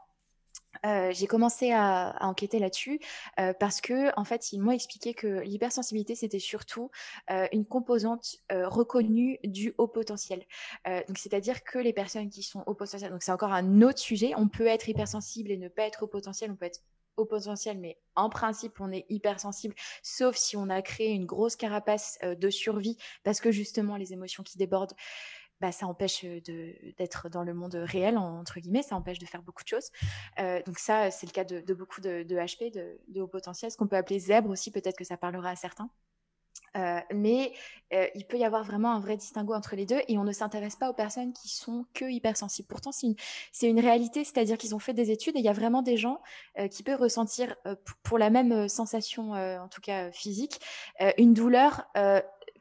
Euh, 0.84 1.10
j'ai 1.12 1.26
commencé 1.26 1.72
à, 1.72 2.16
enquêter 2.20 2.58
là-dessus 2.58 3.00
euh, 3.38 3.52
parce 3.58 3.80
que 3.80 4.18
en 4.18 4.24
fait 4.24 4.52
ils 4.52 4.60
m'ont 4.60 4.72
expliqué 4.72 5.14
que 5.14 5.40
l'hypersensibilité 5.40 6.14
c'était 6.14 6.38
surtout 6.38 6.90
euh, 7.30 7.46
une 7.52 7.64
composante 7.64 8.36
reconnue 8.50 9.38
du 9.44 9.74
haut 9.78 9.88
potentiel. 9.88 10.44
Donc 10.86 11.18
c'est-à-dire 11.18 11.64
que 11.64 11.78
les 11.78 11.92
personnes 11.92 12.28
qui 12.28 12.42
sont 12.42 12.62
haut 12.66 12.74
potentiel, 12.74 13.10
donc 13.10 13.22
c'est 13.22 13.32
encore 13.32 13.52
un 13.52 13.82
autre 13.82 13.98
sujet. 13.98 14.32
On 14.36 14.48
peut 14.48 14.66
être 14.66 14.88
hypersensible 14.88 15.50
et 15.50 15.56
ne 15.56 15.68
pas 15.68 15.82
être 15.82 16.04
haut 16.04 16.08
potentiel. 16.08 16.50
On 16.50 16.56
peut 16.56 16.66
être 16.66 16.80
haut 17.16 17.24
potentiel, 17.24 17.78
mais 17.78 17.98
en 18.16 18.28
principe, 18.28 18.80
on 18.80 18.92
est 18.92 19.06
hypersensible, 19.08 19.74
sauf 20.02 20.36
si 20.36 20.56
on 20.56 20.68
a 20.68 20.82
créé 20.82 21.10
une 21.10 21.26
grosse 21.26 21.56
carapace 21.56 22.18
de 22.22 22.50
survie 22.50 22.96
parce 23.22 23.40
que 23.40 23.50
justement 23.50 23.96
les 23.96 24.12
émotions 24.12 24.42
qui 24.42 24.58
débordent 24.58 24.94
bah, 25.64 25.72
ça 25.72 25.86
empêche 25.86 26.26
d'être 26.26 27.30
dans 27.30 27.42
le 27.42 27.54
monde 27.54 27.74
réel, 27.74 28.18
entre 28.18 28.60
guillemets, 28.60 28.82
ça 28.82 28.96
empêche 28.96 29.18
de 29.18 29.24
faire 29.24 29.40
beaucoup 29.40 29.62
de 29.62 29.68
choses. 29.68 29.90
donc 30.66 30.78
ça, 30.78 31.10
c'est 31.10 31.24
le 31.26 31.32
cas 31.32 31.44
de, 31.44 31.72
beaucoup 31.72 32.02
de, 32.02 32.22
HP, 32.22 32.70
de, 32.70 33.00
de 33.08 33.22
haut 33.22 33.26
potentiel, 33.26 33.70
ce 33.70 33.78
qu'on 33.78 33.86
peut 33.86 33.96
appeler 33.96 34.18
zèbre 34.18 34.50
aussi, 34.50 34.70
peut-être 34.70 34.98
que 34.98 35.04
ça 35.04 35.16
parlera 35.16 35.48
à 35.48 35.56
certains. 35.56 35.88
Mais 37.14 37.54
il 38.14 38.26
peut 38.28 38.36
y 38.36 38.44
avoir 38.44 38.62
vraiment 38.62 38.92
un 38.92 39.00
vrai 39.00 39.16
distinguo 39.16 39.54
entre 39.54 39.74
les 39.74 39.86
deux 39.86 40.02
et 40.06 40.18
on 40.18 40.24
ne 40.24 40.32
s'intéresse 40.32 40.76
pas 40.76 40.90
aux 40.90 40.94
personnes 40.94 41.32
qui 41.32 41.48
sont 41.48 41.86
que 41.94 42.04
hypersensibles. 42.04 42.68
Pourtant, 42.68 42.90
c'est 42.92 43.66
une, 43.66 43.80
réalité, 43.80 44.22
c'est-à-dire 44.22 44.58
qu'ils 44.58 44.74
ont 44.74 44.78
fait 44.78 44.92
des 44.92 45.10
études 45.10 45.36
et 45.36 45.38
il 45.38 45.44
y 45.46 45.48
a 45.48 45.54
vraiment 45.54 45.80
des 45.80 45.96
gens 45.96 46.20
qui 46.70 46.82
peuvent 46.82 47.00
ressentir 47.00 47.56
pour 48.02 48.18
la 48.18 48.28
même 48.28 48.68
sensation, 48.68 49.30
en 49.32 49.68
tout 49.68 49.80
cas 49.80 50.12
physique, 50.12 50.60
une 51.16 51.32
douleur 51.32 51.86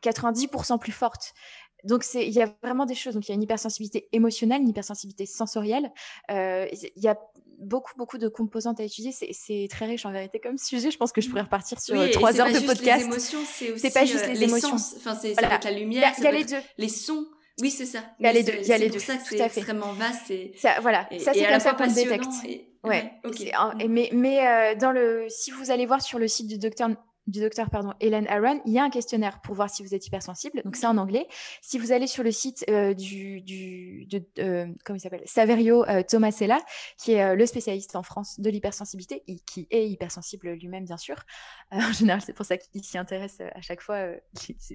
90% 0.03 0.79
plus 0.79 0.91
forte. 0.91 1.33
Donc, 1.83 2.05
il 2.13 2.29
y 2.29 2.41
a 2.41 2.53
vraiment 2.61 2.85
des 2.85 2.95
choses. 2.95 3.13
Donc, 3.13 3.27
il 3.27 3.31
y 3.31 3.33
a 3.33 3.35
une 3.35 3.43
hypersensibilité 3.43 4.07
émotionnelle, 4.11 4.61
une 4.61 4.69
hypersensibilité 4.69 5.25
sensorielle. 5.25 5.91
Il 6.29 6.91
y 6.95 7.07
a 7.07 7.17
beaucoup, 7.59 7.93
beaucoup 7.97 8.17
de 8.17 8.27
composantes 8.27 8.79
à 8.79 8.83
étudier. 8.83 9.11
C'est 9.11 9.67
très 9.69 9.85
riche 9.85 10.05
en 10.05 10.11
vérité 10.11 10.39
comme 10.39 10.57
sujet. 10.57 10.91
Je 10.91 10.97
pense 10.97 11.11
que 11.11 11.21
je 11.21 11.29
pourrais 11.29 11.41
repartir 11.41 11.79
sur 11.79 12.09
trois 12.11 12.39
heures 12.39 12.51
de 12.51 12.65
podcast. 12.65 13.09
C'est 13.77 13.93
pas 13.93 14.05
juste 14.05 14.27
les 14.27 14.43
émotions. 14.43 14.75
Enfin, 14.75 15.15
c'est 15.15 15.37
avec 15.43 15.63
la 15.63 15.71
lumière. 15.71 16.13
Il 16.17 16.23
y 16.23 16.27
a, 16.27 16.31
les 16.31 16.45
deux. 16.45 16.61
Les 16.77 16.89
sons. 16.89 17.25
Oui, 17.61 17.69
c'est 17.69 17.85
ça. 17.85 17.99
Il 18.19 18.25
y 18.25 18.29
a 18.29 18.33
les 18.33 18.43
deux. 18.43 18.53
Il 18.61 18.67
y 18.67 18.73
a 18.73 18.77
les 18.77 18.89
deux. 18.89 18.99
C'est 18.99 19.13
pour 19.13 19.21
ça 19.21 19.29
que 19.29 19.37
c'est 19.37 19.59
extrêmement 19.59 19.93
vaste. 19.93 20.31
Et, 20.31 20.53
ça, 20.57 20.79
voilà. 20.81 21.07
ça, 21.19 21.33
c'est 21.33 21.47
comme 21.47 21.59
ça 21.59 21.73
qu'on 21.73 21.85
le 21.85 21.93
détecte. 21.93 22.25
Ouais. 22.83 23.13
Mais, 23.87 24.09
mais 24.11 24.45
euh, 24.45 24.75
dans 24.75 24.91
le, 24.91 25.27
si 25.29 25.51
vous 25.51 25.71
allez 25.71 25.85
voir 25.85 26.01
sur 26.01 26.19
le 26.19 26.27
site 26.27 26.47
du 26.47 26.57
docteur 26.57 26.89
du 27.27 27.39
docteur 27.39 27.69
pardon, 27.69 27.93
Hélène 27.99 28.27
Aaron, 28.27 28.61
il 28.65 28.73
y 28.73 28.79
a 28.79 28.83
un 28.83 28.89
questionnaire 28.89 29.39
pour 29.41 29.55
voir 29.55 29.69
si 29.69 29.83
vous 29.83 29.95
êtes 29.95 30.05
hypersensible. 30.05 30.61
Donc 30.63 30.75
c'est 30.75 30.85
en 30.85 30.97
anglais. 30.97 31.27
Si 31.61 31.79
vous 31.79 31.91
allez 31.91 32.07
sur 32.07 32.23
le 32.23 32.31
site 32.31 32.65
euh, 32.69 32.93
du, 32.93 33.41
du 33.41 34.05
de, 34.07 34.23
euh, 34.39 34.67
comment 34.83 34.97
il 34.97 34.99
s'appelle? 34.99 35.23
Saverio 35.25 35.85
euh, 35.85 36.03
Tomasella, 36.03 36.59
qui 36.97 37.13
est 37.13 37.35
le 37.35 37.45
spécialiste 37.45 37.95
en 37.95 38.03
France 38.03 38.39
de 38.39 38.49
l'hypersensibilité 38.49 39.23
qui 39.45 39.67
est 39.71 39.89
hypersensible 39.89 40.51
lui-même 40.51 40.85
bien 40.85 40.97
sûr. 40.97 41.15
en 41.71 41.91
général, 41.93 42.21
c'est 42.21 42.33
pour 42.33 42.45
ça 42.45 42.57
qu'il 42.57 42.83
s'y 42.83 42.97
intéresse 42.97 43.39
à 43.39 43.61
chaque 43.61 43.81
fois 43.81 44.07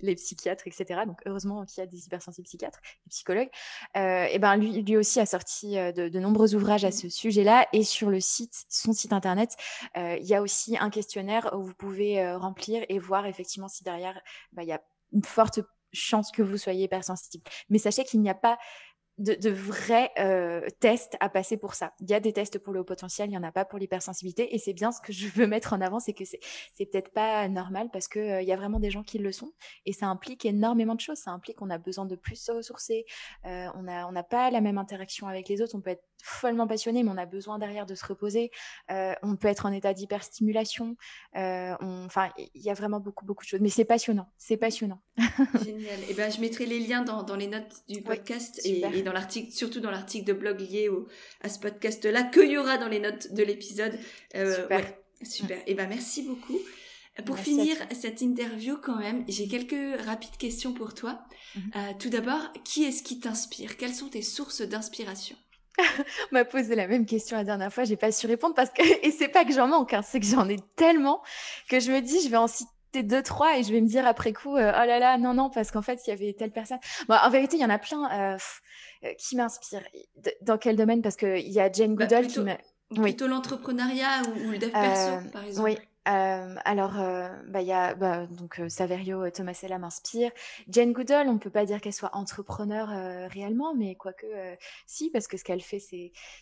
les, 0.03 0.15
psychiatres, 0.15 0.67
etc. 0.67 1.03
Donc 1.07 1.21
heureusement 1.27 1.65
qu'il 1.65 1.83
y 1.83 1.87
a 1.87 1.87
des 1.87 2.07
hypersensibles 2.07 2.47
psychiatres 2.47 2.81
et 3.07 3.11
psychologues. 3.11 3.51
et 3.95 4.39
ben 4.39 4.57
lui, 4.57 4.83
lui 4.83 4.97
aussi 4.97 5.21
a 5.21 5.27
sorti 5.27 5.77
de, 5.77 6.09
de 6.09 6.19
nombreux 6.19 6.55
ouvrages 6.55 6.85
à 6.85 6.91
ce 6.91 7.09
sujet-là 7.09 7.67
et 7.73 7.85
sur 7.85 8.11
le 8.11 8.21
site, 8.21 8.65
son 8.69 8.93
site 8.93 9.13
internet, 9.13 9.57
il 9.97 10.25
y 10.25 10.35
a 10.35 10.43
aussi 10.43 10.77
un 10.79 10.91
questionnaire 10.91 11.51
où 11.57 11.63
vous 11.63 11.75
pouvez 11.75 12.38
remplir 12.39 12.85
et 12.89 12.99
voir 12.99 13.27
effectivement 13.27 13.69
si 13.69 13.85
derrière, 13.85 14.21
bah, 14.53 14.63
il 14.63 14.69
y 14.69 14.73
a 14.73 14.83
une 15.13 15.25
forte 15.25 15.61
chance 15.93 16.31
que 16.31 16.43
vous 16.43 16.59
soyez 16.59 16.85
hypersensible. 16.85 17.45
Mais 17.71 17.79
sachez 17.79 18.05
qu'il 18.05 18.21
n'y 18.21 18.31
a 18.31 18.35
pas 18.35 18.59
de, 19.19 19.51
vrais 19.51 20.11
euh, 20.19 20.67
tests 20.81 21.17
à 21.21 21.29
passer 21.29 21.57
pour 21.57 21.75
ça. 21.75 21.93
Il 22.01 22.09
y 22.09 22.15
a 22.15 22.21
des 22.21 22.33
tests 22.33 22.59
pour 22.59 22.73
le 22.73 22.81
haut 22.81 22.85
potentiel, 22.85 23.29
il 23.29 23.31
n'y 23.31 23.39
en 23.39 23.43
a 23.43 23.51
pas 23.51 23.65
pour 23.65 23.79
l'hypersensibilité. 23.79 24.55
Et 24.55 24.59
c'est 24.59 24.73
bien 24.73 24.93
ce 24.93 25.01
que 25.01 25.13
je 25.13 25.29
veux 25.29 25.47
mettre 25.47 25.73
en 25.73 25.81
avant, 25.81 25.99
c'est 25.99 26.13
que 26.13 26.25
c'est, 26.25 26.39
peut-être 26.79 27.13
pas 27.13 27.49
normal 27.49 27.89
parce 27.93 28.07
qu'il 28.09 28.23
euh, 28.23 28.43
y 28.43 28.53
a 28.53 28.57
vraiment 28.57 28.79
des 28.79 28.91
gens 28.91 29.03
qui 29.03 29.19
le 29.19 29.33
sont. 29.33 29.53
Et 29.87 29.93
ça 29.93 30.07
implique 30.07 30.45
énormément 30.45 30.95
de 30.95 31.01
choses. 31.01 31.19
Ça 31.19 31.33
implique 31.33 31.57
qu'on 31.57 31.71
a 31.71 31.79
besoin 31.79 32.07
de 32.07 32.15
plus 32.15 32.37
se 32.37 32.53
ressourcer. 32.53 33.05
Euh, 33.45 33.67
on 33.75 33.83
n'a 33.83 34.09
on 34.09 34.23
pas 34.23 34.51
la 34.51 34.61
même 34.61 34.79
interaction 34.79 35.27
avec 35.27 35.49
les 35.49 35.61
autres. 35.63 35.75
On 35.75 35.81
peut 35.81 35.91
être 35.91 36.05
follement 36.23 36.67
passionné, 36.67 37.03
mais 37.03 37.11
on 37.11 37.17
a 37.17 37.27
besoin 37.27 37.59
derrière 37.59 37.87
de 37.87 37.95
se 37.95 38.05
reposer. 38.05 38.51
on 38.89 39.37
peut 39.37 39.49
être 39.49 39.67
en 39.67 39.73
état 39.73 39.95
d'hyperstimulation. 39.95 40.97
Enfin, 41.35 42.31
il 42.55 42.63
y 42.63 42.71
a 42.71 42.75
vraiment 42.75 43.01
beaucoup, 43.01 43.25
beaucoup 43.25 43.45
de 43.45 43.49
choses. 43.49 43.61
Mais 43.61 43.69
c'est 43.69 43.85
passionnant. 43.85 44.29
C'est 44.39 44.57
passionnant. 44.57 45.01
Génial. 45.65 46.01
Et 46.01 46.07
eh 46.11 46.15
ben, 46.15 46.31
je 46.31 46.41
mettrai 46.41 46.67
les 46.67 46.81
liens 46.81 47.03
dans, 47.03 47.23
dans 47.23 47.37
les 47.37 47.47
notes 47.47 47.83
du 47.89 48.03
podcast 48.03 48.61
et, 48.65 48.83
et 48.95 49.03
dans 49.03 49.13
l'article, 49.13 49.53
surtout 49.53 49.81
dans 49.81 49.91
l'article 49.91 50.27
de 50.27 50.33
blog 50.33 50.61
lié 50.61 50.89
au, 50.89 51.07
à 51.41 51.49
ce 51.49 51.59
podcast-là, 51.59 52.25
qu'il 52.25 52.51
y 52.51 52.59
aura 52.59 52.79
dans 52.79 52.89
les 52.89 53.01
notes 53.01 53.33
de 53.33 53.43
l'épisode. 53.43 53.99
Euh, 54.35 54.55
super. 54.55 54.95
super. 55.23 55.59
Et 55.59 55.65
eh 55.69 55.75
ben 55.75 55.89
merci 55.89 56.23
beaucoup. 56.23 56.59
Pour 57.27 57.37
finir 57.37 57.77
cette 57.93 58.21
interview, 58.21 58.77
quand 58.77 58.97
même, 58.97 59.25
j'ai 59.27 59.49
quelques 59.49 60.01
rapides 60.05 60.37
questions 60.39 60.73
pour 60.73 60.95
toi. 60.95 61.21
Mhm. 61.57 61.71
Euh, 61.75 61.93
tout 61.99 62.11
d'abord, 62.11 62.53
qui 62.65 62.85
est-ce 62.85 63.03
qui 63.03 63.19
t'inspire? 63.19 63.77
Quelles 63.77 63.95
sont 63.95 64.09
tes 64.09 64.23
sources 64.23 64.63
d'inspiration? 64.63 65.37
On 65.79 65.83
m'a 66.33 66.45
posé 66.45 66.75
la 66.75 66.87
même 66.87 67.07
question 67.07 67.37
la 67.37 67.45
dernière 67.45 67.73
fois, 67.73 67.85
j'ai 67.85 67.97
pas 67.97 68.13
su 68.13 68.27
répondre 68.27 68.55
parce 68.55 68.71
que 68.71 68.83
et 69.07 69.11
c'est 69.11 69.29
pas 69.29 69.45
que 69.45 69.53
j'en 69.53 69.69
manque, 69.69 69.95
hein, 69.95 70.03
c'est 70.03 70.21
que 70.21 70.27
j'en 70.27 70.49
ai 70.49 70.59
tellement 70.77 71.23
que 71.69 71.81
je 71.81 71.93
me 71.93 72.01
dis 72.01 72.21
je 72.23 72.29
vais 72.29 72.37
en 72.37 72.49
citer 72.49 73.03
deux 73.03 73.23
trois 73.23 73.59
et 73.59 73.63
je 73.63 73.73
vais 73.73 73.81
me 73.81 73.87
dire 73.87 74.07
après 74.07 74.33
coup 74.33 74.57
euh, 74.57 74.73
oh 74.75 74.87
là 74.87 74.99
là 74.99 75.19
non 75.19 75.35
non 75.35 75.51
parce 75.51 75.71
qu'en 75.71 75.83
fait 75.83 76.01
il 76.07 76.11
y 76.11 76.13
avait 76.13 76.33
telle 76.33 76.51
personne. 76.51 76.79
Bon, 77.09 77.17
en 77.23 77.31
vérité 77.31 77.57
il 77.57 77.61
y 77.61 77.65
en 77.65 77.71
a 77.71 77.79
plein 77.79 78.11
euh, 78.11 78.39
euh, 79.05 79.15
qui 79.19 79.37
m'inspire 79.37 79.83
dans 80.43 80.59
quel 80.59 80.77
domaine? 80.77 81.03
Parce 81.03 81.17
que 81.17 81.39
il 81.39 81.53
y 81.53 81.61
a 81.61 81.71
Jane 81.71 81.95
bah, 81.95 82.05
Goodall 82.05 82.27
qui 82.27 82.41
m'a 82.41 82.59
plutôt 82.95 83.27
l'entrepreneuriat 83.27 84.23
ou, 84.23 84.51
le 84.51 84.59
dev 84.59 84.71
perso 84.71 85.31
par 85.33 85.45
exemple. 85.45 85.71
oui 85.71 85.79
euh, 86.09 86.55
alors, 86.65 86.99
euh, 86.99 87.29
bah, 87.49 87.61
il 87.61 87.69
y 87.69 87.73
a 87.73 87.95
bah, 87.95 88.27
donc 88.27 88.61
euh, 88.61 88.69
Saverio 88.69 89.29
Tomasella 89.31 89.79
m'inspire. 89.79 90.31
Jane 90.69 90.93
Goodall, 90.93 91.29
on 91.29 91.35
ne 91.35 91.39
peut 91.39 91.51
pas 91.51 91.67
dire 91.67 91.81
qu'elle 91.81 91.93
soit 91.93 92.15
entrepreneur 92.15 92.89
réellement, 93.31 93.75
mais 93.75 93.95
quoique 93.95 94.27
si, 94.87 95.11
parce 95.11 95.27
que 95.27 95.37
ce 95.37 95.45
qu'elle 95.45 95.61
fait, 95.61 95.81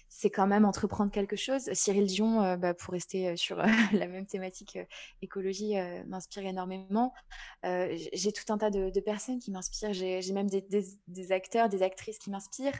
c'est 0.08 0.30
quand 0.30 0.46
même 0.46 0.64
entreprendre 0.64 1.10
quelque 1.10 1.36
chose. 1.36 1.72
Cyril 1.72 2.06
Dion, 2.06 2.56
bah, 2.56 2.74
pour 2.74 2.92
rester 2.92 3.36
sur 3.36 3.56
la 3.92 4.06
même 4.06 4.26
thématique 4.26 4.78
écologie, 5.22 5.74
m'inspire 6.06 6.46
énormément. 6.46 7.12
j'ai 7.62 8.32
tout 8.32 8.52
un 8.52 8.58
tas 8.58 8.70
de, 8.70 9.00
personnes 9.00 9.38
qui 9.38 9.50
m'inspirent. 9.50 9.92
J'ai 9.92 10.32
même 10.32 10.48
des, 10.48 11.32
acteurs, 11.32 11.68
des 11.68 11.82
actrices 11.82 12.18
qui 12.18 12.30
m'inspirent. 12.30 12.78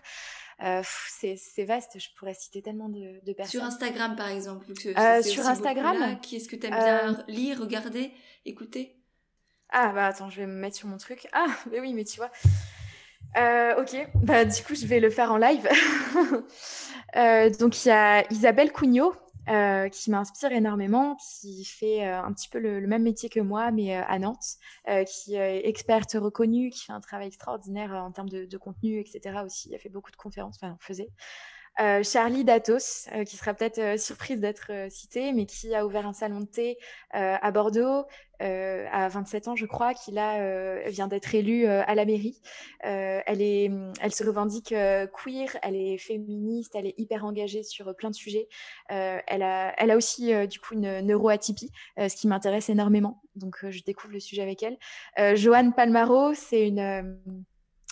C'est 0.59 1.65
vaste. 1.65 1.99
Je 1.99 2.09
pourrais 2.19 2.35
citer 2.35 2.63
tellement 2.63 2.89
de, 2.89 3.21
de 3.25 3.33
personnes. 3.33 3.61
Sur 3.61 3.65
Instagram, 3.65 4.17
par 4.17 4.29
exemple. 4.29 4.67
sur 4.77 5.47
Instagram. 5.47 6.21
qui 6.21 6.37
est-ce 6.37 6.49
que 6.49 6.57
tu 6.57 6.67
aimes 6.67 6.75
bien 6.75 7.25
lire, 7.29 7.61
regarder, 7.61 8.13
écouter? 8.45 8.97
Ah 9.71 9.93
bah 9.93 10.07
attends, 10.07 10.31
je 10.31 10.41
vais 10.41 10.47
me 10.47 10.55
mettre 10.55 10.77
sur 10.77 10.89
mon 10.89 10.97
truc. 10.97 11.27
Ah, 11.33 11.47
mais 11.71 11.81
oui, 11.81 11.93
mais 11.93 12.05
tu 12.05 12.19
vois. 12.19 12.31
Euh, 13.37 13.83
ok, 13.83 14.09
bah 14.15 14.45
du 14.45 14.63
coup 14.63 14.75
je 14.75 14.87
vais 14.87 15.01
le 15.01 15.11
faire 15.11 15.33
en 15.33 15.37
live. 15.37 15.69
Euh, 17.15 17.49
donc 17.49 17.85
il 17.85 17.89
y 17.89 17.93
a 17.93 18.31
Isabelle 18.31 18.73
Cugnot 18.73 19.15
euh, 19.49 19.89
qui 19.89 20.11
m'inspire 20.11 20.53
énormément, 20.53 21.17
qui 21.17 21.65
fait 21.65 22.05
un 22.05 22.33
petit 22.33 22.49
peu 22.49 22.59
le, 22.59 22.87
même 22.87 23.03
métier 23.03 23.29
que 23.29 23.41
moi, 23.41 23.71
mais 23.71 23.95
à 23.95 24.19
Nantes, 24.19 24.57
qui 25.07 25.35
est 25.35 25.67
experte 25.67 26.13
reconnue, 26.13 26.71
qui 26.71 26.85
fait 26.85 26.93
un 26.93 27.01
travail 27.01 27.29
extraordinaire 27.29 27.93
en 27.93 28.13
termes 28.13 28.29
de, 28.29 28.45
de, 28.45 28.59
contenu, 28.59 29.01
etc. 29.01 29.43
aussi. 29.45 29.73
Elle 29.73 29.81
fait 29.81 29.89
beaucoup 29.89 30.11
de 30.11 30.17
conférences, 30.17 30.57
enfin 30.61 30.77
faisait. 30.81 31.11
Euh, 31.79 32.03
Charlie 32.03 32.45
Datos, 32.45 33.09
euh, 33.13 33.25
qui 33.25 33.37
sera 33.37 33.53
peut-être 33.53 33.79
euh, 33.79 33.99
surprise 33.99 34.41
d'être 34.41 34.71
citée, 34.89 35.33
mais 35.33 35.45
qui 35.45 35.75
a 35.75 35.85
ouvert 35.85 36.07
un 36.07 36.15
salon 36.15 36.41
de 36.41 36.47
thé 36.47 36.79
à 37.13 37.51
Bordeaux 37.51 38.05
à 38.39 39.09
27 39.09 39.49
ans, 39.49 39.57
je 39.57 39.65
crois, 39.65 39.95
qui 39.95 40.11
là 40.11 40.79
vient 40.91 41.09
d'être 41.09 41.35
élue 41.35 41.67
à 41.67 41.95
la 41.95 42.05
mairie. 42.05 42.43
elle 42.81 43.41
est, 43.41 43.71
elle 44.01 44.13
se 44.13 44.25
revendique 44.25 44.69
queer, 44.69 45.57
elle 45.63 45.75
est 45.75 45.97
féministe, 45.97 46.73
elle 46.75 46.87
est 46.87 46.95
hyper 46.99 47.25
engagée 47.25 47.63
sur 47.63 47.95
plein 47.97 48.11
de 48.11 48.15
sujets. 48.15 48.49
elle 48.89 49.43
a, 49.43 49.75
elle 49.79 49.91
a 49.91 49.97
aussi 49.97 50.35
du 50.47 50.61
coup 50.61 50.75
une 50.75 51.01
neuroatypie, 51.01 51.71
ce 51.97 52.15
qui 52.15 52.29
m'intéresse 52.29 52.69
énormément. 52.69 53.23
Donc 53.37 53.57
je 53.71 53.83
découvre 53.83 54.13
le 54.13 54.21
sujet 54.21 54.43
avec 54.43 54.63
elle. 54.63 54.77
Joanne 55.37 55.73
Palmaro, 55.73 56.35
c'est 56.35 56.69
une 56.69 57.19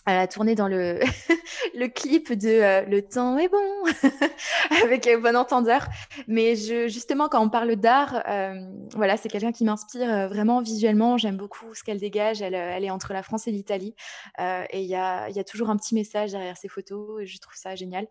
elle 0.06 0.18
a 0.18 0.26
tourné 0.26 0.54
dans 0.54 0.68
le, 0.68 1.00
le 1.74 1.88
clip 1.88 2.32
de 2.32 2.48
euh, 2.48 2.82
Le 2.82 3.00
temps 3.02 3.38
est 3.38 3.48
bon 3.48 3.58
avec 4.84 5.06
un 5.06 5.18
Bon 5.18 5.34
Entendeur. 5.34 5.86
Mais 6.28 6.56
je, 6.56 6.88
justement, 6.88 7.28
quand 7.28 7.42
on 7.42 7.48
parle 7.48 7.76
d'art, 7.76 8.22
euh, 8.28 8.54
voilà, 8.94 9.16
c'est 9.16 9.30
quelqu'un 9.30 9.52
qui 9.52 9.64
m'inspire 9.64 10.12
euh, 10.12 10.28
vraiment 10.28 10.60
visuellement. 10.60 11.16
J'aime 11.16 11.38
beaucoup 11.38 11.74
ce 11.74 11.82
qu'elle 11.82 11.98
dégage. 11.98 12.42
Elle, 12.42 12.54
est 12.54 12.90
entre 12.90 13.14
la 13.14 13.22
France 13.22 13.48
et 13.48 13.50
l'Italie. 13.50 13.94
et 14.38 14.82
il 14.82 14.86
y 14.86 14.94
a, 14.94 15.44
toujours 15.44 15.70
un 15.70 15.76
petit 15.76 15.94
message 15.94 16.32
derrière 16.32 16.56
ses 16.56 16.68
photos 16.68 17.24
je 17.24 17.38
trouve 17.38 17.54
ça 17.54 17.74
génial. 17.74 18.06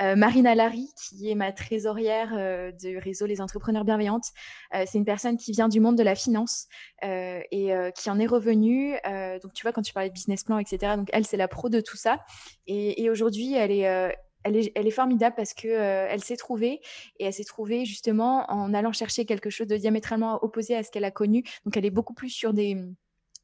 Marina 0.00 0.54
Larry, 0.54 0.88
qui 0.96 1.30
est 1.30 1.34
ma 1.34 1.52
trésorière 1.52 2.72
du 2.78 2.98
réseau 2.98 3.26
Les 3.26 3.40
Entrepreneurs 3.40 3.84
Bienveillantes. 3.84 4.26
c'est 4.72 4.98
une 4.98 5.04
personne 5.04 5.36
qui 5.36 5.52
vient 5.52 5.68
du 5.68 5.80
monde 5.80 5.96
de 5.96 6.02
la 6.02 6.14
finance 6.14 6.66
et 7.02 7.72
qui 7.94 8.10
en 8.10 8.18
est 8.18 8.26
revenue. 8.26 8.96
donc, 9.42 9.52
tu 9.52 9.62
vois, 9.62 9.72
quand 9.72 9.82
tu 9.82 9.92
parlais 9.92 10.08
de 10.08 10.14
business 10.14 10.44
plan, 10.44 10.58
etc., 10.58 10.94
donc 10.96 11.08
elle, 11.12 11.26
c'est 11.26 11.35
la 11.36 11.48
pro 11.48 11.68
de 11.68 11.80
tout 11.80 11.96
ça. 11.96 12.20
Et, 12.66 13.08
aujourd'hui, 13.10 13.54
elle 13.54 13.70
est, 13.70 13.88
euh, 13.88 14.10
elle 14.44 14.56
est, 14.56 14.72
elle 14.74 14.86
est, 14.86 14.92
formidable 14.92 15.34
parce 15.36 15.54
que 15.54 15.68
euh, 15.68 16.06
elle 16.10 16.22
s'est 16.22 16.36
trouvée 16.36 16.80
et 17.18 17.24
elle 17.24 17.32
s'est 17.32 17.44
trouvée 17.44 17.84
justement 17.84 18.44
en 18.50 18.72
allant 18.74 18.92
chercher 18.92 19.24
quelque 19.24 19.50
chose 19.50 19.66
de 19.66 19.76
diamétralement 19.76 20.42
opposé 20.42 20.76
à 20.76 20.82
ce 20.82 20.90
qu'elle 20.90 21.04
a 21.04 21.10
connu. 21.10 21.42
Donc 21.64 21.76
elle 21.76 21.84
est 21.84 21.90
beaucoup 21.90 22.14
plus 22.14 22.30
sur 22.30 22.52
des 22.52 22.76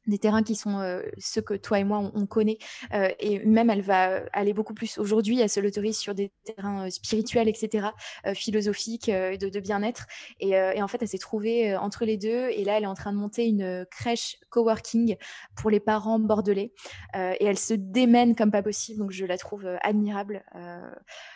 des 0.07 0.17
terrains 0.17 0.43
qui 0.43 0.55
sont 0.55 0.79
euh, 0.79 1.01
ceux 1.17 1.41
que 1.41 1.53
toi 1.53 1.79
et 1.79 1.83
moi 1.83 2.11
on, 2.13 2.25
connaît. 2.25 2.57
Euh, 2.93 3.09
et 3.19 3.39
même 3.39 3.69
elle 3.69 3.81
va 3.81 4.23
aller 4.33 4.53
beaucoup 4.53 4.73
plus 4.73 4.97
aujourd'hui. 4.97 5.39
Elle 5.39 5.49
se 5.49 5.59
l'autorise 5.59 5.97
sur 5.97 6.13
des 6.13 6.31
terrains 6.43 6.87
euh, 6.87 6.89
spirituels 6.89 7.47
etc 7.47 7.87
philosophiques 8.33 9.09
de, 9.09 9.49
de 9.49 9.59
bien-être. 9.59 10.05
Et, 10.39 10.51
et, 10.51 10.81
en 10.81 10.87
fait 10.87 11.01
elle 11.01 11.07
s'est 11.07 11.17
trouvée 11.17 11.75
entre 11.75 12.05
les 12.05 12.17
deux. 12.17 12.49
Et 12.49 12.63
là 12.63 12.77
elle 12.77 12.83
est 12.83 12.87
en 12.87 12.93
train 12.93 13.11
de 13.11 13.17
monter 13.17 13.47
une 13.47 13.85
crèche 13.89 14.37
coworking 14.49 15.15
pour 15.55 15.69
les 15.69 15.79
parents 15.79 16.19
bordelais. 16.19 16.73
Et 17.15 17.45
elle 17.45 17.59
se 17.59 17.73
démène 17.73 18.35
comme 18.35 18.51
pas 18.51 18.63
possible. 18.63 18.99
Donc 18.99 19.11
je 19.11 19.25
la 19.25 19.37
trouve 19.37 19.67
admirable. 19.81 20.43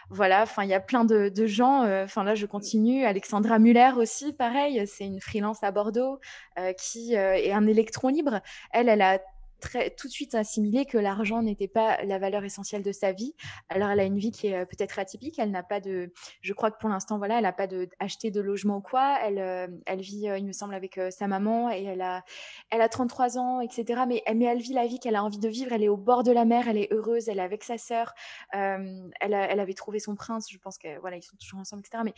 Voilà, 0.09 0.43
enfin, 0.43 0.63
il 0.63 0.70
y 0.70 0.74
a 0.74 0.80
plein 0.80 1.03
de, 1.03 1.32
gens. 1.45 1.84
Euh, 1.84 2.05
enfin, 2.05 2.24
là, 2.24 2.34
je 2.34 2.45
continue. 2.45 3.03
Alexandra 3.03 3.59
Muller 3.59 3.91
aussi, 3.97 4.32
pareil, 4.32 4.88
c'est 4.88 5.05
une 5.05 5.20
freelance 5.20 5.63
à 5.63 5.72
Bordeaux 5.72 6.20
euh, 6.57 6.72
qui 6.74 7.18
euh, 7.18 7.34
est 7.34 7.51
un 7.51 7.68
électron 7.68 8.07
libre. 8.07 8.39
Elle, 8.72 8.89
elle 8.89 9.01
a 9.01 9.20
tout 9.60 10.08
de 10.08 10.12
suite 10.12 10.36
assimilé 10.36 10.86
que 10.86 10.97
l'argent 10.97 11.41
n'était 11.41 11.68
pas 11.68 12.03
la 12.03 12.20
valeur 12.20 12.43
essentielle 12.43 12.84
de 12.84 12.91
sa 12.91 13.12
vie. 13.12 13.34
Alors, 13.70 13.89
elle 13.89 13.99
a 13.99 14.03
une 14.03 14.18
vie 14.18 14.32
qui 14.32 14.47
est 14.47 14.66
peut-être 14.66 14.99
atypique. 14.99 15.39
Elle 15.39 15.51
n'a 15.51 15.64
pas 15.64 15.80
de, 15.80 16.12
je 16.41 16.53
crois 16.53 16.72
que 16.72 16.78
pour 16.78 16.89
l'instant, 16.89 17.18
voilà, 17.18 17.38
elle 17.38 17.43
n'a 17.43 17.53
pas 17.53 17.68
de 17.68 17.89
acheté 17.99 18.32
de 18.32 18.39
logement 18.41 18.78
ou 18.78 18.82
quoi. 18.82 19.18
Elle, 19.24 19.82
elle 19.86 20.01
vit, 20.01 20.28
il 20.38 20.45
me 20.45 20.51
semble, 20.51 20.76
avec 20.76 20.99
sa 21.10 21.28
maman 21.28 21.72
et 21.72 21.84
elle 21.84 22.01
a, 22.01 22.24
elle 22.70 22.82
a 22.82 22.89
33 22.89 23.38
ans, 23.38 23.62
etc. 23.62 24.03
Mais, 24.08 24.24
elle 24.26 24.60
vit 24.60 24.74
la 24.74 24.86
vie 24.86 24.99
qu'elle 24.99 25.16
a 25.16 25.24
envie 25.24 25.39
de 25.39 25.49
vivre. 25.49 25.72
Elle 25.74 25.84
est 25.84 25.89
au 25.89 25.97
bord 25.97 26.24
de 26.24 26.32
la 26.32 26.45
mer, 26.45 26.68
elle 26.68 26.78
est 26.78 26.91
heureuse, 26.91 27.28
elle 27.30 27.39
est 27.39 27.43
avec 27.43 27.64
sa 27.64 27.78
sœur. 27.78 28.14
elle, 28.51 29.34
avait 29.34 29.74
trouvé 29.74 29.99
son 29.99 30.16
prince. 30.16 30.47
Je 30.51 30.58
pense 30.58 30.78
que 30.78 30.99
voilà, 30.99 31.18
ils 31.18 31.24
sont 31.24 31.38
toujours 31.38 31.60
ensemble, 31.60 31.82
etc. 31.86 32.03
Mais 32.05 32.14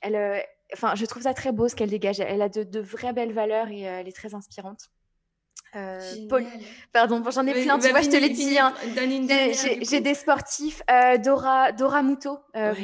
elle, 0.00 0.44
enfin, 0.72 0.94
je 0.94 1.04
trouve 1.06 1.22
ça 1.22 1.34
très 1.34 1.52
beau 1.52 1.68
ce 1.68 1.74
qu'elle 1.74 1.90
dégage. 1.90 2.20
Elle 2.20 2.42
a 2.42 2.48
de 2.48 2.80
vraies 2.80 3.12
belles 3.12 3.32
valeurs 3.32 3.68
et 3.68 3.80
elle 3.80 4.08
est 4.08 4.16
très 4.16 4.34
inspirante. 4.34 4.90
Euh, 5.76 6.00
Paul... 6.28 6.46
Pardon, 6.92 7.22
j'en 7.30 7.46
ai 7.46 7.62
plein, 7.62 7.78
tu 7.78 7.88
vois, 7.88 8.02
je 8.02 8.10
te 8.10 8.16
l'ai 8.16 8.30
dit. 8.30 8.58
Hein. 8.58 8.74
J'ai 9.82 10.00
des 10.00 10.14
sportifs, 10.14 10.82
euh, 10.90 11.18
Dora, 11.18 11.72
Dora 11.72 12.02
Muto, 12.02 12.38
euh, 12.54 12.74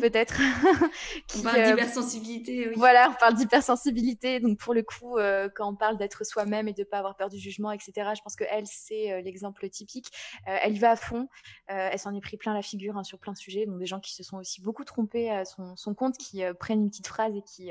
peut-être. 0.00 0.40
on 1.36 1.42
parle 1.42 1.64
d'hypersensibilité, 1.64 2.68
oui. 2.68 2.74
Voilà, 2.76 3.10
on 3.10 3.20
parle 3.20 3.34
d'hypersensibilité. 3.34 4.40
Donc, 4.40 4.58
pour 4.58 4.72
le 4.72 4.82
coup, 4.82 5.16
quand 5.54 5.70
on 5.70 5.76
parle 5.76 5.98
d'être 5.98 6.24
soi-même 6.24 6.68
et 6.68 6.72
de 6.72 6.82
ne 6.82 6.84
pas 6.84 6.98
avoir 6.98 7.16
peur 7.16 7.28
du 7.28 7.38
jugement, 7.38 7.72
etc., 7.72 8.10
je 8.16 8.22
pense 8.22 8.36
qu'elle, 8.36 8.66
c'est 8.66 9.20
l'exemple 9.22 9.68
typique. 9.68 10.10
elle 10.46 10.74
y 10.74 10.78
va 10.78 10.92
à 10.92 10.96
fond. 10.96 11.28
elle 11.66 11.98
s'en 11.98 12.14
est 12.14 12.20
pris 12.20 12.36
plein 12.36 12.54
la 12.54 12.62
figure 12.62 12.96
hein, 12.96 13.04
sur 13.04 13.18
plein 13.18 13.32
de 13.32 13.38
sujets. 13.38 13.66
Donc, 13.66 13.78
des 13.78 13.86
gens 13.86 14.00
qui 14.00 14.14
se 14.14 14.22
sont 14.22 14.38
aussi 14.38 14.62
beaucoup 14.62 14.84
trompés 14.84 15.30
à 15.30 15.44
son, 15.44 15.76
son 15.76 15.94
compte, 15.94 16.16
qui 16.16 16.42
prennent 16.58 16.80
une 16.80 16.90
petite 16.90 17.08
phrase 17.08 17.34
et 17.36 17.42
qui 17.42 17.70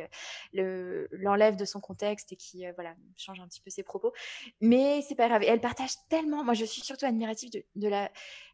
l'enlèvent 0.54 1.58
de 1.58 1.66
son 1.66 1.80
contexte 1.80 2.32
et 2.34 2.36
qui, 2.36 2.66
voilà, 2.76 2.94
changent 3.16 3.40
un 3.40 3.48
petit 3.48 3.62
peu 3.62 3.72
ses 3.72 3.84
propos. 3.84 4.14
Mais 4.62 4.66
c'est 5.07 5.15
pas 5.15 5.28
grave. 5.28 5.43
Et 5.43 5.47
elle 5.47 5.61
partage 5.61 5.91
tellement. 6.09 6.43
Moi, 6.43 6.53
je 6.53 6.65
suis 6.65 6.82
surtout 6.82 7.05
admirative 7.05 7.51
de, 7.51 7.63
de 7.76 7.88
la, 7.88 8.11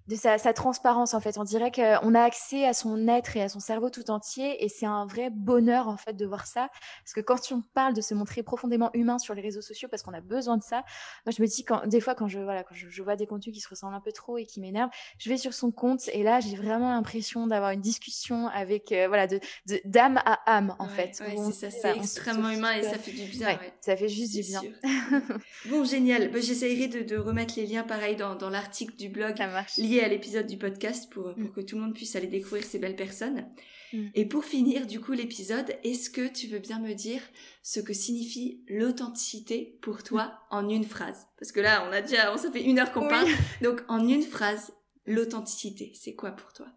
de 0.07 0.15
sa, 0.15 0.37
transparence 0.53 1.13
en 1.13 1.19
fait. 1.19 1.37
On 1.37 1.43
dirait 1.43 1.71
qu'on 1.71 2.15
a 2.15 2.21
accès 2.21 2.65
à 2.65 2.73
son 2.73 3.07
être 3.07 3.37
et 3.37 3.41
à 3.41 3.49
son 3.49 3.59
cerveau 3.59 3.89
tout 3.89 4.11
entier 4.11 4.63
et 4.63 4.69
c'est 4.69 4.85
un 4.85 5.05
vrai 5.05 5.29
bonheur 5.29 5.87
en 5.87 5.97
fait 5.97 6.13
de 6.13 6.25
voir 6.25 6.45
ça. 6.45 6.69
Parce 7.03 7.13
que 7.13 7.21
quand 7.21 7.51
on 7.51 7.61
parle 7.73 7.93
de 7.93 8.01
se 8.01 8.13
montrer 8.13 8.43
profondément 8.43 8.89
humain 8.93 9.17
sur 9.17 9.33
les 9.33 9.41
réseaux 9.41 9.61
sociaux 9.61 9.87
parce 9.89 10.03
qu'on 10.03 10.13
a 10.13 10.21
besoin 10.21 10.57
de 10.57 10.63
ça, 10.63 10.83
moi 11.25 11.33
je 11.35 11.41
me 11.41 11.47
dis 11.47 11.63
quand 11.63 11.87
des 11.87 12.01
fois 12.01 12.15
quand 12.15 12.27
je 12.27 12.39
voilà 12.39 12.63
quand 12.63 12.75
je, 12.75 13.03
vois 13.03 13.15
des 13.15 13.27
contenus 13.27 13.53
qui 13.53 13.61
se 13.61 13.69
ressemblent 13.69 13.95
un 13.95 14.01
peu 14.01 14.11
trop 14.11 14.37
et 14.37 14.45
qui 14.45 14.59
m'énervent, 14.59 14.91
je 15.17 15.29
vais 15.29 15.37
sur 15.37 15.53
son 15.53 15.71
compte 15.71 16.09
et 16.13 16.23
là 16.23 16.39
j'ai 16.39 16.55
vraiment 16.55 16.91
l'impression 16.91 17.47
d'avoir 17.47 17.71
une 17.71 17.81
discussion 17.81 18.47
avec 18.47 18.91
euh, 18.91 19.07
voilà 19.07 19.27
de 19.27 19.39
d'âme 19.85 20.19
à 20.25 20.39
âme 20.45 20.75
en 20.79 20.87
fait. 20.87 21.21
Ouais, 21.21 21.35
c'est 21.51 21.71
ça, 21.71 21.71
c'est 21.71 21.97
extrêmement 21.97 22.49
humain 22.49 22.73
et 22.73 22.83
ça 22.83 22.97
fait 22.97 23.11
du 23.11 23.25
bien. 23.25 23.57
Ça 23.81 23.95
fait 23.95 24.09
juste 24.09 24.33
du 24.33 24.41
bien. 24.41 24.61
bon 25.69 25.83
génial. 25.83 26.31
Bah, 26.31 26.39
J'essayerai 26.41 26.87
de, 26.87 27.01
de, 27.01 27.17
remettre 27.17 27.53
les 27.57 27.65
liens 27.65 27.83
pareil 27.83 28.15
dans, 28.15 28.35
dans 28.35 28.49
l'article 28.49 28.95
du 28.95 29.09
blog. 29.09 29.37
Ça 29.37 29.47
marche 29.47 29.77
à 30.01 30.07
l'épisode 30.07 30.47
du 30.47 30.57
podcast 30.57 31.11
pour, 31.11 31.33
pour 31.33 31.37
mm. 31.37 31.51
que 31.51 31.61
tout 31.61 31.75
le 31.75 31.81
monde 31.81 31.93
puisse 31.93 32.15
aller 32.15 32.27
découvrir 32.27 32.63
ces 32.63 32.79
belles 32.79 32.95
personnes. 32.95 33.45
Mm. 33.91 34.07
Et 34.15 34.25
pour 34.25 34.45
finir, 34.45 34.87
du 34.87 34.99
coup, 34.99 35.13
l'épisode, 35.13 35.75
est-ce 35.83 36.09
que 36.09 36.27
tu 36.27 36.47
veux 36.47 36.59
bien 36.59 36.79
me 36.79 36.93
dire 36.93 37.21
ce 37.61 37.79
que 37.79 37.93
signifie 37.93 38.63
l'authenticité 38.67 39.77
pour 39.81 40.03
toi 40.03 40.25
mm. 40.25 40.55
en 40.55 40.69
une 40.69 40.83
phrase? 40.83 41.27
Parce 41.39 41.51
que 41.51 41.59
là, 41.59 41.87
on 41.87 41.91
a 41.91 42.01
déjà, 42.01 42.33
on, 42.33 42.37
ça 42.37 42.51
fait 42.51 42.63
une 42.63 42.79
heure 42.79 42.91
qu'on 42.91 43.07
parle. 43.07 43.27
Donc, 43.61 43.83
en 43.87 44.07
une 44.07 44.23
phrase, 44.23 44.73
l'authenticité, 45.05 45.91
c'est 45.95 46.15
quoi 46.15 46.31
pour 46.31 46.53
toi? 46.53 46.67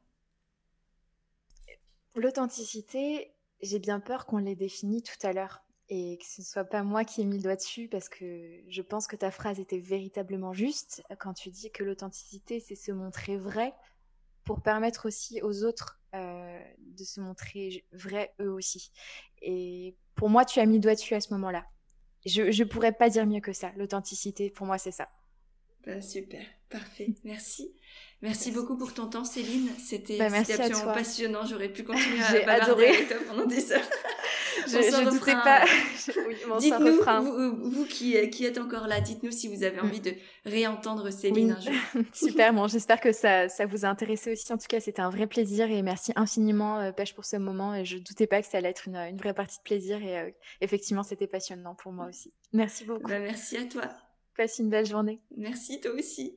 L'authenticité, 2.14 3.32
j'ai 3.60 3.78
bien 3.78 4.00
peur 4.00 4.26
qu'on 4.26 4.38
l'ait 4.38 4.56
définie 4.56 5.02
tout 5.02 5.26
à 5.26 5.32
l'heure 5.32 5.65
et 5.88 6.18
que 6.18 6.24
ce 6.26 6.40
ne 6.40 6.46
soit 6.46 6.64
pas 6.64 6.82
moi 6.82 7.04
qui 7.04 7.20
ai 7.20 7.24
mis 7.24 7.36
le 7.36 7.42
doigt 7.42 7.56
dessus 7.56 7.88
parce 7.88 8.08
que 8.08 8.60
je 8.68 8.82
pense 8.82 9.06
que 9.06 9.16
ta 9.16 9.30
phrase 9.30 9.60
était 9.60 9.78
véritablement 9.78 10.52
juste 10.52 11.02
quand 11.20 11.32
tu 11.32 11.50
dis 11.50 11.70
que 11.70 11.84
l'authenticité, 11.84 12.60
c'est 12.60 12.74
se 12.74 12.90
montrer 12.90 13.36
vrai 13.36 13.72
pour 14.44 14.62
permettre 14.62 15.06
aussi 15.06 15.40
aux 15.42 15.64
autres 15.64 16.00
euh, 16.14 16.60
de 16.78 17.04
se 17.04 17.20
montrer 17.20 17.84
vrai 17.92 18.32
eux 18.40 18.50
aussi. 18.50 18.90
Et 19.42 19.94
pour 20.14 20.28
moi, 20.28 20.44
tu 20.44 20.60
as 20.60 20.66
mis 20.66 20.76
le 20.76 20.80
doigt 20.80 20.94
dessus 20.94 21.14
à 21.14 21.20
ce 21.20 21.32
moment-là. 21.34 21.66
Je 22.24 22.42
ne 22.42 22.64
pourrais 22.64 22.92
pas 22.92 23.08
dire 23.08 23.26
mieux 23.26 23.40
que 23.40 23.52
ça. 23.52 23.70
L'authenticité, 23.76 24.50
pour 24.50 24.66
moi, 24.66 24.78
c'est 24.78 24.92
ça. 24.92 25.08
Bah, 25.84 26.00
super, 26.02 26.44
parfait, 26.68 27.14
merci. 27.22 27.72
Merci 28.22 28.50
beaucoup 28.50 28.76
pour 28.76 28.92
ton 28.94 29.08
temps, 29.08 29.24
Céline. 29.24 29.68
C'était 29.78 30.20
absolument 30.20 30.92
passionnant. 30.92 31.44
J'aurais 31.44 31.68
pu 31.68 31.84
continuer 31.84 32.22
à 32.22 32.44
bavarder 32.44 32.86
avec 32.86 33.08
toi 33.08 33.18
pendant 33.28 33.46
des 33.46 33.72
heures. 33.72 33.88
je 34.66 35.04
ne 35.04 35.10
doutais 35.10 35.32
pas. 35.32 35.64
dites-nous, 36.58 37.70
vous, 37.70 37.84
qui, 37.86 38.30
qui, 38.30 38.44
êtes 38.44 38.58
encore 38.58 38.86
là, 38.86 39.00
dites-nous 39.00 39.30
si 39.30 39.48
vous 39.48 39.62
avez 39.62 39.80
envie 39.80 40.00
de 40.00 40.12
réentendre 40.44 41.10
Céline 41.10 41.52
un 41.52 41.60
jour. 41.60 41.72
Super, 42.12 42.52
bon, 42.52 42.66
j'espère 42.68 43.00
que 43.00 43.12
ça, 43.12 43.48
ça 43.48 43.66
vous 43.66 43.84
a 43.84 43.88
intéressé 43.88 44.32
aussi. 44.32 44.52
En 44.52 44.58
tout 44.58 44.66
cas, 44.68 44.80
c'était 44.80 45.02
un 45.02 45.10
vrai 45.10 45.26
plaisir 45.26 45.70
et 45.70 45.82
merci 45.82 46.12
infiniment, 46.16 46.78
euh, 46.78 46.92
Pêche, 46.92 47.14
pour 47.14 47.24
ce 47.24 47.36
moment. 47.36 47.74
Et 47.74 47.84
je 47.84 47.96
ne 47.96 48.02
doutais 48.02 48.26
pas 48.26 48.42
que 48.42 48.48
ça 48.48 48.58
allait 48.58 48.70
être 48.70 48.88
une, 48.88 48.96
une 48.96 49.16
vraie 49.16 49.34
partie 49.34 49.58
de 49.58 49.62
plaisir 49.62 50.02
et 50.02 50.18
euh, 50.18 50.30
effectivement, 50.60 51.02
c'était 51.02 51.26
passionnant 51.26 51.74
pour 51.74 51.92
moi 51.92 52.06
aussi. 52.06 52.32
Merci 52.52 52.84
beaucoup. 52.84 53.08
Bah, 53.08 53.18
merci 53.18 53.56
à 53.56 53.64
toi. 53.64 53.84
Passe 54.36 54.58
une 54.58 54.68
belle 54.68 54.86
journée. 54.86 55.20
Merci, 55.36 55.80
toi 55.80 55.92
aussi. 55.92 56.36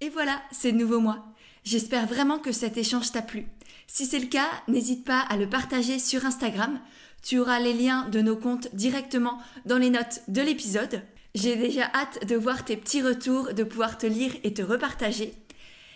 Et 0.00 0.10
voilà, 0.10 0.40
c'est 0.52 0.72
de 0.72 0.76
nouveau 0.76 1.00
moi. 1.00 1.24
J'espère 1.64 2.06
vraiment 2.06 2.38
que 2.38 2.52
cet 2.52 2.76
échange 2.76 3.10
t'a 3.10 3.22
plu. 3.22 3.46
Si 3.90 4.04
c'est 4.04 4.18
le 4.18 4.26
cas, 4.26 4.50
n'hésite 4.68 5.04
pas 5.04 5.20
à 5.20 5.38
le 5.38 5.48
partager 5.48 5.98
sur 5.98 6.26
Instagram. 6.26 6.78
Tu 7.22 7.38
auras 7.38 7.58
les 7.58 7.72
liens 7.72 8.06
de 8.10 8.20
nos 8.20 8.36
comptes 8.36 8.68
directement 8.74 9.38
dans 9.64 9.78
les 9.78 9.88
notes 9.88 10.20
de 10.28 10.42
l'épisode. 10.42 11.02
J'ai 11.34 11.56
déjà 11.56 11.90
hâte 11.94 12.26
de 12.26 12.36
voir 12.36 12.66
tes 12.66 12.76
petits 12.76 13.00
retours, 13.00 13.54
de 13.54 13.64
pouvoir 13.64 13.96
te 13.96 14.06
lire 14.06 14.32
et 14.44 14.52
te 14.52 14.60
repartager. 14.60 15.32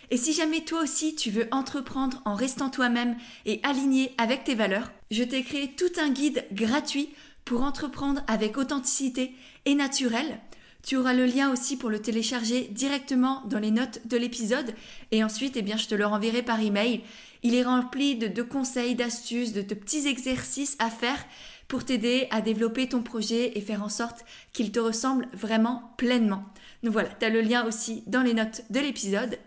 Et 0.09 0.17
si 0.17 0.33
jamais 0.33 0.61
toi 0.61 0.81
aussi 0.81 1.15
tu 1.15 1.29
veux 1.29 1.47
entreprendre 1.51 2.19
en 2.25 2.33
restant 2.33 2.71
toi-même 2.71 3.15
et 3.45 3.59
aligné 3.61 4.11
avec 4.17 4.43
tes 4.43 4.55
valeurs, 4.55 4.91
je 5.11 5.23
t'ai 5.23 5.43
créé 5.43 5.75
tout 5.75 6.01
un 6.01 6.09
guide 6.09 6.45
gratuit 6.51 7.09
pour 7.45 7.61
entreprendre 7.61 8.21
avec 8.27 8.57
authenticité 8.57 9.35
et 9.65 9.75
naturel 9.75 10.39
tu 10.83 10.97
auras 10.97 11.13
le 11.13 11.25
lien 11.25 11.49
aussi 11.49 11.77
pour 11.77 11.89
le 11.89 11.99
télécharger 11.99 12.67
directement 12.71 13.41
dans 13.45 13.59
les 13.59 13.71
notes 13.71 14.01
de 14.05 14.17
l'épisode 14.17 14.75
et 15.11 15.23
ensuite, 15.23 15.55
eh 15.55 15.77
je 15.77 15.87
te 15.87 15.95
le 15.95 16.05
renverrai 16.05 16.41
par 16.41 16.59
email. 16.59 17.01
Il 17.43 17.55
est 17.55 17.63
rempli 17.63 18.15
de, 18.15 18.41
conseils, 18.41 18.95
d'astuces, 18.95 19.53
de, 19.53 19.61
de 19.61 19.73
petits 19.75 20.07
exercices 20.07 20.77
à 20.79 20.89
faire 20.89 21.23
pour 21.67 21.85
t'aider 21.85 22.27
à 22.31 22.41
développer 22.41 22.87
ton 22.87 23.01
projet 23.01 23.57
et 23.57 23.61
faire 23.61 23.83
en 23.83 23.89
sorte 23.89 24.25
qu'il 24.53 24.71
te 24.71 24.79
ressemble 24.79 25.27
vraiment 25.33 25.93
pleinement. 25.97 26.45
Donc 26.83 26.93
voilà, 26.93 27.09
tu 27.09 27.25
as 27.25 27.29
le 27.29 27.41
lien 27.41 27.65
aussi 27.65 28.03
dans 28.07 28.21
les 28.21 28.33
notes 28.33 28.63
de 28.69 28.79
l'épisode. 28.79 29.37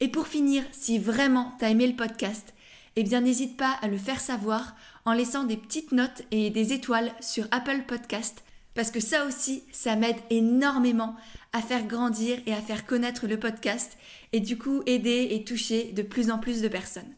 Et 0.00 0.08
pour 0.08 0.26
finir, 0.26 0.64
si 0.72 0.98
vraiment 0.98 1.52
tu 1.58 1.64
as 1.64 1.70
aimé 1.70 1.86
le 1.86 1.96
podcast, 1.96 2.52
eh 2.96 3.04
bien 3.04 3.20
n'hésite 3.20 3.56
pas 3.56 3.76
à 3.82 3.88
le 3.88 3.98
faire 3.98 4.20
savoir 4.20 4.74
en 5.04 5.12
laissant 5.12 5.44
des 5.44 5.56
petites 5.56 5.92
notes 5.92 6.22
et 6.30 6.50
des 6.50 6.72
étoiles 6.72 7.12
sur 7.20 7.46
Apple 7.50 7.84
Podcast 7.86 8.42
parce 8.76 8.90
que 8.90 9.00
ça 9.00 9.24
aussi, 9.24 9.64
ça 9.72 9.96
m'aide 9.96 10.18
énormément 10.28 11.16
à 11.52 11.62
faire 11.62 11.86
grandir 11.86 12.38
et 12.44 12.52
à 12.52 12.60
faire 12.60 12.84
connaître 12.84 13.26
le 13.26 13.38
podcast 13.38 13.96
et 14.34 14.40
du 14.40 14.58
coup 14.58 14.82
aider 14.84 15.28
et 15.30 15.44
toucher 15.44 15.92
de 15.92 16.02
plus 16.02 16.30
en 16.30 16.38
plus 16.38 16.60
de 16.60 16.68
personnes. 16.68 17.10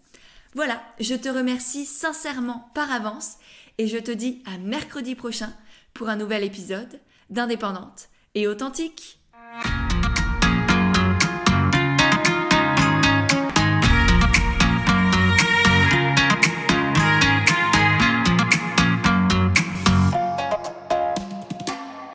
Voilà, 0.59 0.83
je 0.99 1.15
te 1.15 1.29
remercie 1.29 1.87
sincèrement 1.87 2.69
par 2.75 2.91
avance 2.91 3.37
et 3.79 3.87
je 3.87 3.97
te 3.97 4.11
dis 4.11 4.43
à 4.45 4.59
mercredi 4.59 5.15
prochain 5.15 5.53
pour 5.95 6.09
un 6.09 6.17
nouvel 6.17 6.43
épisode 6.43 6.99
d'Indépendante 7.31 8.09
et 8.35 8.49
authentique. 8.49 9.21